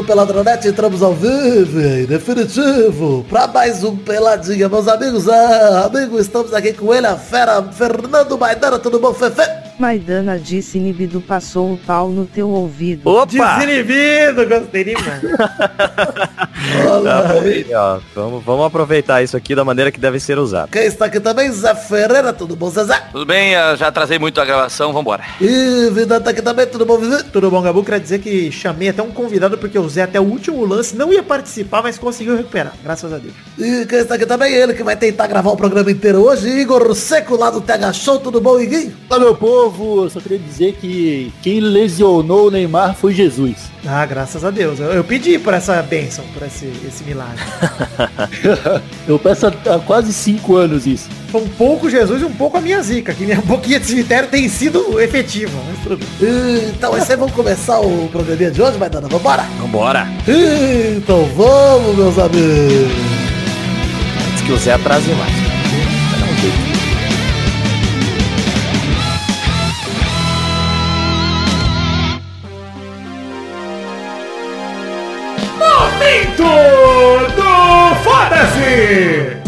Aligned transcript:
amigos 0.00 0.02
do 0.02 0.04
Peladronete, 0.04 0.68
entramos 0.68 1.02
ao 1.02 1.14
vivo 1.14 1.80
e 1.80 2.06
definitivo 2.06 3.24
para 3.28 3.46
mais 3.46 3.84
um 3.84 3.96
Peladinha, 3.96 4.68
meus 4.68 4.88
amigos. 4.88 5.28
Ah, 5.28 5.86
amigo, 5.86 6.18
estamos 6.18 6.52
aqui 6.54 6.72
com 6.72 6.92
ele, 6.94 7.06
a 7.06 7.16
fera 7.16 7.62
Fernando 7.62 8.38
Maidana, 8.38 8.78
tudo 8.78 8.98
bom, 8.98 9.12
Fefe? 9.12 9.42
Maidana 9.78 10.38
disse 10.38 10.78
inibido 10.78 11.20
passou 11.20 11.72
o 11.72 11.76
pau 11.76 12.08
no 12.08 12.26
teu 12.26 12.48
ouvido. 12.48 13.08
Opa! 13.08 13.58
Desinibido, 13.58 14.46
gostei 14.46 14.84
demais. 14.84 15.22
Tá 17.02 17.30
aí, 17.40 17.66
ó. 17.74 17.98
Vamos, 18.14 18.44
vamos 18.44 18.66
aproveitar 18.66 19.22
isso 19.22 19.36
aqui 19.36 19.54
da 19.54 19.64
maneira 19.64 19.90
que 19.90 19.98
deve 19.98 20.20
ser 20.20 20.38
usado. 20.38 20.70
Quem 20.70 20.84
está 20.84 21.06
aqui 21.06 21.18
também, 21.20 21.50
Zé 21.50 21.74
Ferreira, 21.74 22.32
tudo 22.32 22.54
bom, 22.54 22.70
Zezé? 22.70 23.00
Tudo 23.12 23.24
bem, 23.24 23.52
eu 23.52 23.76
já 23.76 23.88
atrasei 23.88 24.18
muito 24.18 24.40
a 24.40 24.44
gravação, 24.44 24.92
vambora. 24.92 25.24
E 25.40 25.90
Vida 25.90 26.20
tá 26.20 26.30
aqui 26.30 26.42
também, 26.42 26.66
tudo 26.66 26.84
bom, 26.84 26.98
Vivi? 26.98 27.22
Tudo 27.24 27.50
bom, 27.50 27.62
Gabu? 27.62 27.82
Queria 27.82 28.00
dizer 28.00 28.18
que 28.20 28.52
chamei 28.52 28.88
até 28.88 29.02
um 29.02 29.10
convidado 29.10 29.56
porque 29.58 29.78
o 29.78 29.88
Zé 29.88 30.02
até 30.02 30.20
o 30.20 30.24
último 30.24 30.64
lance 30.64 30.94
não 30.94 31.12
ia 31.12 31.22
participar, 31.22 31.82
mas 31.82 31.98
conseguiu 31.98 32.36
recuperar, 32.36 32.72
graças 32.82 33.12
a 33.12 33.18
Deus. 33.18 33.34
E 33.58 33.86
quem 33.86 33.98
está 33.98 34.14
aqui 34.14 34.26
também, 34.26 34.52
ele 34.52 34.74
que 34.74 34.82
vai 34.82 34.96
tentar 34.96 35.26
gravar 35.26 35.50
o 35.50 35.56
programa 35.56 35.90
inteiro 35.90 36.22
hoje, 36.22 36.48
Igor 36.48 36.94
Seco, 36.94 37.36
lá 37.36 37.50
do 37.50 37.60
TH 37.60 37.92
Show, 37.92 38.18
tudo 38.18 38.40
bom, 38.40 38.60
Iguinho? 38.60 38.94
Fala 39.08 39.24
meu 39.24 39.34
povo, 39.34 40.04
eu 40.04 40.10
só 40.10 40.20
queria 40.20 40.38
dizer 40.38 40.74
que 40.74 41.32
quem 41.42 41.60
lesionou 41.60 42.48
o 42.48 42.50
Neymar 42.50 42.94
foi 42.94 43.12
Jesus. 43.12 43.70
Ah, 43.86 44.04
graças 44.04 44.44
a 44.44 44.50
Deus. 44.50 44.78
Eu, 44.78 44.92
eu 44.92 45.02
pedi 45.02 45.38
por 45.38 45.54
essa 45.54 45.80
bênção, 45.82 46.24
por 46.34 46.46
esse, 46.46 46.66
esse 46.86 47.02
milagre. 47.04 47.42
Eu 49.08 49.18
peço 49.18 49.46
há, 49.46 49.78
quase 49.86 50.12
cinco 50.12 50.56
anos 50.56 50.86
isso. 50.86 51.08
Foi 51.30 51.42
um 51.42 51.48
pouco 51.48 51.88
Jesus 51.88 52.20
e 52.20 52.24
um 52.24 52.32
pouco 52.32 52.58
a 52.58 52.60
minha 52.60 52.82
zica, 52.82 53.14
que 53.14 53.24
minha 53.24 53.40
boquinha 53.42 53.80
de 53.80 53.86
cemitério 53.86 54.28
tem 54.28 54.48
sido 54.48 55.00
efetiva. 55.00 55.58
Então, 56.74 56.96
esse 56.96 57.12
aí 57.12 57.18
vamos 57.18 57.34
começar 57.34 57.80
o 57.80 58.08
programinha 58.08 58.50
de 58.50 58.60
hoje, 58.60 58.76
Maidana, 58.78 59.08
vambora? 59.08 59.44
Vambora. 59.58 60.06
Então 60.96 61.24
vamos, 61.34 61.96
meus 61.96 62.18
amigos. 62.18 62.92
Antes 64.28 64.42
que 64.44 64.52
o 64.52 64.58
Zé 64.58 64.74
atrase 64.74 65.10
mais. 65.14 65.32
Vai 65.32 66.20
dar 66.20 66.26
um 66.26 66.36
jeito. 66.36 66.69
Momento 76.40 77.36
do 77.36 77.94
Foda-se! 78.02 79.39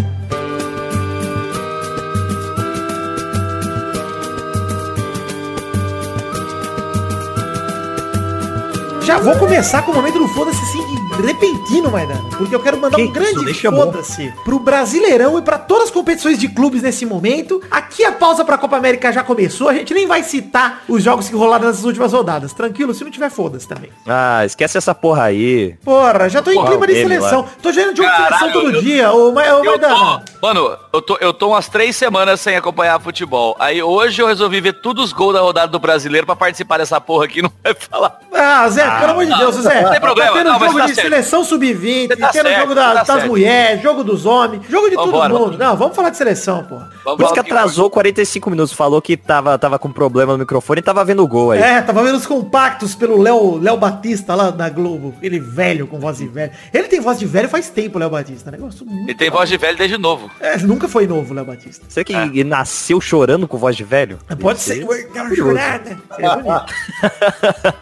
Já 9.13 9.19
vou 9.19 9.37
começar 9.39 9.83
com 9.83 9.93
o 9.93 9.95
momento 9.95 10.19
do 10.19 10.27
foda-se 10.27 10.59
assim, 10.63 10.83
de 11.19 11.27
repentino, 11.27 11.91
Maidana. 11.91 12.23
Porque 12.39 12.55
eu 12.55 12.61
quero 12.61 12.79
mandar 12.81 12.97
Que 12.97 13.03
um 13.03 13.13
grande 13.13 13.53
foda-se 13.61 14.33
pro 14.43 14.59
Brasileirão 14.59 15.39
e 15.39 15.43
pra 15.43 15.59
todas 15.59 15.85
as 15.85 15.91
competições 15.91 16.39
de 16.39 16.49
clubes 16.49 16.81
nesse 16.81 17.05
momento. 17.05 17.61
Aqui 17.71 18.07
a 18.07 18.13
pausa 18.13 18.43
pra 18.43 18.57
Copa 18.57 18.75
América 18.79 19.13
já 19.13 19.23
começou. 19.23 19.69
A 19.69 19.75
gente 19.75 19.93
nem 19.93 20.07
vai 20.07 20.23
citar 20.23 20.83
os 20.89 21.03
jogos 21.03 21.29
que 21.29 21.37
rolaram 21.37 21.67
nessas 21.67 21.85
últimas 21.85 22.11
rodadas. 22.15 22.55
Tranquilo, 22.55 22.95
se 22.95 23.05
não 23.05 23.11
tiver 23.11 23.29
foda-se 23.31 23.69
também. 23.69 23.91
Ah, 24.09 24.47
esquece 24.47 24.79
essa 24.79 24.95
porra 24.95 25.25
aí. 25.25 25.75
Porra, 25.85 26.31
já 26.31 26.41
tô 26.41 26.51
em 26.51 26.55
Porra, 26.55 26.69
clima 26.71 26.87
de 26.87 26.95
seleção. 26.95 27.43
lá. 27.43 27.49
Tô 27.61 27.71
gerando 27.71 27.95
jogo 27.97 28.09
de 28.09 28.17
seleção 28.17 28.51
todo 28.53 28.71
eu- 28.77 28.81
dia, 28.81 29.13
ô, 29.13 29.31
Ma- 29.31 29.43
ô 29.43 29.45
Eu 29.63 29.65
Maidana. 29.65 29.95
tô, 30.41 30.47
mano, 30.47 30.77
eu 30.91 31.03
tô, 31.03 31.19
eu 31.21 31.35
tô 31.35 31.49
umas 31.49 31.69
três 31.69 31.95
semanas 31.95 32.41
sem 32.41 32.57
acompanhar 32.57 32.99
futebol. 32.99 33.55
Aí 33.59 33.83
hoje 33.83 34.23
eu 34.23 34.27
resolvi 34.27 34.59
ver 34.63 34.73
todos 34.81 35.05
os 35.05 35.13
gols 35.13 35.35
da 35.35 35.41
rodada 35.43 35.69
do 35.69 35.79
brasileiro 35.79 36.27
pra 36.27 36.35
participar 36.35 36.79
dessa 36.79 36.99
porra 36.99 37.27
aqui, 37.27 37.43
não 37.43 37.53
vai 37.63 37.75
falar. 37.75 38.19
Ah, 38.35 38.67
Zé, 38.71 38.83
pelo 39.03 39.13
amor 39.13 39.27
de 39.27 39.39
Deus, 39.39 39.55
Zé. 39.57 39.83
não 39.83 39.91
tem 39.91 40.01
problema, 40.01 40.31
Tá 40.33 40.39
tendo 40.39 40.51
não, 40.53 40.59
jogo 40.61 40.79
tá 40.79 40.87
de 40.87 40.95
certo. 40.95 41.09
seleção 41.11 41.45
sub-20, 41.45 42.09
Você 42.09 42.17
tá 42.17 42.29
tendo 42.29 42.43
certo, 42.47 42.61
jogo 42.61 42.75
da- 42.75 42.83
tá 42.89 42.95
das 42.95 43.07
certo. 43.07 43.27
mulheres, 43.29 43.83
jogo 43.83 44.03
dos 44.05 44.25
homens, 44.27 44.63
jogo 44.69 44.89
de 44.89 44.97
Vambora, 44.97 45.29
todo 45.29 45.39
mundo. 45.41 45.45
vamos. 45.45 45.59
Não, 45.59 45.77
vamos 45.77 45.97
falar 45.97 46.11
de 46.11 46.17
seleção, 46.17 46.65
pô. 46.65 46.79
Por 47.17 47.25
isso 47.25 47.35
que 47.35 47.41
atrasou 47.41 47.91
45 47.91 48.49
minutos. 48.51 48.73
Falou 48.73 49.03
que 49.03 49.17
tava, 49.17 49.59
tava 49.59 49.79
com 49.79 49.93
problema 49.93 50.33
no 50.33 50.39
microfone 50.39 50.79
e 50.79 50.83
tava 50.83 51.05
vendo 51.05 51.23
o 51.23 51.27
gol 51.29 51.51
aí. 51.53 51.61
É, 51.61 51.83
tava 51.83 52.03
vendo 52.03 52.17
os 52.17 52.27
compactos 52.27 52.95
pelo 52.95 53.21
Léo 53.21 53.59
Léo 53.59 53.77
Batista 53.77 54.35
lá 54.35 54.51
na 54.51 54.69
Globo. 54.69 55.15
Ele 55.21 55.39
velho, 55.41 55.87
com 55.87 55.99
voz 55.99 56.19
de 56.19 56.29
velho. 56.29 56.53
Ele 56.73 56.89
tem 56.89 57.01
voz 57.01 57.19
de 57.19 57.27
velho 57.27 57.49
faz 57.49 57.69
tempo, 57.69 57.99
Léo 57.99 58.09
Batista. 58.11 58.51
Negócio 58.51 58.87
muito... 58.87 59.05
Ele 59.11 59.15
tem 59.19 59.31
voz 59.31 59.49
de 59.49 59.57
velho 59.57 59.77
desde 59.77 59.99
novo. 59.99 60.31
É, 60.41 60.57
nunca 60.59 60.89
foi 60.89 61.07
novo, 61.07 61.35
Léo 61.35 61.45
Batista. 61.45 61.85
Será 61.89 62.05
que 62.05 62.13
ele 62.13 62.45
nasceu 62.45 63.01
chorando 63.01 63.49
com 63.49 63.59
voz 63.59 63.77
de 63.77 63.85
velho? 63.85 64.19
Pode 64.41 64.61
ser. 64.61 64.87
Quero 65.13 65.35
chorar, 65.35 65.81
né? 65.81 65.97
Seria 66.15 66.37
bonito. 66.37 66.75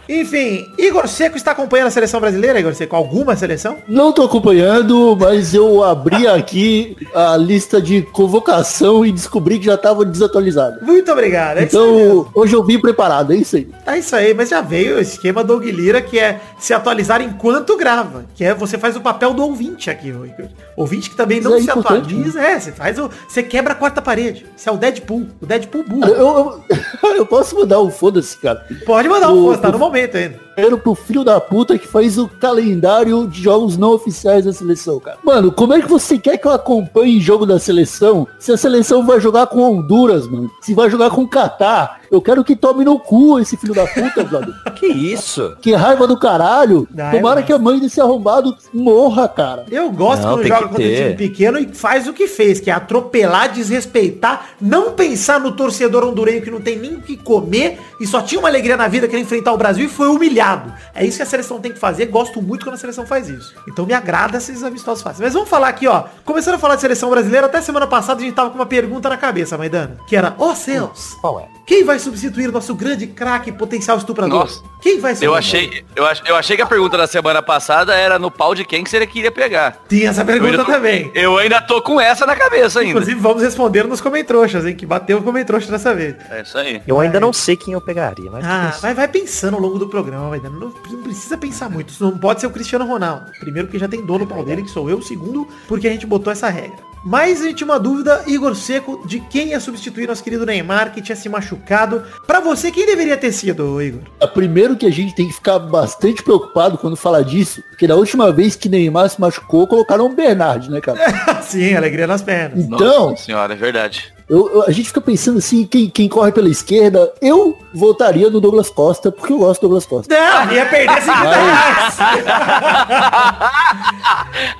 Enfim, 0.08 0.66
Igor 0.78 1.06
Seco 1.10 1.36
está 1.36 1.50
acompanhando 1.50 1.88
a 1.88 1.90
seleção 1.90 2.20
brasileira, 2.20 2.58
Igor 2.60 2.74
Seco? 2.74 2.96
Alguma 2.96 3.36
seleção? 3.36 3.76
Não 3.88 4.12
tô 4.12 4.22
acompanhando, 4.22 5.16
mas 5.18 5.52
eu 5.54 5.82
abri 5.84 6.26
aqui 6.26 6.96
a 7.14 7.36
lista 7.36 7.80
de 7.80 8.02
convocação 8.02 9.04
e 9.04 9.12
descobri 9.12 9.58
que 9.58 9.66
já 9.66 9.76
tava 9.76 10.04
desatualizada. 10.04 10.78
Muito 10.82 11.10
obrigado. 11.12 11.58
É. 11.58 11.64
Então, 11.64 12.28
hoje 12.34 12.54
eu 12.54 12.64
vim 12.64 12.78
preparado, 12.80 13.32
é 13.32 13.36
isso 13.36 13.56
aí. 13.56 13.68
É 13.86 13.98
isso 13.98 14.14
aí, 14.16 14.32
mas 14.34 14.48
já 14.48 14.60
veio 14.60 14.96
o 14.96 15.00
esquema 15.00 15.42
do 15.44 15.58
Lira, 15.58 16.00
que 16.00 16.18
é 16.18 16.40
se 16.58 16.72
atualizar 16.72 17.20
enquanto 17.20 17.76
grava. 17.76 18.24
Que 18.34 18.44
é 18.44 18.54
você 18.54 18.78
faz 18.78 18.96
o 18.96 19.00
papel 19.00 19.34
do 19.34 19.42
ouvinte 19.42 19.90
aqui, 19.90 20.08
Igor. 20.08 20.28
Ouvinte 20.76 21.10
que 21.10 21.16
também 21.16 21.40
não 21.40 21.54
é 21.54 21.58
se 21.60 21.64
importante, 21.64 22.06
atualiza. 22.14 22.40
É, 22.40 22.58
você 22.58 22.72
faz 22.72 22.98
o. 22.98 23.10
Você 23.28 23.42
quebra 23.42 23.72
a 23.72 23.76
quarta 23.76 24.00
parede. 24.00 24.46
Você 24.56 24.68
é 24.68 24.72
o 24.72 24.76
Deadpool. 24.76 25.26
O 25.40 25.46
Deadpool 25.46 25.84
burro. 25.84 26.04
Eu, 26.06 26.60
eu, 27.02 27.14
eu 27.16 27.26
posso 27.26 27.54
mandar 27.56 27.80
um 27.80 27.90
foda-se, 27.90 28.36
cara. 28.38 28.64
Pode 28.86 29.08
mandar 29.08 29.30
um 29.32 29.42
o- 29.42 29.46
foda, 29.50 29.58
tá 29.58 29.68
o- 29.68 29.72
no 29.72 29.78
momento 29.78 30.16
ainda. 30.16 30.38
Primeiro 30.54 30.78
pro 30.90 30.94
filho 30.94 31.24
da 31.24 31.40
puta 31.40 31.78
que 31.78 31.86
faz 31.86 32.18
o 32.18 32.28
calendário 32.28 33.26
de 33.28 33.42
jogos 33.42 33.76
não 33.76 33.92
oficiais 33.92 34.44
da 34.44 34.52
seleção, 34.52 34.98
cara. 34.98 35.18
Mano, 35.22 35.52
como 35.52 35.72
é 35.72 35.80
que 35.80 35.88
você 35.88 36.18
quer 36.18 36.36
que 36.36 36.46
eu 36.46 36.52
acompanhe 36.52 37.20
jogo 37.20 37.46
da 37.46 37.58
seleção 37.58 38.26
se 38.38 38.52
a 38.52 38.56
seleção 38.56 39.06
vai 39.06 39.20
jogar 39.20 39.46
com 39.46 39.60
Honduras, 39.60 40.26
mano? 40.26 40.50
Se 40.60 40.74
vai 40.74 40.90
jogar 40.90 41.10
com 41.10 41.26
Catar? 41.26 41.99
Eu 42.10 42.20
quero 42.20 42.42
que 42.42 42.56
tome 42.56 42.84
no 42.84 42.98
cu 42.98 43.38
esse 43.38 43.56
filho 43.56 43.74
da 43.74 43.86
puta, 43.86 44.24
brother. 44.24 44.54
Que 44.80 44.86
isso? 44.86 45.56
Que 45.60 45.74
raiva 45.74 46.06
do 46.06 46.18
caralho. 46.18 46.88
Não, 46.90 47.10
Tomara 47.10 47.40
eu 47.40 47.44
que 47.44 47.52
a 47.52 47.58
mãe 47.58 47.78
desse 47.78 48.00
arrombado 48.00 48.56
morra, 48.72 49.28
cara. 49.28 49.66
Eu 49.70 49.90
gosto 49.90 50.22
Não, 50.22 50.36
quando 50.36 50.46
joga 50.46 50.68
contra 50.68 50.82
time 50.82 51.14
pequeno 51.14 51.58
e 51.58 51.68
faz 51.74 52.08
o 52.08 52.14
que 52.14 52.26
fez, 52.26 52.60
que 52.60 52.70
é 52.70 52.72
atropelar, 52.72 53.52
desrespeitar, 53.52 54.52
não 54.58 54.92
pensar 54.92 55.38
no 55.38 55.52
torcedor 55.52 56.02
hondurenho 56.02 56.40
que 56.40 56.50
não 56.50 56.62
tem 56.62 56.78
nem 56.78 56.94
o 56.94 57.02
que 57.02 57.14
comer 57.16 57.78
e 58.00 58.06
só 58.06 58.22
tinha 58.22 58.38
uma 58.38 58.48
alegria 58.48 58.74
na 58.74 58.88
vida 58.88 59.06
que 59.06 59.14
era 59.14 59.22
enfrentar 59.22 59.52
o 59.52 59.58
Brasil 59.58 59.84
e 59.84 59.88
foi 59.88 60.08
humilhado. 60.08 60.72
É 60.94 61.04
isso 61.04 61.18
que 61.18 61.22
a 61.22 61.26
seleção 61.26 61.60
tem 61.60 61.72
que 61.72 61.78
fazer. 61.78 62.06
Gosto 62.06 62.40
muito 62.40 62.64
quando 62.64 62.76
a 62.76 62.78
seleção 62.78 63.04
faz 63.04 63.28
isso. 63.28 63.52
Então 63.68 63.84
me 63.84 63.92
agrada 63.92 64.38
esses 64.38 64.62
amistosos 64.62 65.02
fáceis. 65.02 65.20
Mas 65.20 65.34
vamos 65.34 65.48
falar 65.48 65.68
aqui, 65.68 65.86
ó. 65.86 66.04
Começando 66.24 66.54
a 66.54 66.58
falar 66.58 66.76
de 66.76 66.80
seleção 66.80 67.10
brasileira, 67.10 67.46
até 67.46 67.60
semana 67.60 67.86
passada 67.86 68.20
a 68.20 68.24
gente 68.24 68.34
tava 68.34 68.48
com 68.48 68.56
uma 68.56 68.66
pergunta 68.66 69.10
na 69.10 69.18
cabeça, 69.18 69.58
Maidana. 69.58 69.98
Que 70.06 70.16
era, 70.16 70.34
ó 70.38 70.54
céus, 70.54 71.18
Qual 71.20 71.38
é? 71.38 71.60
quem 71.66 71.84
vai 71.84 71.99
substituir 72.00 72.48
o 72.48 72.52
nosso 72.52 72.74
grande 72.74 73.06
craque 73.06 73.52
potencial 73.52 73.96
estuprador? 73.98 74.40
Nossa. 74.40 74.62
Quem 74.80 74.98
vai 74.98 75.14
ser 75.14 75.26
Eu 75.26 75.32
o- 75.32 75.34
achei, 75.34 75.84
eu, 75.94 76.06
ach- 76.06 76.22
eu 76.26 76.34
achei 76.36 76.56
que 76.56 76.62
a 76.62 76.66
pergunta 76.66 76.96
da 76.96 77.06
semana 77.06 77.42
passada 77.42 77.94
era 77.94 78.18
no 78.18 78.30
pau 78.30 78.54
de 78.54 78.64
quem 78.64 78.82
que 78.82 78.90
você 78.90 79.06
queria 79.06 79.30
pegar. 79.30 79.76
Tinha 79.88 80.08
essa 80.10 80.22
Eu 80.22 80.26
pergunta 80.26 80.50
ainda 80.52 80.64
tô- 80.64 80.72
também. 80.72 81.10
Eu 81.14 81.36
ainda 81.38 81.60
tô 81.60 81.80
com 81.82 82.00
essa 82.00 82.24
na 82.26 82.34
cabeça 82.34 82.80
ainda. 82.80 82.92
Inclusive, 82.92 83.20
vamos 83.20 83.42
responder 83.42 83.84
nos 83.86 84.00
comentroxas, 84.00 84.64
hein? 84.66 84.74
Que 84.74 84.86
bateu 84.86 85.18
o 85.18 85.22
comentrouxa 85.22 85.70
dessa 85.70 85.94
vez. 85.94 86.16
É 86.30 86.40
isso 86.42 86.56
aí. 86.58 86.82
Eu 86.86 86.98
ainda 86.98 87.20
não 87.20 87.32
sei 87.32 87.56
quem 87.56 87.74
eu 87.74 87.80
pegaria, 87.80 88.30
mas... 88.30 88.44
Ah, 88.44 88.74
vai, 88.80 88.94
vai 88.94 89.06
pensando 89.08 89.54
ao 89.56 89.60
longo 89.60 89.78
do 89.78 89.88
programa, 89.88 90.30
vai 90.30 90.40
dando. 90.40 90.58
Não, 90.58 90.72
não 90.90 91.02
precisa 91.02 91.36
pensar 91.36 91.68
muito. 91.68 91.90
Isso 91.90 92.02
não 92.02 92.16
pode 92.16 92.40
ser 92.40 92.46
o 92.46 92.50
Cristiano 92.50 92.86
Ronaldo. 92.86 93.30
Primeiro, 93.38 93.68
porque 93.68 93.78
já 93.78 93.86
tem 93.88 94.04
dono 94.04 94.20
no 94.20 94.26
pau 94.26 94.42
dele, 94.44 94.62
que 94.62 94.70
sou 94.70 94.88
eu. 94.88 95.00
Segundo, 95.02 95.46
porque 95.68 95.86
a 95.86 95.90
gente 95.90 96.06
botou 96.06 96.32
essa 96.32 96.48
regra. 96.48 96.89
Mas 97.04 97.40
a 97.40 97.44
gente 97.44 97.56
tinha 97.56 97.66
uma 97.66 97.80
dúvida, 97.80 98.22
Igor 98.26 98.54
Seco, 98.54 99.06
de 99.06 99.20
quem 99.20 99.48
ia 99.48 99.60
substituir 99.60 100.06
nosso 100.06 100.22
querido 100.22 100.44
Neymar, 100.44 100.92
que 100.92 101.00
tinha 101.00 101.16
se 101.16 101.28
machucado. 101.28 102.02
Pra 102.26 102.40
você, 102.40 102.70
quem 102.70 102.84
deveria 102.86 103.16
ter 103.16 103.32
sido, 103.32 103.80
Igor? 103.80 104.02
É, 104.20 104.26
Primeiro 104.26 104.76
que 104.76 104.86
a 104.86 104.90
gente 104.90 105.14
tem 105.14 105.26
que 105.28 105.34
ficar 105.34 105.58
bastante 105.58 106.22
preocupado 106.22 106.76
quando 106.78 106.96
fala 106.96 107.24
disso, 107.24 107.62
porque 107.70 107.86
da 107.86 107.96
última 107.96 108.30
vez 108.32 108.54
que 108.54 108.68
Neymar 108.68 109.08
se 109.08 109.20
machucou, 109.20 109.66
colocaram 109.66 110.06
o 110.06 110.14
Bernard, 110.14 110.70
né, 110.70 110.80
cara? 110.80 110.98
Sim, 111.42 111.74
alegria 111.74 112.06
nas 112.06 112.22
pernas. 112.22 112.64
Então, 112.64 113.10
Nossa 113.10 113.24
senhora, 113.24 113.54
é 113.54 113.56
verdade. 113.56 114.12
Eu- 114.30 114.50
eu- 114.54 114.62
a 114.66 114.70
gente 114.70 114.86
fica 114.88 115.00
pensando 115.00 115.38
assim, 115.38 115.66
quem, 115.66 115.90
quem 115.90 116.08
corre 116.08 116.30
pela 116.32 116.48
esquerda, 116.48 117.12
eu 117.20 117.58
votaria 117.74 118.30
no 118.30 118.40
Douglas 118.40 118.70
Costa, 118.70 119.10
porque 119.12 119.32
eu 119.32 119.38
gosto 119.38 119.60
do 119.60 119.68
Douglas 119.68 119.84
Costa. 119.86 120.14
Não, 120.14 120.52
ia 120.52 120.64
perder 120.66 121.02
50 121.02 121.36
reais. 121.36 121.98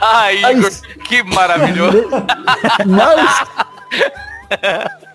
Ai, 0.00 0.36
Igor, 0.52 0.68
isso- 0.68 0.82
que 1.08 1.22
maravilhoso. 1.22 2.04
Mas 2.86 3.42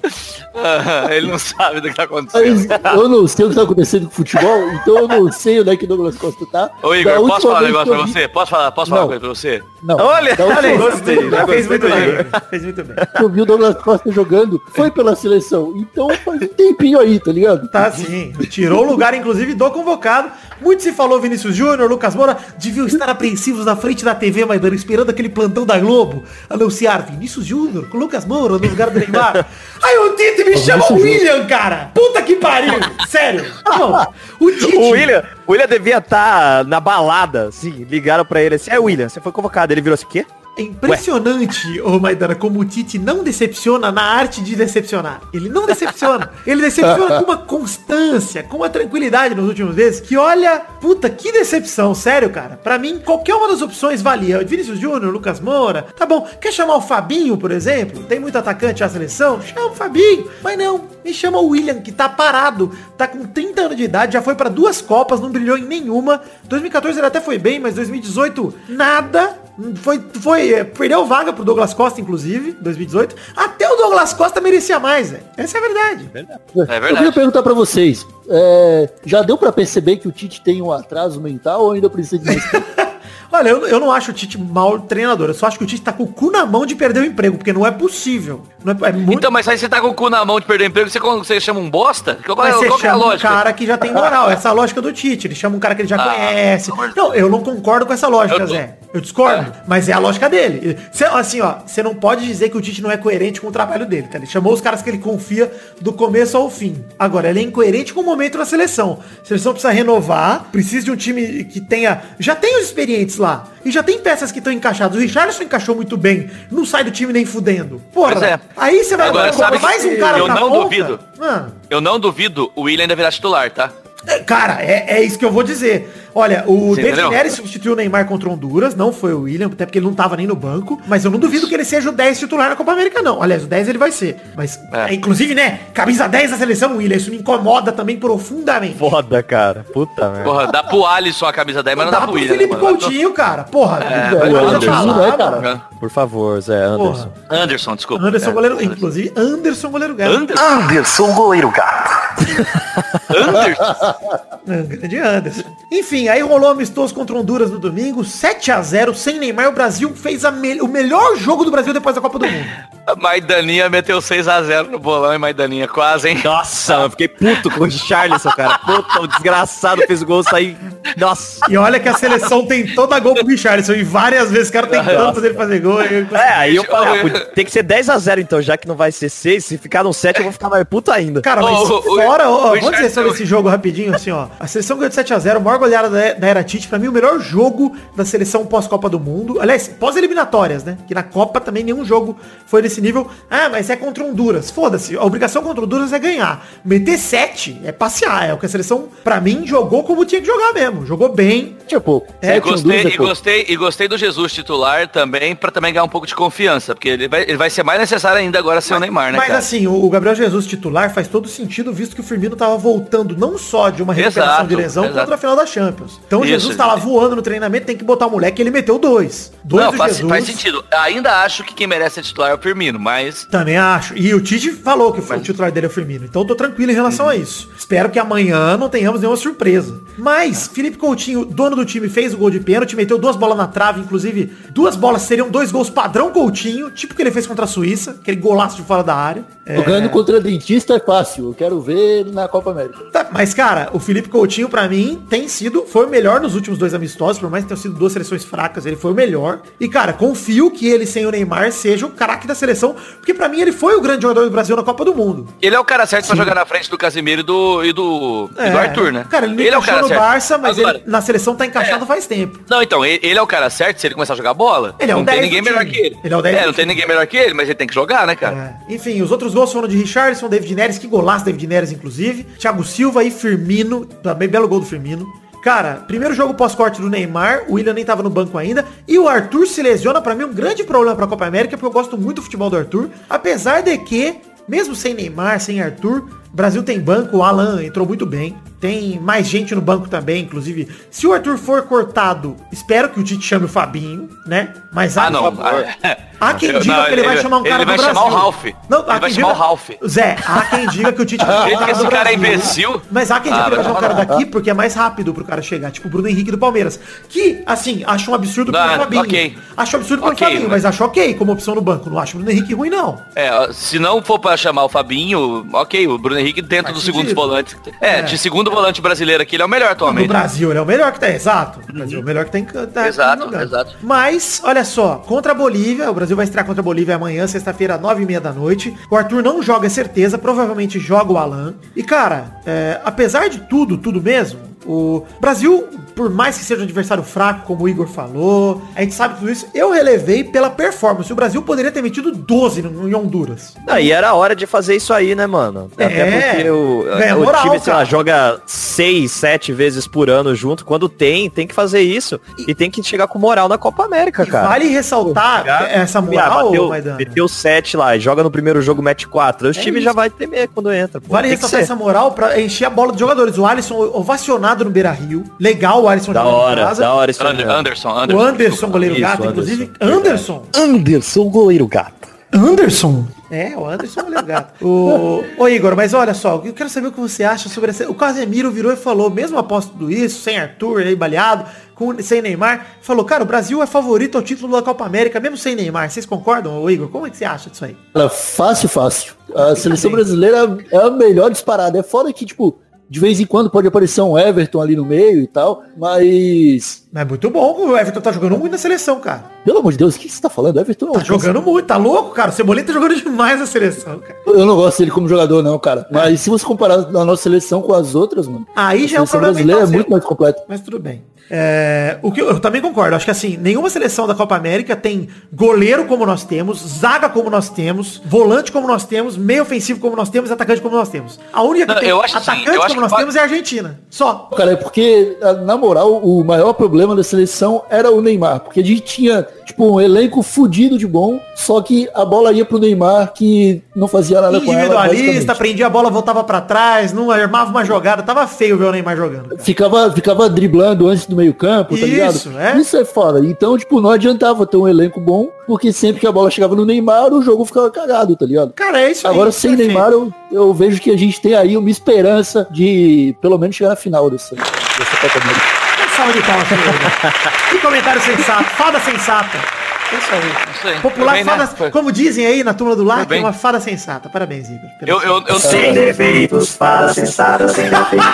Ah, 0.54 1.08
Ele 1.14 1.28
não 1.32 1.38
sabe 1.40 1.82
do 1.82 1.90
que 1.90 1.96
tá 1.96 2.04
acontecendo. 2.04 2.68
Mas 2.84 2.94
eu 3.00 3.10
não 3.10 3.28
sei 3.28 3.46
o 3.46 3.50
que 3.50 3.56
tá 3.56 3.62
acontecendo 3.64 4.04
com 4.06 4.12
o 4.12 4.16
futebol, 4.16 4.72
então 4.74 4.98
eu 5.00 5.08
não 5.08 5.32
sei 5.32 5.60
onde 5.62 5.70
é 5.70 5.76
que 5.76 5.86
o 5.86 5.88
Douglas 5.88 6.16
Costa 6.18 6.46
tá. 6.52 6.70
Ô 6.82 6.90
Da 6.90 6.98
Igor, 6.98 7.28
posso 7.28 7.48
falar 7.48 7.60
um 7.60 7.64
negócio 7.66 7.94
pra 7.94 8.04
vi- 8.06 8.12
você? 8.14 8.28
Posso 8.28 8.52
falar, 8.52 8.72
posso 8.72 8.90
falar 8.90 9.02
Não. 9.02 9.08
uma 9.08 9.20
coisa 9.20 9.20
pra 9.20 9.30
você? 9.30 9.64
Não. 9.84 9.98
Olha, 9.98 10.36
olha, 10.40 10.78
gostei. 10.78 11.30
já 11.30 11.46
Fez 11.48 11.68
gostei 11.68 11.68
muito 11.68 11.90
bem. 11.90 12.42
Fez 12.50 12.64
muito 12.64 12.84
bem. 12.84 12.96
que 13.18 13.24
eu 13.24 13.30
vi 13.30 13.42
o 13.42 13.46
Douglas 13.46 13.76
Costa 13.84 14.12
jogando 14.12 14.62
foi 14.74 14.90
pela 14.92 15.16
seleção. 15.16 15.74
Então 15.76 16.10
faz 16.24 16.42
um 16.42 16.48
tempinho 16.48 17.00
aí, 17.00 17.20
tá 17.20 17.32
ligado? 17.32 17.68
Tá 17.70 17.92
sim. 17.92 18.34
Tirou 18.50 18.86
o 18.86 18.90
lugar, 18.90 19.14
inclusive, 19.14 19.54
do 19.54 19.70
convocado. 19.72 20.30
Muito 20.62 20.82
se 20.84 20.94
falou 20.94 21.20
Vinícius 21.20 21.54
Júnior, 21.56 21.90
Lucas 21.90 22.16
Moura, 22.16 22.38
deviam 22.58 22.88
estar 22.88 23.10
apreensivos 23.10 23.66
na 23.66 23.76
frente 23.76 24.06
da 24.06 24.16
TV, 24.16 24.46
Maidana, 24.46 24.74
esperando 24.74 25.10
aquele 25.10 25.28
plantão 25.28 25.66
da 25.66 25.78
Globo 25.78 26.24
anunciar 26.50 27.06
Vinícius 27.06 27.46
Júnior 27.46 27.90
com 27.90 27.98
Lucas 27.98 28.26
Moura 28.26 28.58
no 28.58 28.66
lugar 28.68 28.90
do 28.90 28.98
Neymar. 29.00 29.46
Aí 29.84 29.95
o 29.98 30.16
Tite 30.16 30.44
me 30.44 30.58
chama 30.58 30.86
o 30.92 30.96
William, 30.96 31.46
cara. 31.46 31.92
Puta 31.94 32.22
que 32.22 32.36
pariu. 32.36 32.74
Sério. 33.08 33.46
Não. 33.66 34.14
O 34.40 34.52
Tite. 34.52 34.76
O 34.78 34.90
William, 34.92 35.24
o 35.46 35.52
William 35.52 35.68
devia 35.68 35.98
estar 35.98 36.64
na 36.66 36.80
balada, 36.80 37.48
assim, 37.50 37.86
ligaram 37.90 38.26
pra 38.26 38.42
ele 38.42 38.56
assim, 38.56 38.72
é 38.72 38.80
William, 38.80 39.10
você 39.10 39.22
foi 39.22 39.32
convocado. 39.32 39.74
Ele 39.74 39.82
virou 39.82 39.94
assim, 39.94 40.08
quê? 40.10 40.26
É 40.58 40.62
impressionante, 40.62 41.82
ô 41.82 42.00
Maidana, 42.00 42.34
como 42.34 42.62
o 42.62 42.66
Tite 42.66 42.98
não 42.98 43.24
decepciona 43.24 43.92
na 43.92 44.02
arte 44.02 44.42
de 44.42 44.56
decepcionar. 44.56 45.22
Ele 45.34 45.50
não 45.50 45.66
decepciona. 45.66 46.32
Ele 46.48 46.62
decepciona 46.62 47.20
com 47.20 47.26
uma 47.26 47.38
constância, 47.38 48.42
com 48.42 48.58
uma 48.58 48.70
tranquilidade 48.70 49.36
nos 49.36 49.48
últimos 49.48 49.76
meses, 49.76 50.00
que 50.00 50.16
olha, 50.16 50.62
puta, 50.80 51.10
que 51.10 51.32
decepção, 51.32 51.94
sério, 51.94 52.30
cara. 52.30 52.58
Pra 52.64 52.80
mim, 52.80 53.00
qualquer 53.00 53.36
uma 53.36 53.50
das 53.50 53.62
opções 53.62 54.02
valia. 54.02 54.44
Vinícius 54.46 54.80
Júnior, 54.80 55.12
Lucas 55.12 55.42
Moura, 55.42 55.88
tá 55.98 56.06
bom. 56.06 56.26
Quer 56.40 56.54
chamar 56.54 56.78
o 56.78 56.82
Fabinho, 56.82 57.38
por 57.38 57.52
exemplo? 57.52 58.04
Tem 58.04 58.20
muito 58.20 58.38
atacante 58.38 58.84
à 58.84 58.88
seleção? 58.88 59.42
Chama 59.42 59.68
o 59.68 59.76
Fabinho. 59.76 60.30
Mas 60.42 60.58
não, 60.58 60.86
me 61.04 61.14
chama 61.14 61.40
o 61.40 61.48
William, 61.48 61.82
que 61.82 61.92
tá 61.92 62.08
parado, 62.08 62.72
tá 62.98 63.08
com 63.08 63.26
30 63.26 63.62
anos 63.62 63.78
de 63.78 63.84
idade, 63.84 64.14
já 64.14 64.22
foi 64.22 64.36
pra 64.36 64.50
duas 64.50 64.82
Copas, 64.82 65.20
não 65.20 65.30
brilhou 65.30 65.58
em 65.58 65.66
nenhuma. 65.66 66.22
2014 66.46 66.98
ele 66.98 67.08
até 67.08 67.20
foi 67.20 67.38
bem, 67.38 67.60
mas 67.60 67.76
2018 67.76 68.54
nada. 68.70 69.45
Foi, 69.76 70.04
foi, 70.20 70.54
é, 70.54 70.64
perdeu 70.66 71.06
vaga 71.06 71.32
pro 71.32 71.46
Douglas 71.46 71.74
Costa, 71.74 72.02
inclusive, 72.02 72.52
2018. 72.60 73.16
Até 73.36 73.70
o 73.72 73.76
Douglas 73.78 74.14
Costa 74.14 74.42
merecia 74.42 74.80
mais, 74.80 75.12
velho. 75.12 75.24
Essa 75.38 75.58
é 75.58 75.60
a 75.60 75.64
verdade. 75.64 76.10
É 76.14 76.20
Eu 76.20 76.66
queria 76.66 76.80
verdade. 76.82 77.12
perguntar 77.14 77.42
pra 77.42 77.54
vocês, 77.54 78.06
é, 78.30 78.90
já 79.06 79.22
deu 79.22 79.38
pra 79.38 79.52
perceber 79.52 79.98
que 79.98 80.08
o 80.08 80.12
Tite 80.12 80.42
tem 80.42 80.62
um 80.62 80.72
atraso 80.72 81.22
mental 81.22 81.64
ou 81.64 81.72
ainda 81.72 81.90
precisa 81.90 82.20
de 82.20 82.26
mais 82.26 82.52
tempo? 82.52 82.66
Olha, 83.32 83.50
eu, 83.50 83.68
eu 83.68 83.80
não 83.80 83.92
acho 83.92 84.12
o 84.12 84.14
Tite 84.14 84.40
mal 84.40 84.80
treinador. 84.80 85.28
Eu 85.30 85.34
só 85.34 85.48
acho 85.48 85.58
que 85.58 85.64
o 85.64 85.68
Tite 85.68 85.82
tá 85.82 85.92
com 85.94 86.04
o 86.04 86.08
cu 86.08 86.32
na 86.32 86.46
mão 86.46 86.66
de 86.66 86.76
perder 86.76 87.02
o 87.02 87.06
emprego, 87.06 87.38
porque 87.38 87.52
não 87.54 87.66
é 87.66 87.72
possível. 87.72 88.44
Não 88.64 88.74
é, 88.74 88.90
é 88.90 88.92
muito. 88.94 89.14
Então, 89.14 89.32
mas 89.32 89.48
aí 89.48 89.58
você 89.58 89.68
tá 89.70 89.80
com 89.82 89.88
o 89.88 89.94
cu 89.94 90.10
na 90.10 90.24
mão 90.26 90.40
de 90.40 90.46
perder 90.46 90.66
o 90.66 90.68
emprego, 90.68 90.90
você, 90.90 91.00
você 91.00 91.40
chama 91.40 91.60
um 91.60 91.70
bosta? 91.70 92.18
Qual, 92.26 92.38
Mas 92.38 92.56
é, 92.56 92.58
você 92.58 92.68
qual 92.68 92.80
é 92.80 92.82
a 92.82 92.92
chama 92.92 92.98
um 93.04 93.08
lógica? 93.08 93.28
cara 93.30 93.54
que 93.54 93.66
já 93.66 93.78
tem 93.78 93.94
moral. 93.94 94.30
Essa 94.32 94.50
é 94.50 94.52
a 94.52 94.54
lógica 94.54 94.82
do 94.82 94.92
Tite. 94.92 95.28
Ele 95.28 95.36
chama 95.36 95.56
um 95.56 95.60
cara 95.60 95.76
que 95.76 95.82
ele 95.82 95.90
já 95.90 95.98
Ah, 95.98 96.10
conhece. 96.14 96.72
Não, 96.96 97.14
eu 97.14 97.30
não 97.30 97.42
concordo 97.42 97.86
com 97.86 97.94
essa 97.94 98.08
lógica, 98.08 98.42
Eu 98.42 98.48
Zé. 98.48 98.78
Eu 98.94 99.02
discordo. 99.02 99.52
Mas 99.68 99.90
é 99.90 99.94
a 99.94 100.00
lógica 100.00 100.30
dele. 100.30 100.78
Cê, 100.92 101.04
assim, 101.06 101.42
ó, 101.42 101.56
você 101.66 101.84
não 101.84 101.94
pode 101.94 102.26
dizer 102.26 102.50
que 102.50 102.58
o 102.58 102.62
Tite 102.62 102.82
não 102.82 102.90
é 102.90 102.96
coerente 102.98 103.42
com 103.42 103.48
o 103.48 103.52
trabalho 103.52 103.86
dele, 103.86 104.08
tá? 104.10 104.18
Ele 104.18 104.26
chamou 104.26 104.54
os 104.54 104.62
caras 104.62 104.82
que 104.82 104.90
ele 104.90 105.00
confia 105.00 105.52
do 105.82 105.92
começo 105.92 106.38
ao 106.38 106.50
fim. 106.50 106.84
Agora, 106.98 107.30
ele 107.30 107.40
é 107.40 107.44
incoerente 107.44 107.94
com 107.94 108.00
o 108.02 108.04
momento 108.06 108.38
da 108.38 108.46
seleção. 108.46 109.00
A 109.22 109.26
seleção 109.26 109.52
precisa 109.52 109.74
renovar, 109.74 110.46
precisa 110.52 110.86
de 110.86 110.92
um 110.92 110.96
time 110.96 111.44
que 111.44 111.60
tenha. 111.60 112.02
Já 112.20 112.36
tem 112.36 112.58
os 112.60 112.66
experientes 112.66 113.15
lá. 113.18 113.48
E 113.64 113.72
já 113.72 113.82
tem 113.84 114.00
peças 114.00 114.32
que 114.32 114.40
estão 114.40 114.52
encaixadas. 114.54 114.98
O 114.98 115.00
Richarlison 115.02 115.44
encaixou 115.44 115.76
muito 115.76 115.98
bem. 115.98 116.30
Não 116.52 116.66
sai 116.66 116.84
do 116.84 116.92
time 116.92 117.12
nem 117.14 117.26
fudendo. 117.26 117.82
Porra. 117.94 118.26
É. 118.26 118.40
Aí 118.56 118.84
você 118.84 118.96
vai 118.96 119.10
Agora, 119.10 119.34
sabe 119.34 119.60
mais 119.60 119.84
um 119.86 119.98
cara 119.98 120.18
eu 120.20 120.28
na 120.28 120.36
não 120.36 120.50
ponta? 120.50 120.64
duvido. 120.64 121.00
Mano. 121.18 121.54
Eu 121.70 121.82
não 121.82 122.00
duvido 122.00 122.52
o 122.56 122.62
William 122.64 122.84
ainda 122.84 122.96
virar 122.96 123.12
titular, 123.12 123.50
tá? 123.52 123.72
É, 124.08 124.20
Cara, 124.20 124.62
é, 124.62 124.98
é 124.98 125.04
isso 125.04 125.18
que 125.18 125.26
eu 125.26 125.32
vou 125.32 125.42
dizer. 125.44 126.05
Olha, 126.18 126.46
o 126.48 126.74
Você 126.74 126.82
David? 126.82 127.10
Neres 127.10 127.34
substituiu 127.34 127.74
o 127.74 127.76
Neymar 127.76 128.08
contra 128.08 128.30
o 128.30 128.32
Honduras, 128.32 128.74
não 128.74 128.94
foi 128.94 129.14
o 129.14 129.24
William, 129.24 129.48
até 129.48 129.66
porque 129.66 129.80
ele 129.80 129.86
não 129.86 129.94
tava 129.94 130.16
nem 130.16 130.26
no 130.26 130.36
banco, 130.36 130.80
mas 130.88 131.04
eu 131.04 131.12
não 131.12 131.20
duvido 131.20 131.46
que 131.46 131.54
ele 131.54 131.66
seja 131.66 131.90
o 131.90 131.92
10 131.92 132.20
titular 132.20 132.50
na 132.50 132.56
Copa 132.56 132.72
América, 132.72 133.02
não. 133.02 133.22
Aliás, 133.22 133.44
o 133.44 133.48
10 133.48 133.68
ele 133.68 133.78
vai 133.78 133.92
ser. 133.92 134.16
Mas, 134.36 134.58
É. 134.72 134.94
inclusive, 134.94 135.36
né, 135.36 135.60
camisa 135.74 136.08
10 136.08 136.32
da 136.32 136.38
seleção, 136.38 136.78
William, 136.78 136.96
isso 136.96 137.12
me 137.12 137.18
incomoda 137.18 137.72
também 137.74 137.98
profundamente. 137.98 138.78
Foda, 138.78 139.22
cara. 139.22 139.66
Puta 139.74 140.08
merda. 140.10 140.24
Porra, 140.24 140.48
dá 140.48 140.64
pro 140.64 140.86
Alisson 140.86 141.26
a 141.26 141.34
camisa 141.34 141.62
10, 141.62 141.76
mas 141.76 141.86
não 141.86 141.92
Dá 141.92 142.00
dá 142.00 142.04
pro 142.06 142.14
pro 142.14 142.22
William. 142.22 142.38
Felipe 142.38 142.54
né? 142.54 142.60
Coutinho, 142.62 143.12
cara. 143.14 143.44
Porra, 143.44 143.80
É, 143.84 144.08
Anderson, 144.08 144.72
falar, 144.72 144.98
né, 145.12 145.18
cara? 145.18 145.62
Por 145.80 145.90
favor, 145.90 146.40
Zé 146.42 146.64
Anderson. 146.64 147.10
Porra. 147.28 147.44
Anderson, 147.44 147.76
desculpa. 147.76 148.04
Anderson 148.06 148.30
É. 148.30 148.34
goleiro, 148.34 148.64
inclusive 148.64 149.12
Anderson 149.18 149.70
goleiro 149.70 149.94
gato. 149.96 150.12
Anderson? 150.12 150.44
Anderson 150.44 151.14
Goleiro 151.14 151.52
Gato. 151.52 152.05
Anderson? 153.10 154.76
Grande 154.78 154.98
Anderson. 155.00 155.44
Enfim, 155.72 156.08
aí 156.08 156.22
rolou 156.22 156.50
amistoso 156.50 156.94
contra 156.94 157.16
Honduras 157.16 157.52
no 157.52 157.60
domingo, 157.60 158.04
7 158.04 158.52
a 158.52 158.62
0 158.62 158.94
sem 158.96 159.20
Neymar. 159.20 159.50
O 159.50 159.52
Brasil 159.54 159.94
fez 159.96 160.24
a 160.26 160.32
me- 160.32 160.62
o 160.62 160.68
melhor 160.68 161.16
jogo 161.16 161.44
do 161.44 161.52
Brasil 161.52 161.74
depois 161.74 161.96
da 161.96 162.02
Copa 162.02 162.20
do 162.20 162.28
Mundo. 162.28 162.46
A 162.88 162.96
Maidaninha 163.02 163.70
meteu 163.70 164.00
6x0 164.00 164.70
no 164.70 164.80
bolão 164.80 165.14
e 165.14 165.18
Maidaninha 165.18 165.68
quase, 165.68 166.10
hein? 166.10 166.22
Nossa, 166.24 166.74
eu 166.74 166.90
fiquei 166.92 167.08
puto 167.08 167.50
com 167.50 167.62
o 167.62 167.66
Richarlison, 167.66 168.30
cara. 168.32 168.60
Puta, 168.60 169.02
o 169.02 169.08
desgraçado 169.08 169.82
fez 169.88 170.02
o 170.02 170.06
gol 170.06 170.24
sair. 170.24 170.56
Nossa. 170.98 171.40
E 171.50 171.58
olha 171.58 171.80
que 171.80 171.90
a 171.90 171.94
seleção 171.96 172.46
tentou 172.46 172.88
dar 172.88 173.00
gol 173.00 173.16
pro 173.16 173.26
Richardson 173.26 173.74
e 173.74 173.84
várias 173.84 174.30
vezes 174.32 174.50
o 174.50 174.54
cara 174.54 174.68
tentando 174.68 175.14
fazer 175.14 175.28
ele 175.28 175.36
fazer 175.36 175.60
gol. 175.60 175.82
É, 175.82 176.34
aí 176.36 176.56
eu 176.56 176.64
falei, 176.64 177.12
ah, 177.16 177.20
tem 177.34 177.44
que 177.46 177.52
ser 177.52 177.64
10x0 177.64 178.20
então, 178.20 178.42
já 178.42 178.56
que 178.58 178.68
não 178.68 178.76
vai 178.76 178.92
ser 178.92 179.10
6. 179.10 179.44
Se 179.44 179.58
ficar 179.58 179.84
no 179.84 179.94
7, 179.94 180.18
eu 180.20 180.24
vou 180.24 180.32
ficar 180.32 180.50
mais 180.50 180.64
puto 180.66 180.92
ainda. 180.92 181.22
Cara, 181.22 181.42
mas 181.42 181.58
ô, 181.70 181.82
fora, 181.82 182.05
ô, 182.08 182.34
ó, 182.34 182.56
vamos 182.56 182.72
dizer 182.72 182.90
sobre 182.90 183.12
esse 183.12 183.26
jogo 183.26 183.50
rapidinho, 183.50 183.94
assim, 183.96 184.12
ó. 184.12 184.28
A 184.40 184.48
seleção 184.48 184.78
ganhou 184.78 184.90
de 184.90 184.96
7x0, 184.96 185.36
a 185.36 185.40
maior 185.40 185.58
goleada 185.60 185.90
da, 185.90 186.14
da 186.14 186.28
Era 186.28 186.44
Tite, 186.44 186.68
pra 186.68 186.78
mim 186.80 186.88
o 186.88 186.92
melhor 186.92 187.20
jogo 187.20 187.76
da 187.96 188.06
seleção 188.06 188.46
pós-Copa 188.46 188.90
do 188.90 189.00
Mundo. 189.00 189.40
Aliás, 189.40 189.68
pós-eliminatórias, 189.68 190.64
né? 190.64 190.78
Que 190.88 190.94
na 190.94 191.04
Copa 191.04 191.40
também 191.40 191.64
nenhum 191.64 191.86
jogo 191.86 192.18
foi 192.46 192.62
nesse 192.62 192.82
nível. 192.82 193.10
Ah, 193.30 193.50
mas 193.50 193.70
é 193.70 193.76
contra 193.76 194.04
Honduras. 194.04 194.52
Foda-se, 194.52 194.96
a 194.96 195.04
obrigação 195.04 195.42
contra 195.44 195.64
Honduras 195.64 195.94
é 195.94 196.00
ganhar. 196.00 196.46
Meter 196.64 196.98
7 196.98 197.62
é 197.64 197.72
passear, 197.72 198.30
é 198.30 198.34
o 198.34 198.38
que 198.38 198.46
a 198.46 198.50
seleção, 198.50 198.88
pra 199.04 199.20
mim, 199.22 199.46
jogou 199.46 199.84
como 199.84 200.06
tinha 200.06 200.22
que 200.22 200.28
jogar 200.28 200.54
mesmo. 200.54 200.86
Jogou 200.86 201.10
bem. 201.10 201.58
Tinha 201.68 201.80
pouco. 201.82 202.14
É, 202.22 202.38
E 202.38 202.40
gostei, 202.40 202.78
Honduras 202.78 202.94
e 202.94 202.98
gostei, 202.98 203.46
e 203.50 203.56
gostei 203.56 203.88
do 203.88 203.98
Jesus 203.98 204.34
titular 204.34 204.88
também, 204.88 205.36
pra 205.36 205.52
também 205.52 205.74
ganhar 205.74 205.84
um 205.84 205.90
pouco 205.90 206.06
de 206.08 206.14
confiança, 206.16 206.76
porque 206.76 206.90
ele 206.90 207.08
vai, 207.08 207.24
ele 207.24 207.38
vai 207.38 207.50
ser 207.50 207.64
mais 207.64 207.80
necessário 207.80 208.20
ainda 208.20 208.38
agora 208.38 208.62
sem 208.62 208.76
o 208.76 208.80
Neymar, 208.80 209.12
né, 209.12 209.18
Mas 209.18 209.28
cara? 209.28 209.40
assim, 209.40 209.68
o 209.68 209.90
Gabriel 209.90 210.16
Jesus 210.16 210.46
titular 210.46 210.94
faz 210.94 211.08
todo 211.08 211.28
sentido, 211.28 211.74
visto 211.74 211.95
que 211.96 212.02
o 212.02 212.04
Firmino 212.04 212.36
tava 212.36 212.58
voltando 212.58 213.16
não 213.18 213.38
só 213.38 213.70
de 213.70 213.82
uma 213.82 213.94
recuperação 213.94 214.34
Exato, 214.34 214.48
de 214.50 214.56
lesão 214.56 214.84
exato. 214.86 215.00
contra 215.00 215.16
a 215.16 215.18
final 215.18 215.36
da 215.36 215.46
Champions. 215.46 216.00
Então 216.06 216.20
o 216.22 216.24
Isso, 216.24 216.34
Jesus 216.34 216.56
tá 216.56 216.66
lá 216.68 216.74
exato. 216.76 216.88
voando 216.88 217.16
no 217.16 217.22
treinamento, 217.22 217.66
tem 217.66 217.76
que 217.78 217.84
botar 217.84 218.08
o 218.08 218.12
moleque, 218.12 218.42
ele 218.42 218.52
meteu 218.52 218.78
dois. 218.78 219.32
Dois 219.44 219.64
Não, 219.66 219.72
do 219.72 219.78
faz, 219.78 219.94
Jesus. 219.94 220.10
faz 220.10 220.26
sentido. 220.26 220.64
Ainda 220.72 221.22
acho 221.24 221.44
que 221.44 221.54
quem 221.54 221.66
merece 221.68 221.96
ser 221.96 222.02
titular 222.04 222.32
é 222.32 222.34
o 222.36 222.38
Firmino, 222.38 222.80
mas 222.80 223.26
Também 223.26 223.58
acho. 223.58 223.98
E 223.98 224.14
o 224.14 224.22
Tite 224.22 224.52
falou 224.52 224.92
que 224.94 225.02
foi 225.02 225.18
o 225.18 225.22
titular 225.22 225.52
dele 225.52 225.66
é 225.68 225.70
o 225.70 225.72
Firmino. 225.72 226.06
Então 226.06 226.22
eu 226.24 226.28
tô 226.28 226.36
tranquilo 226.36 226.72
em 226.72 226.76
relação 226.76 227.06
Uhum. 227.06 227.12
a 227.12 227.16
isso. 227.16 227.50
Espero 227.58 227.90
que 227.90 227.98
amanhã 228.00 228.58
não 228.58 228.70
tenhamos 228.70 229.00
nenhuma 229.02 229.18
surpresa. 229.18 229.80
Mas 229.98 230.48
Felipe 230.48 230.78
Coutinho, 230.78 231.24
dono 231.26 231.56
do 231.56 231.66
time, 231.66 231.88
fez 231.88 232.14
o 232.14 232.18
gol 232.18 232.30
de 232.30 232.40
pênalti, 232.40 232.76
meteu 232.76 232.98
duas 232.98 233.16
bolas 233.16 233.38
na 233.38 233.48
trave, 233.48 233.80
inclusive 233.82 234.32
duas 234.52 234.76
bolas 234.76 235.04
seriam 235.04 235.30
dois 235.30 235.52
gols 235.52 235.70
padrão 235.70 236.12
Coutinho, 236.12 236.70
tipo 236.72 236.94
que 236.94 237.02
ele 237.02 237.12
fez 237.12 237.26
contra 237.26 237.46
a 237.46 237.48
Suíça, 237.48 237.92
aquele 238.02 238.18
golaço 238.20 238.58
de 238.58 238.64
fora 238.64 238.84
da 238.84 238.96
área. 238.96 239.24
É, 239.46 239.56
Jogando 239.58 239.90
contra 239.90 240.20
dentista 240.20 240.74
é 240.76 240.80
fácil. 240.80 241.28
Eu 241.28 241.34
quero 241.34 241.62
ver 241.62 241.76
na 242.12 242.28
Copa 242.28 242.52
América. 242.52 242.80
Tá, 242.92 243.08
mas, 243.12 243.34
cara, 243.34 243.70
o 243.74 243.80
Felipe 243.80 244.10
Coutinho, 244.10 244.50
pra 244.50 244.68
mim, 244.68 245.04
tem 245.10 245.28
sido, 245.28 245.66
foi 245.66 245.86
o 245.86 245.90
melhor 245.90 246.20
nos 246.20 246.36
últimos 246.36 246.60
dois 246.60 246.74
amistosos, 246.74 247.20
por 247.20 247.30
mais 247.30 247.44
que 247.44 247.50
tenham 247.50 247.62
sido 247.62 247.76
duas 247.76 247.94
seleções 247.94 248.24
fracas, 248.24 248.66
ele 248.66 248.76
foi 248.76 248.92
o 248.92 248.96
melhor. 248.96 249.42
E, 249.60 249.68
cara, 249.68 249.94
confio 249.94 250.52
que 250.52 250.68
ele 250.68 250.86
sem 250.86 251.06
o 251.06 251.12
Neymar 251.12 251.52
seja 251.52 251.86
o 251.86 251.90
craque 251.90 252.28
da 252.28 252.36
seleção, 252.36 252.76
porque 252.98 253.14
pra 253.14 253.28
mim 253.30 253.42
ele 253.42 253.52
foi 253.52 253.76
o 253.76 253.82
grande 253.82 254.02
jogador 254.02 254.26
do 254.26 254.32
Brasil 254.32 254.56
na 254.56 254.64
Copa 254.64 254.86
do 254.86 254.94
Mundo. 254.96 255.28
ele 255.42 255.56
é 255.56 255.60
o 255.60 255.66
cara 255.66 255.86
certo 255.86 256.08
pra 256.08 256.16
jogar 256.16 256.36
na 256.36 256.46
frente 256.46 256.70
do 256.70 256.78
Casimiro 256.78 257.22
e 257.22 257.24
do, 257.24 257.64
e 257.64 257.74
do, 257.74 258.30
e 258.38 258.50
do 258.50 258.58
Arthur, 258.58 258.92
né? 258.92 259.06
Cara, 259.10 259.26
ele 259.26 259.36
não 259.36 259.44
é 259.44 259.58
o 259.58 259.62
encaixou 259.62 259.82
no 259.82 259.88
certo. 259.88 260.00
Barça, 260.00 260.38
mas 260.38 260.60
Agora, 260.60 260.78
ele 260.78 260.84
na 260.88 261.02
seleção 261.02 261.36
tá 261.36 261.46
encaixado 261.46 261.86
faz 261.86 262.08
tempo. 262.08 262.40
Não, 262.50 262.62
então, 262.62 262.86
ele, 262.86 263.00
ele 263.04 263.20
é 263.20 263.22
o 263.22 263.28
cara 263.28 263.50
certo 263.50 263.80
se 263.80 263.88
ele 263.88 263.94
começar 263.94 264.14
a 264.14 264.18
jogar 264.18 264.34
bola. 264.34 264.76
Ele 264.80 264.92
é 264.92 264.96
o 264.96 265.00
não 265.00 265.06
tem 265.06 265.16
10 265.16 265.26
ninguém 265.26 265.42
melhor 265.42 265.66
que 265.66 265.78
ele. 265.78 265.98
Ele 266.04 266.14
é 266.14 266.18
o 266.18 266.22
10 266.22 266.40
do 266.40 266.46
não 266.46 266.54
tem 266.54 266.66
ninguém 266.66 266.88
melhor 266.88 267.08
que 267.08 267.18
ele, 267.18 267.34
mas 267.34 267.48
ele 267.48 267.56
tem 267.56 267.68
que 267.68 267.74
jogar, 267.74 268.06
né, 268.08 268.16
cara? 268.16 268.60
É. 268.70 268.74
Enfim, 268.74 269.02
os 269.02 269.12
outros 269.12 269.34
gols 269.34 269.52
foram 269.52 269.68
de 269.68 269.78
Richardson, 269.78 270.28
David 270.28 270.56
Neres, 270.56 270.78
que 270.78 270.88
golaço 270.88 271.26
David 271.26 271.48
Neres, 271.48 271.75
inclusive. 271.76 272.24
Thiago 272.40 272.64
Silva 272.64 273.04
e 273.04 273.12
Firmino, 273.12 273.86
também 273.86 274.28
belo 274.28 274.48
gol 274.48 274.60
do 274.60 274.66
Firmino. 274.66 275.06
Cara, 275.44 275.76
primeiro 275.76 276.16
jogo 276.16 276.34
pós-corte 276.34 276.82
do 276.82 276.90
Neymar, 276.90 277.44
o 277.48 277.54
William 277.54 277.74
nem 277.74 277.86
tava 277.86 278.02
no 278.02 278.10
banco 278.10 278.36
ainda, 278.36 278.66
e 278.88 278.98
o 278.98 279.08
Arthur 279.08 279.46
se 279.46 279.62
lesiona, 279.62 280.02
pra 280.02 280.16
mim 280.16 280.24
um 280.24 280.34
grande 280.34 280.64
problema 280.64 280.96
pra 280.96 281.06
Copa 281.06 281.28
América, 281.28 281.56
porque 281.56 281.68
eu 281.68 281.72
gosto 281.72 281.96
muito 281.96 282.16
do 282.16 282.24
futebol 282.24 282.50
do 282.50 282.58
Arthur, 282.58 282.90
apesar 283.08 283.62
de 283.62 283.78
que, 283.78 284.16
mesmo 284.48 284.76
sem 284.76 284.96
Neymar, 284.96 285.40
sem 285.40 285.62
Arthur, 285.62 286.10
Brasil 286.36 286.62
tem 286.64 286.80
banco, 286.80 287.18
o 287.18 287.24
Alan 287.24 287.64
entrou 287.64 287.88
muito 287.88 288.06
bem, 288.06 288.36
tem 288.60 289.00
mais 289.00 289.26
gente 289.28 289.56
no 289.56 289.62
banco 289.62 289.88
também, 289.88 290.24
inclusive. 290.24 290.68
Se 290.92 291.08
o 291.08 291.14
Arthur 291.14 291.38
for 291.38 291.62
cortado, 291.64 292.36
espero 292.52 292.90
que 292.90 293.00
o 293.00 293.04
Tite 293.04 293.24
chame 293.26 293.46
o 293.46 293.48
Fabinho, 293.48 294.10
né? 294.28 294.54
Mas 294.74 294.98
Ah, 294.98 295.06
há 295.06 295.10
não. 295.10 295.32
quem- 295.36 295.46
Ah, 295.46 295.98
Há 296.18 296.34
quem 296.34 296.48
diga 296.60 296.78
não, 296.78 296.86
que 296.86 296.92
ele, 296.94 297.04
vai 297.04 297.14
ele- 297.16 297.22
chamar 297.22 297.38
um 297.38 297.44
cara 297.44 297.56
ele 297.56 297.66
vai 297.66 297.76
do 297.78 297.84
Brasil. 297.84 298.02
chamar 298.02 298.06
o 298.06 298.18
Ralph. 298.18 298.46
Não, 298.70 298.80
Ele 298.80 298.86
vai 298.86 299.00
chamar 299.00 299.10
diga- 299.12 299.28
o 299.28 299.34
Ralph. 299.34 299.70
Zé, 299.88 300.16
há 300.26 300.42
quem 300.46 300.68
diga 300.70 300.94
que 300.94 301.02
o 301.02 301.06
Tite 301.06 301.24
vai 301.26 301.36
chamar 301.36 301.46
um 301.48 301.60
cara 301.60 301.66
do 301.74 301.80
esse 301.82 301.90
cara 301.90 302.14
é 302.14 302.18
Brasil. 302.18 302.36
imbecil. 302.36 302.82
Mas 302.92 303.12
há 303.12 303.20
quem 303.20 303.32
diga 303.32 303.44
Ah, 303.44 303.50
que 303.50 303.54
ele 303.56 303.56
vai 303.56 303.64
vai 303.64 303.74
chamar 303.74 303.78
um 303.78 303.82
cara 303.96 304.06
daqui 304.06 304.26
porque 304.26 304.50
é 304.50 304.54
mais 304.54 304.74
rápido 304.76 305.14
pro 305.14 305.24
cara 305.26 305.42
chegar. 305.42 305.72
Tipo 305.72 305.88
o 305.88 305.92
Bruno 305.92 306.08
Henrique 306.08 306.32
do 306.32 306.38
Palmeiras. 306.38 306.80
Que, 307.10 307.44
assim, 307.46 307.84
acho 307.86 308.10
um 308.12 308.14
absurdo 308.14 308.52
Não, 308.52 308.62
pelo 308.68 308.78
Fabinho. 308.84 309.02
ok. 309.04 309.38
Acho 309.58 309.76
absurdo 309.76 310.02
pelo 310.02 310.14
Ok, 310.14 310.26
Fabinho, 310.28 310.44
mas- 310.50 310.64
mas 310.64 310.66
acho 310.66 310.84
ok 310.86 311.14
como 311.16 311.32
opção 311.34 311.54
no 311.54 311.62
banco. 311.62 311.90
Não 311.90 312.00
acho 312.00 312.16
o 312.16 312.20
Bruno 312.20 312.32
Henrique 312.32 312.54
ruim, 312.54 312.70
não. 312.70 313.02
É, 313.14 313.50
se 313.52 313.78
não 313.78 314.02
for 314.02 314.18
pra 314.18 314.36
chamar 314.38 314.64
o 314.64 314.70
Fabinho, 314.70 315.46
ok, 315.54 315.86
o 315.88 315.98
Bruno 315.98 316.18
Henrique 316.20 316.25
dentro 316.34 316.66
Faz 316.66 316.76
dos 316.76 316.84
segundos 316.84 317.14
volantes. 317.14 317.56
É, 317.82 318.00
É. 318.00 318.02
de 318.02 318.18
segundo 318.18 318.50
volante 318.52 318.82
brasileiro 318.82 319.22
aqui, 319.24 319.36
ele 319.36 319.44
é 319.44 319.46
o 319.46 319.50
melhor 319.50 319.68
No 319.68 319.72
atualmente. 319.74 320.08
Brasil, 320.08 320.50
ele 320.50 320.60
é 320.60 320.62
o 320.62 320.66
melhor 320.66 320.92
que 320.92 321.00
tá, 321.00 321.10
exato. 321.10 321.60
O 321.70 321.74
Brasil 321.74 322.00
é 322.00 322.02
o 322.02 322.06
melhor 322.06 322.26
que 322.26 322.32
tem 322.32 322.44
tá 322.46 322.88
Exato, 322.88 323.24
jogando. 323.26 323.42
exato. 323.44 323.76
Mas, 323.82 324.42
olha 324.44 324.64
só, 324.64 324.96
contra 325.06 325.32
a 325.32 325.36
Bolívia, 325.36 325.90
o 325.90 325.94
Brasil 325.94 326.16
vai 326.16 326.26
estrear 326.26 326.46
contra 326.46 326.62
a 326.62 326.64
Bolívia 326.64 326.96
amanhã, 326.96 327.26
sexta-feira, 327.28 327.78
nove 327.78 328.04
e 328.04 328.06
meia 328.06 328.22
da 328.22 328.32
noite. 328.32 328.76
O 328.90 328.96
Arthur 328.96 329.24
não 329.24 329.42
joga, 329.42 329.68
é 329.68 329.70
certeza, 329.70 330.18
provavelmente 330.18 330.80
joga 330.80 331.12
o 331.12 331.18
Alan. 331.18 331.56
E, 331.76 331.84
cara, 331.84 332.38
é, 332.46 332.80
apesar 332.84 333.30
de 333.30 333.40
tudo, 333.40 333.78
tudo 333.78 334.02
mesmo, 334.02 334.40
o 334.66 335.04
Brasil, 335.20 335.68
por 335.96 336.10
mais 336.10 336.38
que 336.38 336.44
seja 336.44 336.62
um 336.62 336.64
adversário 336.66 337.04
fraco, 337.04 337.46
como 337.46 337.64
o 337.64 337.70
Igor 337.70 337.88
falou, 337.88 338.62
a 338.76 338.82
gente 338.82 338.94
sabe 338.94 339.16
tudo 339.20 339.32
isso, 339.32 339.48
eu 339.54 339.72
relevei 339.72 340.24
pela 340.24 340.50
performance. 340.50 341.12
O 341.12 341.16
Brasil 341.16 341.42
poderia 341.42 341.72
ter 341.72 341.82
metido 341.82 342.12
12 342.12 342.62
no- 342.62 342.88
em 342.90 342.94
Honduras. 342.94 343.56
Aí 343.68 343.92
era 343.92 344.10
a 344.10 344.14
hora 344.14 344.36
de 344.36 344.46
fazer 344.46 344.76
isso 344.76 344.94
aí, 344.94 345.16
né, 345.16 345.26
mano? 345.26 345.72
É, 345.78 345.86
Até 345.86 346.06
porque 346.34 346.50
o, 346.50 346.84
ganha 346.98 347.16
o 347.16 347.24
moral, 347.24 347.44
time, 347.44 347.60
sei 347.60 347.74
lá, 347.74 347.84
joga 347.86 348.40
seis, 348.46 349.12
sete 349.12 349.52
vezes 349.54 349.88
por 349.88 350.10
ano 350.10 350.36
junto. 350.36 350.66
Quando 350.66 350.90
tem, 350.90 351.30
tem 351.30 351.48
que 351.48 351.54
fazer 351.54 351.82
isso. 351.82 352.20
E, 352.48 352.54
tem 352.54 352.70
que 352.70 352.82
chegar 352.84 353.08
com 353.08 353.18
moral 353.20 353.48
na 353.48 353.58
Copa 353.58 353.86
América, 353.86 354.24
E 354.24 354.28
cara. 354.28 354.48
vale 354.48 354.68
ressaltar 354.68 355.40
Chegar- 355.40 355.72
essa 355.72 356.00
Ah, 356.00 356.02
moral, 356.02 356.46
bateu, 356.46 356.68
Maidana. 356.70 356.98
meteu 356.98 357.28
7 357.28 357.78
lá, 357.78 357.96
e 357.96 358.00
joga 358.00 358.24
no 358.24 358.32
primeiro 358.32 358.62
jogo, 358.62 358.82
mete 358.82 359.08
4. 359.08 359.50
Os 359.50 359.58
É 359.58 359.62
times 359.62 359.84
já 359.84 359.94
vai 359.94 360.10
temer 360.10 360.50
quando 360.54 360.72
entra. 360.74 361.00
pô. 361.00 361.08
Vale 361.14 361.28
Tem 361.28 361.36
ressaltar 361.38 361.62
essa 361.62 361.76
moral 361.76 362.12
pra 362.12 362.40
encher 362.42 362.66
a 362.66 362.70
bola 362.70 362.92
dos 362.92 363.00
jogadores. 363.00 363.38
O 363.38 363.46
Alisson 363.46 363.76
ovacionado 363.94 364.64
no 364.66 364.70
Beira 364.72 364.92
Rio. 364.92 365.24
Legal 365.40 365.85
o 365.86 365.90
Alisson 365.90 366.14
Da 366.14 366.24
hora, 366.26 366.66
casa. 366.66 366.82
da 366.82 366.94
hora 366.94 367.12
isso 367.12 367.22
aí 367.24 367.30
Ander- 367.32 367.46
mesmo. 367.46 367.60
Anderson, 367.60 367.90
O 367.90 367.98
Anderson. 367.98 368.22
Anderson, 368.28 368.70
goleiro 368.70 368.96
Isso, 368.96 369.02
gato, 369.02 369.14
Anderson. 369.24 369.32
inclusive. 369.32 369.72
Anderson. 369.80 370.44
Anderson, 370.56 371.30
goleiro 371.30 371.68
gato. 371.68 372.06
Anderson? 372.34 373.06
É, 373.32 373.56
o 373.58 373.66
Anderson 373.66 374.00
é 374.00 374.04
um 374.04 374.06
goleiro 374.06 374.28
gato. 374.28 374.54
O... 374.66 375.24
Ô 375.38 375.48
Igor, 375.48 375.76
mas 375.76 375.94
olha 375.94 376.14
só, 376.14 376.42
eu 376.44 376.54
quero 376.54 376.70
saber 376.70 376.88
o 376.88 376.92
que 376.92 377.00
você 377.00 377.24
acha 377.24 377.48
sobre 377.50 377.70
essa... 377.70 377.90
O 377.90 377.96
Casemiro 377.96 378.52
virou 378.52 378.72
e 378.72 378.76
falou, 378.76 379.10
mesmo 379.10 379.38
após 379.38 379.66
tudo 379.66 379.90
isso, 379.92 380.22
sem 380.22 380.38
Arthur 380.38 380.80
aí 380.82 380.96
baleado, 380.96 381.46
com... 381.74 381.98
sem 382.02 382.22
Neymar, 382.22 382.66
falou, 382.82 383.06
cara, 383.06 383.24
o 383.24 383.26
Brasil 383.26 383.62
é 383.64 383.66
favorito 383.68 384.18
ao 384.18 384.22
título 384.24 384.52
da 384.54 384.62
Copa 384.62 384.86
América, 384.86 385.20
mesmo 385.20 385.38
sem 385.38 385.56
Neymar. 385.56 385.90
Vocês 385.90 386.06
concordam, 386.06 386.62
ô 386.62 386.70
Igor? 386.70 386.90
Como 386.90 387.08
é 387.08 387.10
que 387.10 387.18
você 387.18 387.26
acha 387.26 387.50
disso 387.50 387.66
aí? 387.66 387.76
Cara, 387.94 388.10
fácil, 388.10 388.68
fácil. 388.70 389.14
A 389.34 389.56
seleção 389.56 389.92
brasileira 389.92 390.58
é 390.72 390.78
a 390.78 390.90
melhor 390.92 391.30
disparada. 391.32 391.80
É 391.80 391.84
foda 391.84 392.12
que, 392.14 392.26
tipo, 392.26 392.60
de 392.90 393.00
vez 393.00 393.20
em 393.20 393.26
quando 393.26 393.50
pode 393.50 393.68
aparecer 393.68 394.02
um 394.02 394.18
Everton 394.18 394.62
ali 394.62 394.76
no 394.76 394.86
meio 394.86 395.22
e 395.22 395.28
tal, 395.28 395.64
mas. 395.78 396.86
Mas 396.92 397.04
é 397.04 397.06
muito 397.06 397.30
bom, 397.30 397.70
o 397.70 397.78
Everton 397.78 398.00
tá 398.02 398.12
jogando 398.12 398.38
muito 398.38 398.52
na 398.52 398.58
seleção, 398.58 399.00
cara. 399.00 399.26
Pelo 399.44 399.60
amor 399.60 399.72
de 399.72 399.80
Deus, 399.80 399.96
o 399.96 400.00
que 400.00 400.10
você 400.10 400.22
tá 400.22 400.30
falando? 400.30 400.60
Everton 400.60 400.90
é 400.90 400.94
Tá 400.94 401.04
jogando 401.04 401.42
muito, 401.42 401.66
tá 401.66 401.78
louco, 401.78 402.12
cara? 402.12 402.30
O 402.32 402.34
Cebolinha 402.34 402.66
tá 402.66 402.74
jogando 402.74 402.96
demais 402.96 403.40
na 403.40 403.46
seleção, 403.46 404.00
cara. 404.00 404.16
Eu 404.26 404.46
não 404.46 404.56
gosto 404.56 404.80
dele 404.80 404.92
como 404.92 405.08
jogador, 405.08 405.42
não, 405.44 405.58
cara. 405.60 405.88
Mas 405.92 406.22
se 406.22 406.30
você 406.30 406.46
comparar 406.46 406.76
a 406.76 407.06
nossa 407.06 407.24
seleção 407.24 407.62
com 407.62 407.74
as 407.74 407.96
outras, 407.96 408.28
mano. 408.28 408.48
Aí 408.56 408.88
já 408.88 408.98
é 408.98 409.02
um 409.02 409.06
problema 409.06 409.34
brasileira 409.34 409.62
é 409.62 409.64
mental 409.66 409.74
muito 409.78 409.92
mais 409.92 410.06
completa. 410.06 410.44
Mas 410.48 410.62
tudo 410.62 410.80
bem. 410.80 411.04
É, 411.30 411.98
o 412.02 412.12
que 412.12 412.22
eu, 412.22 412.30
eu 412.30 412.40
também 412.40 412.62
concordo. 412.62 412.96
Acho 412.96 413.06
que 413.06 413.12
assim, 413.12 413.38
nenhuma 413.38 413.70
seleção 413.70 414.08
da 414.08 414.14
Copa 414.14 414.36
América 414.36 414.76
tem 414.76 415.08
goleiro 415.34 415.86
como 415.86 416.06
nós 416.06 416.24
temos, 416.24 416.60
zaga 416.60 417.10
como 417.10 417.30
nós 417.30 417.50
temos, 417.50 418.02
volante 418.06 418.52
como 418.52 418.68
nós 418.68 418.86
temos, 418.86 419.18
meio 419.18 419.42
ofensivo 419.42 419.80
como 419.80 419.96
nós 419.96 420.10
temos, 420.10 420.32
atacante 420.32 420.62
como 420.62 420.76
nós 420.76 420.90
temos. 420.90 421.20
A 421.34 421.42
única 421.42 421.66
que 421.66 421.74
Não, 421.74 421.80
tem 421.80 421.90
eu 421.90 422.02
acho 422.02 422.18
assim, 422.18 422.32
atacante 422.32 422.56
eu 422.56 422.62
acho 422.62 422.76
como 422.76 422.82
nós 422.82 422.92
que 422.92 422.98
temos 422.98 423.16
é 423.16 423.20
a 423.20 423.24
Argentina. 423.24 423.80
Só. 423.90 424.30
Cara, 424.36 424.52
é 424.52 424.56
porque, 424.56 425.18
na 425.46 425.58
moral, 425.58 425.98
o 426.04 426.24
maior 426.24 426.54
problema 426.54 426.96
da 426.96 427.04
seleção 427.04 427.64
era 427.70 427.92
o 427.92 428.02
Neymar. 428.02 428.42
Porque 428.42 428.60
a 428.60 428.64
gente 428.64 428.82
tinha, 428.82 429.28
tipo, 429.46 429.66
um 429.66 429.82
elenco 429.82 430.22
fudido 430.22 430.78
de 430.78 430.88
bom, 430.88 431.20
só 431.36 431.62
que 431.62 431.90
a 431.94 432.06
bola 432.06 432.32
ia 432.32 432.46
pro 432.46 432.60
Neymar 432.60 433.14
que 433.14 433.64
não 433.76 433.88
fazia 433.88 434.22
nada 434.22 434.40
com 434.40 434.54
ela. 434.54 434.88
Individualista, 434.88 435.36
prendia 435.36 435.68
a 435.68 435.70
bola, 435.70 435.90
voltava 435.90 436.24
pra 436.24 436.40
trás, 436.40 436.94
não 436.94 437.12
armava 437.12 437.50
uma 437.50 437.66
jogada. 437.66 438.02
Tava 438.02 438.26
feio 438.26 438.58
ver 438.58 438.66
o 438.66 438.72
Neymar 438.72 438.96
jogando. 438.96 439.38
Ficava, 439.38 439.92
ficava 439.92 440.30
driblando 440.30 440.88
antes 440.88 441.06
do 441.06 441.16
meio 441.16 441.34
campo, 441.34 441.78
tá 441.78 441.86
ligado? 441.86 442.16
Isso, 442.16 442.32
é. 442.38 442.58
Isso 442.58 442.78
é 442.78 442.86
foda. 442.86 443.20
Então, 443.20 443.58
tipo, 443.58 443.82
não 443.82 443.90
adiantava 443.90 444.46
ter 444.46 444.56
um 444.56 444.68
elenco 444.68 445.00
bom, 445.02 445.30
porque 445.46 445.74
sempre 445.74 446.00
que 446.00 446.08
a 446.08 446.12
bola 446.12 446.32
chegava 446.32 446.56
no 446.56 446.66
Neymar, 446.66 447.12
o 447.14 447.22
jogo 447.22 447.44
ficava 447.44 447.70
cagado, 447.70 448.16
tá 448.16 448.26
ligado? 448.26 448.54
Cara, 448.54 448.82
é 448.82 448.92
isso 448.92 449.06
aí. 449.08 449.14
Agora, 449.14 449.32
sem 449.32 449.52
perfeito. 449.52 449.74
Neymar, 449.74 449.92
eu, 449.92 450.12
eu 450.32 450.54
vejo 450.54 450.80
que 450.80 450.90
a 450.92 450.98
gente 450.98 451.20
tem 451.20 451.36
aí 451.36 451.58
uma 451.58 451.70
esperança 451.70 452.48
de, 452.50 453.16
pelo 453.22 453.38
menos, 453.38 453.56
chegar 453.56 453.72
na 453.72 453.76
final 453.76 454.10
dessa, 454.10 454.36
dessa 454.36 454.98
Copa 455.02 455.20
América. 455.20 455.46
Uma 455.78 455.90
salva 455.90 456.14
de 456.14 456.22
palmas. 456.22 456.48
Que 457.52 457.60
comentário 457.60 458.02
sensato. 458.02 458.44
Fada 458.52 458.80
sensata. 458.80 459.65
É 459.92 459.98
isso 459.98 460.14
aí. 460.14 460.54
Isso 460.56 460.68
aí. 460.68 460.80
Popular 460.80 461.14
bem, 461.14 461.24
né? 461.24 461.32
fada, 461.32 461.48
Foi. 461.48 461.72
como 461.72 461.92
dizem 461.92 462.26
aí 462.26 462.44
na 462.44 462.54
turma 462.54 462.76
do 462.76 462.84
like, 462.84 463.08
bem. 463.08 463.20
uma 463.20 463.34
fada 463.34 463.60
sensata. 463.60 464.10
Parabéns, 464.10 464.50
Igor. 464.50 464.70
Eu, 464.82 465.02
eu, 465.02 465.24
eu 465.28 465.40
Sem 465.40 465.74
defeitos, 465.74 466.56
para 466.56 466.94
sensata, 466.94 467.48
sem 467.48 467.70
defeitos. 467.70 468.06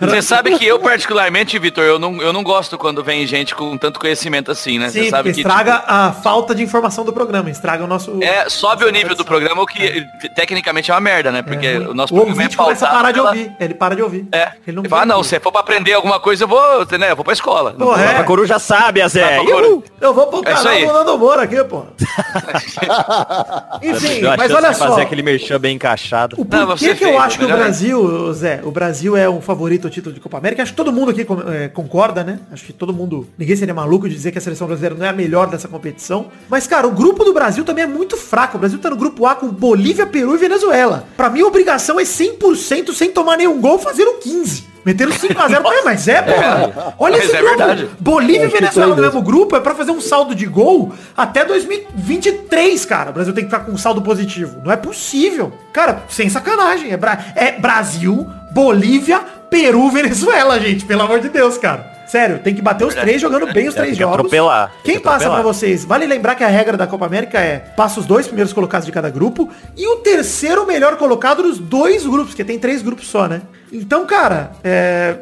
Você 0.00 0.22
sabe 0.22 0.58
que 0.58 0.66
eu, 0.66 0.78
particularmente, 0.78 1.58
Vitor, 1.58 1.84
eu 1.84 1.98
não, 1.98 2.20
eu 2.22 2.32
não 2.32 2.42
gosto 2.42 2.76
quando 2.78 3.02
vem 3.02 3.26
gente 3.26 3.54
com 3.54 3.76
tanto 3.76 3.98
conhecimento 4.00 4.50
assim, 4.50 4.78
né? 4.78 4.88
Sim, 4.88 5.04
Você 5.04 5.10
sabe 5.10 5.32
que. 5.32 5.40
estraga 5.40 5.82
a 5.86 6.12
falta 6.12 6.54
de 6.54 6.62
informação 6.62 7.04
do 7.04 7.12
programa, 7.12 7.50
estraga 7.50 7.84
o 7.84 7.86
nosso... 7.86 8.12
tipo, 8.12 8.24
é, 8.24 8.48
sobe 8.48 8.84
o 8.84 8.90
nível 8.90 9.14
do 9.14 9.24
programa, 9.24 9.62
o 9.62 9.66
que 9.66 10.04
tecnicamente 10.34 10.90
é 10.90 10.94
uma 10.94 11.00
merda, 11.00 11.30
né? 11.32 11.42
Porque 11.42 11.66
É, 11.66 11.78
o 11.78 11.94
nosso 11.94 12.12
o 12.14 12.16
programa 12.16 12.42
é 12.42 12.44
ouvinte 12.44 12.56
começa 12.56 12.86
a 12.86 12.88
pautado 12.90 13.02
parar 13.02 13.12
de 13.12 13.18
pela- 13.18 13.30
ouvir. 13.30 13.52
Ele 13.60 13.74
para 13.74 13.96
de 13.96 14.02
ouvir. 14.02 14.26
É. 14.32 14.52
Ele 14.66 14.76
não 14.76 14.82
Ele 14.82 14.88
fala, 14.88 15.06
não, 15.06 15.16
ouvir. 15.18 15.28
se 15.28 15.40
for 15.40 15.52
pra 15.52 15.60
aprender 15.60 15.92
alguma 15.94 16.18
coisa, 16.20 16.44
eu 16.44 16.48
vou, 16.48 16.86
né? 16.98 17.10
Eu 17.10 17.16
vou 17.16 17.24
pra 17.24 17.32
escola. 17.32 17.74
Não 17.78 17.86
Porra, 17.88 18.02
é. 18.02 18.16
A 18.18 18.24
coruja 18.24 18.58
sabe, 18.58 19.00
a 19.02 19.08
Zé. 19.08 19.40
Uhul. 19.40 19.82
Eu 20.00 20.12
vou 20.14 20.26
pro 20.28 20.48
É 20.48 20.52
isso 20.52 20.62
canal 20.62 20.80
do 20.80 20.92
Nando 20.92 21.18
Moura 21.18 21.42
aqui, 21.42 21.62
pô. 21.64 21.84
Enfim, 23.82 24.20
mas 24.36 24.52
olha 24.52 24.72
só. 24.72 24.88
fazer 24.88 25.02
aquele 25.02 25.22
merchan 25.22 25.58
bem 25.60 25.76
encaixado. 25.76 26.36
O 26.38 26.46
Não, 26.48 26.66
porquê 26.66 26.88
você 26.88 26.94
que 26.94 27.04
eu 27.04 27.18
acho 27.18 27.38
que 27.38 27.44
o 27.44 27.46
ainda. 27.48 27.58
Brasil, 27.58 28.32
Zé, 28.32 28.60
o 28.64 28.70
Brasil 28.70 29.16
é 29.16 29.28
um 29.34 29.40
favorito 29.40 29.86
ao 29.86 29.90
título 29.90 30.14
de 30.14 30.20
Copa 30.20 30.38
América? 30.38 30.62
Acho 30.62 30.72
que 30.72 30.76
todo 30.76 30.92
mundo 30.92 31.10
aqui 31.10 31.26
é, 31.52 31.68
concorda, 31.68 32.24
né? 32.24 32.40
Acho 32.50 32.64
que 32.64 32.72
todo 32.72 32.92
mundo, 32.92 33.28
ninguém 33.36 33.56
seria 33.56 33.74
maluco 33.74 34.08
de 34.08 34.14
dizer 34.14 34.32
que 34.32 34.38
a 34.38 34.40
seleção 34.40 34.66
brasileira 34.66 34.94
não 34.94 35.04
é 35.04 35.08
a 35.08 35.12
melhor 35.12 35.48
dessa 35.48 35.68
competição. 35.68 36.30
Mas, 36.48 36.66
cara, 36.66 36.86
o 36.86 36.92
grupo 36.92 37.24
do 37.24 37.32
Brasil 37.32 37.64
também 37.64 37.84
é 37.84 37.86
muito 37.86 38.16
fraco. 38.16 38.56
O 38.56 38.60
Brasil 38.60 38.78
tá 38.78 38.90
no 38.90 38.96
grupo 38.96 39.26
A 39.26 39.34
com 39.34 39.48
Bolívia, 39.48 40.06
Peru 40.06 40.34
e 40.34 40.38
Venezuela. 40.38 41.06
Pra 41.16 41.30
mim, 41.30 41.42
a 41.42 41.46
obrigação 41.46 41.98
é 41.98 42.04
100% 42.04 42.92
sem 42.92 43.10
tomar 43.10 43.36
nenhum 43.36 43.60
gol, 43.60 43.78
fazer 43.78 44.04
o 44.04 44.14
15. 44.14 44.73
Meteram 44.84 45.12
5x0 45.12 45.62
pra 45.62 45.82
mas 45.84 46.06
é, 46.08 46.20
porra. 46.20 46.94
Olha 46.98 47.16
Mas 47.16 47.26
esse 47.26 47.36
é 47.36 47.40
grupo. 47.40 47.56
verdade. 47.56 47.88
Bolívia 47.98 48.40
e 48.40 48.44
Acho 48.44 48.50
que 48.54 48.60
Venezuela 48.60 48.94
no 48.94 49.00
mesmo 49.02 49.22
grupo 49.22 49.56
é 49.56 49.60
pra 49.60 49.74
fazer 49.74 49.90
um 49.92 50.00
saldo 50.00 50.34
de 50.34 50.44
gol 50.46 50.92
até 51.16 51.44
2023, 51.44 52.84
cara. 52.84 53.10
O 53.10 53.12
Brasil 53.12 53.32
tem 53.32 53.44
que 53.44 53.50
ficar 53.50 53.64
com 53.64 53.72
um 53.72 53.78
saldo 53.78 54.02
positivo. 54.02 54.60
Não 54.64 54.70
é 54.72 54.76
possível. 54.76 55.52
Cara, 55.72 56.02
sem 56.08 56.28
sacanagem. 56.28 56.92
É, 56.92 56.96
Bra- 56.96 57.18
é 57.34 57.52
Brasil, 57.52 58.28
Bolívia, 58.52 59.20
Peru, 59.50 59.90
Venezuela, 59.90 60.58
gente. 60.60 60.84
Pelo 60.84 61.02
amor 61.02 61.20
de 61.20 61.28
Deus, 61.28 61.56
cara. 61.58 61.92
Sério, 62.14 62.38
tem 62.38 62.54
que 62.54 62.62
bater 62.62 62.84
os 62.84 62.94
três 62.94 63.20
jogando 63.20 63.52
bem 63.52 63.66
os 63.66 63.74
É, 63.74 63.78
três 63.78 63.88
tem 63.88 63.96
que 63.96 64.02
jogos. 64.04 64.14
atropelar, 64.20 64.72
Quem 64.84 64.94
que 64.98 65.00
passa 65.00 65.28
pra 65.28 65.42
vocês? 65.42 65.84
Vale 65.84 66.06
lembrar 66.06 66.36
que 66.36 66.44
a 66.44 66.48
regra 66.48 66.76
da 66.76 66.86
Copa 66.86 67.06
América 67.06 67.40
é 67.40 67.56
passa 67.56 67.98
os 67.98 68.06
dois 68.06 68.28
primeiros 68.28 68.52
colocados 68.52 68.86
de 68.86 68.92
cada 68.92 69.10
grupo 69.10 69.50
e 69.76 69.84
o 69.88 69.96
terceiro 69.96 70.64
melhor 70.64 70.96
colocado 70.96 71.42
dos 71.42 71.58
dois 71.58 72.06
grupos, 72.06 72.28
porque 72.28 72.44
tem 72.44 72.56
três 72.56 72.82
grupos 72.82 73.08
só, 73.08 73.26
né? 73.26 73.42
Então, 73.72 74.06
cara, 74.06 74.52
é, 74.62 75.16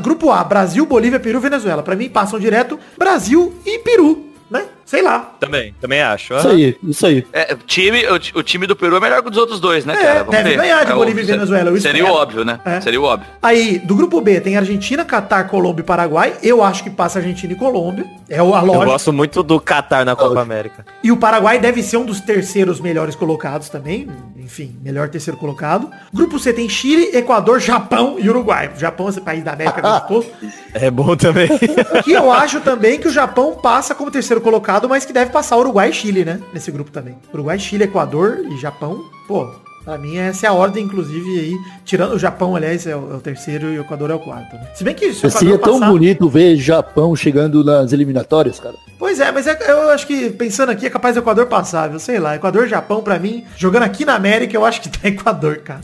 grupo 0.00 0.30
A, 0.30 0.42
Brasil, 0.42 0.86
Bolívia, 0.86 1.20
Peru, 1.20 1.38
Venezuela. 1.38 1.82
Pra 1.82 1.94
mim, 1.94 2.08
passam 2.08 2.40
direto 2.40 2.80
Brasil 2.96 3.54
e 3.66 3.80
Peru? 3.80 4.27
Sei 4.88 5.02
lá. 5.02 5.34
Também, 5.38 5.74
também 5.78 6.00
acho. 6.00 6.34
Isso 6.34 6.48
aí, 6.48 6.78
isso 6.82 7.06
aí. 7.06 7.26
É, 7.30 7.52
o, 7.52 7.58
time, 7.58 8.06
o, 8.06 8.14
o 8.38 8.42
time 8.42 8.66
do 8.66 8.74
Peru 8.74 8.96
é 8.96 9.00
melhor 9.00 9.20
que 9.20 9.28
o 9.28 9.30
dos 9.30 9.38
outros 9.38 9.60
dois, 9.60 9.84
né, 9.84 9.92
É, 9.92 9.96
cara? 10.02 10.18
Vamos 10.20 10.30
deve 10.30 10.48
ver. 10.48 10.56
ganhar 10.56 10.82
de 10.86 10.92
É 10.92 10.94
Bolívia 10.94 11.20
e 11.20 11.24
Venezuela, 11.26 11.68
eu 11.70 11.78
Seria 11.78 12.06
o 12.06 12.10
óbvio, 12.10 12.42
né? 12.42 12.58
É. 12.64 12.80
Seria 12.80 12.98
o 12.98 13.04
óbvio. 13.04 13.28
Aí, 13.42 13.78
do 13.80 13.94
grupo 13.94 14.18
B, 14.22 14.40
tem 14.40 14.56
Argentina, 14.56 15.04
Catar, 15.04 15.44
Colômbia 15.48 15.82
e 15.82 15.84
Paraguai. 15.84 16.32
Eu 16.42 16.64
acho 16.64 16.82
que 16.82 16.88
passa 16.88 17.18
Argentina 17.18 17.52
e 17.52 17.56
Colômbia. 17.56 18.06
É 18.30 18.42
o- 18.42 18.54
a 18.54 18.60
Eu 18.60 18.64
lógica. 18.66 18.86
gosto 18.86 19.12
muito 19.12 19.42
do 19.42 19.60
Qatar 19.60 20.06
na 20.06 20.16
Copa 20.16 20.40
América. 20.40 20.86
E 21.04 21.12
o 21.12 21.18
Paraguai 21.18 21.58
deve 21.58 21.82
ser 21.82 21.98
um 21.98 22.06
dos 22.06 22.20
terceiros 22.22 22.80
melhores 22.80 23.14
colocados 23.14 23.68
também. 23.68 24.08
Enfim, 24.38 24.74
melhor 24.82 25.10
terceiro 25.10 25.38
colocado. 25.38 25.90
Grupo 26.14 26.38
C 26.38 26.50
tem 26.54 26.66
Chile, 26.66 27.10
Equador, 27.14 27.60
Japão 27.60 28.16
e 28.18 28.26
Uruguai. 28.30 28.70
O 28.74 28.80
Japão, 28.80 29.06
esse 29.10 29.20
país 29.20 29.44
da 29.44 29.52
América 29.52 29.82
gostoso. 30.08 30.28
É 30.72 30.90
bom 30.90 31.14
também. 31.14 31.48
Que 32.04 32.12
eu 32.12 32.32
acho 32.32 32.60
também 32.60 32.98
que 32.98 33.08
o 33.08 33.10
Japão 33.10 33.54
passa 33.62 33.94
como 33.94 34.10
terceiro 34.10 34.40
colocado, 34.40 34.77
mas 34.86 35.06
que 35.06 35.12
deve 35.14 35.30
passar 35.30 35.56
Uruguai 35.56 35.88
e 35.88 35.94
Chile, 35.94 36.26
né? 36.26 36.38
Nesse 36.52 36.70
grupo 36.70 36.90
também. 36.90 37.16
Uruguai, 37.32 37.58
Chile, 37.58 37.84
Equador 37.84 38.40
e 38.50 38.58
Japão. 38.58 39.02
Pô, 39.26 39.48
Pra 39.84 39.96
mim, 39.96 40.18
essa 40.18 40.44
é 40.44 40.50
a 40.50 40.52
ordem, 40.52 40.84
inclusive, 40.84 41.40
aí. 41.40 41.56
Tirando 41.82 42.12
o 42.12 42.18
Japão, 42.18 42.54
aliás, 42.54 42.86
é 42.86 42.94
o, 42.94 43.10
é 43.12 43.14
o 43.16 43.20
terceiro 43.20 43.72
e 43.72 43.78
o 43.78 43.80
Equador 43.80 44.10
é 44.10 44.14
o 44.14 44.18
quarto. 44.18 44.54
Né? 44.54 44.66
Se 44.74 44.84
bem 44.84 44.94
que 44.94 45.14
se 45.14 45.26
o 45.26 45.30
Seria 45.30 45.54
Equador 45.54 45.64
tão 45.64 45.80
passar- 45.80 45.92
bonito 45.92 46.28
ver 46.28 46.56
Japão 46.56 47.16
chegando 47.16 47.64
nas 47.64 47.90
eliminatórias, 47.90 48.60
cara. 48.60 48.74
Pois 48.98 49.18
é, 49.18 49.32
mas 49.32 49.46
é- 49.46 49.56
eu 49.66 49.88
acho 49.88 50.06
que, 50.06 50.28
pensando 50.28 50.68
aqui, 50.72 50.84
é 50.84 50.90
capaz 50.90 51.14
do 51.14 51.20
Equador 51.20 51.46
passar, 51.46 51.88
viu? 51.88 51.98
Sei 51.98 52.18
lá. 52.18 52.36
Equador 52.36 52.66
e 52.66 52.68
Japão, 52.68 53.00
pra 53.02 53.18
mim, 53.18 53.46
jogando 53.56 53.84
aqui 53.84 54.04
na 54.04 54.14
América, 54.14 54.54
eu 54.54 54.66
acho 54.66 54.82
que 54.82 54.90
tá 54.90 54.98
Equador, 55.08 55.56
cara. 55.60 55.80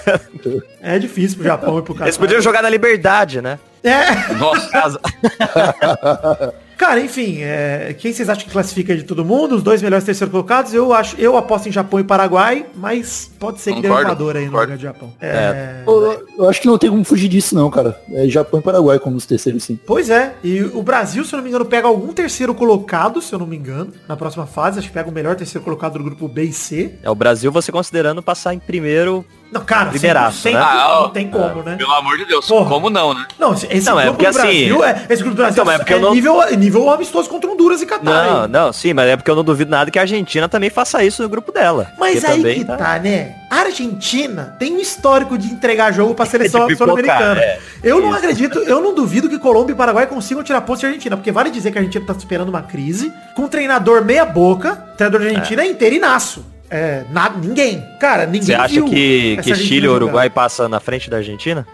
é 0.80 0.98
difícil 0.98 1.36
pro 1.36 1.46
Japão 1.46 1.78
e 1.78 1.82
pro 1.82 1.92
Catar. 1.92 2.06
Eles 2.06 2.16
podiam 2.16 2.40
jogar 2.40 2.62
na 2.62 2.70
liberdade, 2.70 3.42
né? 3.42 3.58
É. 3.82 4.32
Nossa, 4.38 4.70
Casa- 4.70 5.00
Cara, 6.76 7.00
enfim, 7.00 7.38
é, 7.40 7.94
quem 7.98 8.12
vocês 8.12 8.28
acham 8.28 8.44
que 8.44 8.50
classifica 8.50 8.96
de 8.96 9.02
todo 9.04 9.24
mundo? 9.24 9.56
Os 9.56 9.62
dois 9.62 9.80
melhores 9.80 10.04
terceiros 10.04 10.30
colocados? 10.30 10.74
Eu 10.74 10.92
acho, 10.92 11.16
eu 11.20 11.36
aposto 11.36 11.68
em 11.68 11.72
Japão 11.72 12.00
e 12.00 12.04
Paraguai, 12.04 12.66
mas 12.74 13.30
pode 13.38 13.60
ser 13.60 13.74
que 13.74 13.80
dê 13.80 13.88
o 13.88 13.90
Concordo, 13.90 14.10
Equador 14.12 14.36
aí 14.36 14.46
no 14.46 14.52
lugar 14.60 14.76
de 14.76 14.82
Japão. 14.82 15.12
É, 15.20 15.82
Eu, 15.86 16.26
eu 16.38 16.48
acho 16.48 16.60
que 16.60 16.66
não 16.66 16.76
tem 16.78 16.90
como 16.90 17.04
fugir 17.04 17.28
disso, 17.28 17.54
não, 17.54 17.70
cara. 17.70 18.00
É 18.12 18.26
Japão 18.28 18.60
e 18.60 18.62
Paraguai 18.62 18.98
como 18.98 19.16
os 19.16 19.26
terceiros, 19.26 19.62
sim. 19.64 19.78
Pois 19.86 20.10
é, 20.10 20.34
e 20.42 20.62
o 20.62 20.82
Brasil, 20.82 21.24
se 21.24 21.32
eu 21.32 21.36
não 21.38 21.44
me 21.44 21.48
engano, 21.50 21.64
pega 21.64 21.86
algum 21.86 22.12
terceiro 22.12 22.54
colocado, 22.54 23.22
se 23.22 23.32
eu 23.32 23.38
não 23.38 23.46
me 23.46 23.56
engano, 23.56 23.92
na 24.08 24.16
próxima 24.16 24.46
fase. 24.46 24.78
Acho 24.78 24.88
que 24.88 24.94
pega 24.94 25.08
o 25.08 25.12
melhor 25.12 25.36
terceiro 25.36 25.64
colocado 25.64 25.98
do 25.98 26.04
grupo 26.04 26.28
B 26.28 26.44
e 26.44 26.52
C. 26.52 26.94
É 27.02 27.10
o 27.10 27.14
Brasil 27.14 27.52
você 27.52 27.70
considerando 27.70 28.22
passar 28.22 28.54
em 28.54 28.58
primeiro. 28.58 29.24
Não, 29.54 29.64
cara, 29.64 29.90
Lideraço, 29.92 30.48
100%, 30.48 30.52
né? 30.52 30.60
Ah, 30.60 30.98
não 31.02 31.10
tem 31.10 31.28
como, 31.30 31.62
né? 31.62 31.76
pelo 31.76 31.92
amor 31.92 32.18
de 32.18 32.24
Deus, 32.24 32.44
Porra. 32.44 32.68
como 32.68 32.90
não, 32.90 33.14
né? 33.14 33.24
Não, 33.38 33.54
esse 33.54 33.86
Não, 33.88 34.00
é 34.00 34.04
grupo 34.06 34.18
porque 34.18 34.32
do 34.32 34.38
assim- 34.38 34.48
Brasil, 34.68 34.84
é, 34.84 35.06
esse 35.08 35.22
grupo 35.22 35.36
do 35.36 35.42
Brasil 35.42 35.62
Então, 35.62 35.72
é 35.72 35.78
porque 35.78 35.92
é, 35.92 35.96
eu 35.96 36.00
não- 36.00 36.12
nível, 36.12 36.42
é 36.42 36.56
nível 36.56 36.90
amistoso 36.90 37.28
contra 37.30 37.48
Honduras 37.48 37.80
e 37.80 37.86
Catar. 37.86 38.02
Não, 38.04 38.42
hein? 38.42 38.50
não, 38.50 38.72
sim, 38.72 38.92
mas 38.92 39.08
é 39.08 39.16
porque 39.16 39.30
eu 39.30 39.36
não 39.36 39.44
duvido 39.44 39.70
nada 39.70 39.90
que 39.92 39.98
a 39.98 40.02
Argentina 40.02 40.48
também 40.48 40.70
faça 40.70 41.04
isso 41.04 41.22
no 41.22 41.28
grupo 41.28 41.52
dela. 41.52 41.92
Mas 41.96 42.24
aí 42.24 42.38
também 42.38 42.58
que 42.58 42.64
tá, 42.64 42.98
né? 42.98 43.36
A 43.48 43.58
Argentina 43.60 44.56
tem 44.58 44.74
um 44.74 44.80
histórico 44.80 45.38
de 45.38 45.46
entregar 45.46 45.92
jogo 45.92 46.14
pra 46.14 46.26
seleção 46.26 46.68
sul-americana. 46.76 47.40
é. 47.40 47.58
eu 47.82 48.00
não 48.00 48.12
acredito, 48.12 48.58
eu 48.58 48.80
não 48.80 48.92
duvido 48.92 49.28
que 49.28 49.38
Colômbia 49.38 49.72
e 49.72 49.76
Paraguai 49.76 50.06
consigam 50.08 50.42
tirar 50.42 50.62
pontos 50.62 50.80
de 50.80 50.86
Argentina, 50.86 51.16
porque 51.16 51.30
vale 51.30 51.50
dizer 51.50 51.70
que 51.70 51.78
a 51.78 51.80
Argentina 51.80 52.04
tá 52.04 52.14
superando 52.18 52.48
uma 52.48 52.62
crise, 52.62 53.12
com 53.36 53.42
um 53.42 53.48
treinador 53.48 54.04
meia 54.04 54.24
boca, 54.24 54.84
o 54.94 54.96
treinador 54.96 55.20
da 55.20 55.26
Argentina 55.28 55.62
é, 55.62 55.66
inteirinaço. 55.68 56.44
É, 56.70 57.04
nada, 57.10 57.38
ninguém. 57.38 57.84
Cara, 58.00 58.26
ninguém 58.26 58.42
Você 58.42 58.54
acha 58.54 58.74
viu 58.74 58.86
que, 58.86 59.38
que 59.42 59.54
Chile 59.54 59.86
ou 59.86 59.94
jogar. 59.94 60.04
Uruguai 60.06 60.30
passa 60.30 60.68
na 60.68 60.80
frente 60.80 61.08
da 61.10 61.18
Argentina? 61.18 61.66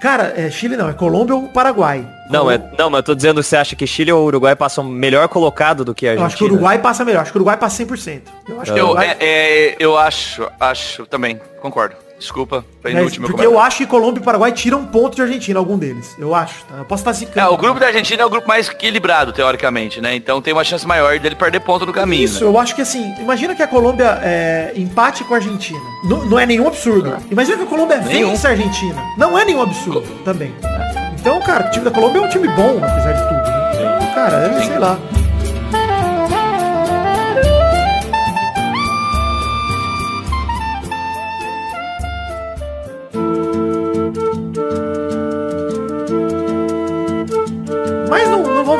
Cara, 0.00 0.32
é 0.36 0.50
Chile 0.50 0.74
não, 0.76 0.88
é 0.88 0.94
Colômbia 0.94 1.34
ou 1.34 1.48
Paraguai. 1.48 2.08
Não, 2.30 2.50
é, 2.50 2.58
não, 2.78 2.88
mas 2.88 3.00
eu 3.00 3.02
tô 3.02 3.14
dizendo, 3.14 3.42
você 3.42 3.56
acha 3.56 3.76
que 3.76 3.86
Chile 3.86 4.10
ou 4.10 4.24
Uruguai 4.24 4.56
passam 4.56 4.82
melhor 4.82 5.28
colocado 5.28 5.84
do 5.84 5.94
que 5.94 6.06
a 6.06 6.14
Eu 6.14 6.22
Argentina? 6.22 6.26
acho 6.28 6.36
que 6.38 6.44
o 6.44 6.46
Uruguai 6.46 6.78
passa 6.78 7.04
melhor, 7.04 7.20
acho 7.22 7.32
que 7.32 7.36
o 7.36 7.40
Uruguai 7.40 7.58
passa 7.58 7.84
100%. 7.84 8.20
Eu 8.48 8.60
acho 8.60 8.72
Eu, 8.72 8.84
Uruguai... 8.86 9.16
é, 9.20 9.26
é, 9.72 9.76
eu 9.78 9.98
acho, 9.98 10.48
acho 10.58 11.04
também, 11.06 11.38
concordo. 11.60 11.94
Desculpa, 12.20 12.62
foi 12.82 12.92
inútil 12.92 13.22
meu 13.22 13.30
porque 13.30 13.46
eu 13.46 13.58
acho 13.58 13.78
que 13.78 13.86
Colômbia 13.86 14.20
e 14.20 14.22
Paraguai 14.22 14.52
tiram 14.52 14.84
ponto 14.84 15.16
de 15.16 15.22
Argentina, 15.22 15.58
algum 15.58 15.78
deles. 15.78 16.14
Eu 16.18 16.34
acho, 16.34 16.64
tá? 16.66 16.76
Eu 16.76 16.84
posso 16.84 17.00
estar 17.00 17.12
zicando. 17.12 17.40
É, 17.40 17.48
o 17.48 17.56
grupo 17.56 17.80
da 17.80 17.86
Argentina 17.86 18.22
é 18.22 18.26
o 18.26 18.28
grupo 18.28 18.46
mais 18.46 18.68
equilibrado, 18.68 19.32
teoricamente, 19.32 20.02
né? 20.02 20.14
Então 20.14 20.42
tem 20.42 20.52
uma 20.52 20.62
chance 20.62 20.86
maior 20.86 21.18
dele 21.18 21.34
perder 21.34 21.60
ponto 21.60 21.86
no 21.86 21.94
caminho. 21.94 22.22
Isso, 22.22 22.44
né? 22.44 22.50
eu 22.50 22.58
acho 22.58 22.74
que 22.74 22.82
assim, 22.82 23.14
imagina 23.18 23.54
que 23.54 23.62
a 23.62 23.66
Colômbia 23.66 24.20
é, 24.22 24.72
empate 24.76 25.24
com 25.24 25.32
a 25.32 25.38
Argentina. 25.38 25.80
Não, 26.04 26.26
não 26.26 26.38
é 26.38 26.44
nenhum 26.44 26.66
absurdo. 26.66 27.16
Imagina 27.30 27.56
que 27.56 27.62
a 27.62 27.66
Colômbia 27.66 27.96
Nenhum. 27.98 28.30
vence 28.30 28.46
a 28.46 28.50
Argentina. 28.50 29.02
Não 29.16 29.38
é 29.38 29.44
nenhum 29.46 29.62
absurdo 29.62 30.06
também. 30.22 30.54
Então, 31.18 31.40
cara, 31.40 31.68
o 31.68 31.70
time 31.70 31.84
da 31.84 31.90
Colômbia 31.90 32.18
é 32.18 32.22
um 32.22 32.28
time 32.28 32.48
bom, 32.48 32.78
apesar 32.82 33.12
de 33.12 33.22
tudo, 33.22 33.50
né? 33.50 33.98
Então, 33.98 34.14
cara, 34.14 34.36
é, 34.36 34.62
sei 34.62 34.78
lá. 34.78 34.98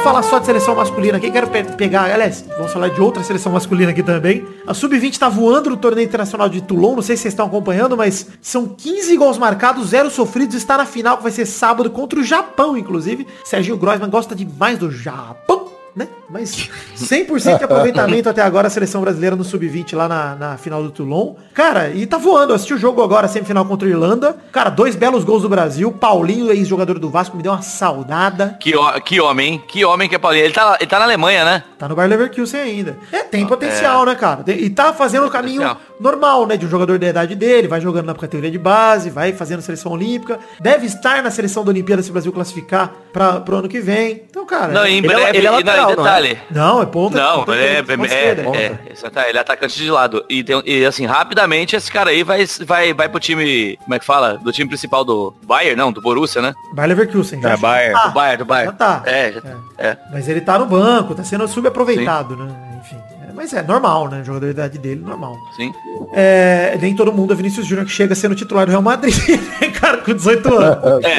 Vamos 0.01 0.05
falar 0.05 0.23
só 0.23 0.39
de 0.39 0.47
seleção 0.47 0.75
masculina 0.75 1.19
aqui, 1.19 1.31
quero 1.31 1.49
pe- 1.49 1.63
pegar, 1.77 2.11
aliás, 2.11 2.45
vamos 2.57 2.73
falar 2.73 2.89
de 2.89 3.01
outra 3.01 3.23
seleção 3.23 3.53
masculina 3.53 3.91
aqui 3.91 4.03
também. 4.03 4.47
A 4.67 4.73
Sub-20 4.73 5.19
tá 5.19 5.29
voando 5.29 5.71
no 5.71 5.77
torneio 5.77 6.07
internacional 6.07 6.49
de 6.49 6.63
Toulon, 6.63 6.95
não 6.97 7.03
sei 7.03 7.17
se 7.17 7.23
vocês 7.23 7.33
estão 7.35 7.47
acompanhando, 7.47 7.97
mas 7.97 8.27
são 8.41 8.67
15 8.69 9.17
gols 9.17 9.37
marcados, 9.37 9.89
zero 9.89 10.11
sofridos, 10.11 10.57
está 10.57 10.79
na 10.79 10.87
final 10.87 11.17
que 11.19 11.23
vai 11.23 11.33
ser 11.33 11.45
sábado 11.47 11.91
contra 11.91 12.19
o 12.19 12.23
Japão, 12.23 12.77
inclusive. 12.79 13.27
Serginho 13.45 13.77
Groisman 13.77 14.09
gosta 14.09 14.35
demais 14.35 14.79
do 14.79 14.91
Japão. 14.91 15.70
Né? 16.01 16.09
Mas 16.31 16.71
100% 16.97 17.59
de 17.59 17.65
aproveitamento 17.65 18.27
até 18.27 18.41
agora 18.41 18.69
a 18.69 18.71
seleção 18.71 19.03
brasileira 19.03 19.37
no 19.37 19.45
Sub-20 19.45 19.95
lá 19.95 20.09
na, 20.09 20.35
na 20.35 20.57
final 20.57 20.83
do 20.83 20.91
Toulon. 20.91 21.35
Cara, 21.53 21.91
e 21.91 22.07
tá 22.07 22.17
voando. 22.17 22.53
Eu 22.53 22.57
assisti 22.57 22.73
o 22.73 22.79
jogo 22.79 23.03
agora, 23.03 23.29
semifinal 23.29 23.67
contra 23.67 23.87
a 23.87 23.91
Irlanda. 23.91 24.35
Cara, 24.51 24.71
dois 24.71 24.97
belos 24.97 25.25
gols 25.25 25.43
do 25.43 25.49
Brasil. 25.51 25.93
Paulinho, 25.93 26.51
ex-jogador 26.51 26.99
do 26.99 27.11
Vasco, 27.11 27.37
me 27.37 27.43
deu 27.43 27.53
uma 27.53 27.61
saudada. 27.61 28.57
Que, 28.59 28.73
que 29.05 29.21
homem, 29.21 29.53
hein? 29.55 29.65
Que 29.69 29.85
homem 29.85 30.09
que 30.09 30.15
é 30.15 30.19
Paulinho. 30.19 30.45
Ele 30.47 30.55
tá, 30.55 30.79
ele 30.81 30.89
tá 30.89 30.99
na 30.99 31.05
Alemanha, 31.05 31.45
né? 31.45 31.65
Tá 31.79 31.87
no 31.87 31.95
Bayer 31.95 32.09
Leverkusen 32.09 32.61
ainda. 32.61 32.97
É, 33.13 33.19
tem 33.19 33.47
potencial, 33.47 34.07
né, 34.07 34.15
cara? 34.15 34.43
E 34.47 34.71
tá 34.71 34.95
fazendo 34.95 35.27
o 35.27 35.31
caminho 35.31 35.61
potencial. 35.61 35.81
normal, 36.01 36.47
né? 36.47 36.57
De 36.57 36.65
um 36.65 36.71
jogador 36.71 36.99
da 36.99 37.09
idade 37.09 37.35
dele, 37.35 37.69
vai 37.69 37.81
jogando 37.81 38.07
na 38.07 38.15
categoria 38.15 38.51
de 38.51 38.59
base, 38.59 39.11
vai 39.11 39.35
fazendo 39.35 39.61
seleção 39.61 39.93
olímpica. 39.93 40.39
Deve 40.61 40.87
estar 40.87 41.23
na 41.23 41.31
seleção 41.31 41.63
da 41.63 41.71
Olimpíada 41.71 42.03
se 42.03 42.09
o 42.09 42.13
Brasil 42.15 42.33
classificar 42.33 42.91
para 43.13 43.41
pro 43.41 43.57
ano 43.57 43.69
que 43.69 43.81
vem. 43.81 44.23
Então, 44.31 44.47
cara... 44.47 44.73
Não, 44.73 44.87
em 44.87 44.99
Ele 44.99 45.07
é- 45.07 45.15
breve, 45.15 45.39
ele 45.39 45.47
é 45.47 45.51
e 45.51 45.53
não, 45.53 45.57
lateral, 45.57 45.90
em 45.93 45.97
não 45.97 46.07
é? 46.07 46.07
detalhe. 46.07 46.39
Não, 46.51 46.83
é 46.83 46.87
ponta. 46.87 47.19
Não, 47.19 47.39
ponta 47.41 47.53
ele 47.57 47.65
é, 47.65 47.79
é, 47.79 48.63
é, 48.63 48.93
exatamente, 48.93 49.29
ele 49.31 49.39
é 49.39 49.41
atacante 49.41 49.77
de 49.77 49.91
lado. 49.91 50.25
E, 50.29 50.43
tem, 50.43 50.63
e 50.67 50.85
assim, 50.85 51.07
rapidamente 51.07 51.77
esse 51.77 51.91
cara 51.91 52.11
aí 52.11 52.23
vai, 52.23 52.45
vai, 52.67 52.93
vai 52.95 53.09
pro 53.09 53.21
time, 53.21 53.77
como 53.83 53.95
é 53.95 53.99
que 53.99 54.05
fala? 54.05 54.39
Do 54.39 54.53
time 54.53 54.69
principal 54.69 55.05
do 55.05 55.35
Bayern, 55.45 55.77
não, 55.77 55.93
do 55.93 56.01
Borussia, 56.01 56.41
né? 56.43 56.53
Bayer 56.75 56.89
Leverkusen. 56.91 57.41
já 57.41 57.51
É, 57.51 57.57
Bayern. 57.57 57.95
Ah, 57.97 58.09
do 58.09 58.13
Bayern, 58.15 58.39
do 58.39 58.45
Bayern. 58.45 58.73
já 58.73 58.77
tá. 58.77 59.03
É, 59.07 59.33
já, 59.33 59.41
é. 59.79 59.97
Mas 60.13 60.29
ele 60.29 60.41
tá 60.41 60.59
no 60.59 60.67
banco, 60.67 61.15
tá 61.15 61.25
sendo 61.25 61.47
subaproveitado, 61.49 62.37
né? 62.37 62.53
Enfim. 62.81 62.97
É, 63.29 63.33
mas 63.35 63.53
é 63.53 63.63
normal, 63.63 64.09
né? 64.09 64.23
Jogador 64.25 64.47
da 64.47 64.51
idade 64.53 64.79
dele, 64.79 65.01
normal. 65.05 65.37
Sim. 65.57 65.73
É, 66.13 66.77
nem 66.81 66.95
todo 66.95 67.13
mundo 67.13 67.33
é 67.33 67.37
Vinícius 67.37 67.67
Júnior 67.67 67.87
que 67.87 67.93
chega 67.93 68.15
sendo 68.15 68.35
titular 68.35 68.67
do 68.67 68.71
Real 68.71 68.83
Madrid, 68.83 69.15
cara, 69.81 69.99
com 69.99 70.13
18 70.15 70.55
anos. 70.55 71.05
É, 71.05 71.11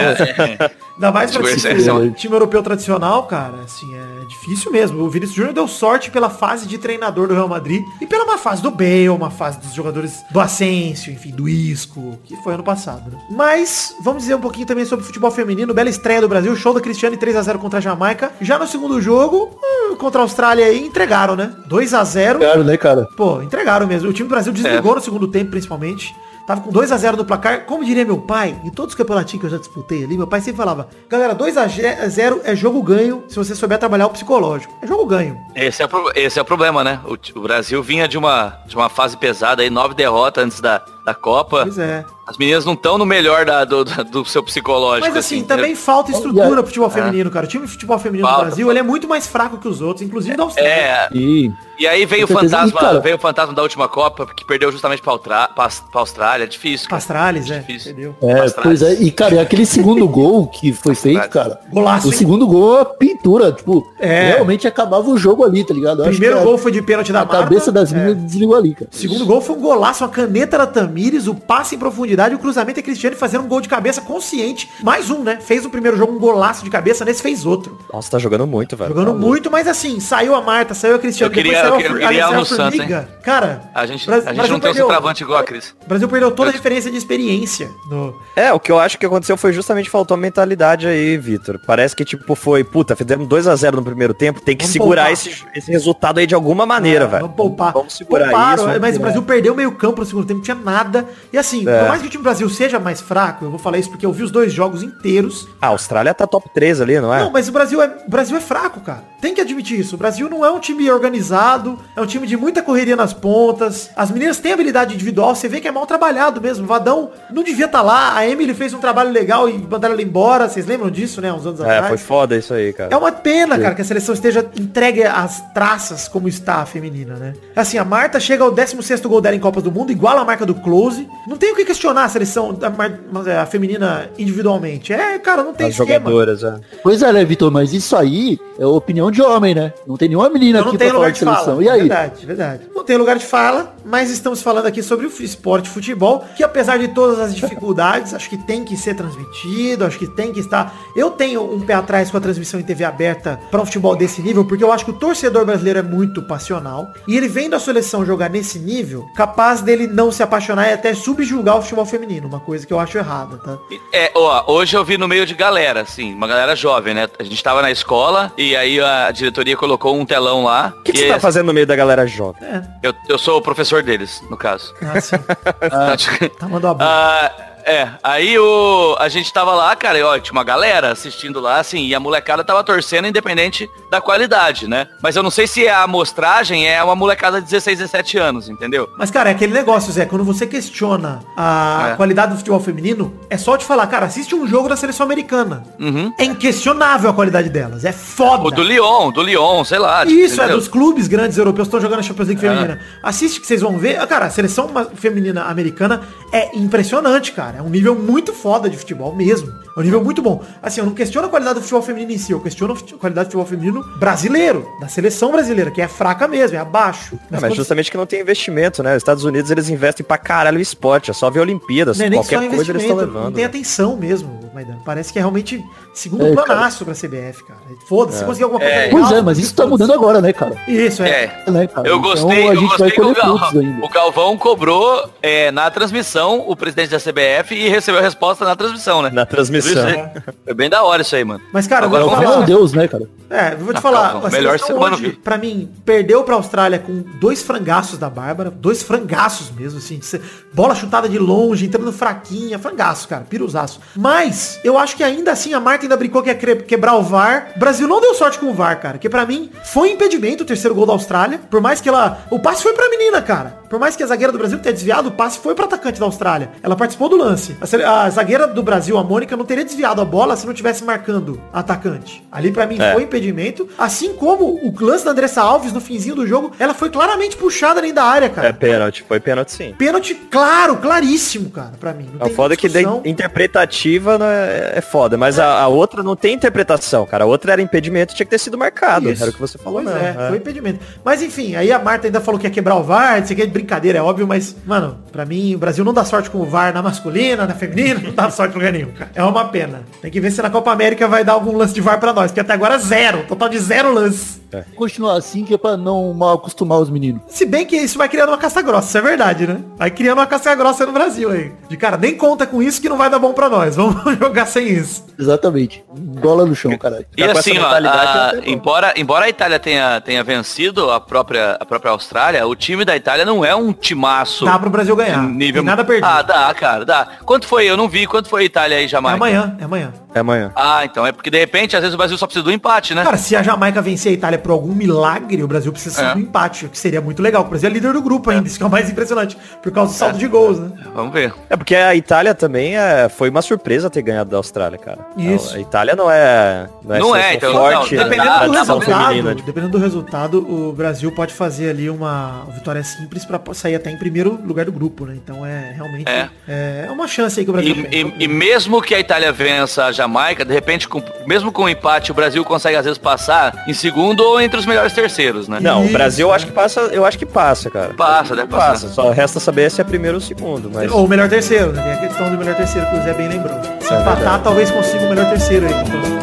é. 0.64 0.72
Ainda 0.96 1.12
mais 1.12 1.32
pra 1.32 1.42
Tipo, 1.42 1.54
esse 1.56 1.68
é 1.68 1.76
time, 1.76 1.92
um- 1.92 2.12
time 2.12 2.36
europeu 2.36 2.62
tradicional, 2.62 3.24
cara, 3.24 3.56
assim, 3.64 3.88
é 3.96 4.01
difícil 4.32 4.72
mesmo. 4.72 5.04
O 5.04 5.10
Vinícius 5.10 5.36
Júnior 5.36 5.54
deu 5.54 5.68
sorte 5.68 6.10
pela 6.10 6.30
fase 6.30 6.66
de 6.66 6.78
treinador 6.78 7.28
do 7.28 7.34
Real 7.34 7.48
Madrid 7.48 7.84
e 8.00 8.08
pela 8.08 8.24
uma 8.24 8.38
fase 8.38 8.62
do 8.62 8.72
Bale, 8.72 9.10
uma 9.10 9.30
fase 9.30 9.60
dos 9.60 9.74
jogadores 9.74 10.24
do 10.32 10.40
Asensio, 10.40 11.12
enfim, 11.12 11.32
do 11.32 11.48
Isco, 11.50 12.18
que 12.24 12.36
foi 12.38 12.54
ano 12.54 12.64
passado, 12.64 13.12
né? 13.12 13.18
Mas, 13.30 13.94
vamos 14.02 14.24
dizer 14.24 14.36
um 14.36 14.42
pouquinho 14.42 14.66
também 14.66 14.86
sobre 14.86 15.06
futebol 15.06 15.30
feminino, 15.32 15.74
bela 15.74 15.90
estreia 15.90 16.22
do 16.22 16.30
Brasil, 16.30 16.56
show 16.56 16.74
da 16.74 16.80
Cristiane 16.82 17.18
3 17.18 17.36
a 17.36 17.42
0 17.42 17.60
contra 17.60 17.80
a 17.80 17.82
Jamaica. 17.82 18.32
Já 18.40 18.58
no 18.58 18.68
segundo 18.68 19.02
jogo, 19.02 19.58
hum, 19.62 19.96
contra 19.96 20.22
a 20.22 20.24
Austrália 20.24 20.66
aí, 20.66 20.86
entregaram, 20.86 21.36
né? 21.36 21.54
2 21.68 21.94
a 21.94 22.04
0 22.04 22.40
Claro, 22.40 22.64
né, 22.64 22.78
cara? 22.78 23.08
Pô, 23.18 23.42
entregaram 23.42 23.86
mesmo. 23.86 24.10
O 24.10 24.14
time 24.14 24.28
do 24.28 24.32
Brasil 24.32 24.54
desligou 24.54 24.96
no 24.96 25.02
segundo 25.02 25.28
tempo, 25.28 25.52
principalmente. 25.52 26.16
Tava 26.48 26.62
com 26.62 26.72
2x0 26.72 27.16
no 27.18 27.26
placar. 27.26 27.66
Como 27.66 27.84
diria 27.86 28.04
meu 28.06 28.18
pai, 28.18 28.60
em 28.64 28.70
todos 28.70 28.94
os 28.94 28.98
campeonatinhos 28.98 29.42
que 29.42 29.46
eu 29.48 29.52
já 29.52 29.58
disputei 29.58 30.04
ali, 30.04 30.18
meu 30.18 30.28
pai 30.28 30.42
sempre 30.42 30.58
falava, 30.58 30.88
galera, 31.10 31.36
2x0 31.36 32.42
é 32.44 32.56
jogo 32.56 32.82
ganho 32.82 33.24
se 33.28 33.36
você 33.36 33.56
souber 33.56 33.78
trabalhar 33.78 34.08
o 34.08 34.10
psicológico. 34.10 34.74
É 34.82 34.88
jogo 34.88 35.06
ganho. 35.06 35.38
Esse 35.56 35.82
é, 35.82 35.86
o, 35.86 35.90
pro- 35.90 36.12
esse 36.16 36.40
é 36.40 36.42
o 36.42 36.46
problema, 36.46 36.84
né? 36.84 37.00
O, 37.06 37.40
o 37.40 37.42
Brasil 37.44 37.82
vinha 37.84 38.08
de 38.08 38.18
uma, 38.18 38.58
de 38.68 38.76
uma 38.76 38.90
fase 38.90 39.16
pesada 39.18 39.62
aí, 39.62 39.70
nove 39.70 39.94
derrotas 39.94 40.44
antes 40.44 40.60
da, 40.62 40.84
da 41.06 41.14
Copa. 41.14 41.62
Pois 41.64 41.78
é. 41.78 42.06
As 42.28 42.38
meninas 42.38 42.64
não 42.64 42.74
estão 42.74 42.98
no 42.98 43.06
melhor 43.06 43.44
da- 43.46 43.66
do, 43.66 43.84
do 43.84 44.24
seu 44.24 44.42
psicológico. 44.42 45.06
Mas 45.08 45.18
assim, 45.18 45.40
entendeu? 45.40 45.58
também 45.58 45.76
falta 45.76 46.12
estrutura 46.12 46.56
pro 46.58 46.68
futebol 46.68 46.90
feminino, 46.90 47.30
cara. 47.30 47.46
O 47.46 47.50
time 47.50 47.66
de 47.66 47.72
futebol 47.72 48.00
feminino 48.00 48.26
Falta, 48.28 48.44
do 48.44 48.48
Brasil, 48.48 48.70
ele 48.70 48.80
é 48.80 48.84
muito 48.84 49.06
mais 49.08 49.28
fraco 49.28 49.58
que 49.58 49.68
os 49.68 49.82
outros, 49.82 50.06
inclusive 50.06 50.38
da 50.38 50.44
Austrália. 50.44 50.70
É, 50.72 51.10
E 51.14 51.52
e 51.78 51.88
aí 51.88 52.06
veio 52.06 52.26
o 52.26 52.28
fantasma, 52.28 52.68
E, 52.68 52.72
cara- 52.80 53.00
veio 53.00 53.16
o 53.16 53.20
fantasma 53.20 53.54
da 53.54 53.62
última 53.64 53.90
Copa, 53.90 54.28
que 54.28 54.46
perdeu 54.46 54.72
justamente 54.72 55.02
pra, 55.02 55.12
Austra- 55.12 55.50
pra, 55.54 55.68
pra 55.68 56.00
Austrália. 56.02 56.44
É 56.46 56.48
difícil. 56.48 56.88
cara. 56.88 57.02
Pastrales, 57.02 57.50
é. 57.52 57.60
Difícil. 57.60 57.92
Entendeu? 57.92 58.16
É, 58.22 58.36
Pastrales. 58.36 58.80
pois 58.80 58.82
é, 58.84 58.94
e 59.02 59.12
cara, 59.12 59.36
e 59.36 59.40
aquele 59.40 59.66
segundo 59.66 60.08
gol 60.08 60.48
que 60.48 60.72
foi 60.72 60.96
feito, 60.96 61.28
cara. 61.28 61.60
Golaço, 61.70 62.08
O 62.08 62.12
hein? 62.12 62.18
segundo 62.18 62.48
gol 62.48 62.80
é 62.80 62.86
pintura, 62.86 63.52
tipo, 63.52 63.92
É. 64.00 64.34
realmente 64.34 64.66
acabava 64.68 65.10
o 65.10 65.18
jogo 65.18 65.44
ali, 65.44 65.66
tá 65.66 65.74
ligado? 65.74 66.04
Eu 66.06 66.12
Primeiro 66.12 66.40
a- 66.40 66.44
gol 66.44 66.58
foi 66.58 66.72
de 66.72 66.82
pênalti 66.82 67.12
da 67.12 67.22
a 67.22 67.26
Marta. 67.26 67.44
cabeça 67.44 67.72
das 67.72 67.92
É. 67.92 67.96
meninas 67.98 68.24
desligou 68.24 68.56
ali, 68.56 68.74
cara. 68.76 68.88
Segundo 68.92 69.26
gol 69.26 69.42
foi 69.42 69.56
um 69.56 69.60
golaço, 69.60 70.04
uma 70.04 70.10
caneta 70.10 70.58
da 70.58 70.68
Tamires, 70.92 71.26
o 71.28 71.34
passe 71.34 71.76
em 71.76 71.80
profundidade, 71.80 72.36
o 72.36 72.40
cruzamento 72.40 72.80
é 72.80 72.84
Cristiano 72.84 73.16
fazendo 73.16 73.46
um 73.46 73.48
gol 73.48 73.62
de 73.62 73.70
cabeça 73.70 74.02
consciente. 74.02 74.70
Mais 74.84 75.10
um, 75.10 75.24
né? 75.24 75.38
Fez 75.40 75.64
no 75.64 75.70
primeiro 75.70 75.96
jogo 75.98 76.14
um 76.14 76.20
golaço 76.20 76.64
de 76.66 76.70
cabeça, 76.70 77.06
nesse 77.06 77.22
fez 77.22 77.46
outro. 77.46 77.78
Nossa, 77.92 78.12
tá 78.12 78.20
jogando 78.20 78.46
muito, 78.46 78.76
velho. 78.76 78.90
Jogando 78.90 79.12
Tá 79.14 79.18
muito, 79.18 79.50
mas 79.50 79.68
assim, 79.68 80.00
saiu 80.00 80.36
a 80.36 80.42
Marta, 80.42 80.74
saiu 80.74 80.96
a 80.96 81.00
Cristiano, 81.00 81.32
Eu 81.32 81.36
queria- 81.36 81.54
saiu 81.62 81.68
eu 81.70 81.74
a 81.74 81.78
queria- 81.78 81.90
Fur- 81.92 82.02
eu 82.02 82.08
queria 82.08 82.28
no 82.30 82.42
a 82.42 82.46
Formiga. 82.46 83.10
Cara, 83.24 83.62
A 83.74 83.86
gente, 83.86 84.06
Bra- 84.06 84.18
a 84.18 84.20
gente 84.20 84.36
Brasil 84.36 84.52
não 84.54 84.60
tem 84.60 84.70
um 84.70 84.74
perdeu. 84.74 84.86
centroavante 84.88 85.24
igual 85.24 85.40
a 85.40 85.44
Cris. 85.44 85.74
o 85.86 85.88
Brasil 85.88 86.08
perdeu 86.10 86.32
toda 86.32 86.50
a 86.50 86.54
referência 86.54 86.92
de 86.92 86.98
experiência. 86.98 87.70
No... 87.90 88.14
É, 88.36 88.52
o 88.52 88.60
que 88.60 88.72
eu 88.72 88.80
acho 88.80 88.98
que 88.98 89.06
aconteceu 89.06 89.38
foi 89.38 89.54
justamente 89.54 89.90
faltou 89.90 90.16
a 90.16 90.18
mentalidade 90.18 90.88
aí, 90.88 91.18
Vitor. 91.18 91.60
Parece 91.66 91.96
que, 91.96 92.04
tipo, 92.04 92.36
foi, 92.36 92.64
puta, 92.64 92.96
fizemos 92.96 93.28
2x0 93.28 93.76
no 93.76 93.84
primeiro 93.84 94.14
tempo, 94.14 94.42
tem 94.42 94.56
que 94.58 94.64
Vamos 94.64 94.74
segurar 94.74 95.04
poupar. 95.08 95.14
esse, 95.14 95.44
esse 95.56 95.72
resultado 95.72 96.20
aí 96.20 96.28
de 96.28 96.36
alguma 96.36 96.66
maneira, 96.66 97.06
Ah, 97.06 97.08
velho. 97.08 97.22
Vamos 97.24 97.36
poupar. 97.38 97.74
Vamos 97.74 97.94
segurar 97.96 98.26
Pouparam, 98.26 98.56
isso. 98.56 98.66
vamos 98.66 98.82
mas 98.82 98.98
o. 98.98 99.00
Brasil 99.00 99.22
perdeu 99.24 99.56
meio 99.56 99.72
campo 99.74 100.00
no 100.02 100.06
segundo 100.06 100.26
tempo, 100.26 100.38
não 100.40 100.44
tinha 100.44 100.56
nada. 100.56 100.81
Nada. 100.84 101.06
E 101.32 101.38
assim, 101.38 101.68
É. 101.68 101.80
por 101.80 101.90
mais 101.90 102.02
que 102.02 102.08
o 102.08 102.10
time 102.10 102.22
do 102.22 102.26
Brasil 102.26 102.50
seja 102.50 102.80
mais 102.80 103.02
fraco, 103.02 103.46
eu 103.46 103.50
vou 103.50 103.60
falar 103.60 103.78
isso 103.78 103.90
porque 103.90 104.06
eu 104.06 104.12
vi 104.12 104.24
os 104.24 104.32
dois 104.32 104.52
jogos 104.52 104.84
inteiros. 104.84 105.48
A 105.62 105.68
Austrália 105.68 106.14
tá 106.14 106.26
top 106.28 106.50
3 106.54 106.82
ali, 106.82 107.00
não 107.00 107.14
é? 107.14 107.20
Não, 107.22 107.32
mas 107.32 107.48
o 107.48 107.52
Brasil, 107.52 107.82
é, 107.82 107.88
o 108.06 108.10
Brasil 108.10 108.36
é 108.36 108.42
fraco, 108.42 108.80
cara. 108.82 109.04
Tem 109.22 109.34
que 109.36 109.42
admitir 109.42 109.80
isso. 109.80 109.96
O 109.96 109.98
Brasil 109.98 110.28
não 110.30 110.44
é 110.46 110.50
um 110.50 110.60
time 110.60 110.90
organizado, 110.92 111.78
é 111.96 112.02
um 112.02 112.06
time 112.06 112.26
de 112.26 112.36
muita 112.36 112.62
correria 112.64 112.96
nas 112.96 113.14
pontas. 113.14 113.90
As 113.96 114.10
meninas 114.10 114.38
têm 114.40 114.52
habilidade 114.54 114.96
individual, 114.96 115.36
você 115.36 115.48
vê 115.48 115.62
que 115.62 115.68
é 115.68 115.72
mal 115.72 115.86
trabalhado 115.86 116.42
mesmo. 116.42 116.64
O 116.64 116.68
Vadão 116.68 117.12
não 117.32 117.44
devia 117.44 117.66
estar 117.66 117.82
lá. 117.82 118.16
A 118.16 118.28
Emily 118.28 118.54
fez 118.54 118.74
um 118.74 118.80
trabalho 118.80 119.12
legal 119.12 119.48
e 119.48 119.58
mandaram 119.58 119.94
ela 119.94 120.02
embora. 120.02 120.50
Vocês 120.50 120.66
lembram 120.66 120.90
disso, 120.90 121.22
né? 121.22 121.32
Uns 121.32 121.46
anos 121.46 121.60
É, 121.60 121.64
atrás. 121.64 121.88
foi 121.90 121.98
foda 121.98 122.36
isso 122.36 122.54
aí, 122.54 122.74
cara. 122.74 122.90
É 122.94 122.98
uma 122.98 123.12
pena, 123.12 123.58
cara, 123.60 123.76
que 123.76 123.82
a 123.82 123.86
seleção 123.86 124.14
esteja 124.16 124.46
entregue 124.60 125.04
às 125.04 125.42
traças 125.54 126.08
como 126.08 126.28
está 126.28 126.56
a 126.56 126.66
feminina, 126.66 127.16
né? 127.16 127.34
Assim, 127.56 127.78
a 127.78 127.86
Marta 127.86 128.20
chega 128.20 128.44
ao 128.44 128.52
16º 128.52 129.08
gol 129.08 129.22
dela 129.22 129.36
em 129.36 129.40
Copas 129.40 129.64
do 129.64 129.72
Mundo, 129.72 129.92
igual 129.92 130.18
a 130.18 130.26
marca 130.26 130.46
do 130.46 130.56
Close. 130.72 131.08
Não 131.28 131.36
tem 131.38 131.52
o 131.52 131.56
que 131.56 131.66
questionar 131.66 132.06
a 132.06 132.10
seleção, 132.10 132.58
a, 132.62 132.70
mar- 132.70 133.00
mas 133.12 133.28
é, 133.28 133.38
a 133.38 133.46
feminina 133.46 134.10
individualmente. 134.18 134.94
É, 134.94 135.20
cara, 135.20 135.44
não 135.44 135.54
tem 135.54 135.68
As 135.68 135.74
esquema. 135.74 136.00
jogadoras, 136.00 136.44
é. 136.44 136.56
Pois 136.82 137.02
é, 137.04 137.12
né, 137.12 137.26
Vitor? 137.26 137.52
Mas 137.52 137.74
isso 137.74 137.96
aí 137.96 138.40
é 138.58 138.66
opinião 138.66 139.12
de 139.12 139.22
homem, 139.22 139.54
né? 139.54 139.74
Não 139.86 139.98
tem 139.98 140.08
nenhuma 140.08 140.30
menina 140.30 140.60
Eu 140.60 140.64
não 140.64 140.70
aqui 140.70 140.78
pra 140.78 140.88
falar 140.88 140.98
lugar 141.00 141.12
de 141.12 141.14
de 141.14 141.20
seleção. 141.20 141.46
fala. 141.46 141.64
E 141.64 141.70
aí? 141.70 141.80
Verdade, 141.80 142.26
verdade. 142.26 142.62
Não 142.74 142.84
tem 142.86 142.98
lugar 142.98 143.18
de 143.18 143.26
fala, 143.26 143.76
mas 143.86 144.10
estamos 144.10 144.42
falando 144.42 144.66
aqui 144.66 144.82
sobre 144.82 145.06
o 145.06 145.10
esporte 145.22 145.70
futebol, 145.70 146.24
que 146.38 146.44
apesar 146.44 146.80
de 146.80 146.88
todas 146.88 147.20
as 147.20 147.36
dificuldades, 147.36 148.14
acho 148.16 148.30
que 148.30 148.38
tem 148.38 148.64
que 148.64 148.78
ser 148.78 148.96
transmitido, 148.96 149.84
acho 149.86 150.00
que 150.00 150.08
tem 150.08 150.32
que 150.32 150.40
estar. 150.40 150.74
Eu 150.96 151.12
tenho 151.12 151.42
um 151.54 151.60
pé 151.60 151.74
atrás 151.74 152.10
com 152.10 152.18
a 152.18 152.22
transmissão 152.22 152.60
em 152.60 152.64
TV 152.64 152.84
aberta 152.86 153.40
para 153.52 153.62
um 153.62 153.66
futebol 153.66 153.96
desse 153.96 154.22
nível, 154.22 154.46
porque 154.46 154.64
eu 154.64 154.72
acho 154.72 154.86
que 154.86 154.92
o 154.92 154.96
torcedor 154.98 155.46
brasileiro 155.46 155.80
é 155.80 155.84
muito 155.84 156.22
passional. 156.24 156.88
E 157.08 157.16
ele 157.18 157.28
vendo 157.28 157.56
a 157.56 157.60
seleção 157.60 158.06
jogar 158.06 158.30
nesse 158.30 158.58
nível, 158.60 159.06
capaz 159.16 159.62
dele 159.62 159.88
não 159.88 160.12
se 160.12 160.24
apaixonar 160.24 160.61
e 160.70 160.74
até 160.74 160.94
subjugar 160.94 161.58
o 161.58 161.62
futebol 161.62 161.86
feminino, 161.86 162.28
uma 162.28 162.40
coisa 162.40 162.66
que 162.66 162.74
eu 162.74 162.80
acho 162.80 162.98
errada, 162.98 163.38
tá? 163.38 163.58
É, 163.94 164.12
ó, 164.16 164.52
hoje 164.54 164.76
eu 164.76 164.84
vi 164.84 164.98
no 164.98 165.08
meio 165.08 165.26
de 165.26 165.34
galera, 165.34 165.82
assim, 165.82 166.14
uma 166.14 166.28
galera 166.28 166.56
jovem, 166.56 166.94
né? 166.94 167.08
A 167.20 167.24
gente 167.24 167.44
tava 167.44 167.62
na 167.62 167.72
escola 167.72 168.32
e 168.38 168.56
aí 168.56 168.80
a 168.80 169.12
diretoria 169.12 169.56
colocou 169.56 169.96
um 169.96 170.06
telão 170.06 170.44
lá. 170.44 170.74
O 170.80 170.84
que, 170.84 170.92
que 170.92 171.00
você 171.00 171.08
tá 171.08 171.16
aí, 171.16 171.20
fazendo 171.20 171.48
no 171.48 171.54
meio 171.54 171.68
da 171.68 171.76
galera 171.76 172.06
jovem? 172.08 172.44
É, 172.44 172.62
eu, 172.84 172.94
eu 173.10 173.18
sou 173.18 173.38
o 173.38 173.42
professor 173.42 173.84
deles, 173.84 174.24
no 174.30 174.38
caso. 174.38 174.74
assim, 174.82 175.18
tá 176.40 176.48
mandando 176.48 176.68
a 176.68 176.74
boca. 176.74 176.86
Ah, 176.86 177.51
é, 177.66 177.90
aí 178.04 178.38
o, 178.38 178.96
a 179.00 179.08
gente 179.10 179.32
tava 179.34 179.54
lá, 179.54 179.76
cara, 179.76 179.98
e 179.98 180.04
ó, 180.04 180.18
tinha 180.20 180.32
uma 180.34 180.44
galera 180.44 180.92
assistindo 180.92 181.40
lá, 181.40 181.60
assim, 181.60 181.86
e 181.86 181.96
a 181.96 182.00
molecada 182.00 182.44
tava 182.44 182.64
torcendo 182.64 183.08
independente 183.08 183.70
da 183.90 184.00
qualidade, 184.02 184.68
né? 184.68 184.88
Mas 185.02 185.16
eu 185.16 185.24
não 185.24 185.32
sei 185.32 185.48
se 185.48 185.68
a 185.68 185.84
amostragem 185.84 186.68
é 186.68 186.84
uma 186.84 186.96
molecada 186.96 187.40
de 187.42 187.48
16, 187.50 187.80
17 187.80 188.18
anos, 188.18 188.50
entendeu? 188.50 188.90
Mas, 188.98 189.12
cara, 189.12 189.30
é 189.30 189.34
aquele 189.34 189.54
negócio, 189.54 189.92
Zé, 189.92 190.06
quando 190.06 190.24
você 190.24 190.46
questiona 190.48 191.20
a 191.36 191.90
É. 191.92 191.96
qualidade 191.96 192.32
do 192.32 192.38
futebol 192.38 192.60
feminino, 192.60 193.14
é 193.30 193.38
só 193.38 193.58
te 193.58 193.66
falar, 193.66 193.88
cara, 193.88 194.06
assiste 194.06 194.34
um 194.36 194.48
jogo 194.48 194.68
da 194.70 194.76
seleção 194.76 195.06
americana. 195.06 195.64
Uhum. 195.80 196.14
É 196.18 196.24
inquestionável 196.26 197.10
a 197.10 197.14
qualidade 197.14 197.50
delas. 197.50 197.86
É 197.86 197.92
foda. 197.92 198.44
O 198.48 198.52
do 198.52 198.64
Lyon, 198.64 199.12
do 199.12 199.22
Lyon, 199.22 199.64
sei 199.64 199.80
lá. 199.80 200.06
Isso, 200.06 200.36
é 200.42 200.44
entendeu? 200.46 200.58
dos 200.58 200.68
clubes 200.68 201.08
grandes 201.08 201.38
europeus 201.38 201.68
que 201.68 201.76
estão 201.76 201.82
jogando 201.82 202.00
a 202.00 202.04
Champions 202.04 202.28
League 202.28 202.46
É. 202.46 202.50
feminina. 202.50 202.80
Assiste 203.04 203.40
que 203.40 203.48
vocês 203.48 203.62
vão 203.62 203.78
ver. 203.78 204.06
Cara, 204.08 204.26
a 204.26 204.30
seleção 204.30 204.70
feminina 204.96 205.44
americana 205.46 206.02
é 206.32 206.56
impressionante, 206.56 207.32
cara. 207.32 207.51
É 207.58 207.62
um 207.62 207.70
nível 207.70 207.96
muito 207.96 208.34
foda 208.34 208.70
de 208.70 208.78
futebol 208.78 209.16
mesmo. 209.16 209.52
É 209.76 209.80
um 209.80 209.84
nível 209.84 210.04
muito 210.04 210.22
bom. 210.22 210.44
Assim, 210.62 210.82
eu 210.82 210.86
não 210.86 210.94
questiono 210.94 211.28
a 211.28 211.30
qualidade 211.30 211.56
do 211.56 211.62
futebol 211.62 211.82
feminino 211.82 212.12
em 212.12 212.18
si, 212.18 212.32
eu 212.32 212.40
questiono 212.40 212.74
a 212.74 212.98
qualidade 212.98 213.30
do 213.30 213.32
futebol 213.32 213.46
feminino 213.46 213.84
brasileiro, 213.98 214.68
da 214.80 214.88
seleção 214.88 215.32
brasileira, 215.32 215.72
que 215.72 215.82
é 215.82 215.88
fraca 215.88 216.28
mesmo, 216.28 216.58
é 216.58 216.60
abaixo. 216.60 217.16
Mas 217.30 217.42
mas 217.42 217.42
quando- 217.52 217.56
justamente 217.56 217.90
que 217.90 217.98
não 217.98 218.06
tem 218.06 218.22
investimento, 218.22 218.84
né? 218.84 218.92
Os 218.92 218.98
Estados 218.98 219.24
Unidos, 219.24 219.50
eles 219.52 219.70
investem 219.70 220.06
pra 220.06 220.18
caralho 220.18 220.58
em 220.60 220.62
esporte. 220.62 221.10
É 221.10 221.14
só 221.14 221.30
ver 221.30 221.40
Olimpíadas. 221.40 221.98
Não 221.98 222.06
é 222.06 222.10
qualquer 222.10 222.40
coisa 222.50 222.72
eles 222.72 222.82
estão 222.82 222.96
investimento, 222.96 222.96
não 223.14 223.20
levando. 223.20 223.34
tem 223.36 223.44
né? 223.44 223.50
atenção 223.50 223.96
mesmo, 223.96 224.40
Maidano. 224.54 224.82
Parece 224.86 225.12
que 225.14 225.20
é 225.20 225.22
realmente 225.22 225.64
segundo 225.94 226.26
É, 226.26 226.34
planaço 226.34 226.84
pra 226.86 226.94
CBF, 226.94 227.44
cara. 227.44 227.60
Foda-se, 227.88 228.20
se 228.20 228.26
conseguir 228.26 228.44
alguma 228.46 228.60
coisa 228.60 228.74
É. 228.76 228.86
legal, 228.88 229.00
Pois 229.02 229.12
é, 229.12 229.22
mas 229.22 229.38
isso 229.40 229.54
tá 229.56 229.66
mudando 229.66 229.94
agora, 229.94 230.22
né, 230.22 230.34
cara? 230.34 230.56
Isso, 230.68 231.04
é. 231.04 231.10
É. 231.46 231.52
Né, 231.52 231.68
cara? 231.68 231.88
Eu 231.88 231.98
Então, 231.98 232.02
gostei, 232.02 232.48
a 232.50 232.54
eu 232.54 232.62
gostei 232.62 232.78
vai 232.80 232.92
que 232.92 233.02
o, 233.02 233.14
Gal- 233.14 233.40
o 233.84 233.90
Galvão 233.90 234.38
cobrou 234.38 235.10
é, 235.22 235.52
na 235.52 235.70
transmissão 235.72 236.44
o 236.48 236.56
presidente 236.56 236.90
da 236.92 237.00
CBF 237.00 237.54
e 237.56 237.70
recebeu 237.70 238.00
a 238.00 238.04
resposta 238.04 238.46
na 238.46 238.56
transmissão, 238.56 239.02
né? 239.02 239.10
Na 239.12 239.26
transmissão. 239.26 239.88
É. 239.88 240.14
Foi 240.46 240.54
bem 240.54 240.70
da 240.70 240.84
hora 240.84 241.02
isso 241.02 241.16
aí, 241.16 241.24
mano. 241.24 241.42
Mas, 241.54 241.68
cara, 241.68 241.86
Agora 241.86 242.06
falar- 242.06 242.38
Meu 242.38 242.44
Deus, 242.44 242.74
né, 242.74 242.88
cara? 242.88 243.04
É, 243.30 243.54
eu 243.54 243.60
vou 243.60 243.70
te 243.74 243.76
Não, 243.76 243.82
falar. 243.82 244.12
calma, 244.12 244.28
a 244.28 244.32
melhor 244.32 244.60
ser 244.60 244.74
humano 244.74 244.96
hoje. 244.98 245.12
Pra 245.24 245.38
mim, 245.38 245.70
perdeu 245.86 246.24
pra 246.24 246.36
Austrália 246.36 246.80
com 246.80 247.04
dois 247.20 247.42
frangaços 247.42 247.98
da 247.98 248.10
Bárbara. 248.10 248.50
Dois 248.52 248.84
frangaços 248.84 249.50
mesmo, 249.52 249.78
assim. 249.80 250.00
de 250.00 250.06
ser- 250.06 250.22
Bola 250.54 250.76
chutada 250.76 251.08
de 251.08 251.18
longe, 251.18 251.66
entrando 251.66 251.92
fraquinha. 251.94 252.60
Frangaço, 252.60 253.08
cara. 253.08 253.24
Piruzaço. 253.30 253.80
Mas, 253.96 254.41
eu 254.64 254.78
acho 254.78 254.96
que 254.96 255.04
ainda 255.04 255.32
assim 255.32 255.54
a 255.54 255.60
Marta 255.60 255.86
ainda 255.86 255.98
brincou 255.98 256.22
que 256.22 256.30
ia 256.30 256.36
quebrar 256.36 256.96
o 256.96 257.04
VAR. 257.04 257.52
O 257.56 257.60
Brasil 257.60 257.88
não 257.88 258.02
deu 258.02 258.14
sorte 258.14 258.40
com 258.40 258.48
o 258.48 258.54
VAR, 258.54 258.80
cara. 258.80 258.98
Que 258.98 259.10
pra 259.10 259.26
mim 259.26 259.52
foi 259.64 259.92
impedimento 259.92 260.44
o 260.44 260.48
terceiro 260.48 260.76
gol 260.76 260.86
da 260.86 260.94
Austrália. 260.94 261.40
Por 261.50 261.62
mais 261.62 261.82
que 261.82 261.90
ela... 261.90 262.26
O 262.30 262.40
passe 262.40 262.64
foi 262.64 262.74
pra 262.74 262.90
menina, 262.90 263.22
cara. 263.22 263.61
Por 263.72 263.80
mais 263.80 263.96
que 263.96 264.04
a 264.04 264.06
zagueira 264.06 264.34
do 264.34 264.38
Brasil 264.38 264.60
tenha 264.60 264.74
desviado, 264.74 265.08
o 265.08 265.12
passe 265.14 265.40
foi 265.40 265.56
pra 265.56 265.64
atacante 265.64 265.98
da 265.98 266.06
Austrália. 266.06 266.50
Ela 266.62 266.76
participou 266.76 267.08
do 267.08 267.16
lance. 267.16 267.56
A, 267.86 268.02
a 268.04 268.10
zagueira 268.10 268.46
do 268.46 268.62
Brasil, 268.62 268.98
a 268.98 269.04
Mônica, 269.04 269.38
não 269.38 269.46
teria 269.46 269.64
desviado 269.64 270.02
a 270.02 270.06
bola 270.06 270.36
se 270.36 270.46
não 270.46 270.54
tivesse 270.54 270.84
marcando 270.84 271.42
a 271.54 271.60
atacante. 271.62 272.22
Ali 272.30 272.52
pra 272.52 272.68
mim 272.68 272.78
É. 272.78 272.92
foi 272.92 273.04
impedimento. 273.04 273.70
Assim 273.78 274.14
como 274.14 274.60
o 274.62 274.74
lance 274.84 275.06
da 275.06 275.12
Andressa 275.12 275.42
Alves 275.42 275.72
no 275.72 275.80
finzinho 275.80 276.16
do 276.16 276.28
jogo, 276.28 276.52
ela 276.60 276.74
foi 276.74 276.90
claramente 276.90 277.38
puxada 277.38 277.80
dentro 277.82 277.96
da 277.96 278.04
área, 278.04 278.28
cara. 278.30 278.50
É 278.50 278.52
pênalti, 278.54 279.06
foi 279.08 279.22
pênalti 279.22 279.54
sim. 279.54 279.74
Pênalti 279.78 280.16
claro, 280.16 280.76
claríssimo, 280.76 281.50
cara, 281.50 281.72
pra 281.80 281.94
mim. 281.94 282.10
Não 282.20 282.28
É 282.28 282.30
o 282.30 282.34
foda 282.36 282.54
é 282.54 282.58
que 282.58 282.68
discussão. 282.68 283.02
interpretativa 283.06 284.18
né, 284.18 284.72
é 284.76 284.82
foda, 284.82 285.18
mas 285.18 285.40
a, 285.40 285.62
a 285.62 285.68
outra 285.70 286.04
não 286.04 286.16
tem 286.16 286.34
interpretação, 286.36 287.06
cara. 287.06 287.24
A 287.24 287.28
outra 287.28 287.54
era 287.54 287.62
impedimento, 287.62 288.14
tinha 288.14 288.26
que 288.26 288.32
ter 288.32 288.38
sido 288.38 288.58
marcado. 288.58 289.10
Isso. 289.10 289.22
Era 289.24 289.32
o 289.32 289.34
que 289.34 289.40
você 289.40 289.58
falou, 289.58 289.82
Pois 289.82 289.96
não. 289.96 290.02
é, 290.02 290.28
foi 290.28 290.38
impedimento. 290.38 290.80
Mas 291.06 291.22
enfim, 291.22 291.56
aí 291.56 291.72
a 291.72 291.80
Marta 291.80 292.08
ainda 292.08 292.20
falou 292.20 292.40
que 292.40 292.46
ia 292.46 292.52
quebrar 292.52 292.76
o 292.76 292.84
VAR, 292.84 293.18
aqui 293.32 293.42
é 293.42 293.46
brincadeira, 293.62 294.00
é 294.00 294.02
óbvio, 294.02 294.28
mas, 294.28 294.56
mano, 294.66 294.98
pra 295.12 295.26
mim, 295.26 295.56
o 295.56 295.58
Brasil 295.58 295.84
não 295.86 295.94
dá 295.94 296.04
sorte 296.04 296.30
com 296.30 296.40
o 296.40 296.46
VAR 296.46 296.74
na 296.74 296.82
masculina, 296.82 297.46
na 297.46 297.54
feminina, 297.54 298.00
não 298.04 298.12
dá 298.14 298.30
sorte 298.30 298.52
em 298.54 298.58
lugar 298.58 298.72
nenhum, 298.74 298.92
cara. 298.92 299.12
É 299.16 299.24
uma 299.24 299.46
pena. 299.46 299.84
Tem 300.02 300.10
que 300.12 300.20
ver 300.20 300.32
se 300.32 300.42
na 300.42 300.50
Copa 300.50 300.72
América 300.72 301.08
vai 301.08 301.24
dar 301.24 301.34
algum 301.34 301.56
lance 301.56 301.74
de 301.74 301.82
VAR 301.82 302.00
pra 302.00 302.14
nós, 302.14 302.32
porque 302.32 302.40
até 302.42 302.54
agora 302.54 302.78
zero, 302.78 303.24
total 303.28 303.50
de 303.50 303.60
zero 303.60 303.94
lance. 303.94 304.42
Continuar 304.76 305.16
assim 305.16 305.46
que 305.46 305.54
é 305.54 305.58
pra 305.58 305.78
não 305.78 306.14
mal 306.14 306.34
acostumar 306.36 306.78
os 306.80 306.90
meninos. 306.90 307.22
Se 307.30 307.46
bem 307.46 307.66
que 307.66 307.78
isso 307.78 307.98
vai 307.98 308.10
criando 308.10 308.30
uma 308.30 308.38
casca 308.38 308.62
grossa, 308.62 308.88
isso 308.90 308.98
é 308.98 309.02
verdade, 309.02 309.48
né? 309.48 309.62
Vai 309.78 309.90
criando 309.90 310.18
uma 310.18 310.28
casca 310.28 310.54
grossa 310.56 310.86
no 310.86 310.92
Brasil 310.92 311.32
aí. 311.32 311.54
De 311.70 311.78
cara, 311.78 311.96
nem 311.96 312.18
conta 312.18 312.46
com 312.46 312.62
isso 312.62 312.82
que 312.82 312.90
não 312.90 312.98
vai 312.98 313.10
dar 313.10 313.18
bom 313.18 313.32
pra 313.32 313.48
nós. 313.50 313.78
Vamos 313.82 314.18
jogar 314.20 314.46
sem 314.48 314.68
isso. 314.68 315.06
Exatamente. 315.18 315.82
Bola 315.90 316.46
no 316.46 316.54
chão, 316.54 316.78
caralho. 316.78 317.06
E 317.16 317.22
Ficar 317.22 317.40
assim, 317.40 317.58
ó, 317.58 317.66
a- 317.66 317.80
é 317.80 317.88
até 317.88 318.42
bom. 318.42 318.44
embora, 318.52 318.94
embora 318.98 319.26
a 319.26 319.30
Itália 319.30 319.58
tenha, 319.58 320.02
tenha 320.02 320.22
vencido 320.22 320.92
a 320.92 321.00
própria, 321.00 321.52
a 321.58 321.66
própria 321.66 321.92
Austrália, 321.92 322.46
o 322.46 322.54
time 322.54 322.84
da 322.84 322.94
Itália 322.96 323.24
não 323.24 323.46
é 323.46 323.51
um 323.56 323.74
timaço. 323.74 324.46
Dá 324.46 324.58
pro 324.60 324.70
Brasil 324.70 324.96
ganhar. 324.96 325.22
nível 325.24 325.62
Tem 325.62 325.70
nada 325.70 325.84
perdido. 325.84 326.06
Ah, 326.06 326.22
dá, 326.22 326.54
cara, 326.54 326.86
dá. 326.86 327.08
Quanto 327.26 327.48
foi? 327.48 327.66
Eu 327.66 327.78
não 327.78 327.88
vi. 327.88 328.06
Quanto 328.08 328.30
foi 328.30 328.44
a 328.44 328.46
Itália 328.46 328.78
aí, 328.78 328.86
é 328.86 328.88
Jamaica? 328.88 329.16
amanhã, 329.16 329.56
é 329.60 329.64
amanhã. 329.64 329.94
É 330.14 330.20
amanhã. 330.20 330.52
Ah, 330.56 330.84
então 330.84 331.06
é 331.08 331.12
porque 331.12 331.30
de 331.30 331.38
repente, 331.40 331.76
às 331.76 331.82
vezes 331.82 331.94
o 331.94 331.98
Brasil 331.98 332.18
só 332.18 332.26
precisa 332.26 332.44
do 332.44 332.52
empate, 332.52 332.94
né? 332.94 333.04
Cara, 333.04 333.18
se 333.18 333.36
a 333.36 333.42
Jamaica 333.42 333.82
vencer 333.82 334.12
a 334.12 334.14
Itália 334.14 334.38
por 334.40 334.52
algum 334.52 334.74
milagre, 334.74 335.42
o 335.44 335.48
Brasil 335.48 335.72
precisa 335.72 336.02
É. 336.02 336.14
do 336.14 336.20
empate, 336.20 336.66
o 336.66 336.70
que 336.70 336.78
seria 336.78 337.00
muito 337.02 337.22
legal. 337.22 337.44
O 337.44 337.46
Brasil 337.46 337.70
é 337.70 337.74
líder 337.74 337.94
do 337.94 338.02
grupo 338.02 338.30
ainda, 338.30 338.48
isso 338.48 338.58
que 338.58 338.64
é 338.64 338.66
o 338.68 338.70
mais 338.70 338.90
impressionante, 338.90 339.38
por 339.62 339.72
causa 339.72 339.94
do 339.94 339.98
saldo 339.98 340.18
de 340.18 340.28
gols, 340.28 340.60
né? 340.60 340.72
Vamos 340.94 341.14
ver. 341.14 341.34
É 341.50 341.56
porque 341.56 341.76
a 341.76 341.96
Itália 341.96 342.34
também 342.36 342.78
é, 342.78 343.08
foi 343.10 343.30
uma 343.30 343.42
surpresa 343.42 343.90
ter 343.90 344.02
ganhado 344.02 344.30
da 344.30 344.38
Austrália, 344.38 344.78
cara. 344.78 345.00
Isso. 345.18 345.56
A 345.56 345.60
Itália 345.60 345.96
não 345.96 346.12
é. 346.12 346.68
Não 346.84 346.96
é, 346.96 347.00
Não 347.00 347.16
é, 347.16 347.34
então, 347.36 347.54
forte 347.54 347.96
não, 347.96 348.04
Dependendo 348.04 348.46
do 348.46 348.52
resultado, 348.52 348.84
feminina. 349.08 349.36
tipo. 349.36 349.46
dependendo 349.48 349.72
do 349.72 349.78
resultado, 349.84 350.38
o 350.40 350.74
Brasil 350.74 351.12
pode 351.14 351.34
fazer 351.34 351.70
ali 351.70 351.90
uma 351.90 352.46
vitória 352.54 352.84
simples 352.84 353.24
pra 353.26 353.40
sair 353.54 353.76
até 353.76 353.90
em 353.92 353.98
primeiro 353.98 354.40
lugar 354.44 354.66
do 354.66 354.72
grupo, 354.72 355.06
né? 355.06 355.14
Então 355.16 355.46
é 355.46 355.72
realmente 355.76 356.10
É. 356.10 356.28
é, 356.48 356.86
é 356.88 356.92
uma 356.92 357.08
chance 357.08 357.40
aí 357.40 357.46
que 357.46 357.50
o 357.50 357.54
Brasil 357.54 357.76
E, 357.76 357.84
tem. 357.84 358.08
e- 358.20 358.24
e 358.26 358.28
mesmo 358.28 358.82
que 358.82 358.94
a 358.94 359.00
Itália 359.00 359.32
vença 359.32 359.86
a 359.86 359.92
Jamaica, 360.02 360.44
de 360.44 360.54
repente, 360.54 360.88
com- 360.88 361.02
mesmo 361.28 361.52
com 361.52 361.64
o 361.64 361.70
empate, 361.70 362.12
o 362.12 362.14
Brasil 362.16 362.44
consegue 362.44 362.76
às 362.76 362.84
vezes 362.86 362.98
passar 362.98 363.64
em 363.68 363.74
segundo 363.74 364.22
ou 364.22 364.42
entre 364.42 364.60
os 364.60 364.66
melhores 364.66 364.94
terceiros, 364.94 365.48
né? 365.48 365.60
Não, 365.62 365.86
o 365.86 365.90
Brasil 365.90 366.28
eu 366.28 366.34
acho 366.34 366.46
que 366.48 366.52
passa, 366.52 366.80
eu 366.92 367.06
acho 367.06 367.18
que 367.18 367.26
passa, 367.26 367.70
cara. 367.70 367.94
Passa, 367.94 368.36
deve 368.36 368.48
passar. 368.48 368.72
Passa. 368.72 368.88
Só 368.90 369.10
resta 369.12 369.40
saber 369.40 369.70
se 369.70 369.80
é 369.80 369.84
primeiro 369.84 370.18
ou 370.18 370.22
segundo, 370.22 370.70
mas 370.74 370.92
Ou 370.92 371.06
o 371.06 371.08
melhor 371.08 371.30
terceiro, 371.30 371.72
né? 371.72 371.82
Tem 371.84 371.94
a 371.94 371.98
questão 372.10 372.30
do 372.32 372.38
melhor 372.38 372.56
terceiro 372.56 372.88
que 372.88 372.96
o 372.98 373.04
Zé 373.04 373.14
bem 373.14 373.28
lembrou. 373.28 373.54
Se 373.82 373.94
É 373.94 373.98
empatar, 373.98 374.16
verdade. 374.16 374.44
talvez 374.44 374.72
consiga 374.72 375.06
o 375.06 375.10
melhor 375.10 375.30
terceiro 375.30 375.66
aí. 375.68 376.21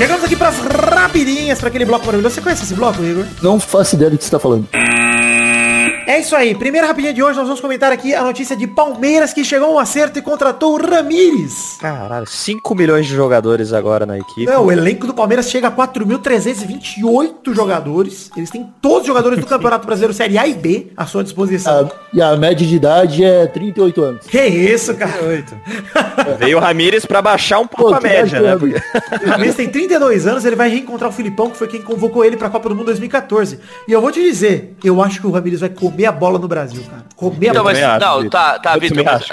Chegamos 0.00 0.24
aqui 0.24 0.34
pras 0.34 0.56
rapidinhas, 0.58 1.58
pra 1.58 1.68
aquele 1.68 1.84
bloco 1.84 2.06
maravilhoso. 2.06 2.34
Você 2.34 2.40
conhece 2.40 2.62
esse 2.64 2.72
bloco, 2.74 3.04
Igor? 3.04 3.26
Não 3.42 3.60
faço 3.60 3.96
ideia 3.96 4.10
do 4.10 4.16
que 4.16 4.24
você 4.24 4.30
tá 4.30 4.38
falando. 4.38 4.66
É 6.10 6.18
isso 6.18 6.34
aí. 6.34 6.56
Primeira 6.56 6.88
rapidinha 6.88 7.14
de 7.14 7.22
hoje, 7.22 7.38
nós 7.38 7.46
vamos 7.46 7.60
comentar 7.60 7.92
aqui 7.92 8.12
a 8.12 8.24
notícia 8.24 8.56
de 8.56 8.66
Palmeiras 8.66 9.32
que 9.32 9.44
chegou 9.44 9.68
a 9.68 9.74
um 9.74 9.78
acerto 9.78 10.18
e 10.18 10.22
contratou 10.22 10.74
o 10.74 10.76
Ramires. 10.84 11.76
Caralho, 11.78 12.26
5 12.26 12.74
milhões 12.74 13.06
de 13.06 13.14
jogadores 13.14 13.72
agora 13.72 14.04
na 14.04 14.18
equipe. 14.18 14.44
Não, 14.44 14.64
o 14.64 14.72
elenco 14.72 15.06
do 15.06 15.14
Palmeiras 15.14 15.48
chega 15.48 15.68
a 15.68 15.70
4.328 15.70 17.54
jogadores. 17.54 18.28
Eles 18.36 18.50
têm 18.50 18.68
todos 18.82 19.02
os 19.02 19.06
jogadores 19.06 19.38
do 19.38 19.46
Campeonato 19.46 19.86
Brasileiro 19.86 20.12
Série 20.12 20.36
A 20.36 20.48
e 20.48 20.54
B 20.54 20.88
à 20.96 21.06
sua 21.06 21.22
disposição. 21.22 21.88
Ah, 21.88 22.00
e 22.12 22.20
a 22.20 22.36
média 22.36 22.66
de 22.66 22.74
idade 22.74 23.22
é 23.22 23.46
38 23.46 24.02
anos. 24.02 24.26
Que 24.26 24.44
isso, 24.46 24.92
cara? 24.96 25.12
Veio 26.40 26.58
o 26.58 26.60
Ramires 26.60 27.06
pra 27.06 27.22
baixar 27.22 27.60
um 27.60 27.68
pouco 27.68 27.92
Pô, 27.92 27.94
a 27.96 28.00
média, 28.00 28.40
né? 28.40 28.56
Porque- 28.56 28.82
O 29.24 29.28
Ramires 29.28 29.54
tem 29.54 29.68
32 29.68 30.26
anos, 30.26 30.44
ele 30.44 30.56
vai 30.56 30.68
reencontrar 30.68 31.08
o 31.08 31.12
Filipão, 31.12 31.50
que 31.50 31.56
foi 31.56 31.68
quem 31.68 31.80
convocou 31.80 32.24
ele 32.24 32.36
pra 32.36 32.50
Copa 32.50 32.68
do 32.68 32.74
Mundo 32.74 32.86
2014. 32.86 33.60
E 33.86 33.92
eu 33.92 34.00
vou 34.00 34.10
te 34.10 34.20
dizer, 34.20 34.74
eu 34.82 35.00
acho 35.00 35.20
que 35.20 35.26
o 35.28 35.30
Ramires 35.30 35.60
vai 35.60 35.68
comer 35.68 35.99
a 36.06 36.12
bola 36.12 36.38
no 36.38 36.48
Brasil, 36.48 36.82
cara. 36.84 37.04
Comer 37.16 37.48
a 37.48 37.50
Então, 37.50 37.64
bola. 37.64 37.98
não, 37.98 38.30
tá, 38.30 38.58
tá, 38.58 38.76
Vitor. 38.76 39.04
mas. 39.04 39.28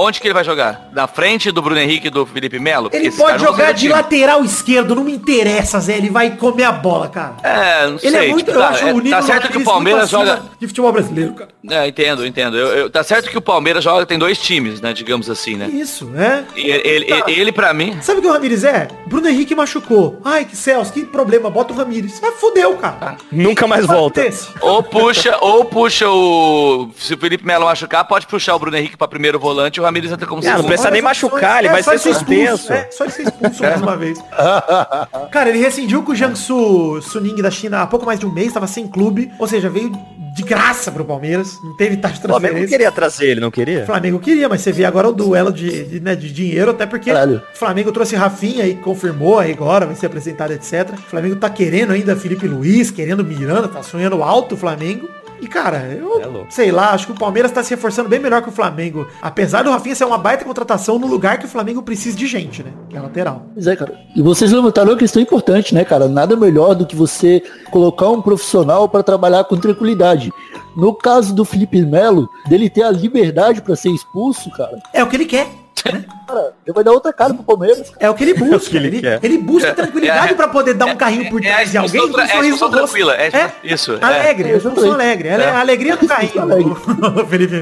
Onde 0.00 0.20
que 0.20 0.28
ele 0.28 0.34
vai 0.34 0.44
jogar? 0.44 0.90
Na 0.92 1.08
frente 1.08 1.50
do 1.50 1.60
Bruno 1.60 1.80
Henrique 1.80 2.06
e 2.06 2.10
do 2.10 2.24
Felipe 2.24 2.58
Melo? 2.60 2.88
Ele 2.92 3.08
Esses 3.08 3.18
pode 3.18 3.42
jogar 3.42 3.72
de 3.72 3.88
lateral 3.88 4.44
esquerdo, 4.44 4.94
não 4.94 5.02
me 5.02 5.12
interessa, 5.12 5.80
Zé. 5.80 5.96
Ele 5.96 6.08
vai 6.08 6.36
comer 6.36 6.62
a 6.64 6.72
bola, 6.72 7.08
cara. 7.08 7.34
É, 7.42 7.86
não 7.86 7.92
Ele 7.94 7.98
sei. 7.98 8.14
é 8.14 8.28
muito, 8.28 8.46
tipo, 8.46 8.50
eu 8.52 8.60
tá, 8.62 8.68
acho 8.68 8.84
é, 8.86 8.92
o 8.92 8.98
nível 9.00 9.10
tá 9.10 9.22
certo 9.22 9.48
que 9.50 9.58
o 9.58 9.64
Palmeiras 9.64 10.08
joga... 10.08 10.42
de 10.60 10.66
futebol 10.68 10.92
brasileiro, 10.92 11.32
cara. 11.34 11.50
É, 11.68 11.88
entendo, 11.88 12.24
entendo. 12.24 12.56
Eu, 12.56 12.66
eu- 12.68 12.90
tá 12.90 13.02
certo 13.02 13.28
que 13.28 13.36
o 13.36 13.40
Palmeiras 13.42 13.82
joga, 13.82 14.06
tem 14.06 14.16
dois 14.18 14.38
times, 14.38 14.80
né, 14.80 14.92
digamos 14.92 15.28
assim, 15.28 15.56
né? 15.56 15.66
Isso, 15.66 16.04
né? 16.04 16.44
E 16.54 16.70
ele, 16.70 16.88
ele, 16.88 17.04
Tá. 17.06 17.24
ele, 17.30 17.50
pra 17.52 17.74
mim... 17.74 17.98
Sabe 18.00 18.20
o 18.20 18.22
que 18.22 18.28
o 18.28 18.32
Ramires 18.32 18.62
é? 18.62 18.86
Bruno 19.06 19.28
Henrique 19.28 19.54
machucou. 19.54 20.20
Ai, 20.24 20.44
que 20.44 20.56
céus, 20.56 20.90
que 20.92 21.04
problema. 21.04 21.50
Bota 21.50 21.72
o 21.72 21.76
Ramires. 21.76 22.20
Mas 22.22 22.34
fudeu, 22.34 22.76
cara. 22.76 23.16
Nunca 23.32 23.66
mais 23.66 23.84
volta. 23.84 24.22
Ou 24.60 24.80
puxa, 24.82 25.36
ou 25.40 25.64
puxa 25.64 26.08
o... 26.08 26.88
Se 26.96 27.14
o 27.14 27.18
Felipe 27.18 27.44
Melo 27.44 27.64
machucar, 27.64 28.04
pode 28.06 28.26
puxar 28.28 28.54
o 28.54 28.58
Bruno 28.58 28.76
Henrique 28.76 28.96
pra 28.96 29.08
primeiro 29.08 29.38
volante 29.40 29.78
e 29.78 29.80
o 29.80 29.87
Ramires 29.88 30.12
entra 30.12 30.26
como 30.26 30.42
Ah, 30.46 30.58
não 30.58 30.64
precisa 30.64 30.90
nem 30.90 31.02
machucar, 31.02 31.58
ele 31.58 31.68
é, 31.68 31.72
vai 31.72 31.82
só 31.82 31.92
ser 31.92 31.98
suspenso. 32.14 32.72
É, 32.72 32.88
só 32.90 33.04
ele 33.04 33.12
ser 33.12 33.22
expulso 33.22 33.62
mais 33.62 33.80
uma 33.82 33.96
vez. 33.96 34.18
Cara, 35.30 35.48
ele 35.48 35.58
rescindiu 35.58 36.02
com 36.02 36.12
o 36.12 36.14
Jiangsu 36.14 37.00
Suning 37.02 37.36
da 37.42 37.50
China 37.50 37.82
há 37.82 37.86
pouco 37.86 38.06
mais 38.06 38.18
de 38.18 38.26
um 38.26 38.32
mês, 38.32 38.52
tava 38.52 38.66
sem 38.66 38.86
clube. 38.86 39.30
Ou 39.38 39.46
seja, 39.46 39.68
veio 39.68 39.92
de 40.34 40.42
graça 40.42 40.92
pro 40.92 41.04
Palmeiras. 41.04 41.58
Não 41.62 41.76
teve 41.76 41.96
taxa 41.96 42.14
de 42.14 42.20
O 42.20 42.28
Flamengo 42.28 42.54
não 42.54 42.60
transferência. 42.60 42.78
queria 42.78 42.92
trazer 42.92 43.26
ele, 43.30 43.40
não 43.40 43.50
queria? 43.50 43.82
O 43.82 43.86
Flamengo 43.86 44.18
queria, 44.18 44.48
mas 44.48 44.60
você 44.60 44.70
vê 44.72 44.84
agora 44.84 45.08
o 45.08 45.12
duelo 45.12 45.52
de, 45.52 45.84
de, 45.84 46.00
né, 46.00 46.14
de 46.14 46.32
dinheiro, 46.32 46.70
até 46.70 46.86
porque 46.86 47.10
Caralho. 47.10 47.42
o 47.54 47.58
Flamengo 47.58 47.90
trouxe 47.90 48.14
Rafinha 48.14 48.66
e 48.66 48.74
confirmou 48.76 49.38
aí 49.38 49.52
agora, 49.52 49.86
vai 49.86 49.96
ser 49.96 50.06
apresentado, 50.06 50.52
etc. 50.52 50.90
O 50.92 51.10
Flamengo 51.10 51.36
tá 51.36 51.50
querendo 51.50 51.92
ainda 51.92 52.14
Felipe 52.14 52.46
Luiz, 52.46 52.90
querendo 52.90 53.24
Miranda, 53.24 53.68
tá 53.68 53.82
sonhando 53.82 54.22
alto 54.22 54.54
o 54.54 54.58
Flamengo. 54.58 55.08
E, 55.40 55.46
cara, 55.46 55.78
eu 55.92 56.20
É 56.20 56.46
sei 56.50 56.70
lá, 56.70 56.90
acho 56.90 57.06
que 57.06 57.12
o 57.12 57.18
Palmeiras 57.18 57.50
tá 57.50 57.62
se 57.62 57.70
reforçando 57.70 58.08
bem 58.08 58.18
melhor 58.18 58.42
que 58.42 58.48
o 58.48 58.52
Flamengo. 58.52 59.06
Apesar 59.22 59.62
do 59.62 59.70
Rafinha 59.70 59.94
ser 59.94 60.04
uma 60.04 60.18
baita 60.18 60.44
contratação 60.44 60.98
no 60.98 61.06
lugar 61.06 61.38
que 61.38 61.46
o 61.46 61.48
Flamengo 61.48 61.82
precisa 61.82 62.16
de 62.16 62.26
gente, 62.26 62.62
né? 62.62 62.72
Que 62.88 62.96
é 62.96 63.00
lateral. 63.00 63.46
Pois 63.54 63.66
é, 63.66 63.76
cara. 63.76 63.94
E 64.14 64.22
vocês 64.22 64.52
levantaram 64.52 64.90
uma 64.90 64.98
questão 64.98 65.22
importante, 65.22 65.74
né, 65.74 65.84
cara? 65.84 66.08
Nada 66.08 66.36
melhor 66.36 66.74
do 66.74 66.86
que 66.86 66.96
você 66.96 67.42
colocar 67.70 68.08
um 68.08 68.22
profissional 68.22 68.88
para 68.88 69.02
trabalhar 69.02 69.44
com 69.44 69.56
tranquilidade. 69.56 70.32
No 70.76 70.94
caso 70.94 71.34
do 71.34 71.44
Felipe 71.44 71.80
Melo, 71.82 72.28
dele 72.48 72.70
ter 72.70 72.82
a 72.82 72.90
liberdade 72.90 73.60
para 73.62 73.74
ser 73.74 73.90
expulso, 73.90 74.50
cara, 74.50 74.78
É 74.92 75.02
o 75.02 75.08
que 75.08 75.16
ele 75.16 75.26
quer. 75.26 75.48
Cara, 75.82 76.52
ele 76.66 76.74
vai 76.74 76.84
dar 76.84 76.92
outra 76.92 77.12
cara 77.12 77.34
pro 77.34 77.42
Palmeiras. 77.42 77.90
cara. 77.90 77.96
É 78.00 78.10
o 78.10 78.14
que 78.14 78.24
ele 78.24 78.34
busca. 78.34 78.70
que 78.70 78.76
ele 78.76 78.86
ele, 78.88 79.00
quer. 79.00 79.20
ele 79.22 79.38
busca 79.38 79.72
tranquilidade 79.74 80.32
é- 80.32 80.36
pra 80.36 80.48
poder 80.48 80.74
dar 80.74 80.86
um 80.86 80.96
carrinho 80.96 81.28
por 81.30 81.44
é 81.44 81.48
trás 81.50 81.70
de 81.70 81.78
alguém 81.78 82.08
com 82.10 82.16
um 82.16 82.20
é 82.20 82.28
sorriso 82.28 82.58
rosto. 82.66 82.76
tranquila, 82.76 83.14
é 83.16 83.28
isso, 83.64 83.92
é. 83.94 84.04
Alegre, 84.04 84.48
é, 84.48 84.52
É, 84.52 84.56
expulsão 84.56 84.82
exatamente. 84.84 84.94
alegre. 84.94 85.28
Ela 85.28 85.42
é 85.44 85.50
a 85.50 85.60
alegria 85.60 85.96
do 85.96 86.06
carrinho, 86.06 86.76
Felipe. 87.28 87.56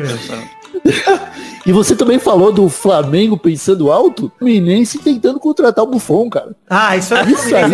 E 1.64 1.72
você 1.72 1.96
também 1.96 2.18
falou 2.18 2.52
do 2.52 2.68
Flamengo 2.68 3.37
pensando 3.37 3.90
alto, 3.90 4.26
o 4.26 4.33
Fluminense 4.38 4.98
tentando 4.98 5.40
contratar 5.40 5.83
o 5.85 5.88
Buffon, 5.88 6.31
cara. 6.31 6.52
Ah, 6.70 6.96
isso 6.96 7.12
é 7.14 7.24
Isso 7.24 7.57
aí. 7.57 7.64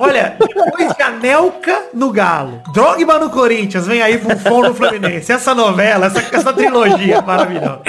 Olha, 0.00 0.36
depois 0.38 0.94
de 0.94 1.02
Anelka 1.02 1.84
no 1.94 2.10
Galo, 2.10 2.60
Drogba 2.74 3.18
no 3.18 3.30
Corinthians, 3.30 3.86
vem 3.86 4.02
aí 4.02 4.18
Buffon 4.18 4.62
no 4.68 4.74
Fluminense. 4.74 5.32
Essa 5.32 5.54
novela, 5.54 6.06
essa, 6.06 6.18
essa 6.36 6.52
trilogia 6.52 7.22
maravilhosa. 7.22 7.80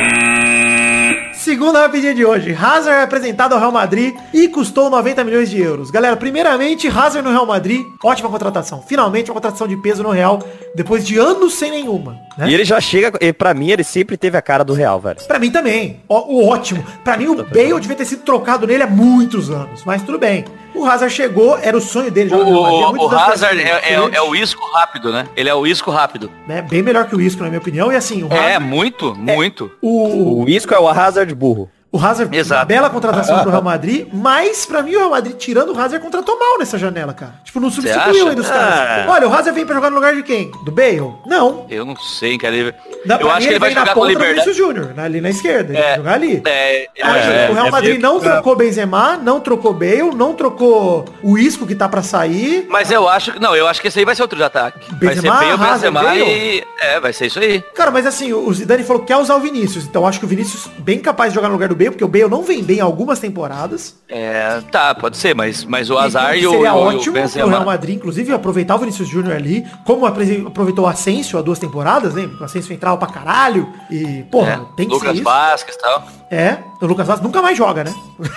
Segunda 1.47 1.79
rapidinha 1.79 2.13
de 2.13 2.25
hoje. 2.25 2.53
Hazard 2.53 2.99
é 2.99 3.03
apresentado 3.03 3.53
ao 3.53 3.60
Real 3.60 3.71
Madrid 3.71 4.13
e 4.33 4.49
custou 4.49 4.89
90 4.89 5.23
milhões 5.23 5.49
de 5.49 5.62
euros. 5.62 5.89
Galera, 5.89 6.17
primeiramente, 6.17 6.89
Hazard 6.89 7.21
no 7.21 7.31
Real 7.31 7.45
Madrid, 7.45 7.86
ótima 8.03 8.27
contratação. 8.27 8.83
Finalmente 8.86 9.31
uma 9.31 9.36
contratação 9.36 9.65
de 9.65 9.77
peso 9.77 10.03
no 10.03 10.10
Real, 10.10 10.43
depois 10.75 11.07
de 11.07 11.17
anos 11.17 11.53
sem 11.53 11.71
nenhuma. 11.71 12.19
Né? 12.38 12.49
E 12.49 12.53
ele 12.53 12.65
já 12.65 12.81
chega, 12.81 13.17
e 13.21 13.31
pra 13.31 13.53
mim 13.53 13.69
ele 13.71 13.86
sempre 13.86 14.17
teve 14.17 14.38
a 14.38 14.41
cara 14.41 14.65
do 14.65 14.73
Real, 14.73 14.99
velho. 14.99 15.21
Pra 15.25 15.39
mim 15.39 15.49
também. 15.49 16.01
Ó, 16.10 16.25
O 16.27 16.45
ótimo. 16.49 16.86
Pra 17.01 17.15
mim 17.15 17.27
o 17.27 17.36
Bale 17.36 17.79
devia 17.79 17.95
ter 17.95 18.03
sido 18.03 18.23
trocado 18.23 18.67
nele 18.67 18.83
há 18.83 18.88
muitos 18.88 19.49
anos. 19.49 19.83
Mas 19.86 20.01
tudo 20.01 20.19
bem. 20.19 20.43
O 20.79 20.85
Hazard 20.85 21.13
chegou, 21.13 21.57
era 21.57 21.75
o 21.75 21.81
sonho 21.81 22.11
dele. 22.11 22.33
O, 22.33 22.37
jogar 22.37 22.51
no 22.51 22.61
Real 22.77 22.93
Madrid 22.93 23.01
o, 23.01 23.05
o 23.05 23.17
Hazard 23.17 23.61
é, 23.61 23.93
é, 23.93 23.93
é 24.13 24.21
o 24.21 24.35
isco 24.35 24.65
rápido, 24.73 25.11
né? 25.11 25.27
Ele 25.35 25.49
é 25.49 25.55
o 25.55 25.65
isco 25.65 25.91
rápido. 25.91 26.31
né? 26.47 26.61
Bem 26.61 26.81
melhor 26.81 27.05
que 27.07 27.15
o 27.15 27.21
Isco, 27.21 27.41
na 27.43 27.49
minha 27.49 27.59
opinião. 27.59 27.91
E 27.91 27.95
assim, 27.95 28.23
o 28.23 28.31
É, 28.31 28.55
Hazard, 28.55 28.65
muito, 28.65 29.15
muito. 29.15 29.71
o, 29.81 30.43
O 30.43 30.49
Isco 30.49 30.73
é 30.73 30.79
o 30.79 30.87
Hazard 30.87 31.33
burro. 31.35 31.69
O 31.91 31.97
Hazard 31.97 32.36
Exato. 32.36 32.60
uma 32.62 32.65
bela 32.65 32.89
contratação 32.89 33.39
pro 33.41 33.50
Real 33.52 33.62
Madrid, 33.63 34.08
mas 34.13 34.65
pra 34.65 34.82
mim 34.84 34.95
o 34.95 35.00
Real 35.00 35.10
Madrid, 35.10 35.36
tirando 35.38 35.73
o 35.73 35.80
Hazard, 35.80 36.04
contratou 36.04 36.38
mal 36.38 36.58
nessa 36.60 36.78
janela, 36.78 37.13
cara. 37.13 37.36
Tipo, 37.43 37.60
não 37.60 37.69
substituiu 37.71 38.28
ainda 38.30 38.41
os 38.41 38.47
caras. 38.50 38.80
Ah. 38.80 39.06
Olha, 39.10 39.28
o 39.28 39.34
Hazard 39.34 39.52
vem 39.52 39.65
pra 39.65 39.76
jogar 39.76 39.89
no 39.89 39.95
lugar 39.95 40.15
de 40.15 40.23
quem? 40.23 40.52
Do 40.65 40.71
Bale? 40.71 41.13
Não. 41.26 41.65
Eu 41.69 41.86
não 41.86 41.95
sei, 41.95 42.38
cara. 42.38 42.56
Ele- 42.56 42.73
Da, 43.06 43.15
eu 43.15 43.19
pra 43.19 43.30
acho 43.32 43.38
mim, 43.39 43.43
que 43.47 43.54
ele 43.54 43.60
vai 43.60 43.69
vem 43.69 43.76
na 43.76 43.82
jogar 43.82 43.93
com 43.93 44.00
ponta 44.02 44.13
do 44.13 44.19
liberdade. 44.19 44.45
Vinícius 44.45 44.58
Júnior, 44.58 44.93
né, 44.93 45.04
ali 45.04 45.21
na 45.21 45.30
esquerda. 45.30 45.73
Ele 45.73 45.78
É, 45.82 45.88
vai 45.88 45.95
jogar 45.97 46.13
ali. 46.13 46.41
É, 46.45 46.84
é, 46.97 47.50
o 47.50 47.54
Real 47.54 47.67
é 47.67 47.71
Madrid 47.71 47.89
meio 47.91 48.02
não 48.02 48.19
que- 48.19 48.26
trocou 48.30 48.56
Benzema, 48.56 49.17
não 49.17 49.39
trocou 49.39 49.73
Bale, 49.73 50.13
não 50.15 50.34
trocou 50.34 51.06
o 51.23 51.38
Isco 51.38 51.65
que 51.65 51.76
tá 51.76 51.88
pra 51.88 52.02
sair. 52.02 52.65
Mas 52.69 52.91
eu 52.91 53.08
acho 53.08 53.32
que. 53.34 53.39
Não, 53.39 53.56
eu 53.56 53.67
acho 53.67 53.82
que 53.82 53.88
esse 53.88 54.00
aí 54.00 54.06
vai 54.06 54.15
ser 54.15 54.21
outro 54.23 54.38
de 54.38 54.43
ataque. 54.43 54.80
vai 54.93 55.15
ser 55.15 55.21
Benzema, 55.21 55.36
o 55.36 55.39
Hazard, 55.54 55.63
Benzema 55.73 56.04
Bale? 56.04 56.21
e. 56.21 56.63
É, 56.82 57.00
vai 57.00 57.13
ser 57.13 57.28
isso 57.28 57.39
aí. 57.39 57.62
Cara, 57.73 57.91
mas 57.91 58.06
assim, 58.06 58.34
o 58.34 58.54
Zidane 58.54 58.84
falou 58.84 59.02
que 59.02 59.08
quer 59.08 59.17
usar 59.17 59.36
o 59.36 59.39
Vinícius. 59.39 59.86
Então 59.86 60.02
eu 60.04 60.08
acho 60.08 60.19
que 60.19 60.26
o 60.26 60.28
Vinícius 60.28 60.67
bem 60.80 61.00
capaz 61.00 61.32
de 61.32 61.36
jogar 61.36 61.47
no 61.47 61.54
lugar 61.54 61.69
do 61.69 61.76
Porque 61.85 62.03
o 62.03 62.07
Bale 62.07 62.27
não 62.27 62.43
vem 62.43 62.63
bem 62.63 62.79
algumas 62.79 63.19
temporadas. 63.19 63.95
É, 64.09 64.61
tá, 64.71 64.93
pode 64.95 65.17
ser, 65.17 65.33
mas, 65.35 65.63
mas 65.63 65.89
o 65.89 65.97
Azar 65.97 66.35
Então, 66.37 66.41
e 66.43 66.47
o, 66.47 66.51
seria 66.51 66.67
e 66.67 66.71
o 66.71 66.75
ótimo 66.75 67.13
pro 67.29 67.47
Real. 67.47 67.65
Madrid, 67.65 67.95
inclusive, 67.95 68.33
aproveitar 68.33 68.75
o 68.75 68.79
Vinícius 68.79 69.07
Júnior 69.07 69.35
ali, 69.35 69.65
como 69.85 70.05
aproveitou 70.05 70.85
o 70.85 70.87
Asensio 70.87 71.37
há 71.39 71.41
duas 71.41 71.59
temporadas, 71.59 72.13
lembra? 72.13 72.41
O 72.41 72.43
Asensio 72.43 72.73
entrava 72.73 72.97
pra 72.97 73.07
caralho. 73.07 73.67
E, 73.89 74.23
porra, 74.31 74.51
É, 74.71 74.75
tem 74.75 74.87
que 74.87 74.93
Lucas 74.93 75.09
ser 75.09 75.15
isso. 75.15 75.23
Vasquez 75.23 75.75
e 75.75 75.79
tal. 75.79 76.03
É, 76.29 76.57
o 76.81 76.85
Lucas 76.85 77.07
Vaz 77.07 77.21
nunca 77.21 77.41
mais 77.41 77.57
joga, 77.57 77.83
né? 77.83 77.93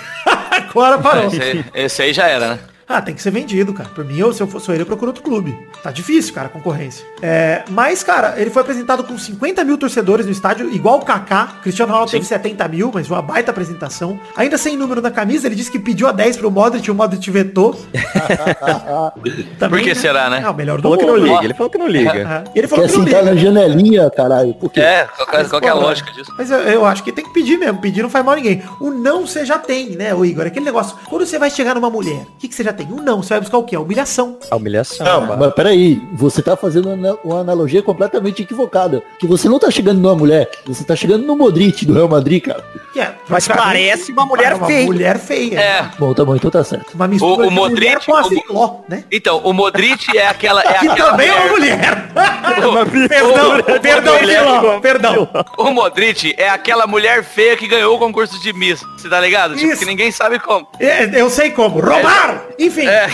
Agora 0.51 0.97
parou. 0.97 1.27
Esse, 1.27 1.41
aí- 1.41 1.65
esse 1.73 2.01
aí 2.01 2.13
já 2.13 2.27
era, 2.27 2.47
né? 2.55 2.59
Ah, 2.93 3.01
tem 3.01 3.15
que 3.15 3.21
ser 3.21 3.31
vendido, 3.31 3.73
cara. 3.73 3.89
Por 3.89 4.03
mim, 4.03 4.17
eu, 4.17 4.33
se 4.33 4.41
eu 4.41 4.47
fosse 4.47 4.69
ele, 4.71 4.81
eu 4.81 4.85
procuro 4.85 5.09
outro 5.11 5.23
clube. 5.23 5.57
Tá 5.81 5.91
difícil, 5.91 6.33
cara, 6.33 6.47
a 6.47 6.49
concorrência. 6.49 7.05
É, 7.21 7.63
mas, 7.69 8.03
cara, 8.03 8.33
ele 8.37 8.49
foi 8.49 8.61
apresentado 8.61 9.03
com 9.03 9.17
50 9.17 9.63
mil 9.63 9.77
torcedores 9.77 10.25
no 10.25 10.31
estádio, 10.31 10.69
igual 10.73 10.97
o 10.99 11.05
Kaká. 11.05 11.47
Cristiano 11.63 11.91
Ronaldo 11.91 12.11
teve 12.11 12.25
70 12.25 12.67
mil, 12.67 12.91
mas 12.93 13.09
uma 13.09 13.21
baita 13.21 13.51
apresentação. 13.51 14.19
Ainda 14.35 14.57
sem 14.57 14.75
número 14.75 15.01
na 15.01 15.09
camisa, 15.11 15.47
ele 15.47 15.55
disse 15.55 15.71
que 15.71 15.79
pediu 15.79 16.07
a 16.07 16.11
10 16.11 16.37
pro 16.37 16.51
Modric, 16.51 16.89
o 16.91 16.95
Modric 16.95 17.29
vetou. 17.31 17.75
Também, 19.59 19.79
Por 19.79 19.89
que 19.89 19.95
será, 19.95 20.29
né? 20.29 20.41
É 20.43 20.49
o 20.49 20.53
melhor 20.53 20.77
do 20.77 20.83
Falou 20.83 20.97
que 20.97 21.05
não 21.05 21.13
mundo. 21.15 21.25
liga, 21.27 21.43
ele 21.45 21.53
falou 21.53 21.69
que 21.69 21.77
não 21.77 21.87
liga. 21.87 22.11
É, 22.55 22.59
Ele 22.59 22.67
falou 22.67 22.85
Quer 22.85 22.91
que 22.91 22.97
não 22.97 23.05
sentar 23.05 23.23
liga. 23.23 23.35
na 23.35 23.41
janelinha, 23.41 24.09
caralho. 24.09 24.53
Por 24.55 24.69
quê? 24.71 24.81
É, 24.81 25.05
qual, 25.05 25.27
que 25.27 25.35
é- 25.35 25.43
qual 25.45 25.61
que 25.61 25.67
é 25.67 25.71
a 25.71 25.73
lógica 25.73 26.11
disso? 26.11 26.33
Mas 26.37 26.49
eu, 26.51 26.59
eu 26.59 26.85
acho 26.85 27.03
que 27.03 27.11
tem 27.11 27.23
que 27.25 27.33
pedir 27.33 27.57
mesmo. 27.57 27.79
Pedir 27.79 28.01
não 28.01 28.09
faz 28.09 28.23
mal 28.25 28.33
a 28.33 28.37
ninguém. 28.37 28.63
O 28.79 28.91
não 28.91 29.25
você 29.25 29.45
já 29.45 29.57
tem, 29.57 29.91
né, 29.91 30.13
o 30.13 30.25
Igor? 30.25 30.45
Aquele 30.45 30.65
negócio. 30.65 30.95
Quando 31.09 31.25
você 31.25 31.37
vai 31.39 31.49
chegar 31.49 31.75
numa 31.75 31.89
mulher, 31.89 32.23
o 32.23 32.37
que, 32.39 32.47
que 32.47 32.55
você 32.55 32.63
já 32.63 32.73
tem? 32.73 32.80
O 32.89 33.01
não. 33.01 33.21
Você 33.21 33.29
vai 33.29 33.39
buscar 33.41 33.57
o 33.57 33.63
quê? 33.63 33.75
A 33.75 33.79
humilhação. 33.79 34.37
A 34.49 34.55
humilhação. 34.55 35.05
Não, 35.05 35.21
mano. 35.21 35.37
mas 35.39 35.53
peraí, 35.53 36.01
você 36.13 36.41
tá 36.41 36.55
fazendo 36.55 36.89
uma- 37.23 37.41
analogia 37.41 37.81
completamente 37.81 38.41
equivocada. 38.43 39.01
Que 39.19 39.25
você 39.27 39.47
não 39.49 39.59
tá 39.59 39.69
chegando 39.71 39.99
numa 39.99 40.15
mulher, 40.15 40.49
você 40.65 40.83
tá 40.83 40.95
chegando 40.95 41.25
no 41.25 41.35
Modric 41.35 41.85
do 41.85 41.93
Real 41.93 42.07
Madrid, 42.07 42.43
cara. 42.43 42.63
Que 42.93 42.99
é, 42.99 43.15
Mas 43.29 43.47
parece 43.47 44.11
uma 44.11 44.25
mulher 44.25 44.53
uma 44.55 44.67
feia. 44.67 44.85
mulher 44.85 45.17
feia. 45.19 45.59
É. 45.59 45.89
Bom, 45.97 46.13
tá 46.13 46.25
bom, 46.25 46.35
então 46.35 46.51
tá 46.51 46.63
certo. 46.63 46.93
Uma 46.93 47.07
mistura 47.07 47.43
O- 47.43 47.45
o 47.45 47.49
de 47.49 47.55
Modric- 47.55 47.79
mulher 47.79 47.99
com 48.05 48.15
a 48.15 48.21
o- 48.21 48.29
Filó, 48.29 48.75
né? 48.87 49.03
Então, 49.11 49.37
o 49.43 49.53
Modric 49.53 50.17
é 50.17 50.27
aquela. 50.27 50.61
É 50.61 50.73
Que 50.79 50.87
aquela 50.87 51.11
também 51.11 51.29
é 51.29 51.33
uma 51.35 51.47
mulher. 51.47 52.11
perdão, 53.07 53.79
perdão, 53.81 54.17
Filó, 54.19 54.79
perdão. 54.79 55.29
O 55.57 55.71
Modric 55.71 56.33
é 56.37 56.49
aquela 56.49 56.85
mulher 56.87 57.23
feia 57.23 57.55
que 57.55 57.67
ganhou 57.67 57.95
o 57.95 57.99
concurso 57.99 58.39
de 58.41 58.53
Miss. 58.53 58.81
Você 58.97 59.07
tá 59.09 59.19
ligado? 59.19 59.55
Tipo, 59.55 59.71
Isso. 59.71 59.79
que 59.79 59.85
ninguém 59.85 60.11
sabe 60.11 60.39
como. 60.39 60.67
É, 60.79 61.09
Eu 61.21 61.29
sei 61.29 61.51
como. 61.51 61.79
Roubar! 61.79 62.43
Enfim. 62.65 62.85
É. 62.87 63.07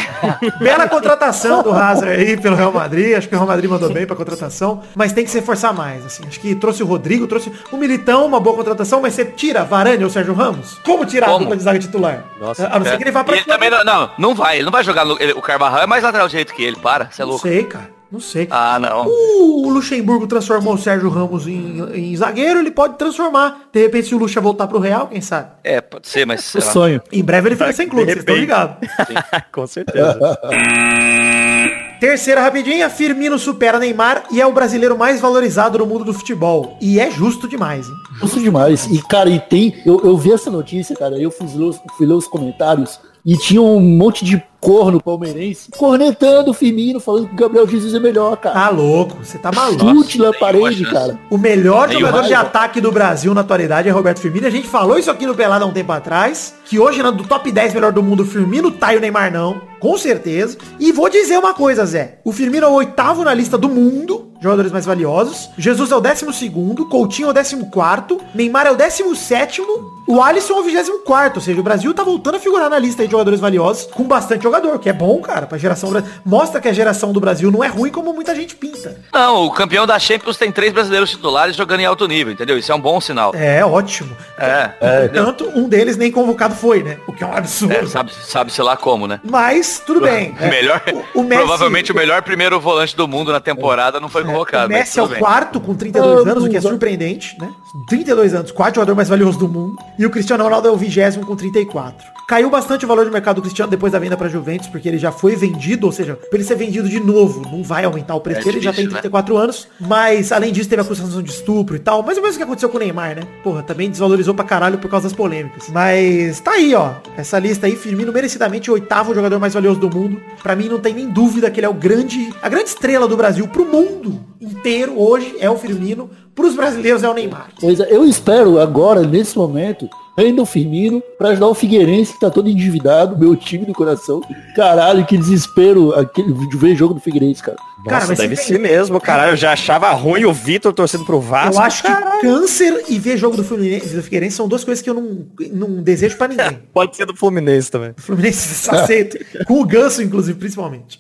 Bela 0.60 0.88
contratação 0.88 1.64
do 1.64 1.72
Hazard 1.72 2.12
aí 2.12 2.38
pelo 2.38 2.56
Real 2.56 2.72
Madrid. 2.72 3.16
Acho 3.16 3.28
que 3.30 3.36
o 3.36 3.38
Real 3.38 3.48
Madrid 3.48 3.70
mandou 3.70 3.90
bem 3.92 4.06
pra 4.06 4.16
contratação. 4.16 4.82
Mas 4.96 5.14
tem 5.14 5.24
que 5.24 5.32
se 5.32 5.42
forçar 5.42 5.74
mais, 5.74 6.06
assim. 6.06 6.24
Acho 6.28 6.40
que 6.40 6.54
trouxe 6.56 6.84
o 6.84 6.86
Rodrigo, 6.86 7.28
trouxe 7.28 7.52
o 7.72 7.78
Militão, 7.78 8.26
uma 8.26 8.40
boa 8.40 8.56
contratação. 8.56 9.02
Mas 9.02 9.14
você 9.14 9.26
tira 9.26 9.64
Varane 9.64 10.04
ou 10.04 10.10
Sérgio 10.10 10.34
Ramos? 10.34 10.78
Como 10.84 11.06
tirar 11.06 11.28
a 11.28 11.30
Como? 11.30 11.40
dupla 11.40 11.58
de 11.58 11.64
zaga 11.64 11.80
titular? 11.80 12.24
Nossa, 12.40 12.68
a 12.68 12.78
não 12.78 12.86
ser 12.86 12.94
É. 12.94 12.98
que 12.98 13.04
ele 13.04 13.12
vá 13.12 13.24
pra... 13.24 13.36
ele 13.36 13.46
também 13.46 13.70
não, 13.70 13.84
não, 13.84 14.10
não 14.18 14.36
vai. 14.36 14.56
Ele 14.58 14.66
não 14.66 14.72
vai 14.72 14.84
jogar 14.84 15.06
no. 15.06 15.18
ele- 15.22 15.34
o 15.34 15.42
Carvajal 15.42 15.80
é 15.82 15.88
mais 15.88 16.04
lateral 16.04 16.28
direito 16.28 16.54
que 16.54 16.64
ele. 16.64 16.76
Para, 16.78 17.10
você 17.12 17.22
é 17.22 17.26
Não 17.26 17.32
louco. 17.32 17.48
sei, 17.48 17.64
cara. 17.64 17.97
Não 18.12 18.20
sei. 18.22 18.48
Ah, 18.50 18.80
não. 18.80 19.06
O 19.08 19.70
Luxemburgo 19.70 20.28
transformou 20.28 20.76
o 20.76 20.78
Sérgio 20.78 21.10
Ramos 21.10 21.46
em, 21.48 21.82
em 21.94 22.16
zagueiro, 22.16 22.60
ele 22.60 22.72
pode 22.72 22.98
transformar. 22.98 23.68
De 23.74 23.82
repente, 23.82 24.08
se 24.08 24.16
o 24.16 24.18
Luxa 24.18 24.40
voltar 24.40 24.68
pro 24.68 24.80
Real, 24.80 25.08
quem 25.08 25.20
sabe? 25.20 25.50
É, 25.64 25.82
pode 25.82 26.08
ser, 26.08 26.26
mas 26.26 26.56
O 26.56 26.62
sonho. 26.62 27.02
Em 27.12 27.22
breve 27.24 27.50
ele 27.50 27.56
fica 27.58 27.74
sem 27.74 27.88
clube, 27.88 28.06
vocês 28.06 28.20
estão 28.20 28.36
ligados. 28.36 28.78
Com 29.52 29.68
certeza. 29.68 30.18
Terceira 32.00 32.42
rapidinha, 32.42 32.90
Firmino 32.92 33.40
supera 33.40 33.80
Neymar 33.80 34.26
e 34.32 34.40
é 34.40 34.46
o 34.46 34.52
brasileiro 34.54 34.96
mais 34.96 35.20
valorizado 35.20 35.80
no 35.80 35.86
mundo 35.88 36.04
do 36.06 36.14
futebol. 36.14 36.78
E 36.80 37.00
é 37.00 37.10
justo 37.10 37.48
demais, 37.48 37.88
hein? 37.88 37.96
Justo 38.22 38.40
demais. 38.40 38.86
E, 38.86 39.02
cara, 39.02 39.30
e 39.30 39.40
tem. 39.40 39.82
Eu, 39.84 40.00
eu 40.04 40.16
vi 40.16 40.32
essa 40.32 40.52
notícia, 40.52 40.96
cara. 40.96 41.18
Eu 41.20 41.32
fui 41.32 41.48
ler, 41.56 41.64
os- 41.66 41.82
fui 41.98 42.06
ler 42.06 42.14
os 42.14 42.28
comentários 42.28 43.00
e 43.26 43.36
tinha 43.36 43.62
um 43.64 43.80
monte 43.80 44.24
de 44.24 44.42
corno 44.68 45.02
palmeirense 45.02 45.72
cornetando 45.72 46.52
o 46.52 46.54
Firmino, 46.54 47.00
falando 47.00 47.30
que 47.30 47.34
o 47.34 47.38
Gabriel 47.38 47.66
Jesus 47.66 47.94
é 47.94 48.00
melhor, 48.02 48.36
cara. 48.36 48.54
Tá 48.54 48.70
louco, 48.70 49.24
você 49.24 49.38
tá 49.38 49.50
maluco. 49.50 50.04
Chute 50.04 50.18
na 50.18 50.34
parede, 50.34 50.84
cara. 50.84 51.18
O 51.30 51.38
melhor 51.38 51.88
Nenhuma 51.88 52.08
jogador 52.08 52.28
de 52.28 52.34
ataque 52.34 52.82
do 52.82 52.92
Brasil 52.92 53.34
na 53.34 53.42
atualidade 53.42 53.88
é 53.88 53.92
Roberto 53.92 54.20
Firmino. 54.20 54.46
A 54.46 54.50
gente 54.50 54.68
falou 54.68 54.98
isso 54.98 55.10
aqui 55.10 55.26
no 55.26 55.34
Pelada 55.34 55.64
há 55.64 55.68
um 55.68 55.72
tempo 55.72 55.94
atrás. 55.94 56.54
Que 56.66 56.78
hoje, 56.78 57.02
no 57.02 57.14
do 57.14 57.24
top 57.24 57.50
10 57.50 57.74
melhor 57.74 57.94
do 57.94 58.04
mundo, 58.04 58.24
o 58.24 58.26
Firmino 58.26 58.70
tá 58.70 58.94
e 58.94 58.98
o 58.98 59.00
Neymar 59.00 59.32
não. 59.32 59.62
Com 59.80 59.98
certeza. 59.98 60.58
E 60.80 60.92
vou 60.92 61.10
dizer 61.10 61.38
uma 61.38 61.54
coisa, 61.54 61.86
Zé. 61.86 62.20
O 62.24 62.32
Firmino 62.32 62.66
é 62.66 62.70
o 62.70 62.74
oitavo 62.74 63.24
na 63.24 63.34
lista 63.34 63.58
do 63.58 63.70
mundo. 63.70 64.26
Jogadores 64.40 64.72
mais 64.72 64.86
valiosos. 64.86 65.50
Jesus 65.58 65.92
é 65.92 65.96
o 65.96 66.00
décimo 66.00 66.32
segundo. 66.32 66.86
Coutinho 66.86 67.28
é 67.28 67.32
o 67.32 67.34
décimo 67.34 67.72
quarto. 67.72 68.22
Neymar 68.36 68.68
é 68.68 68.72
o 68.72 68.76
décimo 68.76 69.16
sétimo. 69.16 69.98
O 70.08 70.22
Alisson 70.22 70.54
é 70.54 70.60
o 70.60 70.64
vigésimo 70.64 71.00
quarto. 71.00 71.38
Ou 71.38 71.42
seja, 71.42 71.60
o 71.60 71.64
Brasil 71.64 71.92
tá 71.94 72.04
voltando 72.04 72.36
a 72.36 72.40
figurar 72.40 72.70
na 72.70 72.78
lista 72.78 73.02
aí 73.02 73.08
de 73.08 73.12
jogadores 73.12 73.40
valiosos. 73.40 73.86
Com 73.92 74.04
bastante 74.04 74.44
jogador. 74.44 74.78
Que 74.78 74.90
é 74.90 74.94
bom, 74.94 75.20
cara, 75.22 75.48
pra 75.48 75.58
geração... 75.58 75.92
Mostra 76.24 76.62
que 76.62 76.68
a 76.68 76.74
geração 76.74 77.12
do 77.12 77.20
Brasil 77.20 77.50
não 77.52 77.64
é 77.64 77.68
ruim 77.68 77.90
como 77.92 78.14
muita 78.14 78.36
gente 78.36 78.56
pinta. 78.56 78.98
Não, 79.12 79.48
o 79.48 79.52
campeão 79.52 79.88
da 79.88 79.98
Champions 79.98 80.38
tem 80.38 80.52
três 80.52 80.72
brasileiros 80.72 81.10
titulares 81.10 81.56
jogando 81.56 81.80
em 81.80 81.86
alto 81.86 82.08
nível, 82.08 82.32
entendeu? 82.32 82.60
Isso 82.60 82.72
é 82.72 82.76
um 82.76 82.80
bom 82.80 83.02
sinal. 83.02 83.34
É, 83.34 83.66
ótimo. 83.66 84.16
É, 84.38 85.08
Tanto 85.08 85.50
um 85.56 85.68
deles 85.68 85.98
nem 85.98 86.12
convocado 86.12 86.54
foi, 86.54 86.84
né? 86.84 86.98
O 87.08 87.12
que 87.12 87.24
é 87.24 87.28
um 87.28 87.34
absurdo. 87.36 87.74
é, 87.74 87.86
sabe, 87.88 88.12
sabe-se 88.14 88.62
lá 88.62 88.78
como, 88.78 89.08
né? 89.08 89.20
Mas, 89.24 89.67
tudo 89.86 90.02
bem. 90.02 90.36
É, 90.40 90.50
melhor, 90.50 90.82
o 91.14 91.24
Messi- 91.24 91.42
provavelmente 91.44 91.92
o 91.92 91.96
melhor 91.96 92.22
primeiro 92.22 92.60
volante 92.60 92.96
do 92.96 93.08
mundo 93.08 93.32
na 93.32 93.40
temporada 93.40 94.00
não 94.00 94.10
foi 94.10 94.24
O 94.24 94.26
convocado. 94.26 94.70
mas 94.72 94.80
Messi 94.82 95.00
é 95.00 95.04
o 95.04 95.08
bem. 95.08 95.20
quarto 95.20 95.60
com 95.60 95.76
32 95.76 96.28
Ah, 96.28 96.32
anos, 96.32 96.44
o 96.44 96.50
que 96.50 96.58
é 96.58 96.62
surpreendente, 96.62 97.38
né? 97.40 97.52
32 97.88 98.34
anos, 98.34 98.52
quarto 98.52 98.76
jogador 98.76 98.96
mais 98.96 99.10
valioso 99.10 99.38
do 99.38 99.48
mundo. 99.48 99.78
E 99.98 100.06
o 100.06 100.10
Cristiano 100.10 100.44
Ronaldo 100.44 100.68
é 100.68 100.72
o 100.72 100.78
vigésimo 100.78 101.26
com 101.26 101.36
34. 101.36 102.18
Caiu 102.28 102.50
bastante 102.50 102.84
o 102.84 102.88
valor 102.88 103.06
de 103.06 103.12
mercado 103.12 103.38
do 103.38 103.42
Cristiano 103.42 103.72
depois 103.72 103.94
da 103.94 104.00
venda 104.00 104.18
para 104.18 104.28
Juventus, 104.28 104.68
porque 104.68 104.88
ele 104.88 104.98
já 104.98 105.14
foi 105.14 105.36
vendido, 105.36 105.86
ou 105.86 105.94
seja, 105.94 106.16
pra 106.16 106.38
ele 106.38 106.44
ser 106.44 106.56
vendido 106.56 106.90
de 106.90 107.00
novo, 107.00 107.42
não 107.50 107.64
vai 107.64 107.86
aumentar 107.86 108.16
o 108.16 108.22
preço 108.22 108.42
É 108.42 108.44
dele, 108.44 108.58
ele 108.58 108.64
já 108.66 108.72
tem 108.74 108.84
difícil, 108.84 108.96
né? 108.96 109.02
34 109.02 109.38
anos. 109.38 109.68
Mas, 109.80 110.32
além 110.34 110.52
disso, 110.52 110.70
teve 110.70 110.82
acusação 110.82 111.22
de 111.22 111.32
estupro 111.32 111.76
e 111.76 111.80
tal. 111.80 112.04
Mais 112.04 112.18
ou 112.18 112.22
menos 112.22 112.36
o 112.36 112.40
que 112.40 112.44
aconteceu 112.44 112.68
com 112.68 112.76
o 112.76 112.80
Neymar, 112.80 113.16
né? 113.16 113.22
Porra, 113.44 113.64
também 113.64 113.90
desvalorizou 113.90 114.34
pra 114.34 114.44
caralho 114.44 114.78
por 114.78 114.90
causa 114.90 115.08
das 115.08 115.16
polêmicas. 115.16 115.70
Mas 115.70 116.42
tá 116.42 116.52
aí, 116.52 116.76
ó. 116.76 116.96
Essa 117.16 117.40
lista 117.40 117.66
aí, 117.66 117.78
Firmino 117.78 118.12
merecidamente 118.12 118.70
o 118.70 118.74
oitavo 118.74 119.16
jogador 119.16 119.40
mais 119.40 119.54
valioso 119.54 119.80
do 119.80 119.90
mundo. 119.90 120.20
Pra 120.44 120.56
mim 120.56 120.68
não 120.68 120.80
tem 120.80 120.94
nem 120.94 121.10
dúvida 121.10 121.50
que 121.50 121.60
ele 121.60 121.66
é 121.66 121.70
o 121.70 121.74
grande, 121.74 122.34
a 122.42 122.50
grande 122.50 122.70
estrela 122.70 123.08
do 123.08 123.16
Brasil 123.16 123.48
pro 123.48 123.66
mundo 123.66 124.20
inteiro 124.42 125.00
hoje 125.00 125.36
é 125.40 125.50
o 125.50 125.58
Firmino. 125.58 126.10
Pros 126.38 126.56
brasileiros 126.56 127.04
é 127.04 127.10
o 127.10 127.14
Neymar. 127.14 127.48
Pois 127.60 127.80
é, 127.82 127.88
eu 127.94 128.06
espero 128.06 128.60
agora, 128.60 129.02
nesse 129.02 129.36
momento, 129.38 129.90
ainda 130.16 130.42
o 130.42 130.46
Firmino 130.46 131.02
pra 131.18 131.30
ajudar 131.30 131.48
o 131.48 131.54
Figueirense, 131.56 132.14
que 132.14 132.20
tá 132.20 132.30
todo 132.30 132.48
endividado, 132.50 133.18
meu 133.18 133.36
time 133.36 133.66
do 133.66 133.74
coração. 133.74 134.22
Caralho, 134.56 135.06
que 135.06 135.18
desespero 135.18 135.94
aquele, 136.00 136.32
de 136.32 136.56
ver 136.58 136.76
jogo 136.76 136.94
do 136.94 137.00
Figueirense, 137.02 137.42
cara. 137.44 137.58
Cara, 137.86 137.96
Nossa, 137.98 138.08
mas 138.10 138.18
deve 138.20 138.36
se- 138.36 138.44
ser 138.46 138.60
mesmo, 138.60 139.00
caralho. 139.00 139.32
Eu 139.34 139.36
já 139.38 139.54
achava 139.54 139.90
ruim 139.92 140.26
o 140.26 140.34
Vitor 140.34 140.74
torcendo 140.74 141.06
pro 141.06 141.20
Vasco. 141.20 141.56
Eu 141.56 141.60
acho 141.62 141.84
que 141.84 141.92
câncer 142.22 142.84
e 142.90 143.00
ver 143.00 143.18
jogo 143.18 143.38
do 143.38 143.44
Fluminense, 143.44 143.96
do 143.96 144.04
Figueirense 144.04 144.36
são 144.36 144.48
duas 144.48 144.64
coisas 144.64 144.82
que 144.82 144.90
eu 144.90 144.94
não, 144.94 145.26
não 145.54 145.82
desejo 145.82 146.18
pra 146.18 146.28
ninguém. 146.28 146.60
Pode 146.74 146.96
ser 146.96 147.06
do 147.06 147.16
Fluminense 147.16 147.72
também. 147.72 147.92
O 147.98 148.02
Fluminense 148.02 148.70
aceita. 148.70 149.18
Com 149.46 149.62
o 149.62 149.66
Ganso, 149.66 150.02
inclusive, 150.04 150.38
principalmente. 150.38 151.00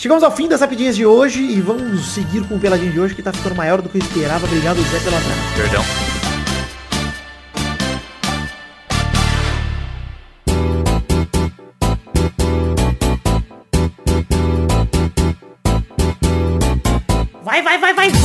Chegamos 0.00 0.24
ao 0.24 0.34
fim 0.34 0.48
das 0.48 0.62
rapidinhas 0.62 0.96
de 0.96 1.04
hoje 1.04 1.42
e 1.42 1.60
vamos 1.60 2.14
seguir 2.14 2.42
com 2.48 2.54
o 2.54 2.58
peladinho 2.58 2.90
de 2.90 2.98
hoje 2.98 3.14
que 3.14 3.22
tá 3.22 3.34
ficando 3.34 3.54
maior 3.54 3.82
do 3.82 3.88
que 3.90 3.98
eu 3.98 4.02
esperava. 4.02 4.46
Obrigado, 4.46 4.80
Zé, 4.80 4.98
pela 4.98 5.18
atraso. 5.18 5.40
Perdão. 5.54 5.84
Vai, 17.44 17.60
vai, 17.60 17.78
vai, 17.78 17.92
vai! 17.92 18.19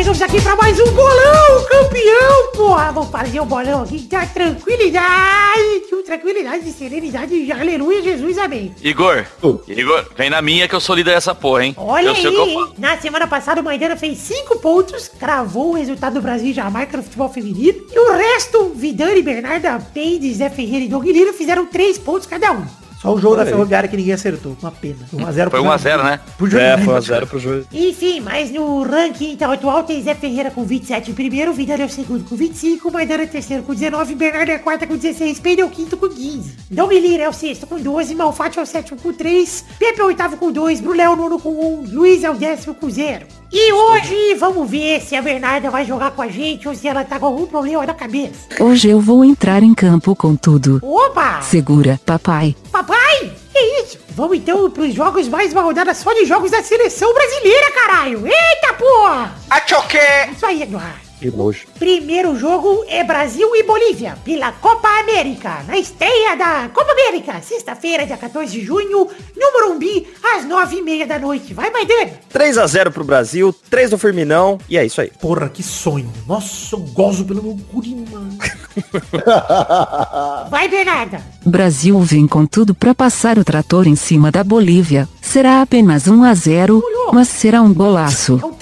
Chegamos 0.00 0.22
aqui 0.22 0.40
pra 0.40 0.56
mais 0.56 0.80
um 0.80 0.92
bolão, 0.92 1.66
campeão, 1.70 2.52
porra! 2.56 2.90
Vamos 2.90 3.10
fazer 3.10 3.38
o 3.38 3.44
bolão 3.44 3.82
aqui 3.82 3.98
da 3.98 4.24
tranquilidade, 4.24 5.82
com 5.90 6.02
tranquilidade 6.02 6.66
e 6.66 6.72
serenidade. 6.72 7.52
Aleluia, 7.52 8.00
Jesus, 8.00 8.38
amém. 8.38 8.74
Igor, 8.82 9.26
Oh. 9.42 9.58
Igor, 9.68 10.06
vem 10.16 10.30
na 10.30 10.40
minha 10.40 10.66
que 10.66 10.74
eu 10.74 10.80
sou 10.80 10.96
líder 10.96 11.16
dessa 11.16 11.34
porra, 11.34 11.66
hein? 11.66 11.74
Olha 11.76 12.06
eu 12.06 12.12
aí, 12.14 12.24
eu 12.24 12.72
na 12.78 12.96
semana 12.96 13.26
passada 13.26 13.60
o 13.60 13.64
Maidana 13.64 13.94
fez 13.94 14.16
5 14.16 14.58
pontos, 14.60 15.06
cravou 15.06 15.72
o 15.72 15.74
resultado 15.74 16.14
do 16.14 16.22
Brasil 16.22 16.48
e 16.48 16.54
Jamaica 16.54 16.96
no 16.96 17.02
futebol 17.02 17.28
feminino. 17.28 17.84
E 17.92 17.98
o 17.98 18.12
resto, 18.14 18.72
Vidani, 18.74 19.20
Bernarda, 19.20 19.78
Peide, 19.92 20.32
Zé 20.32 20.48
Ferreira 20.48 20.86
e 20.86 20.88
Doug 20.88 21.04
Lira 21.04 21.34
fizeram 21.34 21.66
3 21.66 21.98
pontos 21.98 22.26
cada 22.26 22.52
um. 22.52 22.64
Só 23.00 23.14
o 23.14 23.18
jogo 23.18 23.34
da 23.34 23.42
Olha 23.42 23.48
aí. 23.48 23.54
Ferroviária 23.54 23.88
que 23.88 23.96
ninguém 23.96 24.12
acertou. 24.12 24.54
Uma 24.60 24.70
pena. 24.70 24.98
1x0 25.14 25.50
Foi 25.50 25.60
1x0, 25.60 26.04
né? 26.04 26.20
Pro 26.36 26.58
É, 26.58 26.76
foi 26.76 26.94
1x0 26.94 27.26
pro 27.26 27.38
juiz. 27.38 27.66
Enfim, 27.72 28.20
mas 28.20 28.50
no 28.50 28.82
ranking 28.82 29.32
então, 29.32 29.50
atual 29.50 29.82
tem 29.84 30.02
Zé 30.02 30.14
Ferreira 30.14 30.50
com 30.50 30.64
27 30.64 31.10
em 31.10 31.14
primeiro, 31.14 31.52
Vidani 31.54 31.82
é 31.82 31.86
o 31.86 31.88
segundo 31.88 32.28
com 32.28 32.36
25, 32.36 32.92
Maidana 32.92 33.22
é 33.22 33.26
o 33.26 33.28
terceiro 33.28 33.62
com 33.62 33.74
19, 33.74 34.14
Bernardo 34.14 34.50
é 34.50 34.56
a 34.56 34.58
quarta 34.58 34.86
com 34.86 34.96
16, 34.96 35.40
Peide 35.40 35.62
é 35.62 35.64
o 35.64 35.70
quinto 35.70 35.96
com 35.96 36.08
15. 36.08 36.56
Doug 36.70 36.92
Lira 36.92 37.24
é 37.24 37.28
o 37.28 37.32
sexto 37.32 37.66
com 37.66 37.80
12, 37.80 38.14
Malfatti 38.14 38.58
é 38.58 38.62
o 38.62 38.66
sétimo 38.66 39.00
com 39.00 39.12
3, 39.12 39.64
Pepe 39.78 40.00
é 40.00 40.04
o 40.04 40.06
oitavo 40.08 40.36
com 40.36 40.52
2, 40.52 40.80
Brulé 40.80 41.04
é 41.04 41.08
o 41.08 41.16
nono 41.16 41.40
com 41.40 41.50
1, 41.50 41.94
Luiz 41.94 42.22
é 42.22 42.30
o 42.30 42.34
décimo 42.34 42.74
com 42.74 42.90
0. 42.90 43.39
E 43.52 43.72
hoje 43.72 44.34
vamos 44.36 44.70
ver 44.70 45.00
se 45.00 45.16
a 45.16 45.22
Bernarda 45.22 45.70
vai 45.70 45.84
jogar 45.84 46.12
com 46.12 46.22
a 46.22 46.28
gente 46.28 46.68
ou 46.68 46.74
se 46.74 46.86
ela 46.86 47.04
tá 47.04 47.18
com 47.18 47.26
algum 47.26 47.46
problema 47.46 47.84
na 47.84 47.94
cabeça. 47.94 48.46
Hoje 48.60 48.88
eu 48.88 49.00
vou 49.00 49.24
entrar 49.24 49.62
em 49.62 49.74
campo 49.74 50.14
com 50.14 50.36
tudo. 50.36 50.78
Opa! 50.82 51.42
Segura, 51.42 52.00
papai. 52.06 52.54
Papai! 52.70 53.32
Que 53.52 53.58
isso? 53.82 53.98
Vamos 54.10 54.36
então 54.38 54.70
pros 54.70 54.94
jogos 54.94 55.26
mais 55.28 55.52
uma 55.52 55.62
rodada 55.62 55.92
só 55.94 56.12
de 56.12 56.26
jogos 56.26 56.52
da 56.52 56.62
seleção 56.62 57.12
brasileira, 57.12 57.72
caralho! 57.72 58.24
Eita 58.24 58.74
porra! 58.74 59.34
Achoque! 59.50 59.98
Isso 60.32 60.46
aí, 60.46 60.62
Eduardo. 60.62 61.09
Que 61.20 61.30
nojo. 61.30 61.66
Primeiro 61.78 62.34
jogo 62.34 62.82
é 62.88 63.04
Brasil 63.04 63.54
e 63.54 63.62
Bolívia, 63.62 64.16
pela 64.24 64.52
Copa 64.52 64.88
América, 65.00 65.62
na 65.68 65.76
estreia 65.76 66.34
da 66.34 66.70
Copa 66.72 66.90
América, 66.92 67.42
sexta-feira, 67.42 68.06
dia 68.06 68.16
14 68.16 68.50
de 68.50 68.64
junho, 68.64 69.06
no 69.36 69.52
Morumbi, 69.52 70.08
às 70.34 70.46
nove 70.46 70.76
e 70.76 70.82
meia 70.82 71.06
da 71.06 71.18
noite. 71.18 71.52
Vai, 71.52 71.70
Maidana! 71.70 72.12
3x0 72.32 72.90
pro 72.90 73.04
Brasil, 73.04 73.54
3 73.68 73.90
do 73.90 73.98
Firminão, 73.98 74.58
e 74.66 74.78
é 74.78 74.86
isso 74.86 74.98
aí. 74.98 75.10
Porra, 75.20 75.50
que 75.50 75.62
sonho. 75.62 76.10
Nossa, 76.26 76.74
eu 76.74 76.80
gozo 76.80 77.26
pelo 77.26 77.42
meu 77.42 77.58
curimão. 77.70 78.30
Vai, 80.48 80.68
Bernarda! 80.68 81.20
Brasil 81.44 82.00
vem 82.00 82.26
com 82.26 82.46
tudo 82.46 82.74
pra 82.74 82.94
passar 82.94 83.38
o 83.38 83.44
trator 83.44 83.86
em 83.86 83.96
cima 83.96 84.30
da 84.30 84.42
Bolívia. 84.42 85.06
Será 85.20 85.60
apenas 85.60 86.08
1 86.08 86.24
a 86.24 86.32
0, 86.32 86.82
mas 87.12 87.28
será 87.28 87.60
um 87.60 87.74
golaço. 87.74 88.40
É 88.42 88.46
um 88.46 88.52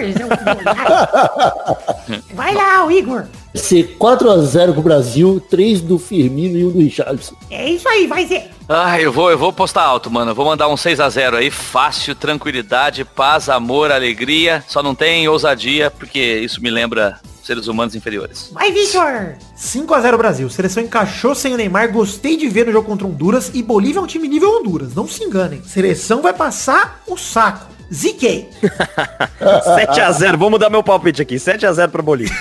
trator, 0.00 0.64
né? 0.64 2.22
Um 2.30 2.34
Vai 2.36 2.54
lá, 2.54 2.84
o 2.84 2.90
Igor! 2.90 3.24
Ser 3.54 3.96
4x0 3.98 4.72
pro 4.72 4.82
Brasil, 4.82 5.42
3 5.50 5.80
do 5.80 5.98
Firmino 5.98 6.58
e 6.58 6.64
1 6.64 6.70
do 6.70 6.78
Richardson. 6.78 7.34
É 7.50 7.70
isso 7.70 7.88
aí, 7.88 8.06
vai 8.06 8.26
ser. 8.26 8.50
Ah, 8.68 9.00
eu 9.00 9.12
vou, 9.12 9.30
eu 9.30 9.38
vou 9.38 9.52
postar 9.52 9.82
alto, 9.82 10.10
mano. 10.10 10.30
Eu 10.30 10.34
vou 10.34 10.44
mandar 10.44 10.68
um 10.68 10.74
6x0 10.74 11.34
aí, 11.34 11.50
fácil, 11.50 12.14
tranquilidade, 12.14 13.04
paz, 13.04 13.48
amor, 13.48 13.90
alegria. 13.90 14.62
Só 14.68 14.82
não 14.82 14.94
tem 14.94 15.28
ousadia, 15.28 15.90
porque 15.90 16.18
isso 16.18 16.62
me 16.62 16.70
lembra 16.70 17.18
seres 17.48 17.66
humanos 17.66 17.94
inferiores. 17.94 18.50
Vai, 18.52 18.70
Victor! 18.70 19.36
5x0 19.56 20.16
Brasil. 20.18 20.50
Seleção 20.50 20.82
encaixou 20.82 21.34
sem 21.34 21.54
o 21.54 21.56
Neymar. 21.56 21.90
Gostei 21.90 22.36
de 22.36 22.46
ver 22.46 22.66
no 22.66 22.72
jogo 22.72 22.86
contra 22.86 23.06
Honduras. 23.06 23.50
E 23.54 23.62
Bolívia 23.62 24.00
é 24.00 24.02
um 24.02 24.06
time 24.06 24.28
nível 24.28 24.50
Honduras. 24.50 24.94
Não 24.94 25.08
se 25.08 25.24
enganem. 25.24 25.62
Seleção 25.64 26.20
vai 26.20 26.34
passar 26.34 27.02
o 27.06 27.16
saco. 27.16 27.77
Ziquei. 27.92 28.50
7x0, 29.40 30.36
vou 30.36 30.50
mudar 30.50 30.68
meu 30.70 30.82
palpite 30.82 31.22
aqui. 31.22 31.36
7x0 31.36 31.88
pra 31.88 32.02
Bolívia. 32.02 32.34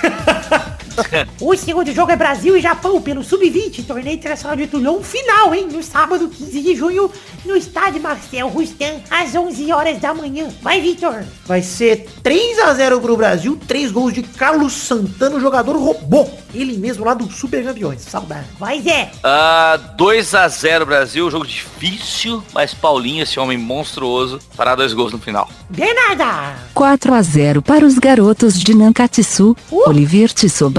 O 1.39 1.55
segundo 1.55 1.93
jogo 1.93 2.11
é 2.11 2.15
Brasil 2.15 2.57
e 2.57 2.61
Japão 2.61 3.01
pelo 3.01 3.23
Sub-20, 3.23 3.85
torneio 3.85 4.15
internacional 4.15 4.55
de 4.55 4.67
Toulon 4.67 5.01
final, 5.01 5.53
hein? 5.53 5.67
No 5.71 5.83
sábado, 5.83 6.27
15 6.27 6.61
de 6.61 6.75
junho, 6.75 7.11
no 7.45 7.55
estádio 7.55 8.01
Marcel 8.01 8.47
Rustan, 8.47 9.01
às 9.09 9.35
11 9.35 9.71
horas 9.71 9.99
da 9.99 10.13
manhã. 10.13 10.49
Vai, 10.61 10.81
Vitor. 10.81 11.23
Vai 11.45 11.61
ser 11.61 12.07
3 12.23 12.59
a 12.59 12.73
0 12.73 12.99
pro 12.99 13.17
Brasil, 13.17 13.57
3 13.67 13.91
gols 13.91 14.13
de 14.13 14.23
Carlos 14.23 14.73
Santana, 14.73 15.35
o 15.35 15.39
jogador 15.39 15.77
robô. 15.77 16.27
Ele 16.53 16.77
mesmo 16.77 17.05
lá 17.05 17.13
do 17.13 17.31
Super 17.31 17.63
Campeões. 17.63 18.01
Saudade. 18.01 18.47
Vai, 18.59 18.81
Zé. 18.81 19.11
Ah, 19.23 19.77
2 19.95 20.33
a 20.33 20.47
0 20.47 20.85
Brasil, 20.85 21.29
jogo 21.29 21.45
difícil, 21.45 22.43
mas 22.53 22.73
Paulinho, 22.73 23.23
esse 23.23 23.39
homem 23.39 23.57
monstruoso, 23.57 24.39
fará 24.55 24.75
dois 24.75 24.93
gols 24.93 25.11
no 25.11 25.19
final. 25.19 25.49
Bernarda. 25.69 26.55
4 26.73 27.13
a 27.13 27.21
0 27.21 27.61
para 27.61 27.85
os 27.85 27.97
garotos 27.97 28.59
de 28.59 28.73
Nankatsu. 28.73 29.55
Olivier 29.69 30.31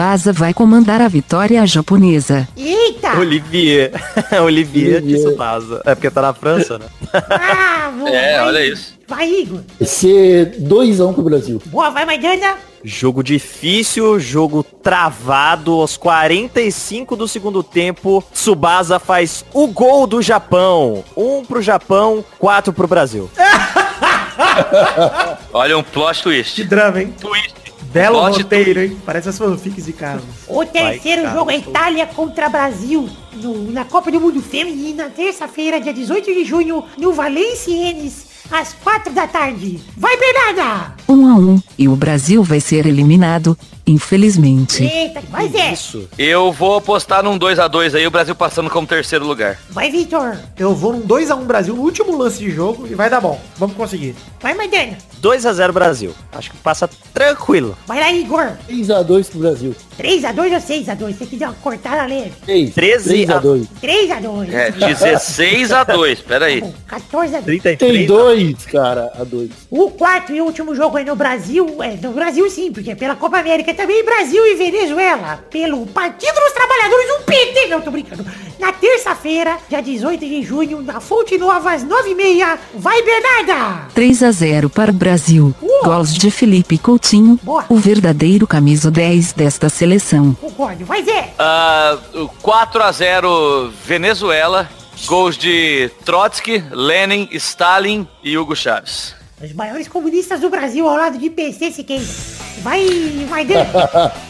Tsubasa 0.09 0.33
vai 0.33 0.55
comandar 0.55 1.03
a 1.03 1.09
vitória 1.09 1.67
japonesa. 1.67 2.49
Eita. 2.57 3.19
Olivier. 3.19 3.93
Olivier 4.43 5.03
Olivier. 5.03 5.19
Tsubasa. 5.21 5.83
É 5.85 5.95
porque 5.95 6.11
tá 6.11 6.23
na 6.23 6.33
França, 6.33 6.79
né? 6.79 6.87
Bravo. 7.13 8.09
É, 8.09 8.37
Vai. 8.39 8.47
olha 8.47 8.67
isso. 8.67 8.95
Vai, 9.07 9.29
Igor. 9.29 9.61
Vai 9.79 9.87
ser 9.87 10.57
2x1 10.61 11.13
pro 11.13 11.23
Brasil. 11.25 11.61
Boa, 11.67 11.91
vai, 11.91 12.07
Maidana. 12.07 12.55
Jogo 12.83 13.23
difícil, 13.23 14.19
jogo 14.19 14.63
travado. 14.63 15.73
Aos 15.73 15.99
45 15.99 17.15
do 17.15 17.29
segundo 17.29 17.63
tempo, 17.63 18.25
Tsubasa 18.33 18.99
faz 18.99 19.45
o 19.53 19.67
gol 19.67 20.07
do 20.07 20.23
Japão. 20.23 21.05
Um 21.15 21.45
pro 21.45 21.61
Japão, 21.61 22.25
quatro 22.39 22.73
pro 22.73 22.89
Brasil. 22.89 23.29
Olha 25.53 25.77
um 25.77 25.83
plot 25.83 26.17
Que 26.19 26.23
twist. 26.23 26.65
drama, 26.65 27.03
hein? 27.03 27.15
Twist. 27.21 27.59
Belo 27.93 28.19
Plot 28.21 28.43
roteiro, 28.43 28.81
hein? 28.83 28.97
Parece 29.05 29.29
as 29.31 29.39
fanfics 29.39 29.85
de 29.87 29.93
Carlos. 29.93 30.25
O 30.47 30.65
terceiro 30.65 31.23
Vai, 31.23 31.33
jogo 31.35 31.51
é. 31.51 31.57
Itália 31.59 32.07
contra 32.07 32.49
Brasil 32.49 33.09
no- 33.35 33.71
na 33.73 33.85
Copa 33.85 34.11
do 34.11 34.21
Mundo 34.21 34.43
Feminina, 34.43 35.09
terça-feira, 35.15 35.81
dia 35.81 35.93
18 35.95 36.27
de 36.33 36.45
junho, 36.45 36.85
no 36.99 37.13
Valenciennes, 37.13 38.27
às 38.51 38.73
4 38.75 39.13
da 39.13 39.27
tarde. 39.27 39.81
Vai, 39.97 40.17
Bernarda! 40.17 40.95
1 41.09 41.27
a 41.27 41.35
1 41.37 41.63
e 41.79 41.89
o 41.89 41.97
Brasil 41.97 42.43
vai 42.43 42.61
ser 42.61 42.87
eliminado, 42.87 43.57
infelizmente. 43.89 44.85
Eita, 44.85 45.21
vai, 45.31 45.49
Zé! 45.49 45.73
Isso. 45.73 46.09
Eu 46.19 46.53
vou 46.53 46.77
apostar 46.77 47.23
num 47.23 47.39
2 47.39 47.59
a 47.59 47.67
2 47.67 47.95
aí, 47.95 48.07
o 48.07 48.11
Brasil 48.11 48.35
passando 48.35 48.69
como 48.69 48.87
terceiro 48.87 49.27
lugar. 49.27 49.59
Vai, 49.71 49.91
Vitor! 49.91 50.37
Eu 50.59 50.75
vou 50.75 50.93
num 50.93 51.03
2x1 51.03 51.45
Brasil 51.45 51.75
no 51.75 51.83
último 51.83 52.17
lance 52.17 52.39
de 52.39 52.51
jogo 52.51 52.87
e 52.87 52.95
vai 52.95 53.09
dar 53.09 53.21
bom. 53.21 53.41
Vamos 53.57 53.77
conseguir. 53.77 54.15
Vai, 54.41 54.55
Maidana! 54.55 54.99
2 55.19 55.47
a 55.47 55.53
0 55.53 55.73
Brasil. 55.73 56.15
Acho 56.33 56.51
que 56.51 56.57
passa 56.59 56.89
tranquilo. 57.13 57.77
Vai 57.87 58.01
lá, 58.01 58.13
Igor! 58.13 58.53
3x2 58.69 59.31
pro 59.31 59.41
Brasil. 59.41 59.75
3x2 59.99 60.39
ou 60.39 60.61
6x2? 60.61 61.19
Tem 61.19 61.27
que 61.27 61.37
dar 61.37 61.47
uma 61.49 61.55
cortada 61.55 62.05
leve. 62.07 62.33
3. 62.45 62.75
13 62.75 63.25
a 63.25 63.41
3x2. 63.41 63.67
3x2. 63.83 64.53
É, 64.53 64.71
16 64.71 65.73
a 65.73 65.85
2, 65.85 66.21
peraí. 66.21 66.63
14x2. 66.89 67.45
33. 67.45 67.79
Tem 67.79 68.07
dois, 68.07 68.67
cara, 68.67 69.11
a 69.19 69.25
2. 69.25 69.51
O 69.71 69.91
quarto 69.91 70.33
e 70.33 70.41
último 70.41 70.75
jogo 70.75 70.99
é 70.99 71.05
no 71.05 71.17
Brasil, 71.17 71.83
é 71.83 71.97
no 71.97 72.13
Brasil 72.13 72.49
sim, 72.51 72.73
porque 72.73 72.93
é 72.93 72.95
pela 72.95 73.17
Copa 73.17 73.39
América 73.39 73.73
também, 73.79 74.05
Brasil 74.05 74.45
e 74.45 74.57
Venezuela, 74.57 75.39
pelo 75.49 75.87
Partido 75.87 76.35
dos 76.35 76.53
Trabalhadores, 76.53 77.11
um 77.13 77.23
PT, 77.23 77.67
não, 77.69 77.81
tô 77.81 77.93
brincando. 77.93 78.27
Na 78.59 78.73
terça-feira, 78.73 79.57
dia 79.69 79.81
18 79.81 80.19
de 80.19 80.43
junho, 80.43 80.83
na 80.83 80.99
Fonte 80.99 81.39
Nova, 81.39 81.73
às 81.73 81.85
9h30, 81.85 82.59
vai 82.75 83.01
Bernarda! 83.03 83.87
3 83.95 84.23
a 84.25 84.33
0 84.33 84.69
para 84.69 84.91
o 84.91 84.95
Brasil. 84.95 85.55
Gols 85.85 86.13
de 86.13 86.29
Felipe 86.29 86.77
Coutinho, 86.77 87.39
Boa. 87.41 87.67
o 87.69 87.77
verdadeiro 87.77 88.49
camisa 88.49 88.91
10 88.91 89.35
desta 89.35 89.69
seleção. 89.69 90.35
Concordo, 90.35 90.85
vai 90.85 91.05
Zé! 91.05 91.35
Ah, 91.39 91.97
4 92.43 92.83
a 92.83 92.91
0 92.91 93.73
Venezuela. 93.85 94.69
Gols 95.07 95.39
de 95.39 95.89
Trotsky, 96.05 96.65
Lenin, 96.73 97.29
Stalin 97.31 98.09
e 98.25 98.37
Hugo 98.37 98.57
Chaves. 98.57 99.15
Os 99.41 99.53
maiores 99.53 99.87
comunistas 99.87 100.41
do 100.41 100.51
Brasil 100.51 100.89
ao 100.89 100.97
lado 100.97 101.17
de 101.17 101.31
PC 101.31 101.71
Siqueira. 101.71 102.38
Vai, 102.63 103.27
vai 103.29 103.45
Dan. 103.45 103.65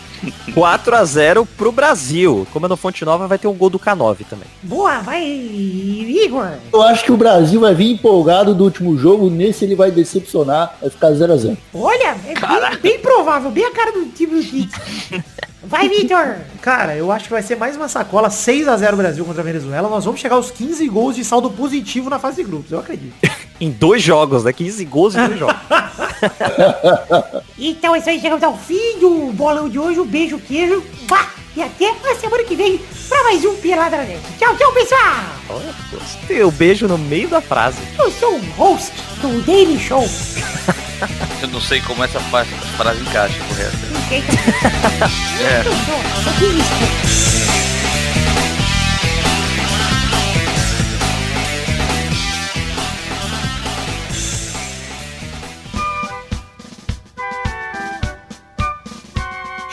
4 0.54 0.96
a 0.96 1.04
0 1.04 1.46
pro 1.56 1.70
Brasil. 1.70 2.46
Como 2.52 2.66
é 2.66 2.68
no 2.68 2.76
Fonte 2.76 3.04
Nova, 3.04 3.26
vai 3.26 3.38
ter 3.38 3.46
um 3.48 3.54
gol 3.54 3.70
do 3.70 3.78
K9 3.78 4.24
também. 4.28 4.48
Boa, 4.62 4.98
vai 4.98 5.24
Igor. 5.24 6.50
Eu 6.72 6.82
acho 6.82 7.04
que 7.04 7.12
o 7.12 7.16
Brasil 7.16 7.60
vai 7.60 7.74
vir 7.74 7.92
empolgado 7.92 8.54
do 8.54 8.64
último 8.64 8.96
jogo. 8.98 9.30
Nesse 9.30 9.64
ele 9.64 9.74
vai 9.74 9.90
decepcionar. 9.90 10.74
Vai 10.80 10.90
ficar 10.90 11.10
0x0. 11.10 11.56
Olha, 11.72 12.16
é 12.26 12.34
bem, 12.34 12.80
bem 12.82 12.98
provável, 12.98 13.50
bem 13.50 13.64
a 13.64 13.72
cara 13.72 13.92
do 13.92 14.06
time 14.06 14.34
do 14.34 14.44
Tite. 14.44 14.74
Vai, 15.62 15.88
Vitor. 15.88 16.36
Cara, 16.62 16.94
eu 16.96 17.10
acho 17.10 17.24
que 17.24 17.30
vai 17.30 17.42
ser 17.42 17.56
mais 17.56 17.76
uma 17.76 17.88
sacola 17.88 18.28
6x0 18.28 18.96
Brasil 18.96 19.24
contra 19.24 19.42
a 19.42 19.44
Venezuela. 19.44 19.88
Nós 19.88 20.04
vamos 20.04 20.20
chegar 20.20 20.36
aos 20.36 20.50
15 20.50 20.88
gols 20.88 21.16
de 21.16 21.24
saldo 21.24 21.50
positivo 21.50 22.08
na 22.08 22.18
fase 22.18 22.42
de 22.42 22.48
grupos, 22.48 22.70
eu 22.70 22.78
acredito. 22.78 23.14
Em 23.60 23.70
dois 23.70 24.00
jogos, 24.00 24.44
né? 24.44 24.52
15 24.52 24.84
gols 24.84 25.16
em 25.16 25.26
dois 25.26 25.38
jogos. 25.40 25.56
Então 27.58 27.92
é 27.92 27.98
isso 27.98 28.08
aí, 28.08 28.20
chegamos 28.20 28.44
ao 28.44 28.56
fim 28.56 29.00
do 29.00 29.32
bolão 29.32 29.68
de 29.68 29.80
hoje. 29.80 29.98
Um 29.98 30.06
beijo, 30.06 30.38
queijo. 30.38 30.80
Vá! 31.08 31.26
E 31.56 31.62
até 31.62 31.90
a 31.90 32.14
semana 32.14 32.44
que 32.44 32.54
vem 32.54 32.78
pra 33.08 33.22
mais 33.24 33.44
um 33.44 33.56
Pelada 33.56 33.96
Net. 33.98 34.20
Tchau, 34.38 34.56
tchau, 34.56 34.72
pessoal! 34.72 35.24
Olha, 35.48 35.74
gostei. 35.90 36.42
O 36.42 36.50
beijo 36.50 36.86
no 36.86 36.98
meio 36.98 37.28
da 37.28 37.40
frase. 37.40 37.78
Eu 37.98 38.10
sou 38.12 38.36
o 38.36 38.50
host 38.52 38.92
do 39.20 39.40
Daily 39.42 39.78
Show. 39.78 40.04
Eu 41.40 41.48
não 41.48 41.60
sei 41.60 41.80
como 41.80 42.02
essa 42.02 42.18
frase 42.20 42.50
encaixa 43.00 43.38
correta. 43.48 43.78
Não 43.92 44.08
sei. 44.08 44.22
É. 45.40 45.60
Eu 45.60 45.72
sou, 45.72 45.94
eu 46.26 46.32
fiz 46.52 47.47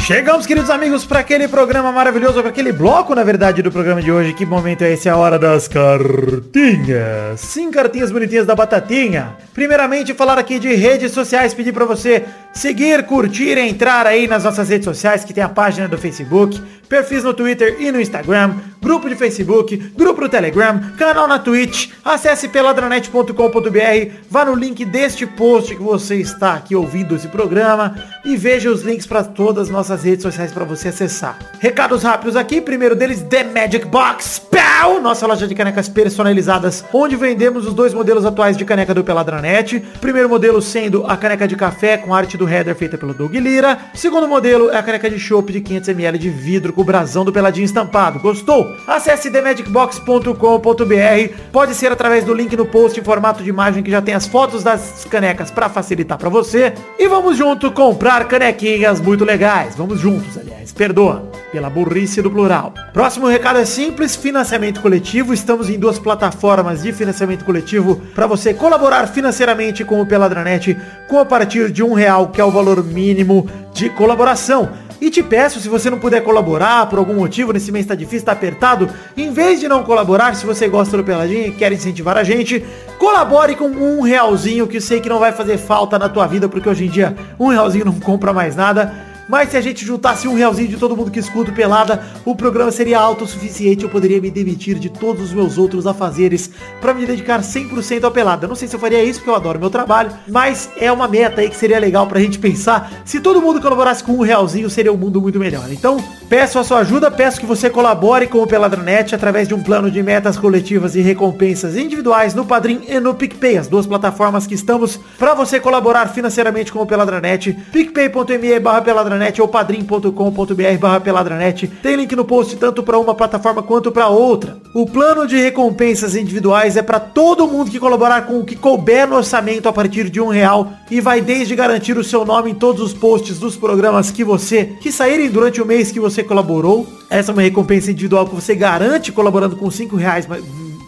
Chegamos, 0.05 0.45
queridos 0.45 0.69
amigos, 0.69 1.03
para 1.03 1.21
aquele 1.21 1.47
programa 1.47 1.91
maravilhoso, 1.91 2.39
para 2.39 2.49
aquele 2.49 2.71
bloco, 2.71 3.15
na 3.15 3.23
verdade, 3.23 3.63
do 3.63 3.71
programa 3.71 4.03
de 4.03 4.11
hoje. 4.11 4.35
Que 4.35 4.45
momento 4.45 4.83
é 4.83 4.93
esse? 4.93 5.09
É 5.09 5.11
a 5.11 5.17
hora 5.17 5.39
das 5.39 5.67
cartinhas. 5.67 7.39
Sim, 7.39 7.71
cartinhas 7.71 8.11
bonitinhas 8.11 8.45
da 8.45 8.53
Batatinha. 8.53 9.35
Primeiramente, 9.51 10.13
falar 10.13 10.37
aqui 10.37 10.59
de 10.59 10.75
redes 10.75 11.11
sociais, 11.11 11.55
pedir 11.55 11.73
para 11.73 11.85
você 11.85 12.23
seguir, 12.55 13.05
curtir, 13.05 13.57
entrar 13.57 14.07
aí 14.07 14.27
nas 14.27 14.45
nossas 14.45 14.69
redes 14.69 14.85
sociais, 14.85 15.23
que 15.23 15.33
tem 15.33 15.43
a 15.43 15.49
página 15.49 15.87
do 15.87 15.97
Facebook, 15.97 16.59
perfis 16.87 17.23
no 17.23 17.33
Twitter 17.33 17.75
e 17.79 17.91
no 17.91 17.99
Instagram, 17.99 18.55
grupo 18.81 19.09
de 19.09 19.15
Facebook, 19.15 19.75
grupo 19.95 20.21
do 20.21 20.29
Telegram, 20.29 20.79
canal 20.97 21.27
na 21.27 21.37
Twitch. 21.37 21.89
Acesse 22.03 22.47
peladranet.com.br, 22.47 24.13
vá 24.29 24.45
no 24.45 24.55
link 24.55 24.85
deste 24.85 25.25
post 25.25 25.75
que 25.75 25.81
você 25.81 26.15
está 26.15 26.53
aqui 26.53 26.75
ouvindo 26.75 27.15
esse 27.15 27.27
programa 27.27 27.95
e 28.23 28.37
veja 28.37 28.69
os 28.69 28.83
links 28.83 29.05
para 29.05 29.23
todas 29.23 29.67
as 29.67 29.73
nossas 29.73 30.03
redes 30.03 30.23
sociais 30.23 30.51
para 30.51 30.63
você 30.63 30.89
acessar. 30.89 31.37
Recados 31.59 32.03
rápidos 32.03 32.35
aqui, 32.35 32.61
primeiro 32.61 32.95
deles, 32.95 33.21
The 33.23 33.43
Magic 33.43 33.85
Box, 33.87 34.39
pau, 34.39 35.01
nossa 35.01 35.27
loja 35.27 35.47
de 35.47 35.55
canecas 35.55 35.89
personalizadas, 35.89 36.85
onde 36.93 37.15
vendemos 37.15 37.65
os 37.65 37.73
dois 37.73 37.93
modelos 37.93 38.25
atuais 38.25 38.55
de 38.55 38.63
caneca 38.63 38.93
do 38.93 39.03
Peladranet. 39.03 39.79
Primeiro 39.99 40.29
modelo 40.29 40.61
sendo 40.61 41.05
a 41.05 41.17
caneca 41.17 41.47
de 41.47 41.55
café 41.55 41.97
com 41.97 42.13
arte 42.13 42.37
do 42.37 42.44
header 42.47 42.75
feita 42.75 42.97
pelo 42.97 43.13
Doug 43.13 43.33
Lira. 43.35 43.77
Segundo 43.93 44.27
modelo 44.27 44.69
é 44.69 44.77
a 44.77 44.83
caneca 44.83 45.09
de 45.09 45.19
chopp 45.19 45.51
de 45.51 45.61
500ml 45.61 46.17
de 46.17 46.29
vidro 46.29 46.73
com 46.73 46.81
o 46.81 46.85
brasão 46.85 47.25
do 47.25 47.31
Peladinho 47.31 47.65
estampado. 47.65 48.19
Gostou? 48.19 48.75
Acesse 48.87 49.31
themagicbox.com.br. 49.31 51.35
Pode 51.51 51.75
ser 51.75 51.91
através 51.91 52.23
do 52.23 52.33
link 52.33 52.55
no 52.55 52.65
post 52.65 52.99
em 52.99 53.03
formato 53.03 53.43
de 53.43 53.49
imagem 53.49 53.83
que 53.83 53.91
já 53.91 54.01
tem 54.01 54.13
as 54.13 54.27
fotos 54.27 54.63
das 54.63 55.05
canecas 55.09 55.51
para 55.51 55.69
facilitar 55.69 56.17
para 56.17 56.29
você. 56.29 56.73
E 56.97 57.07
vamos 57.07 57.37
junto 57.37 57.71
comprar 57.71 58.27
canequinhas 58.27 58.99
muito 58.99 59.23
legais. 59.23 59.75
Vamos 59.75 59.99
juntos, 59.99 60.37
aliás. 60.37 60.71
Perdoa 60.71 61.29
pela 61.51 61.69
burrice 61.69 62.21
do 62.21 62.29
plural. 62.29 62.73
Próximo 62.91 63.27
recado 63.27 63.59
é 63.59 63.65
simples, 63.65 64.15
financiamento 64.15 64.81
coletivo. 64.81 65.33
Estamos 65.33 65.69
em 65.69 65.79
duas 65.79 65.97
plataformas 65.97 66.83
de 66.83 66.91
financiamento 66.91 67.45
coletivo 67.45 68.01
para 68.13 68.27
você 68.27 68.53
colaborar 68.53 69.07
financeiramente 69.07 69.85
com 69.85 70.01
o 70.01 70.05
Peladranet 70.05 70.77
com 71.07 71.17
a 71.17 71.25
partir 71.25 71.71
de 71.71 71.81
um 71.81 71.93
real, 71.93 72.27
que 72.35 72.41
é 72.41 72.45
o 72.45 72.51
valor 72.51 72.83
mínimo 72.83 73.47
de 73.73 73.89
colaboração. 73.89 74.69
E 74.99 75.09
te 75.09 75.23
peço, 75.23 75.59
se 75.59 75.69
você 75.69 75.89
não 75.89 75.99
puder 75.99 76.21
colaborar 76.21 76.87
por 76.87 76.99
algum 76.99 77.13
motivo, 77.13 77.53
nesse 77.53 77.71
mês 77.71 77.85
tá 77.85 77.95
difícil, 77.95 78.25
tá 78.25 78.33
apertado, 78.33 78.89
em 79.15 79.31
vez 79.31 79.59
de 79.59 79.67
não 79.67 79.83
colaborar, 79.83 80.35
se 80.35 80.45
você 80.45 80.67
gosta 80.67 80.97
do 80.97 81.03
Peladinha 81.03 81.47
e 81.47 81.51
quer 81.51 81.71
incentivar 81.71 82.17
a 82.17 82.23
gente, 82.23 82.63
colabore 82.97 83.55
com 83.55 83.67
um 83.67 84.01
realzinho, 84.01 84.67
que 84.67 84.77
eu 84.77 84.81
sei 84.81 84.99
que 84.99 85.09
não 85.09 85.19
vai 85.19 85.31
fazer 85.31 85.57
falta 85.57 85.97
na 85.97 86.09
tua 86.09 86.27
vida, 86.27 86.47
porque 86.49 86.67
hoje 86.67 86.85
em 86.85 86.89
dia 86.89 87.15
um 87.39 87.47
realzinho 87.47 87.85
não 87.85 87.99
compra 87.99 88.33
mais 88.33 88.55
nada. 88.55 88.93
Mas 89.27 89.49
se 89.49 89.57
a 89.57 89.61
gente 89.61 89.85
juntasse 89.85 90.27
um 90.27 90.35
realzinho 90.35 90.67
de 90.67 90.77
todo 90.77 90.95
mundo 90.95 91.11
que 91.11 91.19
escuta 91.19 91.51
Pelada, 91.51 92.03
o 92.23 92.35
programa 92.35 92.71
seria 92.71 92.99
autossuficiente, 92.99 93.83
eu 93.83 93.89
poderia 93.89 94.21
me 94.21 94.29
demitir 94.29 94.77
de 94.77 94.89
todos 94.89 95.23
os 95.23 95.33
meus 95.33 95.57
outros 95.57 95.87
afazeres 95.87 96.49
para 96.81 96.93
me 96.93 97.05
dedicar 97.05 97.41
100% 97.41 98.03
ao 98.03 98.11
Pelada. 98.11 98.47
Não 98.47 98.55
sei 98.55 98.67
se 98.67 98.75
eu 98.75 98.79
faria 98.79 99.03
isso, 99.03 99.19
porque 99.19 99.29
eu 99.29 99.35
adoro 99.35 99.59
meu 99.59 99.69
trabalho, 99.69 100.11
mas 100.27 100.69
é 100.77 100.91
uma 100.91 101.07
meta 101.07 101.41
aí 101.41 101.49
que 101.49 101.55
seria 101.55 101.79
legal 101.79 102.07
pra 102.07 102.19
gente 102.19 102.39
pensar. 102.39 102.91
Se 103.05 103.19
todo 103.19 103.41
mundo 103.41 103.61
colaborasse 103.61 104.03
com 104.03 104.13
um 104.13 104.21
realzinho, 104.21 104.69
seria 104.69 104.93
um 104.93 104.97
mundo 104.97 105.21
muito 105.21 105.39
melhor. 105.39 105.71
Então, 105.71 105.97
peço 106.29 106.59
a 106.59 106.63
sua 106.63 106.79
ajuda, 106.79 107.11
peço 107.11 107.39
que 107.39 107.45
você 107.45 107.69
colabore 107.69 108.27
com 108.27 108.39
o 108.39 108.47
Peladranet 108.47 109.13
através 109.13 109.47
de 109.47 109.53
um 109.53 109.61
plano 109.61 109.89
de 109.91 110.01
metas 110.01 110.37
coletivas 110.37 110.95
e 110.95 111.01
recompensas 111.01 111.75
individuais 111.75 112.33
no 112.33 112.45
Padrim 112.45 112.81
e 112.87 112.99
no 112.99 113.13
PicPay, 113.13 113.57
as 113.57 113.67
duas 113.67 113.85
plataformas 113.85 114.47
que 114.47 114.53
estamos 114.53 114.99
para 115.17 115.33
você 115.33 115.59
colaborar 115.59 116.07
financeiramente 116.09 116.71
com 116.71 116.79
o 116.79 116.85
Peladranet, 116.85 117.53
picpay.me 117.71 118.59
barra 118.59 118.81
peladranet 118.81 119.41
ou 119.41 119.47
padrim.com.br 119.47 120.77
barra 120.79 120.99
peladranet. 120.99 121.67
Tem 121.67 121.95
link 121.95 122.15
no 122.15 122.25
post 122.25 122.55
tanto 122.57 122.83
para 122.83 122.97
uma 122.97 123.15
plataforma 123.15 123.61
quanto 123.61 123.91
para 123.91 124.07
outra. 124.07 124.57
O 124.73 124.85
plano 124.85 125.27
de 125.27 125.37
recompensas 125.37 126.15
individuais 126.15 126.75
é 126.75 126.81
para 126.81 126.99
todo 126.99 127.47
mundo 127.47 127.71
que 127.71 127.79
colaborar 127.79 128.25
com 128.25 128.39
o 128.39 128.45
que 128.45 128.55
couber 128.55 129.07
no 129.07 129.15
orçamento 129.15 129.69
a 129.69 129.73
partir 129.73 130.09
de 130.09 130.19
um 130.19 130.27
real 130.27 130.73
e 130.89 130.99
vai 130.99 131.21
desde 131.21 131.55
garantir 131.55 131.97
o 131.97 132.03
seu 132.03 132.25
nome 132.25 132.51
em 132.51 132.55
todos 132.55 132.81
os 132.81 132.93
posts 132.93 133.39
dos 133.39 133.55
programas 133.55 134.11
que 134.11 134.23
você, 134.23 134.75
que 134.81 134.91
saírem 134.91 135.29
durante 135.29 135.61
o 135.61 135.65
mês 135.65 135.91
que 135.91 135.99
você 135.99 136.14
colaborou. 136.23 136.87
Essa 137.09 137.31
é 137.31 137.33
uma 137.33 137.41
recompensa 137.41 137.91
individual 137.91 138.27
que 138.27 138.35
você 138.35 138.55
garante 138.55 139.11
colaborando 139.11 139.55
com 139.55 139.69
cinco 139.69 139.95
reais, 139.95 140.25
mas 140.27 140.43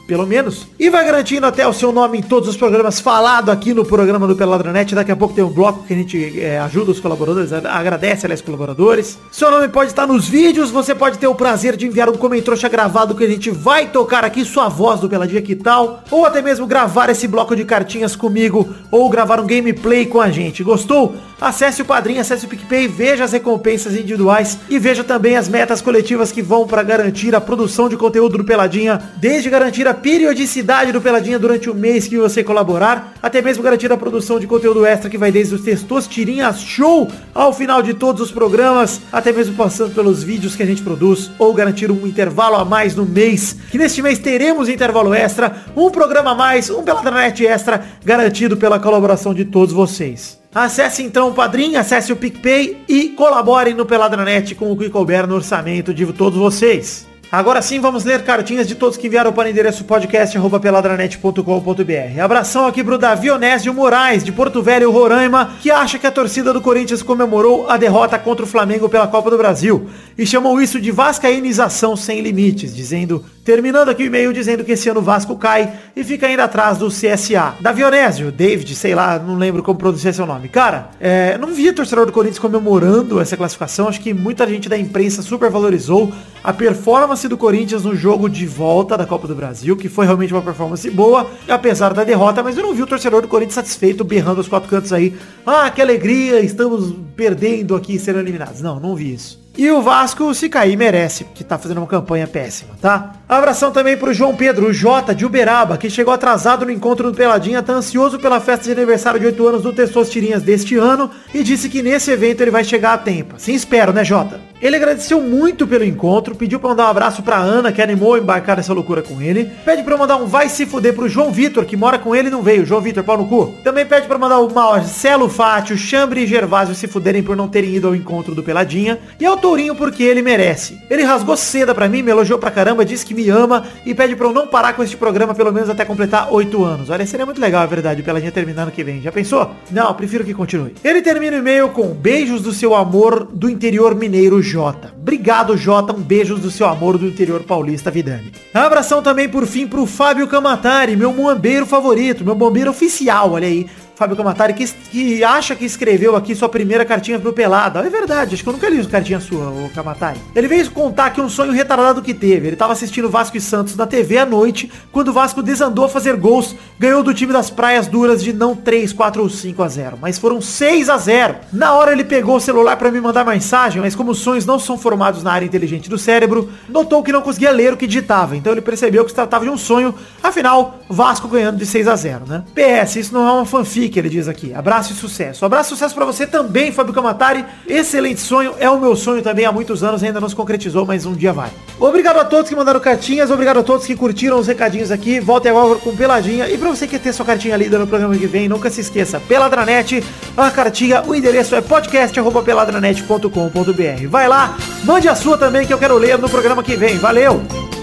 pelo 0.08 0.26
menos. 0.26 0.66
E 0.80 0.89
vai 0.89 1.05
garantindo 1.05 1.45
até 1.45 1.68
o 1.68 1.74
seu 1.74 1.91
nome 1.91 2.20
em 2.20 2.22
todos 2.22 2.47
os 2.47 2.55
programas 2.55 2.99
falado 2.99 3.51
aqui 3.51 3.74
no 3.74 3.84
programa 3.84 4.26
do 4.26 4.36
Peladranet. 4.36 4.95
Daqui 4.95 5.12
a 5.12 5.16
pouco 5.16 5.34
tem 5.34 5.43
um 5.43 5.49
bloco 5.49 5.84
que 5.84 5.93
a 5.93 5.97
gente 5.97 6.39
é, 6.39 6.58
ajuda 6.60 6.91
os 6.91 6.99
colaboradores, 6.99 7.51
agradece 7.51 8.26
aliás 8.26 8.41
colaboradores. 8.41 9.20
Seu 9.30 9.51
nome 9.51 9.68
pode 9.68 9.91
estar 9.91 10.08
nos 10.08 10.30
vídeos, 10.30 10.72
você 10.72 10.95
pode 10.95 11.18
ter 11.18 11.28
o 11.28 11.36
prazer 11.36 11.76
de 11.76 11.86
enviar 11.86 12.10
um 12.10 12.16
comentrouxa 12.16 12.70
gravado 12.70 13.16
que 13.16 13.24
a 13.26 13.30
gente 13.30 13.51
vai 13.51 13.88
tocar 13.88 14.24
aqui, 14.24 14.45
sua 14.45 14.70
voz 14.70 15.01
do 15.01 15.10
Peladinha 15.10 15.41
que 15.41 15.55
tal, 15.55 16.03
ou 16.10 16.26
até 16.26 16.41
mesmo 16.41 16.66
gravar 16.66 17.10
esse 17.10 17.28
bloco 17.28 17.55
de 17.55 17.66
cartinhas 17.66 18.16
comigo, 18.16 18.68
ou 18.89 19.10
gravar 19.10 19.41
um 19.41 19.45
gameplay 19.45 20.05
com 20.05 20.22
a 20.22 20.32
gente. 20.32 20.64
Gostou? 20.64 21.16
Acesse 21.39 21.84
o 21.84 21.86
Padrinho, 21.86 22.20
acesse 22.20 22.45
o 22.45 22.49
PicPay, 22.49 22.88
veja 22.88 23.24
as 23.24 23.32
recompensas 23.32 23.93
individuais 23.93 24.58
e 24.70 24.80
veja 24.80 25.03
também 25.03 25.38
as 25.38 25.47
metas 25.47 25.82
coletivas 25.82 26.32
que 26.32 26.41
vão 26.41 26.66
para 26.66 26.82
garantir 26.82 27.36
a 27.36 27.41
produção 27.41 27.88
de 27.88 27.95
conteúdo 27.95 28.39
do 28.39 28.43
Peladinha, 28.43 28.99
desde 29.18 29.49
garantir 29.49 29.88
a 29.88 29.93
periodicidade 29.98 30.91
do 30.91 31.02
Peladinha 31.02 31.38
durante 31.38 31.70
o 31.70 31.76
mês 31.76 32.08
que 32.08 32.18
você 32.18 32.43
colaborar, 32.43 33.14
até 33.22 33.41
mesmo 33.41 33.64
garantir 33.64 33.91
a 33.91 33.98
produção 33.98 34.39
de 34.39 34.48
conteúdo 34.48 34.86
extra 34.86 35.10
que 35.10 35.18
vai 35.18 35.32
desde 35.32 35.56
os 35.56 35.62
textos 35.62 36.08
tirinhas 36.08 36.62
show 36.62 37.12
ao 37.34 37.52
final 37.52 37.82
de 37.82 37.93
todos 37.93 38.22
os 38.22 38.32
programas, 38.32 39.02
até 39.12 39.32
mesmo 39.32 39.56
passando 39.56 39.93
pelos 39.93 40.24
vídeos 40.24 40.56
que 40.56 40.64
a 40.64 40.66
gente 40.66 40.82
produz, 40.82 41.30
ou 41.38 41.54
garantir 41.54 41.91
um 41.91 42.08
intervalo 42.08 42.56
a 42.56 42.64
mais 42.64 42.95
no 42.95 43.06
mês, 43.06 43.58
que 43.70 43.78
neste 43.78 44.02
mês 44.02 44.20
teremos 44.20 44.70
intervalo 44.70 45.14
extra, 45.14 45.66
um 45.76 45.89
programa 45.89 46.32
a 46.32 46.36
mais, 46.36 46.70
um 46.70 46.84
Peladranet 46.84 47.45
extra, 47.45 47.84
garantido 48.04 48.56
pela 48.56 48.80
colaboração 48.80 49.34
de 49.34 49.45
todos 49.45 49.74
vocês. 49.74 50.39
Acesse 50.54 51.04
então 51.04 51.30
o 51.30 51.34
Padrim, 51.34 51.76
acesse 51.76 52.12
o 52.12 52.16
PicPay 52.16 52.84
e 52.88 53.10
colabore 53.10 53.74
no 53.74 53.86
Peladranet 53.86 54.56
com 54.56 54.72
o 54.72 54.78
que 54.78 54.89
couber 54.89 55.28
no 55.28 55.36
orçamento 55.36 55.93
de 55.93 56.06
todos 56.14 56.39
vocês. 56.39 57.06
Agora 57.30 57.62
sim, 57.62 57.82
vamos 57.82 58.06
ler 58.06 58.24
cartinhas 58.24 58.66
de 58.66 58.74
todos 58.74 58.96
que 58.96 59.08
enviaram 59.08 59.34
para 59.34 59.48
o 59.48 59.50
endereço 59.50 59.84
podcast.peladranet.com.br. 59.84 62.22
Abração 62.24 62.66
aqui 62.66 62.82
pro 62.82 62.98
Davi 62.98 63.30
Onésio 63.30 63.74
Moraes, 63.74 64.24
de 64.24 64.32
Porto 64.32 64.64
Velho, 64.64 64.90
Roraima, 64.90 65.52
que 65.62 65.70
acha 65.70 66.00
que 66.00 66.08
a 66.08 66.12
torcida 66.12 66.54
do 66.54 66.62
Corinthians 66.62 67.04
comemorou 67.04 67.70
a 67.70 67.76
derrota 67.76 68.18
contra 68.18 68.46
o 68.46 68.48
Flamengo 68.48 68.88
pela 68.88 69.08
Copa 69.08 69.30
do 69.30 69.38
Brasil 69.38 69.90
e 70.18 70.26
chamou 70.26 70.62
isso 70.62 70.80
de 70.80 70.90
vascaínização 70.90 71.98
sem 71.98 72.22
limites, 72.22 72.74
dizendo, 72.74 73.26
terminando 73.48 73.88
aqui 73.88 74.04
o 74.04 74.08
e-mail 74.08 74.34
dizendo 74.34 74.62
que 74.66 74.74
esse 74.74 74.89
ano 74.89 75.00
o 75.00 75.04
Vasco 75.04 75.34
cai 75.38 75.72
e 75.95 76.04
fica 76.04 76.28
ainda 76.28 76.43
atrás 76.43 76.78
do 76.78 76.89
CSA. 76.89 77.56
Davi 77.62 77.82
Onésio, 77.82 78.30
David, 78.30 78.76
sei 78.76 78.93
lá, 78.93 79.18
não 79.18 79.36
lembro 79.36 79.64
como 79.64 79.80
pronunciar 79.80 80.14
seu 80.14 80.26
nome. 80.26 80.50
Cara, 80.50 80.89
é, 81.00 81.38
não 81.38 81.54
vi 81.54 81.72
torcedor 81.72 82.06
do 82.06 82.12
Corinthians 82.12 82.39
comemorando 82.39 83.22
essa 83.22 83.38
classificação, 83.38 83.88
acho 83.88 84.02
que 84.02 84.14
muita 84.14 84.45
gente 84.45 84.68
da 84.68 84.78
imprensa 84.78 85.22
supervalorizou 85.22 86.12
a 86.43 86.52
performance 86.52 87.26
do 87.26 87.38
Corinthians 87.38 87.86
no 87.86 87.95
jogo 87.95 88.30
de 88.30 88.45
volta 88.45 88.98
da 88.98 89.06
Copa 89.06 89.30
do 89.30 89.36
Brasil, 89.36 89.78
que 89.78 89.88
foi 89.88 90.06
realmente 90.06 90.34
uma 90.34 90.41
performance 90.41 90.89
boa, 90.89 91.26
apesar 91.48 91.93
da 91.93 92.04
derrota, 92.04 92.43
mas 92.43 92.58
eu 92.58 92.64
não 92.64 92.74
vi 92.74 92.84
o 92.84 92.88
torcedor 92.88 93.22
do 93.22 93.30
Corinthians 93.30 93.56
satisfeito, 93.56 94.04
berrando 94.04 94.41
os 94.41 94.50
quatro 94.50 94.68
cantos 94.68 94.91
aí. 94.91 95.16
Ah, 95.45 95.72
que 95.72 95.82
alegria, 95.82 96.41
estamos 96.41 96.93
perdendo 97.16 97.78
aqui 97.78 97.98
sendo 97.98 98.20
eliminados. 98.20 98.62
Não, 98.62 98.78
não 98.78 98.93
vi 98.93 99.14
isso. 99.14 99.47
E 99.58 99.72
o 99.72 99.82
Vasco, 99.82 100.32
se 100.36 100.49
cair, 100.49 100.78
merece, 100.78 101.26
que 101.34 101.43
tá 101.43 101.58
fazendo 101.58 101.80
uma 101.80 101.88
campanha 101.88 102.28
péssima, 102.28 102.76
tá? 102.80 103.14
Abração 103.28 103.72
também 103.72 103.97
pro 103.97 104.14
João 104.14 104.36
Pedro, 104.36 104.68
o 104.68 104.74
Jota, 104.74 105.16
de 105.16 105.26
Uberaba, 105.26 105.78
que 105.78 105.89
chegou 105.89 106.14
atrasado 106.14 106.64
no 106.64 106.72
encontro 106.72 107.12
do 107.12 107.18
Peladinha, 107.18 107.64
tá 107.64 107.74
ansioso 107.74 108.20
pela 108.20 108.39
festa 108.39 108.66
de 108.66 108.72
aniversário 108.72 109.20
de 109.20 109.26
8 109.26 109.47
anos 109.47 109.64
do 109.64 109.74
Tessos 109.74 110.12
Tirinhas 110.12 110.43
deste 110.43 110.78
ano 110.78 111.10
e 111.34 111.41
disse 111.41 111.70
que 111.70 111.82
nesse 111.82 112.12
evento 112.12 112.41
ele 112.41 112.51
vai 112.51 112.64
chegar 112.64 112.93
a 112.93 112.97
tempo. 112.99 113.34
Sim, 113.39 113.55
espero, 113.55 113.91
né, 113.91 114.05
Jota? 114.05 114.39
Ele 114.62 114.76
agradeceu 114.76 115.22
muito 115.22 115.68
pelo 115.68 115.84
encontro, 115.84 116.36
pediu 116.36 116.60
pra 116.60 116.70
mandar 116.70 116.88
um 116.88 116.89
abraço 116.89 117.22
pra 117.22 117.38
Ana, 117.38 117.72
que 117.72 117.82
animou 117.82 118.16
a 118.16 118.20
embarcar 118.20 118.58
essa 118.58 118.74
loucura 118.74 119.03
com 119.03 119.22
ele. 119.22 119.51
Pede 119.64 119.84
pra 119.84 119.97
mandar 119.97 120.18
um 120.18 120.26
vai 120.26 120.49
se 120.49 120.66
fuder 120.66 120.93
pro 120.93 121.08
João 121.08 121.32
Vitor, 121.32 121.64
que 121.66 121.78
mora 121.78 121.99
com 121.99 122.16
ele 122.16 122.30
e 122.30 122.32
não 122.32 122.41
veio. 122.41 122.66
João 122.66 122.82
Vitor, 122.82 123.03
pau 123.03 123.18
no 123.18 123.28
cu. 123.28 123.53
Também 123.64 123.86
pede 123.86 124.08
pra 124.08 124.18
mandar 124.18 124.39
o 124.39 124.53
Marcelo 124.53 125.30
Fátio, 125.30 125.78
Chambre 125.78 126.24
e 126.24 126.28
Gervásio 126.28 126.74
se 126.74 126.88
fuderem 126.88 127.22
por 127.22 127.36
não 127.36 127.47
terem 127.47 127.76
ido 127.76 127.88
ao 127.88 127.95
encontro 127.95 128.34
do 128.34 128.41
Peladinha. 128.41 128.99
E 129.20 129.26
ao 129.26 129.38
Tourinho 129.38 129.76
porque 129.76 130.03
ele 130.03 130.22
merece. 130.22 130.80
Ele 130.89 131.03
rasgou 131.03 131.38
seda 131.38 131.76
pra 131.76 131.88
mim, 131.88 132.01
me 132.01 132.10
elogiou 132.10 132.39
pra 132.39 132.49
caramba, 132.49 132.84
disse 132.84 133.05
que 133.05 133.14
me 133.14 133.30
ama 133.30 133.64
e 133.86 133.93
pede 133.93 134.16
pra 134.16 134.28
eu 134.28 134.34
não 134.34 134.47
parar 134.47 134.74
com 134.74 134.82
este 134.82 134.97
programa 134.97 135.36
pelo 135.36 135.53
menos 135.53 135.70
até 135.70 135.86
completar 135.86 136.34
8 136.34 136.64
anos. 136.64 136.89
Olha, 136.89 137.05
seria 137.05 137.26
muito 137.26 137.39
legal, 137.39 137.64
é 137.64 137.68
verdade, 137.68 138.01
o 138.01 138.03
Peladinha 138.03 138.32
terminando 138.32 138.72
que 138.72 138.84
vem. 138.84 139.01
Já 139.01 139.12
pensou? 139.12 139.51
Não, 139.72 139.93
prefiro 139.93 140.24
que 140.24 140.34
continue. 140.34 140.74
Ele 140.84 141.01
termina 141.01 141.38
o 141.38 141.39
e-mail 141.39 141.70
com 141.70 141.89
beijos 141.89 142.41
do 142.41 142.51
seu 142.51 142.74
amor 142.74 143.28
do 143.32 143.49
interior 143.49 143.93
mineiro 143.93 144.41
J. 144.48 144.91
Obrigado, 144.98 145.58
Jota. 145.58 145.93
Um 145.93 146.02
beijos 146.02 146.39
do 146.39 146.50
seu 146.50 146.68
amor 146.68 146.98
do 146.98 147.06
interior 147.06 147.43
paulista, 147.43 147.91
Vidani. 147.91 148.32
Abração 148.54 149.02
também, 149.02 149.28
por 149.28 149.45
fim, 149.45 149.68
pro 149.68 149.86
Fábio 149.86 150.28
Camatari, 150.28 150.95
meu 150.95 151.14
muambeiro 151.14 151.66
favorito, 151.66 152.24
meu 152.24 152.36
bombeiro 152.36 152.72
oficial, 152.72 153.32
olha 153.32 153.48
aí. 153.48 153.68
Fábio 153.98 154.16
Camatari, 154.16 154.54
que, 154.54 154.68
que 154.68 155.24
acha 155.24 155.56
que 155.56 155.66
escreveu 155.66 156.16
aqui 156.16 156.36
sua 156.36 156.48
primeira 156.48 156.86
cartinha 156.86 157.18
pro 157.18 157.34
Pelada. 157.34 157.80
É 157.80 157.89
verdade, 157.89 158.36
acho 158.36 158.43
que 158.43 158.50
eu 158.50 158.54
nunca 158.54 158.70
li 158.70 158.86
cartinha 158.86 159.20
sua, 159.20 159.50
o 159.50 159.72
Camatari. 159.74 160.20
Ele 160.36 160.48
veio 160.48 160.70
contar 160.70 161.10
que 161.10 161.20
um 161.20 161.28
sonho 161.28 161.52
retardado 161.52 162.04
que 162.04 162.14
teve. 162.14 162.45
Ele 162.45 162.56
tava 162.56 162.74
assistindo 162.74 163.10
Vasco 163.10 163.36
e 163.36 163.41
Santos 163.41 163.76
na 163.76 163.88
TV 163.88 164.20
à 164.20 164.26
noite, 164.26 164.72
quando 164.91 165.08
o 165.08 165.14
Vasco 165.14 165.41
desandou 165.41 165.86
a 165.86 165.89
fazer 165.89 166.16
gols, 166.16 166.56
ganhou 166.78 167.02
do 167.02 167.12
time 167.12 167.34
das 167.34 167.50
praias 167.50 167.88
duras 167.88 168.24
de 168.24 168.34
não 168.34 168.56
3, 168.56 168.93
4 168.93 169.20
ou 169.20 169.30
5 169.32 169.64
a 169.64 169.68
0, 169.68 169.98
mas 170.00 170.20
foram 170.20 170.39
6 170.39 170.89
a 170.89 170.98
0. 171.00 171.36
Na 171.52 171.74
hora 171.74 171.91
ele 171.91 172.04
pegou 172.04 172.36
o 172.36 172.39
celular 172.39 172.78
para 172.78 172.91
me 172.91 173.02
mandar 173.02 173.26
mensagem, 173.26 173.82
mas 173.82 173.95
como 173.95 174.12
os 174.12 174.20
sonhos 174.20 174.45
não 174.45 174.60
são 174.60 174.78
formados 174.78 175.24
na 175.24 175.32
área 175.32 175.45
inteligente 175.48 175.89
do 175.89 175.98
cérebro, 175.98 176.52
notou 176.70 177.02
que 177.02 177.12
não 177.12 177.22
conseguia 177.24 177.50
ler 177.50 177.74
o 177.74 177.78
que 177.78 177.88
digitava. 177.88 178.38
Então 178.38 178.52
ele 178.52 178.62
percebeu 178.62 179.04
que 179.04 179.10
se 179.10 179.16
tratava 179.16 179.43
de 179.43 179.50
um 179.50 179.58
sonho, 179.58 179.95
afinal, 180.22 180.82
Vasco 180.88 181.28
ganhando 181.28 181.58
de 181.58 181.66
6 181.66 181.88
a 181.88 181.95
0, 181.95 182.26
né? 182.28 182.43
PS, 182.54 182.98
isso 182.98 183.14
não 183.16 183.28
é 183.28 183.32
uma 183.32 183.45
fanfic 183.45 183.87
que 183.90 184.00
ele 184.00 184.10
diz 184.10 184.28
aqui. 184.28 184.54
Abraço 184.54 184.94
e 184.94 184.96
sucesso. 184.96 185.46
Abraço 185.46 185.70
e 185.70 185.78
sucesso 185.78 185.96
para 185.96 186.06
você 186.06 186.26
também, 186.26 186.72
Fábio 186.72 186.94
Camatari. 186.94 187.46
Excelente 187.68 188.22
sonho. 188.22 188.54
É 188.60 188.70
o 188.70 188.80
meu 188.80 188.96
sonho 188.96 189.22
também 189.22 189.46
há 189.46 189.52
muitos 189.52 189.84
anos. 189.84 190.04
Ainda 190.04 190.20
não 190.20 190.30
se 190.30 190.36
concretizou, 190.36 190.86
mas 190.86 191.06
um 191.06 191.14
dia 191.14 191.34
vai. 191.34 191.50
Obrigado 191.80 192.18
a 192.18 192.26
todos 192.26 192.50
que 192.50 192.56
mandaram 192.56 192.80
cartinhas. 192.80 193.30
Obrigado 193.30 193.60
a 193.60 193.64
todos 193.64 193.86
que 193.86 193.96
curtiram 193.96 194.40
os 194.40 194.48
recadinhos 194.48 194.92
aqui. 194.92 195.20
Voltem 195.20 195.52
agora 195.52 195.80
com 195.80 195.96
Peladinha. 195.96 196.50
E 196.50 196.58
para 196.58 196.70
você 196.70 196.88
que 196.88 196.98
ter 196.98 197.14
sua 197.14 197.26
cartinha 197.26 197.56
lida 197.56 197.78
no 197.78 197.88
programa 197.88 198.18
que 198.18 198.28
vem, 198.28 198.50
nunca 198.50 198.70
se 198.70 198.82
esqueça. 198.82 199.20
Peladranet, 199.20 200.04
a 200.36 200.52
cartinha, 200.52 201.04
o 201.06 201.14
endereço 201.14 201.56
é 201.56 201.62
podcast.peladranet.com.br. 201.62 204.08
Vai 204.10 204.28
lá, 204.28 204.58
mande 204.84 205.08
a 205.08 205.16
sua 205.16 205.38
também 205.38 205.68
que 205.68 205.74
eu 205.74 205.78
quero 205.78 205.98
ler 205.98 206.18
no 206.18 206.30
programa 206.30 206.64
que 206.64 206.76
vem. 206.76 206.98
Valeu! 206.98 207.77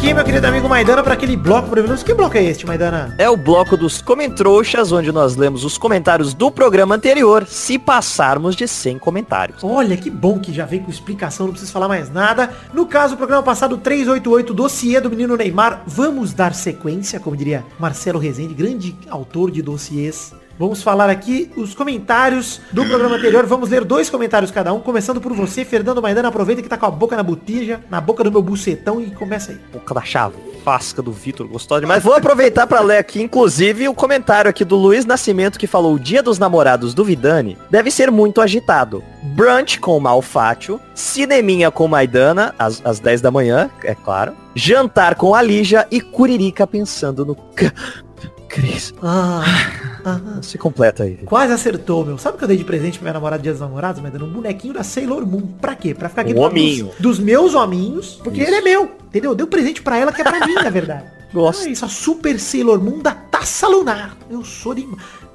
Aqui, 0.00 0.14
meu 0.14 0.24
querido 0.24 0.46
amigo 0.46 0.66
Maidana, 0.66 1.02
para 1.02 1.12
aquele 1.12 1.36
bloco 1.36 1.68
maravilhoso. 1.68 2.02
Que 2.02 2.14
bloco 2.14 2.34
é 2.34 2.42
este, 2.42 2.66
Maidana? 2.66 3.14
É 3.18 3.28
o 3.28 3.36
bloco 3.36 3.76
dos 3.76 4.00
Comentrouxas, 4.00 4.90
onde 4.92 5.12
nós 5.12 5.36
lemos 5.36 5.62
os 5.62 5.76
comentários 5.76 6.32
do 6.32 6.50
programa 6.50 6.94
anterior, 6.94 7.46
se 7.46 7.78
passarmos 7.78 8.56
de 8.56 8.66
100 8.66 8.98
comentários. 8.98 9.62
Olha, 9.62 9.96
que 9.98 10.08
bom 10.08 10.38
que 10.38 10.54
já 10.54 10.64
veio 10.64 10.84
com 10.84 10.90
explicação, 10.90 11.46
não 11.46 11.52
preciso 11.52 11.72
falar 11.72 11.86
mais 11.86 12.10
nada. 12.10 12.50
No 12.72 12.86
caso, 12.86 13.12
o 13.14 13.16
programa 13.18 13.42
passado 13.42 13.76
388, 13.76 14.54
dossiê 14.54 15.00
do 15.00 15.10
menino 15.10 15.36
Neymar. 15.36 15.82
Vamos 15.86 16.32
dar 16.32 16.54
sequência, 16.54 17.20
como 17.20 17.36
diria 17.36 17.62
Marcelo 17.78 18.18
Rezende, 18.18 18.54
grande 18.54 18.96
autor 19.10 19.50
de 19.50 19.60
dossiês. 19.60 20.32
Vamos 20.60 20.82
falar 20.82 21.08
aqui 21.08 21.50
os 21.56 21.74
comentários 21.74 22.60
do 22.70 22.84
programa 22.84 23.16
anterior. 23.16 23.46
Vamos 23.46 23.70
ler 23.70 23.82
dois 23.82 24.10
comentários 24.10 24.50
cada 24.50 24.70
um, 24.74 24.78
começando 24.78 25.18
por 25.18 25.32
você, 25.32 25.64
Fernando 25.64 26.02
Maidana. 26.02 26.28
Aproveita 26.28 26.60
que 26.60 26.68
tá 26.68 26.76
com 26.76 26.84
a 26.84 26.90
boca 26.90 27.16
na 27.16 27.22
botija, 27.22 27.80
na 27.88 27.98
boca 27.98 28.22
do 28.22 28.30
meu 28.30 28.42
bucetão 28.42 29.00
e 29.00 29.10
começa 29.10 29.52
aí. 29.52 29.58
Boca 29.72 29.94
da 29.94 30.02
chavasca 30.02 31.00
do 31.00 31.12
Vitor, 31.12 31.48
gostosa 31.48 31.80
demais. 31.80 32.02
Vou 32.02 32.12
aproveitar 32.12 32.66
pra 32.66 32.82
ler 32.82 32.98
aqui, 32.98 33.22
inclusive, 33.22 33.88
o 33.88 33.94
comentário 33.94 34.50
aqui 34.50 34.62
do 34.62 34.76
Luiz 34.76 35.06
Nascimento 35.06 35.58
que 35.58 35.66
falou 35.66 35.94
o 35.94 35.98
dia 35.98 36.22
dos 36.22 36.38
namorados 36.38 36.92
do 36.92 37.06
Vidani 37.06 37.56
deve 37.70 37.90
ser 37.90 38.10
muito 38.10 38.42
agitado. 38.42 39.02
Brunch 39.34 39.80
com 39.80 39.98
Malfátio, 39.98 40.78
cineminha 40.94 41.70
com 41.70 41.88
Maidana, 41.88 42.54
às, 42.58 42.84
às 42.84 43.00
10 43.00 43.22
da 43.22 43.30
manhã, 43.30 43.70
é 43.82 43.94
claro. 43.94 44.34
Jantar 44.54 45.14
com 45.14 45.34
a 45.34 45.40
Lígia 45.40 45.88
e 45.90 46.02
Curirica 46.02 46.66
pensando 46.66 47.24
no... 47.24 47.34
Cris. 48.50 48.92
Ah, 49.00 49.42
ah, 50.04 50.20
Se 50.42 50.58
completa 50.58 51.04
aí. 51.04 51.16
quase 51.24 51.52
acertou, 51.52 52.04
meu. 52.04 52.18
Sabe 52.18 52.34
o 52.34 52.38
que 52.38 52.44
eu 52.44 52.48
dei 52.48 52.56
de 52.56 52.64
presente 52.64 52.98
pra 52.98 53.04
minha 53.04 53.14
namorada 53.14 53.42
dia 53.42 53.52
dos 53.52 53.60
namorados, 53.60 54.02
Maidana? 54.02 54.24
Um 54.24 54.32
bonequinho 54.32 54.74
da 54.74 54.82
Sailor 54.82 55.24
Moon. 55.24 55.46
Pra 55.60 55.74
quê? 55.76 55.94
Pra 55.94 56.08
ficar 56.08 56.22
aqui 56.22 56.32
Um 56.32 56.34
do 56.34 56.40
hominho. 56.40 56.86
Dos, 56.86 56.96
dos 56.98 57.18
meus 57.20 57.54
hominhos, 57.54 58.20
porque 58.22 58.40
ele 58.40 58.56
é 58.56 58.60
meu. 58.60 58.90
Entendeu? 59.06 59.34
Deu 59.34 59.46
presente 59.46 59.80
pra 59.80 59.96
ela 59.96 60.12
que 60.12 60.20
é 60.20 60.24
pra 60.24 60.44
mim, 60.46 60.54
na 60.54 60.68
verdade. 60.70 61.04
Gosto. 61.32 61.66
Ah, 61.66 61.70
isso, 61.70 61.84
a 61.84 61.88
Super 61.88 62.38
Sailor 62.40 62.82
Moon 62.82 62.98
da 62.98 63.12
Taça 63.12 63.68
Lunar. 63.68 64.16
Eu 64.28 64.44
sou 64.44 64.74
de... 64.74 64.86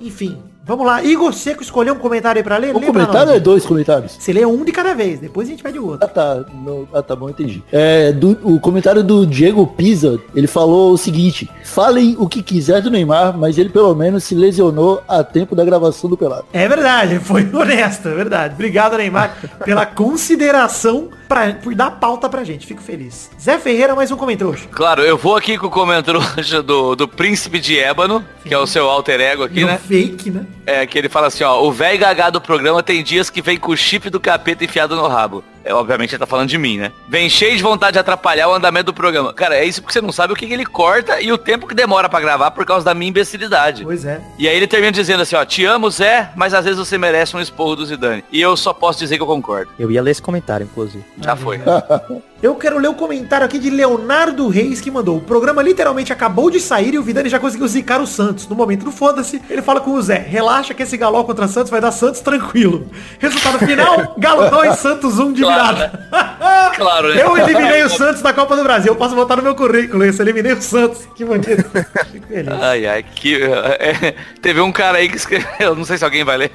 Enfim, 0.02 0.38
vamos 0.66 0.86
lá. 0.86 1.04
Igor 1.04 1.34
Seco 1.34 1.62
escolheu 1.62 1.94
um 1.94 1.98
comentário 2.00 2.40
aí 2.40 2.44
pra 2.44 2.58
ler? 2.58 2.76
Um 2.76 2.80
Lê 2.80 2.86
comentário 2.88 3.28
nós. 3.28 3.38
é 3.38 3.40
dois 3.40 3.66
comentários. 3.66 4.18
Você 4.20 4.34
lê 4.34 4.46
um 4.46 4.64
de 4.66 4.72
cada 4.72 4.94
vez, 4.94 5.20
depois 5.20 5.48
a 5.48 5.52
gente 5.52 5.64
pede 5.64 5.80
o 5.80 5.86
outro. 5.88 6.06
Ah 6.06 6.08
tá, 6.08 6.44
não- 6.54 6.88
ah, 6.94 7.02
tá 7.02 7.16
bom, 7.16 7.30
entendi. 7.30 7.64
É, 7.72 8.12
do- 8.12 8.38
o 8.44 8.60
comentário 8.60 9.04
do 9.04 9.26
Diego 9.26 9.66
Pisa, 9.68 10.20
ele 10.36 10.48
falou 10.48 10.92
o 10.94 10.98
seguinte, 10.98 11.50
falem 11.64 12.16
o 12.20 12.28
que 12.28 12.42
quiser 12.42 12.82
do 12.82 12.90
Neymar, 12.92 13.38
mas 13.38 13.58
ele 13.58 13.70
pelo 13.70 13.94
menos 13.96 14.24
se 14.24 14.34
lesionou 14.36 15.04
a 15.08 15.24
tempo 15.24 15.56
da 15.56 15.64
gravação 15.64 16.10
do 16.10 16.18
Pelado. 16.18 16.46
É 16.54 16.68
verdade, 16.68 17.20
foi 17.20 17.44
honesto, 17.54 18.08
é 18.10 18.14
verdade. 18.16 18.54
Obrigado, 18.56 18.98
Neymar, 18.98 19.38
pela 19.64 19.86
consideração 19.86 21.10
pra, 21.28 21.54
por 21.54 21.74
dar 21.76 21.92
pauta 21.92 22.28
pra 22.30 22.44
gente. 22.44 22.66
Fico 22.68 22.82
feliz. 22.82 23.30
Zé 23.42 23.58
Ferreira, 23.58 23.96
mais 23.96 24.12
um 24.12 24.18
comentário. 24.18 24.56
Claro, 24.72 25.02
eu 25.02 25.18
vou 25.18 25.36
aqui 25.36 25.58
com 25.58 25.68
o 25.68 25.70
comentário 25.72 26.20
do, 26.66 26.96
do 26.96 27.08
Príncipe 27.08 27.60
de 27.60 27.78
Ébano, 27.80 28.24
que 28.44 28.54
é 28.54 28.58
o 28.58 28.66
seu 28.68 28.90
alter 28.90 29.20
ego 29.22 29.44
aqui, 29.44 29.62
No 29.62 29.68
né? 29.68 29.78
fake, 29.78 30.30
né? 30.32 30.46
É, 30.66 30.86
que 30.86 30.98
ele 30.98 31.10
fala 31.10 31.28
assim, 31.28 31.44
ó, 31.44 31.62
o 31.62 31.72
velho 31.72 32.00
gagá 32.00 32.30
do 32.30 32.42
programa 32.42 32.82
tem 32.82 33.04
dias 33.04 33.30
que 33.30 33.42
vem 33.42 33.58
com 33.58 33.72
o 33.72 33.78
chip 33.78 34.10
do 34.10 34.20
capeta 34.20 34.64
enfiado 34.64 34.96
no 34.96 35.08
rabo. 35.08 35.44
É, 35.66 35.74
obviamente 35.74 36.12
ele 36.12 36.20
tá 36.20 36.28
falando 36.28 36.48
de 36.48 36.60
mim, 36.60 36.78
né? 36.78 36.92
Vem 37.10 37.28
cheio 37.28 37.58
de 37.58 37.64
vontade 37.64 37.94
de 37.94 38.00
atrapalhar 38.00 38.48
o 38.48 38.54
andamento 38.54 38.86
do 38.86 38.94
programa. 38.94 39.34
Cara, 39.34 39.56
é 39.58 39.66
isso 39.66 39.82
porque 39.82 39.94
você 39.94 40.02
não 40.02 40.12
sabe 40.12 40.32
o 40.32 40.36
que, 40.36 40.46
que 40.46 40.54
ele 40.54 40.66
corta 40.66 41.20
e 41.20 41.32
o 41.32 41.38
tempo 41.40 41.66
que 41.66 41.74
demora 41.74 42.08
pra 42.08 42.22
gravar 42.22 42.52
por 42.52 42.64
causa 42.66 42.86
da 42.86 42.94
minha 42.94 43.10
imbecilidade. 43.10 43.84
Pois 43.84 44.06
é. 44.06 44.22
E 44.38 44.48
aí 44.48 44.56
ele 44.56 44.68
termina 44.68 44.92
dizendo 44.92 45.24
assim, 45.24 45.36
ó, 45.36 45.44
te 45.44 45.66
amo, 45.66 45.90
Zé, 45.90 46.30
mas 46.36 46.54
às 46.54 46.64
vezes 46.64 46.78
você 46.78 47.00
merece 47.00 47.36
um 47.36 47.42
esporro 47.42 47.78
do 47.78 47.86
Zidane. 47.86 48.24
E 48.32 48.40
eu 48.40 48.56
só 48.56 48.74
posso 48.74 49.00
dizer 49.00 49.18
que 49.18 49.24
eu 49.24 49.28
concordo. 49.28 49.72
Eu 49.80 49.90
ia 49.90 50.04
ler 50.04 50.12
esse 50.12 50.22
comentário, 50.22 50.66
inclusive. 50.72 51.04
Já 51.20 51.36
foi. 51.36 51.60
Eu 52.44 52.54
quero 52.54 52.78
ler 52.78 52.90
o 52.90 52.94
comentário 52.94 53.44
aqui 53.44 53.58
de 53.58 53.72
Leonardo 53.72 54.48
Reis 54.50 54.80
que 54.80 54.92
mandou. 54.92 55.18
O 55.18 55.22
programa 55.22 55.64
literalmente 55.64 56.14
acabou 56.14 56.52
de 56.52 56.60
sair 56.60 56.94
e 56.94 57.00
o 57.00 57.02
Vidani 57.02 57.28
já 57.28 57.40
conseguiu 57.40 57.68
zicar 57.68 58.00
o 58.00 58.06
Santos. 58.06 58.48
No 58.48 58.56
momento 58.56 58.86
do 58.86 58.92
foda-se, 58.92 59.42
ele 59.50 59.64
fala 59.64 59.80
com 59.80 59.94
o 59.94 60.02
Zé. 60.02 60.20
Relaxa 60.20 60.74
que 60.74 60.84
esse 60.84 60.96
galó 60.96 61.24
contra 61.24 61.48
Santos 61.48 61.72
vai 61.72 61.82
dar 61.82 61.92
Santos 61.92 62.22
tranquilo. 62.22 62.88
Resultado 63.18 63.58
final, 63.66 64.16
Galo 64.20 64.50
2, 64.50 64.78
Santos 64.78 65.18
1 65.18 65.34
de 65.34 65.42
Claro, 65.42 65.55
virada. 65.56 65.92
Claro, 66.76 67.14
né? 67.14 67.22
Eu 67.22 67.38
eliminei 67.38 67.84
o 67.84 67.90
Santos 67.90 68.22
da 68.22 68.34
Copa 68.34 68.56
do 68.56 68.64
Brasil. 68.64 68.92
Eu 68.92 68.96
posso 68.96 69.16
botar 69.16 69.36
no 69.36 69.44
meu 69.44 69.56
currículo 69.56 70.06
isso. 70.06 70.22
Eliminei 70.22 70.54
o 70.54 70.62
Santos. 70.62 71.08
Que 71.16 71.24
bonito. 71.24 71.64
Fico 72.12 72.28
feliz. 72.28 72.54
Ai, 72.62 72.86
ai, 72.86 73.04
que... 73.04 73.42
é, 73.44 74.16
teve 74.42 74.62
um 74.62 74.72
cara 74.72 74.98
aí 74.98 75.10
que 75.10 75.18
escreveu, 75.18 75.76
não 75.76 75.86
sei 75.86 75.98
se 75.98 76.04
alguém 76.04 76.24
vai 76.24 76.38
ler. 76.38 76.52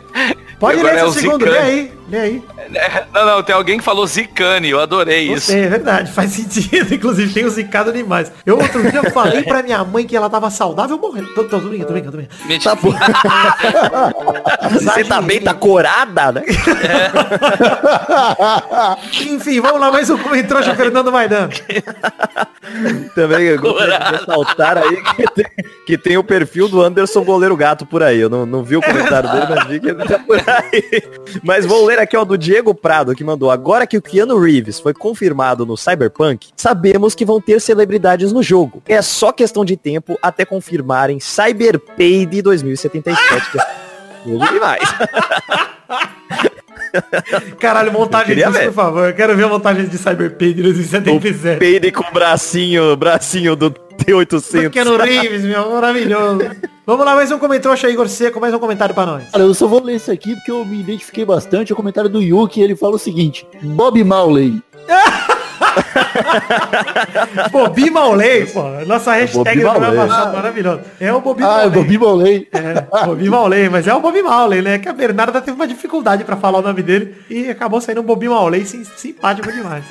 Pode 0.60 0.82
ler 0.82 0.92
é 0.92 0.96
esse 0.96 1.04
o 1.04 1.12
segundo. 1.12 1.46
Lê 1.46 1.52
Zicane. 1.52 1.70
aí. 1.70 1.92
Lê 2.10 2.18
aí. 2.18 2.42
É, 2.74 3.04
Não, 3.14 3.24
não, 3.24 3.42
tem 3.42 3.54
alguém 3.54 3.78
que 3.78 3.84
falou 3.84 4.06
Zicane, 4.06 4.68
eu 4.68 4.78
adorei 4.78 5.32
isso. 5.32 5.46
Você, 5.46 5.60
é 5.60 5.68
verdade, 5.68 6.12
faz 6.12 6.32
sentido. 6.32 6.92
Inclusive, 6.94 7.32
tem 7.32 7.46
o 7.46 7.50
zicado 7.50 7.90
demais. 7.90 8.30
Eu 8.44 8.58
outro 8.58 8.82
dia 8.90 9.02
falei 9.10 9.42
pra 9.42 9.62
minha 9.62 9.82
mãe 9.82 10.06
que 10.06 10.14
ela 10.14 10.28
tava 10.28 10.50
saudável 10.50 10.98
morrendo. 10.98 11.28
Tô, 11.28 11.44
tô, 11.44 11.58
tô 11.58 11.68
brincando, 11.68 11.86
tô 11.86 11.92
brincando, 11.94 12.12
tô 12.12 12.18
brincando. 12.18 12.46
Mentira. 12.46 12.76
Você 14.70 15.04
tá 15.04 15.22
bem, 15.22 15.40
tá 15.40 15.54
corada, 15.54 16.32
né? 16.32 16.42
Enfim, 19.22 19.60
vamos 19.60 19.80
lá, 19.80 19.90
mais 19.90 20.09
um 20.11 20.18
comentário 20.18 20.74
Fernando 20.74 21.12
Maidana. 21.12 21.50
Também 23.14 23.56
de 23.56 23.66
ressaltar 24.18 24.78
aí 24.78 25.02
que 25.02 25.30
tem, 25.32 25.46
que 25.86 25.98
tem 25.98 26.16
o 26.16 26.24
perfil 26.24 26.68
do 26.68 26.82
Anderson 26.82 27.24
Goleiro 27.24 27.56
Gato 27.56 27.84
por 27.84 28.02
aí. 28.02 28.20
Eu 28.20 28.28
não, 28.28 28.46
não 28.46 28.62
vi 28.62 28.76
o 28.76 28.82
comentário 28.82 29.30
dele, 29.30 29.46
mas 29.48 29.66
vi 29.66 29.80
que 29.80 29.88
ele 29.88 30.04
tá 30.04 30.18
por 30.18 30.38
aí. 30.38 31.02
Mas 31.42 31.66
vou 31.66 31.84
ler 31.84 31.98
aqui, 31.98 32.16
ó, 32.16 32.24
do 32.24 32.38
Diego 32.38 32.74
Prado, 32.74 33.14
que 33.14 33.24
mandou. 33.24 33.50
Agora 33.50 33.86
que 33.86 33.96
o 33.96 34.02
Keanu 34.02 34.38
Reeves 34.38 34.78
foi 34.80 34.94
confirmado 34.94 35.66
no 35.66 35.76
Cyberpunk, 35.76 36.48
sabemos 36.56 37.14
que 37.14 37.24
vão 37.24 37.40
ter 37.40 37.61
celebridades 37.61 38.32
no 38.32 38.42
jogo. 38.42 38.82
É 38.88 39.02
só 39.02 39.32
questão 39.32 39.64
de 39.64 39.76
tempo 39.76 40.18
até 40.22 40.44
confirmarem 40.44 41.20
Cyberpay 41.20 42.26
2077. 42.26 43.50
que 43.50 43.58
é 43.58 43.66
tudo 44.24 44.46
demais. 44.48 44.82
Caralho, 47.59 47.93
montagem 47.93 48.34
disso, 48.34 48.53
ver. 48.53 48.66
por 48.66 48.74
favor. 48.74 49.09
Eu 49.09 49.14
quero 49.14 49.36
ver 49.36 49.45
a 49.45 49.49
montagem 49.49 49.86
de 49.86 49.99
Cyberpunk 49.99 50.55
de 50.55 50.62
2077. 50.62 51.59
Payday 51.59 51.93
com 51.93 52.05
o 52.05 52.12
bracinho, 52.12 52.97
bracinho 52.97 53.57
do 53.57 53.70
T800. 53.70 54.62
Pequeno 54.62 54.97
Reeves, 54.97 55.45
meu, 55.45 55.70
maravilhoso. 55.70 56.51
Vamos 56.86 57.05
lá, 57.07 57.14
mais 57.14 57.30
um 57.30 57.38
comentário, 57.38 57.91
Igor 57.91 58.09
Seco, 58.09 58.41
mais 58.41 58.53
um 58.53 58.59
comentário 58.59 58.95
pra 58.95 59.07
nós. 59.07 59.30
Cara, 59.30 59.45
eu 59.45 59.55
só 59.55 59.66
vou 59.66 59.82
ler 59.82 59.97
esse 59.97 60.11
aqui 60.11 60.34
porque 60.34 60.51
eu 60.51 60.64
me 60.64 60.80
identifiquei 60.80 61.24
bastante. 61.24 61.70
É 61.70 61.72
o 61.72 61.76
comentário 61.76 62.11
do 62.11 62.22
Yuki, 62.22 62.61
ele 62.61 62.74
fala 62.74 62.97
o 62.97 62.99
seguinte, 62.99 63.47
Bob 63.62 64.03
Marley. 64.03 64.61
Bobi 67.50 67.90
Maulei, 67.90 68.46
pô. 68.46 68.62
Nossa 68.86 69.12
hashtag 69.12 69.62
Bobi 69.62 69.80
Maulei. 69.80 69.96
passado, 70.08 70.34
maravilhoso. 70.36 70.80
É 71.00 71.12
o 71.12 71.20
Bobi 71.20 71.42
Ah, 71.42 71.46
é 71.46 71.66
Maulei. 71.68 71.70
Bob 71.70 71.98
Marley. 71.98 72.48
É, 72.52 73.06
Bobi 73.06 73.28
Maulei, 73.30 73.68
mas 73.68 73.86
é 73.86 73.94
o 73.94 74.00
Bobi 74.00 74.22
Maulei, 74.22 74.62
né? 74.62 74.78
Que 74.78 74.88
a 74.88 74.92
Bernarda 74.92 75.40
teve 75.40 75.54
uma 75.56 75.66
dificuldade 75.66 76.24
pra 76.24 76.36
falar 76.36 76.58
o 76.58 76.62
nome 76.62 76.82
dele 76.82 77.14
e 77.28 77.48
acabou 77.48 77.80
saindo 77.80 78.00
um 78.00 78.04
Bobi 78.04 78.28
Maulei 78.28 78.64
sim, 78.64 78.84
simpático 78.96 79.50
demais. 79.52 79.84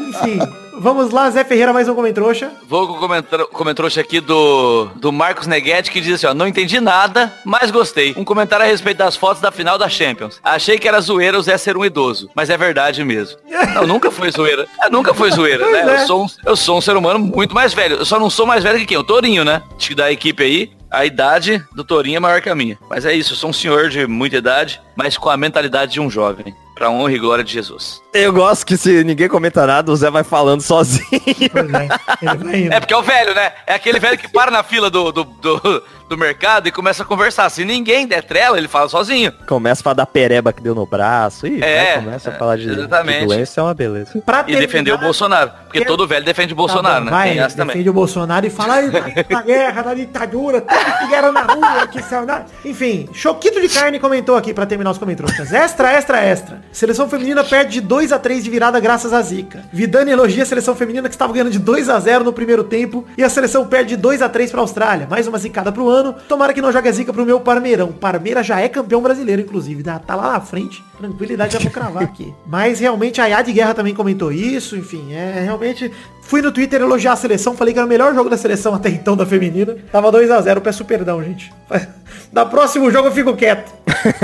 Enfim, 0.00 0.38
vamos 0.78 1.10
lá, 1.10 1.30
Zé 1.30 1.44
Ferreira, 1.44 1.72
mais 1.72 1.88
um 1.88 1.94
comentrouxa. 1.94 2.52
Vou 2.68 2.86
com 2.86 2.94
o 2.94 2.98
comentário, 2.98 3.46
comentário 3.48 4.00
aqui 4.00 4.20
do, 4.20 4.86
do 4.96 5.12
Marcos 5.12 5.46
Neguete 5.46 5.90
que 5.90 6.00
diz 6.00 6.14
assim, 6.14 6.26
ó, 6.26 6.34
não 6.34 6.46
entendi 6.46 6.80
nada, 6.80 7.32
mas 7.44 7.70
gostei. 7.70 8.14
Um 8.16 8.24
comentário 8.24 8.64
a 8.64 8.68
respeito 8.68 8.98
das 8.98 9.16
fotos 9.16 9.40
da 9.42 9.50
final 9.50 9.78
da 9.78 9.88
Champions. 9.88 10.40
Achei 10.42 10.78
que 10.78 10.88
era 10.88 11.00
zoeira 11.00 11.38
o 11.38 11.42
Zé 11.42 11.56
ser 11.58 11.76
um 11.76 11.84
idoso, 11.84 12.30
mas 12.34 12.50
é 12.50 12.56
verdade 12.56 13.04
mesmo. 13.04 13.38
Não, 13.74 13.86
nunca 13.86 14.10
foi 14.10 14.30
zoeira. 14.30 14.66
É, 14.82 14.88
nunca 14.88 15.12
foi 15.12 15.30
zoeira, 15.30 15.68
né? 15.68 15.80
É. 15.80 16.02
Eu, 16.02 16.06
sou 16.06 16.24
um, 16.24 16.26
eu 16.46 16.56
sou 16.56 16.78
um 16.78 16.80
ser 16.80 16.96
humano 16.96 17.18
muito 17.18 17.54
mais 17.54 17.74
velho. 17.74 17.96
Eu 17.96 18.04
só 18.04 18.20
não 18.20 18.30
sou 18.30 18.46
mais 18.46 18.62
velho 18.62 18.78
que 18.78 18.86
quem? 18.86 18.96
O 18.96 19.02
Torinho, 19.02 19.44
né? 19.44 19.62
Da 19.96 20.12
equipe 20.12 20.42
aí, 20.42 20.70
a 20.90 21.04
idade 21.04 21.62
do 21.72 21.84
Torinho 21.84 22.16
é 22.16 22.20
maior 22.20 22.40
que 22.40 22.48
a 22.48 22.54
minha. 22.54 22.78
Mas 22.88 23.04
é 23.04 23.12
isso, 23.12 23.32
eu 23.32 23.36
sou 23.36 23.50
um 23.50 23.52
senhor 23.52 23.88
de 23.88 24.06
muita 24.06 24.36
idade, 24.36 24.80
mas 24.96 25.16
com 25.16 25.28
a 25.28 25.36
mentalidade 25.36 25.92
de 25.92 26.00
um 26.00 26.10
jovem. 26.10 26.54
Pra 26.74 26.90
honra 26.90 27.12
e 27.12 27.18
glória 27.18 27.44
de 27.44 27.52
Jesus. 27.52 28.02
Eu 28.12 28.32
gosto 28.32 28.66
que 28.66 28.76
se 28.76 29.04
ninguém 29.04 29.28
comenta 29.28 29.64
nada, 29.64 29.92
o 29.92 29.96
Zé 29.96 30.10
vai 30.10 30.24
falando 30.24 30.60
sozinho. 30.60 31.06
Pois 31.52 31.72
é, 31.72 31.88
ele 32.20 32.44
vai 32.44 32.60
indo. 32.62 32.72
É 32.72 32.80
porque 32.80 32.92
é 32.92 32.96
o 32.96 33.02
velho, 33.02 33.32
né? 33.32 33.52
É 33.64 33.74
aquele 33.74 34.00
velho 34.00 34.18
que 34.18 34.26
para 34.26 34.50
na 34.50 34.64
fila 34.64 34.90
do, 34.90 35.12
do, 35.12 35.22
do, 35.24 35.82
do 36.08 36.18
mercado 36.18 36.68
e 36.68 36.72
começa 36.72 37.02
a 37.02 37.06
conversar. 37.06 37.48
Se 37.50 37.64
ninguém 37.64 38.06
der 38.06 38.22
trela, 38.22 38.58
ele 38.58 38.68
fala 38.68 38.88
sozinho. 38.88 39.32
Começa 39.46 39.80
a 39.80 39.84
falar 39.84 39.94
da 39.94 40.06
pereba 40.06 40.52
que 40.52 40.62
deu 40.62 40.74
no 40.74 40.84
braço. 40.86 41.46
E 41.46 41.62
É, 41.62 41.94
começa 41.96 42.30
a 42.30 42.32
falar 42.34 42.56
de, 42.56 42.68
exatamente. 42.70 43.20
de 43.20 43.26
doença, 43.26 43.60
é 43.60 43.64
uma 43.64 43.74
beleza. 43.74 44.20
Pra 44.24 44.44
E 44.46 44.56
defender 44.56 44.92
o 44.92 44.98
Bolsonaro. 44.98 45.50
Porque 45.64 45.78
Quero- 45.78 45.90
todo 45.90 46.06
velho 46.06 46.24
defende 46.24 46.52
o 46.52 46.56
Tá 46.56 46.62
Bolsonaro, 46.62 46.98
bom, 47.00 47.04
né? 47.06 47.10
Vai, 47.10 47.30
Tem 47.30 47.38
essa 47.40 47.56
também. 47.56 47.68
defende 47.68 47.90
o 47.90 47.92
Bolsonaro 47.92 48.46
e 48.46 48.50
fala 48.50 48.74
"Ai, 48.74 48.90
da 48.90 49.42
guerra, 49.42 49.82
da 49.82 49.94
ditadura, 49.94 50.60
tudo 50.60 50.98
que 50.98 51.06
guerra 51.08 51.32
na 51.32 51.40
rua, 51.42 51.86
que 51.88 52.02
saudade. 52.02 52.46
Enfim, 52.64 53.08
Choquito 53.12 53.60
de 53.60 53.68
Carne 53.68 53.98
comentou 53.98 54.36
aqui 54.36 54.52
pra 54.54 54.66
terminar 54.66 54.90
os 54.90 54.98
comentários. 54.98 55.52
Extra, 55.52 55.92
extra, 55.92 56.20
extra. 56.22 56.60
Seleção 56.72 57.08
feminina 57.08 57.42
perde 57.42 57.72
de 57.72 57.80
2 57.80 58.12
a 58.12 58.18
3 58.18 58.44
de 58.44 58.50
virada 58.50 58.78
graças 58.78 59.12
a 59.12 59.20
Zica. 59.22 59.64
Vidani 59.72 60.10
elogia 60.12 60.42
a 60.42 60.46
seleção 60.46 60.74
feminina 60.76 61.08
que 61.08 61.14
estava 61.14 61.32
ganhando 61.32 61.50
de 61.50 61.58
2 61.58 61.88
a 61.88 61.98
0 61.98 62.24
no 62.24 62.32
primeiro 62.32 62.62
tempo 62.64 63.04
e 63.16 63.24
a 63.24 63.28
seleção 63.28 63.66
perde 63.66 63.90
de 63.90 63.96
2 63.96 64.22
a 64.22 64.28
3 64.28 64.50
pra 64.50 64.60
Austrália. 64.60 65.06
Mais 65.10 65.26
uma 65.26 65.38
zicada 65.38 65.72
pro 65.72 65.88
ano. 65.88 66.03
Tomara 66.12 66.52
que 66.52 66.60
não 66.60 66.72
jogue 66.72 66.88
a 66.88 66.92
zica 66.92 67.12
pro 67.12 67.24
meu 67.24 67.40
Parmeirão. 67.40 67.92
Parmeira 67.92 68.42
já 68.42 68.60
é 68.60 68.68
campeão 68.68 69.00
brasileiro, 69.02 69.42
inclusive. 69.42 69.82
Tá 69.82 69.98
tá 69.98 70.14
lá 70.14 70.32
na 70.32 70.40
frente. 70.40 70.82
Tranquilidade, 70.98 71.54
já 71.54 71.58
vou 71.58 71.70
cravar 71.70 72.02
aqui. 72.04 72.32
Mas 72.46 72.80
realmente 72.80 73.20
a 73.20 73.26
Yad 73.26 73.52
Guerra 73.52 73.74
também 73.74 73.94
comentou 73.94 74.30
isso. 74.32 74.76
Enfim, 74.76 75.12
é 75.12 75.40
realmente... 75.44 75.90
Fui 76.22 76.40
no 76.40 76.50
Twitter 76.50 76.80
elogiar 76.80 77.12
a 77.12 77.16
seleção, 77.16 77.54
falei 77.54 77.74
que 77.74 77.78
era 77.78 77.84
o 77.86 77.88
melhor 77.88 78.14
jogo 78.14 78.30
da 78.30 78.36
seleção 78.38 78.74
até 78.74 78.88
então 78.88 79.14
da 79.14 79.26
feminina. 79.26 79.76
Tava 79.92 80.10
2 80.10 80.30
a 80.30 80.40
0 80.40 80.60
peço 80.62 80.84
perdão, 80.84 81.22
gente. 81.22 81.52
Da 82.32 82.44
próximo 82.44 82.90
jogo 82.90 83.08
eu 83.08 83.12
fico 83.12 83.36
quieto. 83.36 83.72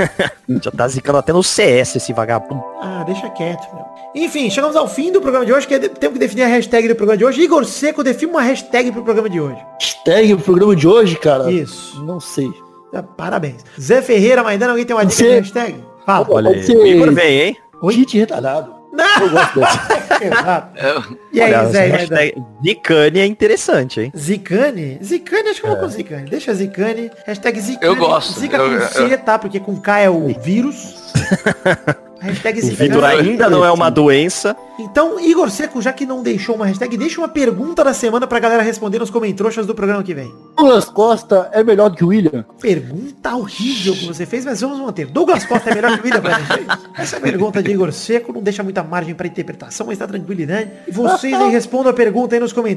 Já 0.61 0.71
tá 0.71 0.87
zicando 0.87 1.17
até 1.17 1.31
no 1.31 1.41
CS 1.41 1.95
esse 1.95 2.11
vagabundo. 2.11 2.61
Ah, 2.81 3.03
deixa 3.05 3.29
quieto, 3.29 3.65
meu. 3.73 3.85
Enfim, 4.13 4.49
chegamos 4.49 4.75
ao 4.75 4.87
fim 4.87 5.11
do 5.11 5.21
programa 5.21 5.45
de 5.45 5.53
hoje, 5.53 5.65
que 5.67 5.73
é 5.75 5.79
de- 5.79 5.89
temos 5.89 6.13
que 6.15 6.19
definir 6.19 6.43
a 6.43 6.47
hashtag 6.47 6.87
do 6.87 6.95
programa 6.95 7.17
de 7.17 7.23
hoje. 7.25 7.41
Igor 7.41 7.63
Seco, 7.65 8.03
define 8.03 8.31
uma 8.31 8.41
hashtag 8.41 8.91
pro 8.91 9.03
programa 9.03 9.29
de 9.29 9.39
hoje. 9.39 9.57
Hashtag 9.79 10.33
o 10.33 10.37
programa 10.39 10.75
de 10.75 10.87
hoje, 10.87 11.15
cara. 11.17 11.49
Isso. 11.51 12.03
Não 12.03 12.19
sei. 12.19 12.51
É, 12.93 13.01
Parabéns. 13.01 13.63
Zé 13.79 14.01
Ferreira, 14.01 14.43
Maidana, 14.43 14.73
alguém 14.73 14.85
tem 14.85 14.93
uma 14.95 15.05
dica 15.05 15.15
Você- 15.17 15.29
de 15.29 15.35
hashtag? 15.39 15.75
Fala. 16.05 16.27
Olha 16.29 16.49
aí. 16.51 16.61
Você- 16.61 16.75
O 16.75 16.85
Igor 16.85 17.11
vem, 17.13 17.39
hein? 17.41 17.57
Tite 17.91 18.17
retardado. 18.17 18.75
Não! 18.91 19.21
Eu 19.21 19.29
gosto 19.29 19.59
dessa. 19.61 19.87
Exato. 20.21 20.77
Eu- 20.77 21.17
E 21.31 21.41
aí, 21.41 21.53
Olha, 21.53 21.69
Zé? 21.69 21.85
Hashtag 21.87 22.43
Zicane 22.61 23.19
é 23.21 23.25
interessante, 23.25 24.01
hein? 24.01 24.11
Zicane? 24.15 24.99
Zicane, 25.01 25.49
acho 25.49 25.61
que 25.61 25.65
eu 25.67 25.71
vou 25.71 25.79
com 25.79 25.87
Zicane. 25.87 26.29
Deixa 26.29 26.53
Zicane. 26.53 27.09
Hashtag 27.25 27.59
Zicane. 27.61 27.85
Eu 27.85 27.95
gosto. 27.95 28.37
Zica 28.37 28.57
Eu- 28.57 28.67
com 28.67 28.75
eu- 28.75 28.81
C, 29.09 29.17
tá? 29.19 29.39
Porque 29.39 29.59
com 29.61 29.79
K 29.79 29.99
é 30.01 30.09
o 30.09 30.27
vírus. 30.41 31.13
hashtag 32.21 32.61
O. 32.61 32.75
Vitor 32.75 33.03
ainda 33.03 33.49
não 33.49 33.65
é 33.65 33.71
uma 33.71 33.89
doença. 33.89 34.55
Então, 34.79 35.19
Igor 35.19 35.49
Seco, 35.51 35.81
já 35.81 35.93
que 35.93 36.05
não 36.05 36.23
deixou 36.23 36.55
uma 36.55 36.65
hashtag, 36.65 36.97
deixa 36.97 37.21
uma 37.21 37.27
pergunta 37.27 37.83
da 37.83 37.93
semana 37.93 38.25
pra 38.25 38.39
galera 38.39 38.63
responder 38.63 38.99
nos 38.99 39.09
comentários 39.09 39.67
do 39.67 39.75
programa 39.75 40.01
que 40.01 40.13
vem. 40.13 40.33
Douglas 40.55 40.85
Costa 40.85 41.49
é 41.53 41.63
melhor 41.63 41.89
do 41.89 41.95
que 41.95 42.03
o 42.03 42.07
William? 42.07 42.45
Pergunta 42.59 43.35
horrível 43.35 43.93
que 43.93 44.05
você 44.05 44.25
fez, 44.25 44.45
mas 44.45 44.61
vamos 44.61 44.79
manter. 44.79 45.07
Douglas 45.07 45.45
Costa 45.45 45.69
é 45.69 45.75
melhor 45.75 45.93
que 45.97 46.01
o 46.01 46.03
William 46.05 46.21
Brandon? 46.21 46.77
Essa 46.97 47.17
é 47.17 47.19
pergunta 47.19 47.61
de 47.61 47.71
Igor 47.71 47.91
Seco, 47.91 48.33
não 48.33 48.41
deixa 48.41 48.63
muita 48.63 48.83
margem 48.83 49.13
pra 49.13 49.27
interpretação, 49.27 49.87
mas 49.87 49.97
tá 49.97 50.07
tranquilidade. 50.07 50.69
E 50.87 50.91
vocês 50.91 51.33
aí 51.33 51.51
respondam 51.51 51.91
a 51.91 51.93
pergunta 51.93 52.35
aí 52.35 52.39
nos 52.39 52.53
comentários. 52.53 52.71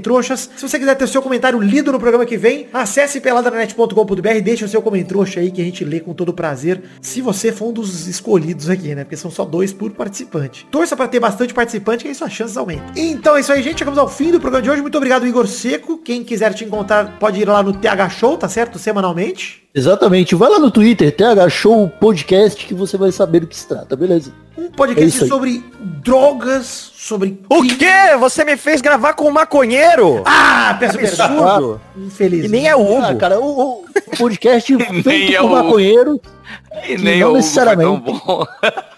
Se 0.57 0.69
você 0.69 0.79
quiser 0.79 0.95
ter 0.97 1.05
o 1.05 1.09
seu 1.09 1.23
comentário 1.23 1.59
lido 1.61 1.91
no 1.91 1.99
programa 1.99 2.27
que 2.27 2.37
vem, 2.37 2.69
acesse 2.73 3.21
peladranet.com.br, 3.21 4.41
deixa 4.43 4.65
o 4.65 4.69
seu 4.69 4.83
comentário 4.83 5.25
aí 5.37 5.51
que 5.51 5.61
a 5.61 5.65
gente 5.65 5.85
lê 5.85 6.01
com 6.01 6.13
todo 6.13 6.33
prazer. 6.33 6.83
Se 7.01 7.21
você 7.21 7.53
for 7.53 7.69
um 7.69 7.73
dos 7.73 8.07
escolhidos 8.07 8.69
aqui, 8.69 8.95
né? 8.95 9.05
Porque 9.05 9.17
são 9.17 9.31
só 9.35 9.45
dois 9.45 9.72
por 9.72 9.91
participante. 9.91 10.66
Torça 10.70 10.97
pra 10.97 11.07
ter 11.09 11.20
bastante 11.20 11.53
participante, 11.53 12.03
que 12.05 12.09
aí 12.09 12.14
suas 12.14 12.32
chances 12.32 12.57
aumentam. 12.57 12.87
Então 12.97 13.37
é 13.37 13.41
isso 13.41 13.53
aí, 13.53 13.62
gente. 13.62 13.78
Chegamos 13.78 13.99
ao 13.99 14.09
fim 14.09 14.30
do 14.30 14.41
programa 14.41 14.62
de 14.62 14.70
hoje. 14.70 14.80
Muito 14.82 14.97
obrigado, 14.97 15.26
Igor 15.26 15.47
Seco. 15.47 15.99
Quem 15.99 16.22
quiser 16.24 16.55
te 16.55 16.64
encontrar, 16.64 17.18
pode 17.18 17.41
ir 17.41 17.49
lá 17.49 17.62
no 17.62 17.72
TH 17.72 18.09
Show, 18.11 18.37
tá 18.37 18.49
certo? 18.49 18.78
Semanalmente. 18.78 19.62
Exatamente. 19.74 20.35
Vai 20.37 20.49
lá 20.49 20.59
no 20.59 20.70
Twitter, 20.70 21.14
TH 21.14 21.49
Show 21.51 21.89
Podcast, 22.01 22.64
que 22.64 22.72
você 22.74 22.97
vai 22.97 23.11
saber 23.11 23.41
do 23.41 23.47
que 23.49 23.57
se 23.57 23.66
trata, 23.66 23.97
beleza? 23.97 24.32
Um 24.57 24.66
É 24.66 24.68
podcast 24.70 25.24
aí. 25.24 25.28
sobre 25.28 25.64
drogas, 25.82 26.66
sobre... 26.95 27.41
O 27.51 27.61
quê? 27.64 28.16
Você 28.20 28.45
me 28.45 28.57
fez 28.57 28.80
gravar 28.80 29.14
com 29.14 29.24
um 29.28 29.32
maconheiro? 29.32 30.22
Ah, 30.24 30.76
peço 30.78 30.97
perdão. 30.97 31.26
Absurdo. 31.49 31.80
Infeliz. 31.97 32.45
E 32.45 32.49
nem 32.49 32.68
é 32.68 32.76
o 32.76 33.03
Ah, 33.03 33.09
Hugo. 33.11 33.18
cara, 33.18 33.41
o, 33.41 33.80
o 33.82 34.16
podcast 34.16 34.76
feito 35.03 35.32
é 35.35 35.39
por 35.41 35.47
o- 35.47 35.53
maconheiro. 35.53 36.20
E 36.89 36.97
nem 36.97 37.18
não 37.18 37.28
o 37.28 37.30
Hugo 37.30 37.43
foi 37.43 37.43
necessariamente. 37.43 38.12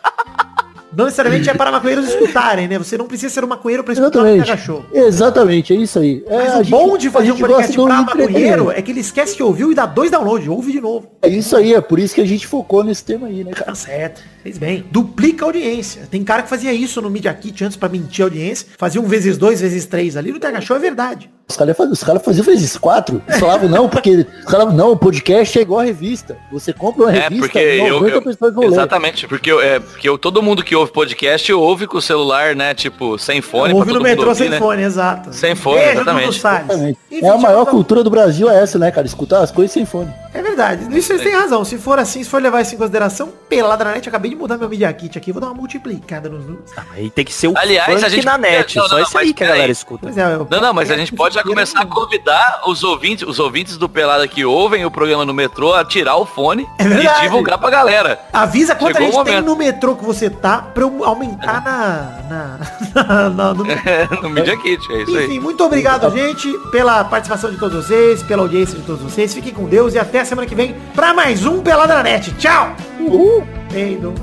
Não 0.97 1.05
necessariamente 1.05 1.51
é 1.51 1.55
para 1.55 1.71
maconheiros 1.71 2.09
escutarem, 2.09 2.67
né? 2.67 2.79
Você 2.79 2.97
não 2.97 3.07
precisa 3.07 3.33
ser 3.35 3.45
um 3.45 3.47
maconheiro 3.49 3.85
para 3.85 3.93
escutar 3.93 4.19
o 4.19 4.27
Exatamente. 4.27 4.47
TH 4.47 4.57
Show. 4.57 4.87
Exatamente, 4.93 5.73
é 5.75 5.77
isso 5.77 5.99
aí. 5.99 6.25
É, 6.27 6.37
Mas 6.39 6.55
o 6.55 6.57
gente- 6.65 6.71
bom 6.71 6.97
de 6.97 7.11
fazer 7.11 7.33
um 7.33 7.37
podcast 7.39 7.73
pra 7.75 8.03
maconheiro 8.03 8.71
é 8.71 8.81
que 8.81 8.91
ele 8.93 9.01
esquece 9.01 9.37
que 9.37 9.43
ouviu 9.43 9.71
e 9.71 9.75
dá 9.75 9.85
dois 9.85 10.11
downloads. 10.11 10.49
Ouve 10.49 10.73
de 10.73 10.81
novo. 10.81 11.11
É 11.21 11.29
isso 11.29 11.55
aí, 11.55 11.75
é 11.75 11.81
por 11.81 11.99
isso 11.99 12.15
que 12.15 12.21
a 12.21 12.27
gente 12.27 12.47
focou 12.47 12.83
nesse 12.83 13.05
tema 13.05 13.27
aí, 13.27 13.45
né, 13.45 13.51
cara? 13.53 13.67
Tá 13.67 13.75
certo. 13.75 14.23
Fez 14.43 14.57
bem. 14.57 14.85
Duplica 14.91 15.45
a 15.45 15.49
audiência. 15.49 16.09
Tem 16.11 16.25
cara 16.25 16.43
que 16.43 16.49
fazia 16.49 16.73
isso 16.73 17.03
no 17.03 17.11
Media 17.11 17.35
Kit 17.35 17.63
antes 17.65 17.77
pra 17.77 17.89
mentir 17.89 18.23
a 18.25 18.27
audiência. 18.27 18.67
Fazia 18.79 19.01
um 19.01 19.05
vezes 19.07 19.37
dois, 19.37 19.61
vezes 19.61 19.85
três 19.87 20.17
ali. 20.17 20.33
No 20.33 20.39
TH 20.39 20.61
Show 20.63 20.77
é 20.77 20.81
verdade. 20.81 21.31
Os 21.49 21.57
caras 21.57 21.77
faz- 21.77 21.91
os 21.93 22.03
caras 22.03 22.23
faziam 22.25 22.45
vezes 22.45 22.77
quatro. 22.77 23.23
Eles 23.29 23.39
falavam 23.39 23.69
não, 23.69 23.89
porque 23.89 24.27
os 24.41 24.45
caras 24.47 24.75
não, 24.75 24.91
o 24.93 24.97
podcast 24.97 25.57
é 25.57 25.63
igual 25.63 25.79
a 25.81 25.85
revista. 25.85 26.37
Você 26.51 26.73
compra 26.73 27.05
uma 27.05 27.13
É, 27.17 27.21
revista, 27.21 27.39
porque 27.47 27.59
eu, 27.59 27.95
90 28.01 28.17
eu- 28.17 28.23
pessoas 28.23 28.53
vão 28.55 28.65
ler. 28.65 28.73
Exatamente, 28.73 29.29
porque, 29.29 29.53
eu, 29.53 29.61
é, 29.61 29.79
porque 29.79 30.09
eu, 30.09 30.19
todo 30.19 30.43
mundo 30.43 30.65
que 30.65 30.75
ouve 30.75 30.91
podcast 30.91 31.53
ouve 31.53 31.87
com 31.87 31.99
o 31.99 32.03
celular, 32.03 32.57
né? 32.57 32.75
Tipo, 32.75 33.17
sem 33.17 33.41
fone. 33.41 33.73
Ouve 33.75 33.93
no 33.93 34.01
metrô 34.01 34.29
ouvir, 34.29 34.39
sem 34.43 34.49
né? 34.51 34.59
fone, 34.59 34.83
exato. 34.83 35.33
Sem 35.33 35.55
fone, 35.55 35.77
Beijo, 35.79 35.93
exatamente. 35.93 36.29
Exatamente. 36.37 36.99
É 37.13 37.29
a 37.29 37.39
maior 37.39 37.65
cultura 37.67 38.03
do 38.03 38.11
Brasil 38.11 38.51
é 38.51 38.61
essa, 38.61 38.77
né, 38.77 38.91
cara? 38.91 39.07
Escutar 39.07 39.39
as 39.41 39.53
coisas 39.53 39.71
sem 39.73 39.87
fone. 39.87 40.13
É 40.35 40.43
verdade. 40.43 40.83
Isso 40.99 41.09
vocês 41.09 41.23
têm 41.23 41.33
razão. 41.33 41.65
Se 41.65 41.79
for 41.79 41.99
assim, 41.99 42.23
se 42.25 42.29
for 42.29 42.43
levar 42.43 42.61
isso 42.61 42.75
em 42.75 42.79
consideração, 42.79 43.33
pelada 43.49 43.85
na 43.85 43.93
net, 43.93 44.07
eu 44.07 44.11
acabei 44.11 44.31
de 44.33 44.37
mudar 44.37 44.59
meu 44.59 44.69
Media 44.69 44.93
Kit 44.93 45.17
aqui. 45.17 45.31
Vou 45.33 45.41
dar 45.41 45.47
uma 45.47 45.55
multiplicada 45.55 46.29
nos 46.29 46.45
números. 46.45 46.71
Aí 46.93 47.09
tem 47.09 47.25
que 47.25 47.33
ser 47.33 47.49
o 47.49 47.55
Aliás, 47.57 47.91
funk 47.91 48.05
a 48.05 48.09
gente- 48.09 48.25
na 48.27 48.37
net. 48.37 48.77
Não, 48.77 48.83
não, 48.83 48.89
só 48.91 48.97
não, 48.97 49.03
isso 49.05 49.17
aí 49.17 49.33
que 49.33 49.45
a 49.45 49.47
galera 49.47 49.71
escuta. 49.73 50.09
É, 50.11 50.37
Não, 50.51 50.61
não, 50.61 50.75
mas 50.75 50.91
a 50.91 50.97
gente 50.97 51.13
pode 51.15 51.36
já 51.37 51.43
começar 51.43 51.80
a 51.80 51.87
convidar 51.87 52.62
os 52.66 52.82
ouvintes, 52.82 53.26
os 53.26 53.39
ouvintes 53.39 53.76
do 53.76 53.89
Pelada 53.89 54.26
que 54.26 54.45
ouvem 54.45 54.84
o 54.84 54.91
programa 54.91 55.24
no 55.24 55.32
metrô 55.34 55.72
a 55.74 55.84
tirar 55.84 56.16
o 56.16 56.24
fone 56.26 56.66
É 56.78 56.84
e 56.84 57.22
divulgar 57.22 57.59
pra 57.59 57.70
galera. 57.70 58.20
Avisa 58.32 58.74
quanta 58.74 58.95
Chegou 58.95 59.07
gente 59.12 59.20
o 59.20 59.24
tem 59.24 59.34
momento. 59.34 59.47
no 59.47 59.57
metrô 59.57 59.95
que 59.97 60.05
você 60.05 60.28
tá 60.30 60.59
pra 60.59 60.82
eu 60.82 61.05
aumentar 61.05 61.62
na... 61.64 62.20
na, 62.28 62.59
na- 63.05 63.30
na- 63.30 63.55
no- 63.55 63.64
no 64.22 64.30
Media 64.30 64.57
Kit, 64.57 64.80
é 64.93 65.03
isso 65.03 65.11
Enfim, 65.18 65.32
aí. 65.32 65.41
muito 65.41 65.62
obrigado, 65.64 66.11
gente, 66.11 66.51
pela 66.70 67.05
participação 67.05 67.51
de 67.51 67.59
todos 67.59 67.87
vocês, 67.87 68.22
pela 68.22 68.43
audiência 68.43 68.78
de 68.78 68.84
todos 68.84 69.03
vocês. 69.03 69.32
Fiquem 69.34 69.53
com 69.53 69.64
Deus 69.66 69.95
e 69.95 69.99
até 69.99 70.20
a 70.20 70.24
semana 70.24 70.47
que 70.49 70.55
vem 70.55 70.74
pra 70.95 71.12
mais 71.14 71.45
um 71.47 71.61
Pelada 71.62 71.95
na 71.97 72.03
Net. 72.03 72.32
Tchau! 72.34 72.74
Uhul! 73.01 73.47
Peido, 73.70 74.14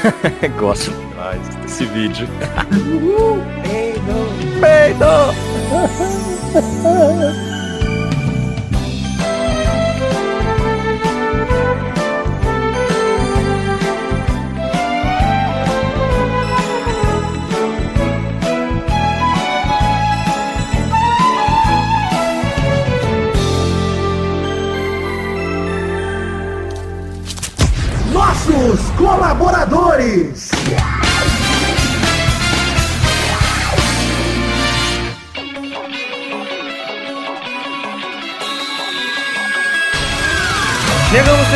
Gosto 0.58 0.90
demais 0.90 1.40
desse 1.62 1.84
vídeo. 1.86 2.28
peido. 4.60 6.37
呵 6.54 6.60
呵 6.82 7.57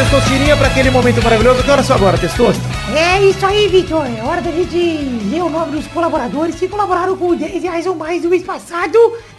Testosterinha, 0.02 0.56
para 0.56 0.66
aquele 0.66 0.90
momento 0.90 1.22
maravilhoso. 1.22 1.62
Que 1.62 1.70
hora 1.70 1.82
são 1.82 1.94
agora, 1.94 2.18
Testosta? 2.18 2.60
É 2.92 3.22
isso 3.22 3.46
aí, 3.46 3.68
Vitor. 3.68 4.04
É 4.04 4.20
hora 4.24 4.40
da 4.40 4.50
gente 4.50 4.76
ler 4.76 5.42
o 5.42 5.48
nome 5.48 5.76
dos 5.76 5.86
colaboradores 5.86 6.56
que 6.56 6.66
colaboraram 6.66 7.16
com 7.16 7.36
10 7.36 7.62
reais 7.62 7.86
ou 7.86 7.94
mais 7.94 8.24
no 8.24 8.30
mês 8.30 8.42
passado, 8.42 8.98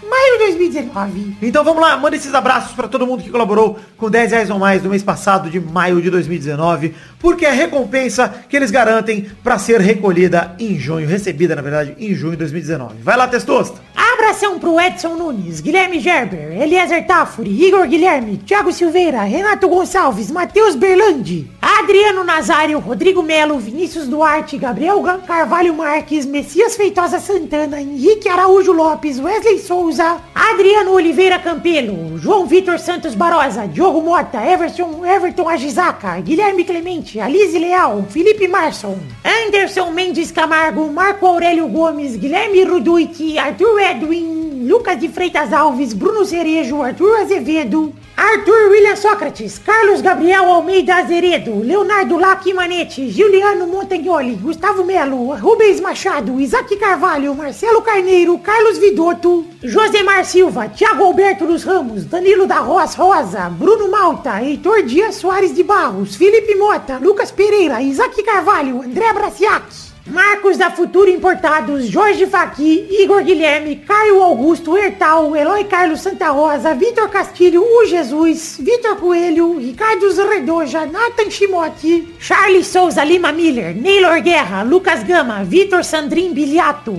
maio 0.10 0.34
de 0.34 0.46
2019. 0.46 1.38
Então 1.42 1.64
vamos 1.64 1.82
lá, 1.82 1.98
manda 1.98 2.16
esses 2.16 2.34
abraços 2.34 2.74
para 2.74 2.88
todo 2.88 3.08
mundo 3.08 3.24
que 3.24 3.30
colaborou 3.30 3.80
com 3.98 4.10
10 4.10 4.32
reais 4.32 4.50
ou 4.50 4.60
mais 4.60 4.84
no 4.84 4.90
mês 4.90 5.04
passado 5.04 5.50
de 5.50 5.60
maio 5.60 6.02
de 6.02 6.10
2019, 6.10 6.94
porque 7.20 7.46
é 7.46 7.50
a 7.50 7.54
recompensa 7.54 8.34
que 8.48 8.56
eles 8.56 8.72
garantem 8.72 9.30
para 9.44 9.58
ser 9.58 9.80
recolhida 9.80 10.56
em 10.60 10.78
junho, 10.78 11.08
recebida 11.08 11.56
na 11.56 11.62
verdade 11.62 11.96
em 11.98 12.14
junho 12.14 12.32
de 12.32 12.38
2019. 12.38 12.96
Vai 13.02 13.18
lá, 13.18 13.28
Testosta. 13.28 13.82
Abração 14.14 14.58
pro 14.58 14.80
Edson 14.80 15.16
Nunes, 15.16 15.60
Guilherme 15.60 16.00
Gerber, 16.00 16.60
Eliezer 16.62 17.06
Tafuri, 17.06 17.68
Igor 17.68 17.88
Guilherme, 17.88 18.38
Thiago 18.38 18.72
Silveira, 18.72 19.22
Renato 19.24 19.68
Gonçalves, 19.68 20.32
Matheus 20.32 20.76
Berlandi, 20.76 21.52
Adriano 21.62 22.24
Nazário, 22.24 22.80
Rodrigo 22.80 23.22
Melo, 23.22 23.60
Vinícius 23.60 24.08
Duarte, 24.08 24.58
Gabriel 24.58 25.04
Carvalho 25.28 25.74
Marques, 25.74 26.26
Messias 26.26 26.76
Feitosa 26.76 27.20
Santana, 27.20 27.82
Henrique 27.82 28.30
Araújo 28.30 28.72
Lopes, 28.72 29.20
Wesley 29.20 29.60
Souza, 29.60 29.93
Adriano 30.00 30.92
Oliveira 30.94 31.38
Campelo, 31.38 32.18
João 32.18 32.46
Vitor 32.48 32.80
Santos 32.80 33.14
Barosa, 33.14 33.68
Diogo 33.68 34.02
Mota, 34.02 34.44
Everton, 34.44 35.06
Everton 35.06 35.48
Agisaca, 35.48 36.20
Guilherme 36.20 36.64
Clemente, 36.64 37.20
Alice 37.20 37.58
Leal, 37.58 38.04
Felipe 38.10 38.48
Marson, 38.48 38.98
Anderson 39.24 39.92
Mendes 39.92 40.32
Camargo, 40.32 40.88
Marco 40.92 41.28
Aurélio 41.28 41.68
Gomes, 41.68 42.16
Guilherme 42.18 42.64
Ruduit, 42.64 43.38
Arthur 43.38 43.80
Edwin, 43.80 44.68
Lucas 44.68 44.98
de 44.98 45.10
Freitas 45.10 45.52
Alves, 45.52 45.94
Bruno 45.94 46.24
Cerejo, 46.26 46.82
Arthur 46.82 47.18
Azevedo, 47.18 47.94
Arthur 48.16 48.70
William 48.70 48.96
Sócrates, 48.96 49.60
Carlos 49.60 50.02
Gabriel 50.02 50.46
Almeida 50.46 50.98
Azeredo, 50.98 51.62
Leonardo 51.64 52.18
Lac 52.18 52.46
Manete, 52.54 53.10
Juliano 53.12 53.68
Montagnoli, 53.68 54.36
Gustavo 54.36 54.84
Melo, 54.84 55.36
Rubens 55.36 55.82
Machado, 55.82 56.40
Isaac 56.40 56.78
Carvalho, 56.78 57.34
Marcelo 57.34 57.82
Carneiro, 57.82 58.38
Carlos 58.38 58.78
Vidotto, 58.78 59.46
Josemar 59.84 60.24
Silva, 60.24 60.70
Thiago 60.70 61.04
Alberto 61.04 61.46
dos 61.46 61.66
Ramos, 61.66 62.06
Danilo 62.06 62.48
da 62.48 62.60
Roas 62.60 62.96
Rosa, 62.96 63.50
Bruno 63.50 63.90
Malta, 63.90 64.42
Heitor 64.42 64.82
Dias 64.84 65.16
Soares 65.16 65.54
de 65.54 65.62
Barros, 65.62 66.16
Felipe 66.16 66.56
Mota, 66.56 67.00
Lucas 67.00 67.34
Pereira, 67.34 67.82
Isaac 67.82 68.24
Carvalho, 68.24 68.82
André 68.82 69.12
Braciac. 69.12 69.66
Marcos 70.06 70.58
da 70.58 70.70
Futuro 70.70 71.10
Importados, 71.10 71.90
Jorge 71.94 72.28
Faqui, 72.28 72.88
Igor 72.92 73.24
Guilherme, 73.24 73.78
Caio 73.78 74.22
Augusto, 74.22 74.78
Hertal, 74.78 75.34
Eloy 75.34 75.64
Carlos 75.64 76.02
Santa 76.02 76.30
Rosa, 76.30 76.76
Vitor 76.76 77.10
Castilho, 77.10 77.64
O 77.64 77.86
Jesus, 77.86 78.58
Vitor 78.60 78.98
Coelho, 78.98 79.58
Ricardo 79.58 80.10
Zredoja, 80.12 80.86
Nathan 80.86 81.32
Shimote, 81.32 82.06
Charles 82.20 82.68
Souza 82.68 83.04
Lima 83.06 83.32
Miller, 83.32 83.74
Neylor 83.74 84.22
Guerra, 84.22 84.64
Lucas 84.64 85.04
Gama, 85.04 85.46
Vitor 85.46 85.86
Sandrin 85.86 86.34
Biliato, 86.34 86.94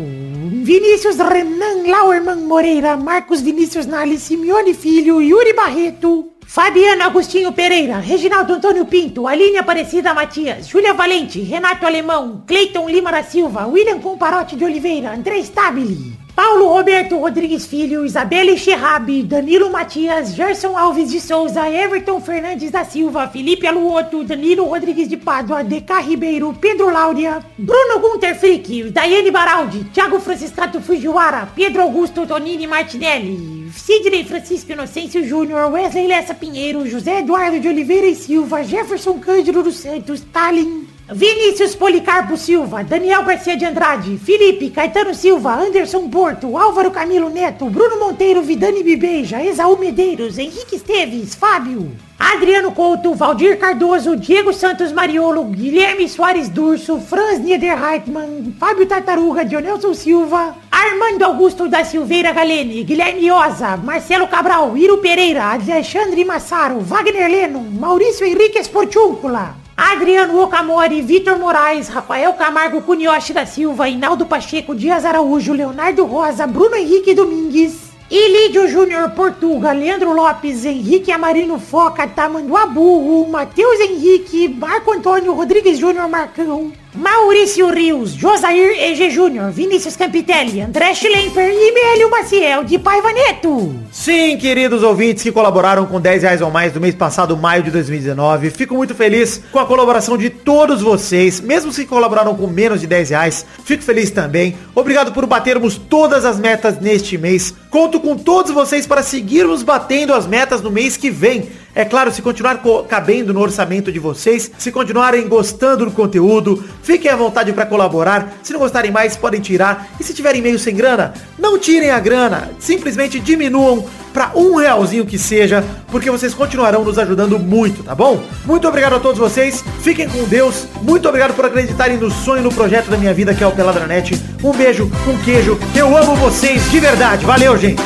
Vinícius 0.46 1.16
Renan 1.16 1.86
Lauerman 1.86 2.46
Moreira, 2.46 2.98
Marcos 2.98 3.40
Vinícius 3.40 3.86
Nali, 3.86 4.18
Simeone 4.18 4.74
Filho, 4.74 5.22
Yuri 5.22 5.54
Barreto, 5.54 6.32
Fabiano 6.46 7.02
Agostinho 7.02 7.52
Pereira, 7.52 7.98
Reginaldo 7.98 8.52
Antônio 8.52 8.84
Pinto, 8.84 9.26
Aline 9.26 9.56
Aparecida 9.56 10.12
Matias, 10.12 10.68
Júlia 10.68 10.92
Valente, 10.92 11.40
Renato 11.40 11.86
Alemão, 11.86 12.44
Cleiton 12.46 12.90
Lima 12.90 13.10
da 13.10 13.22
Silva, 13.22 13.66
William 13.66 13.98
Comparote 14.00 14.54
de 14.54 14.64
Oliveira, 14.66 15.14
André 15.14 15.38
Stabile, 15.38 16.12
Paulo 16.34 16.66
Roberto 16.66 17.16
Rodrigues 17.16 17.64
Filho, 17.64 18.04
Isabelle 18.04 18.58
Cherrabi, 18.58 19.22
Danilo 19.22 19.70
Matias, 19.70 20.34
Gerson 20.34 20.76
Alves 20.76 21.12
de 21.12 21.20
Souza, 21.20 21.68
Everton 21.70 22.20
Fernandes 22.20 22.72
da 22.72 22.84
Silva, 22.84 23.28
Felipe 23.28 23.68
Aluoto, 23.68 24.24
Danilo 24.24 24.64
Rodrigues 24.64 25.08
de 25.08 25.16
Pádua, 25.16 25.62
DK 25.62 25.92
Ribeiro, 26.04 26.52
Pedro 26.60 26.90
Láudia, 26.90 27.40
Bruno 27.56 28.00
Gunter 28.00 28.34
Frick, 28.36 28.90
Daiane 28.90 29.30
Baraldi, 29.30 29.84
Thiago 29.94 30.18
Franciscato 30.18 30.80
Fujiwara, 30.80 31.48
Pedro 31.54 31.82
Augusto 31.82 32.26
Tonini 32.26 32.66
Martinelli, 32.66 33.70
Sidney 33.72 34.24
Francisco 34.24 34.72
Inocêncio 34.72 35.24
Júnior, 35.24 35.70
Wesley 35.70 36.08
Lessa 36.08 36.34
Pinheiro, 36.34 36.84
José 36.90 37.20
Eduardo 37.20 37.60
de 37.60 37.68
Oliveira 37.68 38.08
e 38.08 38.16
Silva, 38.16 38.64
Jefferson 38.64 39.20
Cândido 39.20 39.62
dos 39.62 39.76
Santos, 39.76 40.18
Stalin, 40.18 40.88
Vinícius 41.14 41.76
Policarpo 41.76 42.36
Silva, 42.36 42.82
Daniel 42.82 43.22
Garcia 43.22 43.56
de 43.56 43.64
Andrade, 43.64 44.18
Felipe, 44.18 44.68
Caetano 44.70 45.14
Silva, 45.14 45.52
Anderson 45.52 46.10
Porto, 46.10 46.58
Álvaro 46.58 46.90
Camilo 46.90 47.30
Neto, 47.30 47.66
Bruno 47.66 48.00
Monteiro, 48.00 48.42
Vidani 48.42 48.82
Bibeja, 48.82 49.40
Exaú 49.40 49.78
Medeiros, 49.78 50.36
Henrique 50.38 50.74
Esteves, 50.74 51.36
Fábio, 51.36 51.92
Adriano 52.18 52.72
Couto, 52.72 53.14
Valdir 53.14 53.60
Cardoso, 53.60 54.16
Diego 54.16 54.52
Santos 54.52 54.90
Mariolo, 54.90 55.44
Guilherme 55.44 56.08
Soares 56.08 56.48
Durso, 56.48 56.98
Franz 56.98 57.38
Niederreitmann, 57.38 58.52
Fábio 58.58 58.84
Tartaruga, 58.88 59.44
Dionelson 59.44 59.94
Silva, 59.94 60.56
Armando 60.68 61.24
Augusto 61.24 61.68
da 61.68 61.84
Silveira 61.84 62.32
Galene, 62.32 62.82
Guilherme 62.82 63.30
Oza, 63.30 63.76
Marcelo 63.76 64.26
Cabral, 64.26 64.76
Iro 64.76 64.98
Pereira, 64.98 65.52
Alexandre 65.52 66.24
Massaro, 66.24 66.80
Wagner 66.80 67.30
Leno, 67.30 67.60
Maurício 67.60 68.26
Henrique 68.26 68.58
Esportúncula, 68.58 69.62
Adriano 69.76 70.40
Okamori, 70.40 71.02
Vitor 71.02 71.36
Moraes, 71.36 71.88
Rafael 71.88 72.32
Camargo 72.34 72.80
Cunioche 72.80 73.32
da 73.32 73.44
Silva, 73.44 73.88
Inaldo 73.88 74.24
Pacheco, 74.24 74.72
Dias 74.72 75.04
Araújo, 75.04 75.52
Leonardo 75.52 76.04
Rosa, 76.04 76.46
Bruno 76.46 76.76
Henrique 76.76 77.12
Domingues, 77.12 77.92
Ilídio 78.08 78.68
Júnior 78.68 79.10
Portuga, 79.10 79.72
Leandro 79.72 80.12
Lopes, 80.12 80.64
Henrique 80.64 81.10
Amarino 81.10 81.58
Foca, 81.58 82.06
Tamanduá 82.06 82.66
Burro, 82.66 83.28
Matheus 83.28 83.80
Henrique, 83.80 84.48
Marco 84.48 84.92
Antônio 84.92 85.34
Rodrigues 85.34 85.78
Júnior 85.78 86.08
Marcão, 86.08 86.72
Maurício 86.94 87.68
Rios, 87.70 88.12
Josair 88.12 88.80
EG 88.80 89.10
Júnior, 89.10 89.50
Vinícius 89.50 89.96
Campitelli, 89.96 90.60
André 90.60 90.94
Schlemper 90.94 91.50
e 91.50 91.72
Mélio 91.72 92.08
Maciel 92.08 92.62
de 92.62 92.78
Paiva 92.78 93.12
Neto. 93.12 93.74
Sim, 93.90 94.36
queridos 94.36 94.84
ouvintes 94.84 95.24
que 95.24 95.32
colaboraram 95.32 95.86
com 95.86 96.00
10 96.00 96.22
reais 96.22 96.40
ou 96.40 96.52
mais 96.52 96.72
do 96.72 96.80
mês 96.80 96.94
passado, 96.94 97.36
maio 97.36 97.64
de 97.64 97.72
2019. 97.72 98.50
Fico 98.50 98.76
muito 98.76 98.94
feliz 98.94 99.40
com 99.50 99.58
a 99.58 99.66
colaboração 99.66 100.16
de 100.16 100.30
todos 100.30 100.82
vocês, 100.82 101.40
mesmo 101.40 101.72
se 101.72 101.84
colaboraram 101.84 102.36
com 102.36 102.46
menos 102.46 102.80
de 102.80 102.86
10 102.86 103.10
reais. 103.10 103.44
Fico 103.64 103.82
feliz 103.82 104.12
também. 104.12 104.56
Obrigado 104.72 105.12
por 105.12 105.26
batermos 105.26 105.76
todas 105.76 106.24
as 106.24 106.38
metas 106.38 106.78
neste 106.78 107.18
mês. 107.18 107.52
Conto 107.70 107.98
com 107.98 108.16
todos 108.16 108.52
vocês 108.52 108.86
para 108.86 109.02
seguirmos 109.02 109.64
batendo 109.64 110.14
as 110.14 110.28
metas 110.28 110.62
no 110.62 110.70
mês 110.70 110.96
que 110.96 111.10
vem. 111.10 111.48
É 111.74 111.84
claro, 111.84 112.12
se 112.12 112.22
continuar 112.22 112.58
co- 112.58 112.84
cabendo 112.84 113.34
no 113.34 113.40
orçamento 113.40 113.90
de 113.90 113.98
vocês, 113.98 114.50
se 114.56 114.70
continuarem 114.70 115.26
gostando 115.28 115.84
do 115.86 115.90
conteúdo, 115.90 116.62
fiquem 116.82 117.10
à 117.10 117.16
vontade 117.16 117.52
para 117.52 117.66
colaborar. 117.66 118.34
Se 118.42 118.52
não 118.52 118.60
gostarem 118.60 118.92
mais, 118.92 119.16
podem 119.16 119.40
tirar. 119.40 119.88
E 119.98 120.04
se 120.04 120.14
tiverem 120.14 120.40
meio 120.40 120.58
sem 120.58 120.74
grana, 120.76 121.12
não 121.38 121.58
tirem 121.58 121.90
a 121.90 121.98
grana. 121.98 122.50
Simplesmente 122.60 123.18
diminuam 123.18 123.84
para 124.12 124.30
um 124.36 124.54
realzinho 124.54 125.04
que 125.04 125.18
seja, 125.18 125.64
porque 125.88 126.08
vocês 126.08 126.32
continuarão 126.32 126.84
nos 126.84 126.96
ajudando 127.00 127.36
muito, 127.40 127.82
tá 127.82 127.96
bom? 127.96 128.22
Muito 128.44 128.68
obrigado 128.68 128.94
a 128.94 129.00
todos 129.00 129.18
vocês. 129.18 129.64
Fiquem 129.82 130.08
com 130.08 130.22
Deus. 130.24 130.66
Muito 130.82 131.08
obrigado 131.08 131.34
por 131.34 131.44
acreditarem 131.44 131.96
no 131.96 132.08
sonho, 132.08 132.44
no 132.44 132.54
projeto 132.54 132.88
da 132.88 132.96
minha 132.96 133.12
vida, 133.12 133.34
que 133.34 133.42
é 133.42 133.46
o 133.46 133.50
Peladranet. 133.50 134.16
Um 134.44 134.52
beijo, 134.52 134.88
um 135.08 135.18
queijo. 135.24 135.58
Eu 135.74 135.96
amo 135.96 136.14
vocês 136.14 136.70
de 136.70 136.78
verdade. 136.78 137.26
Valeu, 137.26 137.58
gente. 137.58 137.82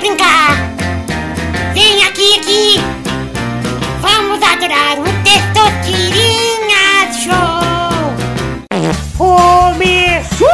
Brincar. 0.00 0.56
Vem 1.74 2.02
aqui, 2.04 2.38
aqui. 2.38 2.80
Vamos 4.00 4.42
adorar 4.42 4.98
o 4.98 5.04
Testosterinha 5.22 7.12
Show. 7.12 7.60
Começou, 9.18 10.48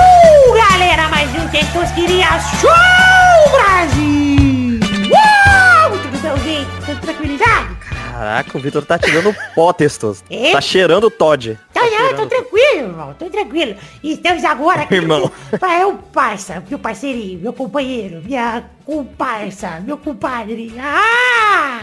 galera, 0.55 1.09
mais 1.09 1.31
um 1.37 1.49
Testosterinha 1.49 2.29
Show, 2.61 3.53
Brasil. 3.53 4.81
Uau, 5.13 5.91
tudo 5.93 6.19
bem, 6.19 6.37
gente? 6.45 6.71
Tudo 6.85 7.01
tranquilidade? 7.01 7.77
Caraca, 7.89 8.59
o 8.59 8.61
Vitor 8.61 8.85
tá 8.85 8.99
tirando 8.99 9.35
pó, 9.55 9.73
Testoso. 9.73 10.25
É? 10.29 10.51
Tá 10.51 10.61
cheirando 10.61 11.09
Todd. 11.09 11.57
Tá, 11.91 12.03
não, 12.03 12.15
tô 12.17 12.27
tranquilo, 12.27 12.89
irmão, 12.89 13.15
tô 13.19 13.27
tranquilo. 13.31 13.77
E 14.03 14.13
estamos 14.13 14.45
agora 14.45 14.83
aqui. 14.83 14.95
Irmão. 14.97 15.31
com- 15.59 15.67
É 15.67 15.85
o 15.87 15.95
parça, 15.95 16.63
meu 16.69 16.79
parceirinho, 16.79 17.39
meu 17.41 17.53
companheiro, 17.53 18.23
minha 18.25 18.65
comparsa, 18.85 19.81
meu 19.85 19.97
compadre. 19.99 20.73
Ah, 20.81 21.81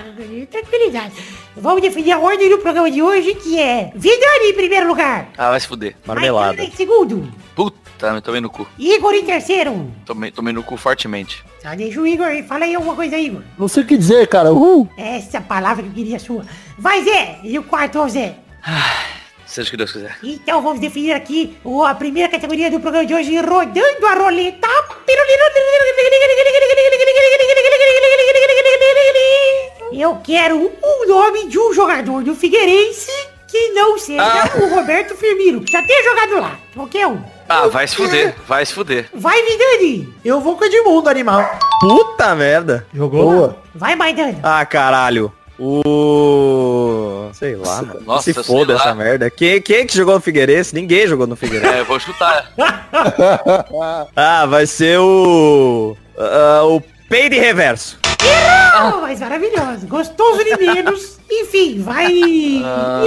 tranquilidade. 0.50 1.14
Vamos 1.56 1.82
definir 1.82 2.12
a 2.14 2.20
ordem 2.20 2.50
do 2.50 2.58
programa 2.60 2.90
de 2.90 3.02
hoje, 3.02 3.36
que 3.36 3.60
é 3.60 3.92
Vidani 3.96 4.50
em 4.50 4.54
primeiro 4.54 4.88
lugar. 4.88 5.30
Ah, 5.38 5.50
vai 5.52 5.60
se 5.60 5.68
fuder. 5.68 5.96
Marmelada. 6.06 6.64
Em 6.64 6.72
segundo. 6.72 7.32
Puta, 7.56 8.14
me 8.14 8.22
tomei 8.22 8.42
no 8.42 8.50
cu. 8.50 8.68
Igor 8.80 9.14
em 9.14 9.24
terceiro. 9.26 9.92
Tomei, 10.06 10.32
tomei 10.32 10.54
no 10.54 10.64
cu 10.64 10.76
fortemente. 10.78 11.44
Só 11.62 11.76
deixa 11.76 12.00
o 12.02 12.08
Igor 12.08 12.26
aí. 12.28 12.44
Fala 12.44 12.66
aí 12.66 12.74
alguma 12.76 12.96
coisa, 12.96 13.18
Igor. 13.18 13.42
Não 13.58 13.68
sei 13.68 13.84
o 13.84 13.86
que 13.86 13.98
dizer, 13.98 14.28
cara. 14.28 14.52
Uh! 14.54 14.88
Essa 14.98 15.40
palavra 15.40 15.84
que 15.84 15.90
eu 15.90 15.94
queria 15.94 16.20
sua. 16.20 16.44
Vai, 16.78 17.04
Zé. 17.04 17.40
E 17.44 17.58
o 17.60 17.64
quarto 17.64 18.04
é 18.04 18.10
Zé. 18.10 18.36
Seja 19.54 19.68
o 19.68 19.72
que 19.72 19.78
Deus 19.78 19.92
quiser. 19.92 20.18
Então 20.24 20.64
vamos 20.64 20.80
definir 20.80 21.14
aqui 21.14 21.56
o- 21.64 21.84
a 21.84 21.94
primeira 21.94 22.28
categoria 22.28 22.72
do 22.72 22.80
programa 22.80 23.06
de 23.06 23.14
hoje, 23.14 23.38
rodando 23.40 24.08
a 24.08 24.14
roleta. 24.16 24.68
Eu 29.92 30.18
quero 30.24 30.58
um 30.84 31.08
nome 31.08 31.48
de 31.48 31.60
um 31.60 31.72
jogador 31.74 32.24
do 32.24 32.34
Figueirense 32.36 33.12
que 33.48 33.70
não 33.70 33.98
seja 34.00 34.52
o 34.60 34.74
Roberto 34.76 35.16
Firmino, 35.16 35.62
que 35.62 35.72
já 35.72 35.84
tenha 35.84 36.04
jogado 36.04 36.42
lá. 36.42 36.58
Qualquer 36.74 37.06
um. 37.08 37.22
Ah, 37.48 37.68
vai 37.68 37.88
se 37.88 37.96
fuder, 37.96 38.36
vai 38.48 38.66
se 38.66 38.74
fuder. 38.74 39.08
Vai, 39.14 39.40
Vidani. 39.44 40.12
Eu 40.26 40.42
vou 40.42 40.58
com 40.58 40.64
o 40.64 40.68
Edmundo, 40.68 41.08
animal. 41.10 41.48
Puta 41.80 42.34
merda. 42.34 42.88
Jogou? 42.92 43.32
Boa. 43.32 43.58
Vai, 43.76 43.96
Maidana. 43.96 44.40
Ah, 44.42 44.66
caralho. 44.66 45.32
O... 45.60 47.30
Sei 47.34 47.56
lá, 47.56 47.82
mano. 47.82 48.02
Nossa, 48.06 48.34
Se 48.34 48.44
foda 48.44 48.74
essa 48.74 48.94
merda. 48.96 49.30
Quem, 49.30 49.62
quem 49.62 49.86
que 49.86 49.96
jogou 49.96 50.16
no 50.16 50.22
Figueirense? 50.22 50.74
Ninguém 50.74 51.08
jogou 51.08 51.28
no 51.28 51.36
Figueirense. 51.36 51.74
É, 51.74 51.80
eu 51.82 51.86
vou 51.86 52.00
chutar. 52.00 52.52
ah, 54.16 54.46
vai 54.46 54.66
ser 54.66 55.00
o... 55.00 55.96
ah, 56.18 56.64
o 56.66 56.82
Peide 57.10 57.38
Reverso. 57.38 58.00
Oh, 58.76 59.02
mas 59.02 59.20
maravilhoso. 59.20 59.86
Gostoso 59.88 60.44
de 60.44 60.58
menos. 60.58 61.20
Enfim, 61.30 61.82
vai 61.82 62.12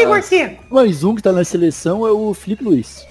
Igor 0.01 0.22
Seco. 0.22 0.62
Mais 0.70 1.03
um 1.03 1.14
que 1.14 1.22
tá 1.22 1.32
na 1.32 1.44
seleção 1.44 2.07
é 2.07 2.11
o 2.11 2.32
Felipe 2.32 2.62
Luiz. 2.62 3.05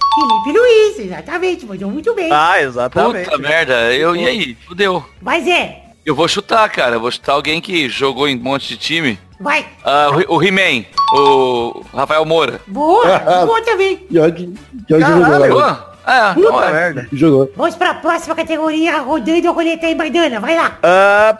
Felipe 0.44 0.58
Luiz, 0.58 0.98
exatamente. 0.98 1.66
Mandou 1.66 1.90
muito 1.90 2.14
bem. 2.14 2.30
Ah, 2.32 2.62
exatamente. 2.62 3.28
Puta 3.28 3.38
merda, 3.38 3.92
eu, 3.94 4.16
e 4.16 4.26
aí? 4.26 4.56
Fudeu. 4.66 5.04
Vai, 5.20 5.42
Zé. 5.42 5.82
Eu 6.04 6.14
vou 6.14 6.28
chutar, 6.28 6.68
cara. 6.70 6.96
Eu 6.96 7.00
vou 7.00 7.10
chutar 7.10 7.32
alguém 7.32 7.60
que 7.60 7.88
jogou 7.88 8.28
em 8.28 8.38
um 8.38 8.42
monte 8.42 8.68
de 8.68 8.76
time. 8.76 9.18
Vai. 9.38 9.66
Ah, 9.84 10.08
o, 10.28 10.42
He-Man, 10.42 10.84
o 11.14 11.82
Rafael 11.94 12.24
Moura. 12.24 12.60
Boa. 12.66 13.18
Boa 13.44 13.62
também. 13.62 14.06
Jorge, 14.10 14.52
Jorge 14.88 15.04
Caralho. 15.04 15.44
jogou. 15.46 15.60
Jogou? 15.60 15.86
É, 16.06 16.34
Puta 16.34 16.46
então 16.48 16.62
é. 16.62 16.72
merda. 16.72 17.08
Jogou. 17.12 17.52
Vamos 17.56 17.74
pra 17.74 17.94
próxima 17.94 18.34
categoria, 18.34 18.98
rodando 19.00 19.48
a 19.48 19.52
roleta 19.52 19.86
aí, 19.86 19.94
Maidana. 19.94 20.40
Vai 20.40 20.56
lá. 20.56 20.78
Ah, 20.82 21.36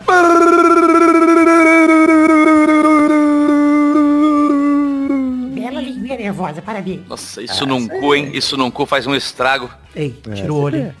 Bela 5.53 5.81
linguinha 5.81 6.17
nervosa, 6.17 6.61
parabéns. 6.61 7.01
Nossa, 7.07 7.41
isso 7.41 7.65
num 7.65 7.87
cu, 7.87 8.15
hein? 8.15 8.31
Isso 8.33 8.55
num 8.57 8.69
cu 8.71 8.85
faz 8.85 9.07
um 9.07 9.15
estrago. 9.15 9.69
Ei, 9.95 10.11
tira 10.35 10.53
o 10.53 10.61
olho. 10.61 10.77
hein? 10.77 10.93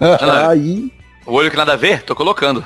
Aí, 0.48 0.92
O 1.26 1.32
olho 1.32 1.50
que 1.50 1.56
nada 1.56 1.72
a 1.72 1.76
ver, 1.76 2.02
tô 2.02 2.14
colocando. 2.14 2.64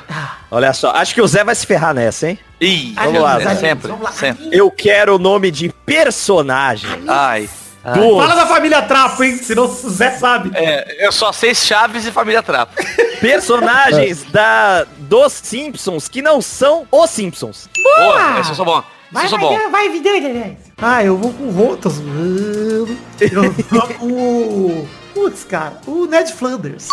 olha 0.50 0.72
só, 0.72 0.90
acho 0.90 1.14
que 1.14 1.20
o 1.22 1.26
Zé 1.28 1.44
vai 1.44 1.54
se 1.54 1.64
ferrar 1.66 1.94
nessa, 1.94 2.28
hein? 2.30 2.38
Ih, 2.60 2.92
Vamos 2.96 3.22
lá, 3.22 3.38
Zé. 3.38 3.54
sempre, 3.54 3.88
vamos 3.88 4.02
lá. 4.04 4.10
sempre. 4.12 4.48
Eu 4.50 4.70
quero 4.70 5.14
o 5.14 5.18
nome 5.18 5.50
de 5.50 5.68
personagem. 5.86 6.90
Ai. 7.06 7.48
do- 7.94 8.18
Fala 8.18 8.34
da 8.34 8.46
família 8.46 8.82
Trapo, 8.82 9.22
hein? 9.22 9.36
Senão 9.38 9.64
o 9.64 9.68
Zé 9.90 10.10
sabe. 10.10 10.50
É, 10.54 11.06
eu 11.06 11.12
só 11.12 11.30
sei 11.32 11.54
Chaves 11.54 12.04
e 12.04 12.10
Família 12.10 12.42
Trapo. 12.42 12.72
personagens 13.20 14.24
da 14.24 14.84
dos 14.98 15.32
Simpsons 15.34 16.08
que 16.08 16.20
não 16.20 16.40
são 16.42 16.86
os 16.90 17.10
Simpsons. 17.10 17.68
Boa, 17.96 18.38
eu 18.38 18.44
sou 18.54 18.64
bom. 18.64 18.82
Vai, 19.10 19.26
vai, 19.26 19.38
bom. 19.40 19.56
vai, 19.70 19.88
vai, 19.88 20.08
aliás. 20.08 20.56
Ah, 20.82 21.02
eu 21.04 21.16
vou 21.16 21.32
com 21.32 21.44
o 21.44 21.50
Rotas, 21.50 21.98
mano. 21.98 22.98
Eu 23.20 23.52
vou 23.70 23.88
com 23.94 24.06
o... 24.06 24.88
Putz, 25.14 25.44
cara, 25.44 25.78
o 25.86 26.06
Ned 26.06 26.30
Flanders. 26.32 26.88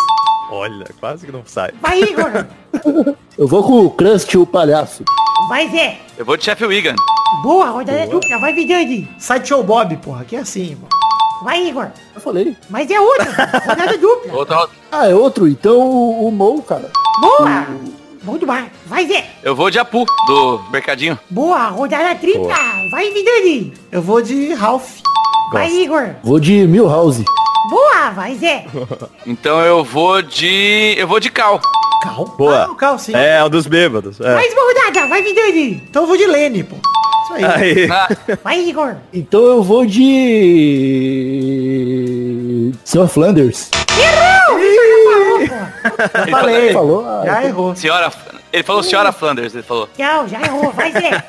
Olha, 0.50 0.86
quase 1.00 1.26
que 1.26 1.32
não 1.32 1.42
sai. 1.44 1.72
Vai, 1.80 2.00
Igor. 2.02 2.46
Eu 3.36 3.46
vou 3.48 3.62
com 3.62 3.84
o 3.84 3.90
Crust, 3.90 4.34
o 4.36 4.46
palhaço. 4.46 5.04
Vai, 5.48 5.68
Zé. 5.68 5.98
Eu 6.16 6.24
vou 6.24 6.36
de 6.36 6.44
Chef 6.44 6.64
Wigan. 6.64 6.94
Boa, 7.42 7.66
rodada 7.66 8.06
dupla. 8.06 8.38
Vai, 8.38 8.52
Vidani. 8.54 9.08
Sideshow 9.18 9.62
Bob, 9.62 9.96
porra, 9.98 10.24
que 10.24 10.36
é 10.36 10.40
assim, 10.40 10.74
mano. 10.76 10.88
Vai, 11.42 11.66
Igor. 11.68 11.88
Eu 12.14 12.20
falei. 12.20 12.56
Mas 12.70 12.90
é 12.90 12.98
outra. 13.00 13.24
rodada 13.66 13.98
dupla. 13.98 14.32
Outra, 14.32 14.56
ro- 14.56 14.70
Ah, 14.90 15.06
é 15.08 15.14
outro? 15.14 15.46
Então 15.46 15.78
o, 15.78 16.28
o 16.28 16.32
Mou, 16.32 16.62
cara. 16.62 16.90
Boa. 17.20 17.66
Bom 18.22 18.38
demais. 18.38 18.66
Vai, 18.86 19.06
Zé. 19.06 19.26
eu 19.42 19.54
vou 19.54 19.70
de 19.70 19.78
Apu, 19.78 20.04
do 20.26 20.60
Mercadinho. 20.70 21.18
Boa, 21.28 21.68
rodada 21.68 22.14
tripla. 22.14 22.54
Vai, 22.90 23.10
Vidani. 23.12 23.74
Eu 23.92 24.00
vou 24.00 24.22
de 24.22 24.54
Ralph. 24.54 25.00
Vai, 25.52 25.70
Igor. 25.70 26.10
Vou 26.24 26.40
de 26.40 26.66
Milhouse. 26.66 27.24
Boa, 27.70 28.10
vai, 28.10 28.34
Zé. 28.36 28.66
Então 29.26 29.60
eu 29.60 29.82
vou 29.84 30.22
de... 30.22 30.94
Eu 30.96 31.06
vou 31.08 31.18
de 31.20 31.30
Cal. 31.30 31.60
Cal? 32.02 32.24
Boa. 32.38 32.64
Ah, 32.64 32.70
o 32.70 32.74
Cal, 32.76 32.98
sim. 32.98 33.12
É, 33.14 33.42
um 33.44 33.48
dos 33.50 33.66
bêbados. 33.66 34.20
É. 34.20 34.34
Mais 34.34 34.52
uma 34.52 34.62
rodada. 34.62 35.08
Vai, 35.08 35.22
Vidani. 35.22 35.82
Então 35.88 36.02
eu 36.02 36.06
vou 36.08 36.16
de 36.16 36.26
Lene, 36.26 36.62
pô. 36.62 36.76
Isso 37.24 37.32
aí. 37.34 37.44
Aí. 37.44 37.90
Ah, 37.90 38.08
Vai, 38.44 38.60
Igor. 38.60 38.94
Então 39.12 39.40
eu 39.44 39.62
vou 39.62 39.84
de. 41.76 42.72
Sr. 42.84 43.08
Flanders. 43.08 43.68
Errou. 43.98 44.60
Já 44.60 44.86
falou, 45.02 45.38
pô. 45.38 45.46
Já 46.14 46.26
falei. 46.38 46.72
Falou? 46.72 47.04
Ah, 47.06 47.22
Já 47.24 47.44
errou. 47.44 47.74
senhora... 47.74 48.12
Ele 48.52 48.62
falou 48.62 48.82
senhora 48.82 49.12
Flanders, 49.12 49.54
ele 49.54 49.62
falou. 49.64 49.86
Não, 49.98 50.26
já 50.28 50.40
errou. 50.40 50.70
Vai, 50.72 50.90
Zé. 50.92 51.22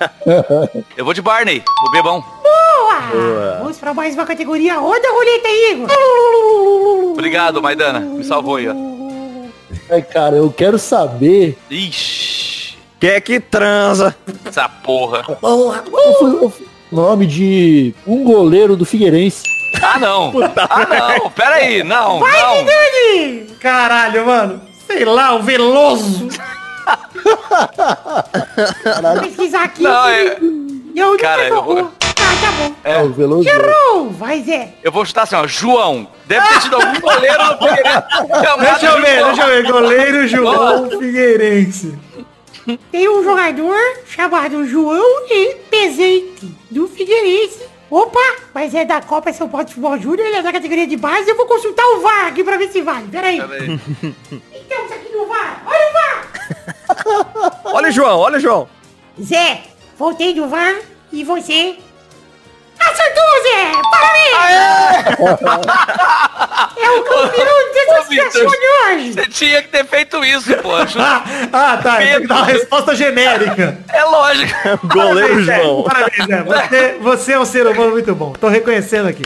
Eu 0.95 1.03
vou 1.03 1.13
de 1.13 1.21
Barney, 1.21 1.61
o 1.85 1.91
bebão. 1.91 2.21
Boa. 2.21 2.66
Vamos 3.59 3.77
pra 3.77 3.93
mais 3.93 4.15
uma 4.15 4.25
categoria. 4.25 4.75
Roda 4.77 5.07
a 5.07 5.11
roleta 5.11 5.47
aí, 5.47 5.71
Igor. 5.73 5.89
Obrigado, 7.11 7.61
Maidana. 7.61 7.99
Me 7.99 8.23
salvou 8.23 8.55
aí, 8.57 8.67
ó. 8.67 8.73
Ai, 9.89 10.01
cara, 10.01 10.35
eu 10.35 10.51
quero 10.51 10.77
saber. 10.77 11.57
Ixi, 11.69 12.77
Quem 12.99 13.09
é 13.11 13.21
que 13.21 13.39
transa? 13.39 14.15
essa 14.45 14.67
porra. 14.67 15.23
Foi 15.23 16.31
o 16.31 16.51
nome 16.91 17.25
de 17.25 17.93
um 18.05 18.23
goleiro 18.23 18.75
do 18.75 18.85
Figueirense. 18.85 19.43
Ah, 19.81 19.99
não. 19.99 20.33
Ah, 20.69 20.87
não. 21.19 21.29
Pera 21.31 21.55
aí. 21.55 21.83
Não, 21.83 22.19
não. 22.19 22.65
Vidani. 22.65 23.47
Caralho, 23.59 24.25
mano. 24.25 24.61
Sei 24.87 25.05
lá, 25.05 25.35
o 25.35 25.43
Veloso. 25.43 26.27
Pesquisar 29.21 29.63
aqui. 29.65 29.83
Não, 29.83 30.07
é- 30.07 30.37
Eu 30.95 31.17
Cara, 31.17 31.47
eu 31.49 31.63
vou- 31.63 31.91
Bom. 32.51 32.75
É, 32.83 33.01
o 33.01 33.09
Veloso. 33.13 33.47
Errou. 33.47 34.09
Vai, 34.11 34.41
Zé. 34.41 34.73
Eu 34.83 34.91
vou 34.91 35.05
chutar 35.05 35.23
assim, 35.23 35.35
ó. 35.35 35.45
João. 35.47 36.07
Deve 36.25 36.47
ter 36.47 36.59
tido 36.61 36.75
algum 36.75 36.99
goleiro 36.99 37.43
no 37.45 37.57
Figueirense 37.57 38.03
Deixa 38.59 38.85
eu 38.85 39.01
ver, 39.01 39.19
João. 39.19 39.27
deixa 39.27 39.41
eu 39.41 39.47
ver. 39.47 39.71
Goleiro 39.71 40.27
João 40.27 40.89
Figueirense. 40.89 41.99
Tem 42.91 43.07
um 43.09 43.23
jogador 43.23 43.77
chamado 44.07 44.67
João 44.67 45.25
e 45.29 45.55
Pezente, 45.69 46.53
do 46.69 46.87
Figueirense. 46.87 47.61
Opa, 47.89 48.19
mas 48.53 48.75
é 48.75 48.83
da 48.83 49.01
Copa 49.01 49.31
São 49.31 49.47
Paulo 49.47 49.65
de 49.65 49.73
Futebol 49.73 49.97
Júnior, 49.97 50.27
ele 50.27 50.35
é 50.35 50.41
da 50.41 50.51
categoria 50.51 50.85
de 50.85 50.97
base. 50.97 51.29
Eu 51.29 51.37
vou 51.37 51.45
consultar 51.45 51.85
o 51.85 52.01
VAR 52.01 52.27
aqui 52.27 52.43
pra 52.43 52.57
ver 52.57 52.69
se 52.69 52.81
vale. 52.81 53.07
Pera 53.07 53.27
aí. 53.27 53.37
Pera 53.41 53.53
aí. 53.53 53.79
Então, 54.69 54.83
isso 54.83 54.93
aqui 54.95 55.13
no 55.15 55.25
VAR. 55.27 55.63
Olha 55.65 55.89
o 55.89 55.93
VAR. 55.93 57.57
Olha 57.73 57.87
o 57.87 57.91
João, 57.91 58.19
olha 58.19 58.35
o 58.35 58.39
João. 58.41 58.67
Zé, 59.21 59.61
voltei 59.97 60.33
do 60.33 60.49
VAR 60.49 60.75
e 61.13 61.23
você... 61.23 61.77
Acertou, 62.79 63.23
Zé! 63.43 63.71
Parabéns! 63.91 64.27
é 66.77 66.91
o 66.91 67.03
campeão 67.03 67.57
desastroso 67.73 68.57
de 68.57 68.67
hoje. 68.67 69.13
Você 69.13 69.25
tinha 69.27 69.61
que 69.61 69.69
ter 69.69 69.85
feito 69.85 70.23
isso, 70.23 70.53
pô. 70.57 70.69
Ah, 71.53 71.77
tá. 71.81 71.97
Tem 71.97 72.21
que 72.21 72.27
dar 72.27 72.35
uma 72.37 72.45
resposta 72.45 72.95
genérica. 72.95 73.77
É 73.91 74.03
lógico. 74.03 74.53
Goleiro 74.87 75.27
Parabéns, 75.29 75.45
Zé. 75.45 75.63
João. 75.63 75.83
Parabéns, 75.83 76.25
Zé. 76.27 76.43
Você, 76.43 76.97
você 76.99 77.33
é 77.33 77.39
um 77.39 77.45
ser 77.45 77.67
humano 77.67 77.91
muito 77.91 78.13
bom. 78.15 78.33
Tô 78.33 78.47
reconhecendo 78.47 79.07
aqui. 79.07 79.23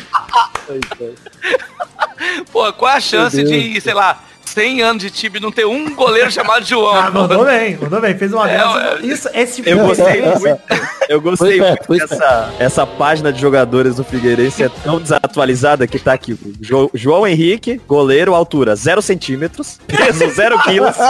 Pô, 2.51 2.71
qual 2.73 2.93
a 2.95 2.99
chance 2.99 3.41
de, 3.43 3.81
sei 3.81 3.93
lá, 3.93 4.19
100 4.51 4.81
anos 4.81 5.01
de 5.03 5.09
time 5.09 5.39
não 5.39 5.51
ter 5.51 5.65
um 5.65 5.93
goleiro 5.95 6.29
chamado 6.31 6.65
João? 6.65 6.95
Ah, 6.95 7.09
mandou 7.11 7.45
bem, 7.45 7.77
mandou 7.81 7.99
bem. 8.01 8.17
Fez 8.17 8.31
uma 8.33 8.49
É, 8.49 8.57
dessa. 8.57 8.79
é. 8.79 9.05
Isso, 9.05 9.29
esse 9.33 9.63
Eu 9.65 9.79
gostei 9.79 10.21
É. 10.21 10.37
muito. 10.39 10.61
Eu 11.09 11.21
gostei 11.21 11.57
Foi 11.59 11.67
muito 11.67 11.83
foi 11.85 11.97
que 11.97 12.03
essa, 12.13 12.53
essa 12.59 12.87
página 12.87 13.31
de 13.33 13.39
jogadores 13.41 13.95
do 13.95 14.03
Figueirense 14.03 14.63
é 14.63 14.69
tão 14.83 14.99
desatualizada 14.99 15.85
que 15.87 15.99
tá 15.99 16.13
aqui. 16.13 16.37
Jo- 16.61 16.89
João 16.93 17.25
Henrique, 17.27 17.81
goleiro, 17.87 18.33
altura 18.35 18.75
0 18.75 19.01
centímetros, 19.01 19.79
peso 19.87 20.29
0 20.29 20.59
quilos. 20.63 20.95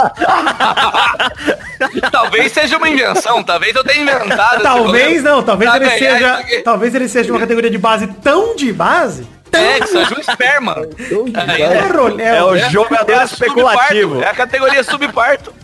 Talvez 2.10 2.52
seja 2.52 2.76
uma 2.78 2.88
invenção, 2.88 3.42
talvez 3.42 3.74
eu 3.74 3.84
tenha 3.84 4.02
inventado. 4.02 4.62
Talvez 4.62 5.22
não, 5.22 5.42
talvez 5.42 5.74
ele 5.74 5.90
seja. 5.90 6.44
Talvez 6.64 6.94
ele 6.94 7.08
seja 7.08 7.32
uma 7.32 7.40
categoria 7.40 7.70
de 7.70 7.78
base 7.78 8.06
tão 8.22 8.54
de 8.56 8.72
base. 8.72 9.26
É, 9.52 9.80
que 9.80 9.86
seja 9.86 10.14
um 10.14 10.20
esperma. 10.20 10.76
Então, 10.98 11.24
Aí. 11.34 11.62
É, 11.62 11.66
é, 11.66 12.36
É 12.36 12.42
o 12.42 12.54
É, 12.54 12.70
jogador 12.70 13.12
é 13.12 13.24
especulativo. 13.24 14.22
É 14.22 14.28
a 14.28 14.34
categoria 14.34 14.82
subparto. 14.82 15.52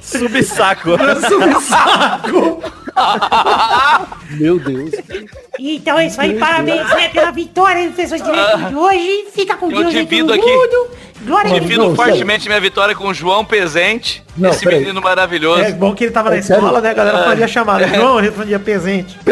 Subsaco. 0.00 0.90
subsaco. 1.28 2.62
Meu 4.30 4.58
Deus. 4.58 4.90
Então 5.58 5.98
é 5.98 6.06
isso 6.06 6.20
aí, 6.20 6.38
parabéns 6.38 6.88
Zé, 6.88 7.08
pela 7.08 7.30
vitória 7.30 7.88
do 7.88 7.94
Pessoas 7.94 8.22
Direito 8.22 8.58
de 8.58 8.74
hoje. 8.74 9.26
Fica 9.32 9.56
com 9.56 9.70
Eu 9.70 9.82
Deus 9.82 9.92
divido 9.92 10.34
todo 10.36 10.40
aqui. 10.40 10.50
Glória 11.22 11.50
a 11.50 11.52
Deus. 11.54 11.62
Divido 11.62 11.94
fortemente 11.94 12.48
minha 12.48 12.60
vitória 12.60 12.94
com 12.94 13.08
o 13.08 13.14
João 13.14 13.44
Pesente, 13.44 14.22
Não, 14.36 14.50
esse 14.50 14.64
peraí. 14.64 14.80
menino 14.80 15.00
maravilhoso. 15.02 15.60
É 15.62 15.72
bom 15.72 15.94
que 15.94 16.04
ele 16.04 16.12
tava 16.12 16.30
na 16.30 16.36
É 16.36 16.38
escola, 16.40 16.80
né? 16.80 16.90
A 16.90 16.94
galera 16.94 17.24
fazia 17.24 17.48
chamada. 17.48 17.86
João, 17.92 18.18
ele 18.18 18.28
respondia 18.28 18.58
presente. 18.58 19.18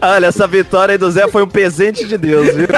Olha, 0.00 0.26
essa 0.26 0.46
vitória 0.46 0.92
aí 0.92 0.98
do 0.98 1.10
Zé 1.10 1.26
foi 1.28 1.42
um 1.42 1.48
presente 1.48 2.04
de 2.06 2.16
Deus, 2.16 2.54
viu? 2.54 2.68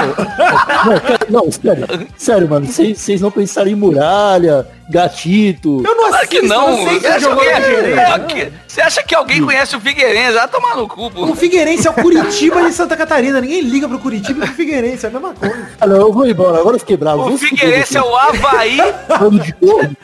Não, 1.29 1.43
não, 1.43 1.51
sério. 1.51 1.85
Sério, 2.17 2.49
mano. 2.49 2.65
Vocês 2.67 3.21
não 3.21 3.29
pensaram 3.29 3.69
em 3.69 3.75
muralha, 3.75 4.67
gatito. 4.89 5.83
Eu 5.85 5.95
não 5.95 6.09
Claro 6.09 6.27
que 6.27 6.37
assisto, 6.37 6.55
não. 6.55 6.77
Você 6.85 7.07
acha 7.07 7.35
que, 7.35 7.45
é- 7.47 8.19
que- 8.19 8.51
você 8.67 8.81
acha 8.81 9.03
que 9.03 9.13
alguém 9.15 9.43
conhece 9.43 9.75
o 9.75 9.79
Figueirense? 9.79 10.33
Já 10.33 10.47
tomar 10.47 10.75
no 10.75 10.87
cu, 10.87 11.11
pô. 11.11 11.25
O 11.25 11.35
Figueirense 11.35 11.87
é 11.87 11.91
o 11.91 11.93
Curitiba 11.93 12.61
de 12.63 12.73
Santa 12.73 12.95
Catarina. 12.97 13.39
Ninguém 13.41 13.61
liga 13.61 13.87
pro 13.87 13.99
Curitiba 13.99 14.43
e 14.43 14.47
pro 14.47 14.55
Figueirense. 14.55 15.05
É 15.05 15.09
a 15.09 15.11
mesma 15.11 15.33
coisa. 15.33 15.67
Ah, 15.79 15.85
não, 15.87 15.97
eu 15.97 16.13
vou 16.13 16.25
embora. 16.25 16.57
Agora 16.59 16.75
eu 16.75 16.79
fiquei 16.79 16.97
bravo. 16.97 17.31
O 17.31 17.37
Figueirense 17.37 17.97
é 17.97 18.01
o 18.01 18.15
Havaí 18.15 18.77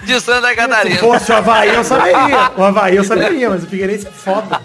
de 0.03 0.21
Santa 0.21 0.49
Se 0.49 0.55
Catarina. 0.55 0.97
fosse 0.99 1.31
o 1.31 1.35
Havaí, 1.35 1.75
eu 1.75 1.83
saberia. 1.83 2.51
O 2.57 2.63
Havaí 2.63 2.95
eu 2.95 3.03
saberia, 3.03 3.49
mas 3.49 3.63
o 3.63 3.67
Figueirense 3.67 4.07
é 4.07 4.11
foda. 4.11 4.61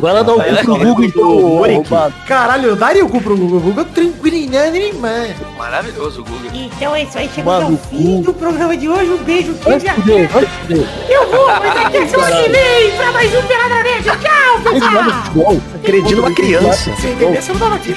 Vai 0.00 0.12
lá 0.12 0.22
dar 0.22 0.34
o 0.34 0.42
cu 0.42 0.64
pro 0.64 0.76
Google 0.78 1.04
então, 1.04 1.58
ô 1.58 1.64
arrombado. 1.64 2.14
Caralho, 2.26 2.68
eu 2.70 2.76
daria 2.76 3.04
o 3.04 3.08
cu 3.08 3.20
pro 3.20 3.36
Google. 3.36 3.58
O 3.58 3.60
Google 3.60 3.82
é 3.84 3.94
tranquilinho, 3.94 4.70
nem 4.70 4.92
mano. 4.94 5.34
Maravilhoso 5.58 6.22
o 6.22 6.24
Google. 6.24 6.50
Então 6.52 6.94
é 6.94 7.02
isso 7.02 7.18
aí, 7.18 7.30
chegamos 7.34 7.64
ao 7.64 7.76
fim 7.88 8.22
do 8.22 8.32
programa 8.34 8.76
de 8.76 8.88
hoje. 8.88 9.10
Um 9.10 9.18
beijo, 9.18 9.54
fuder. 9.54 9.94
Eu 11.08 11.30
vou, 11.30 11.46
mas 11.46 11.74
daqui 11.74 11.96
a 11.98 12.08
semana 12.08 12.42
que 12.42 12.48
vem 12.48 12.90
pra 12.96 13.12
mais 13.12 13.34
um 13.34 13.42
Pelada 13.42 13.82
Nerd. 13.82 14.04
Tchau, 14.04 14.60
pessoal! 14.62 15.56
Acredito 15.76 16.16
numa 16.16 16.34
criança. 16.34 16.94
Se 16.96 17.06
entender, 17.06 17.40
você 17.42 17.52
não 17.52 17.60
tava 17.60 17.74
aqui. 17.76 17.94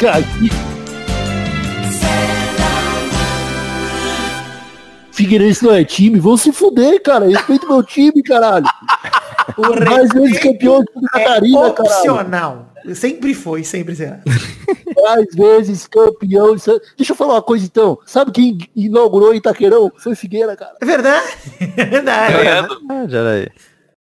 Figueirense 5.23 5.63
não 5.63 5.73
é 5.73 5.85
time, 5.85 6.19
vão 6.19 6.35
se 6.35 6.51
fuder, 6.51 7.01
cara. 7.01 7.25
Respeita 7.27 7.65
meu 7.65 7.81
time, 7.81 8.21
caralho. 8.21 8.65
O 9.57 9.61
Mais 9.85 10.09
vezes 10.13 10.39
campeão 10.39 10.81
de 10.81 10.91
Santa 10.93 11.19
é 11.19 11.23
Catarina, 11.23 11.71
caralho. 11.71 11.81
opcional. 11.81 12.73
Sempre 12.95 13.33
foi, 13.33 13.63
sempre 13.63 13.93
será. 13.95 14.19
Mais 15.03 15.27
vezes 15.35 15.85
campeão 15.85 16.55
de. 16.55 16.61
Deixa 16.97 17.11
eu 17.11 17.15
falar 17.15 17.35
uma 17.35 17.41
coisa 17.41 17.65
então. 17.65 17.99
Sabe 18.05 18.31
quem 18.31 18.57
inaugurou 18.75 19.33
Itaquerão? 19.33 19.91
Foi 19.97 20.15
Figueira, 20.15 20.55
cara. 20.55 20.75
É 20.81 20.85
verdade. 20.85 21.27
É 21.77 21.85
verdade. 21.85 22.33
Ganhando. 22.33 22.81
Ah, 22.89 23.05
já 23.07 23.19
era 23.19 23.31
aí. 23.31 23.47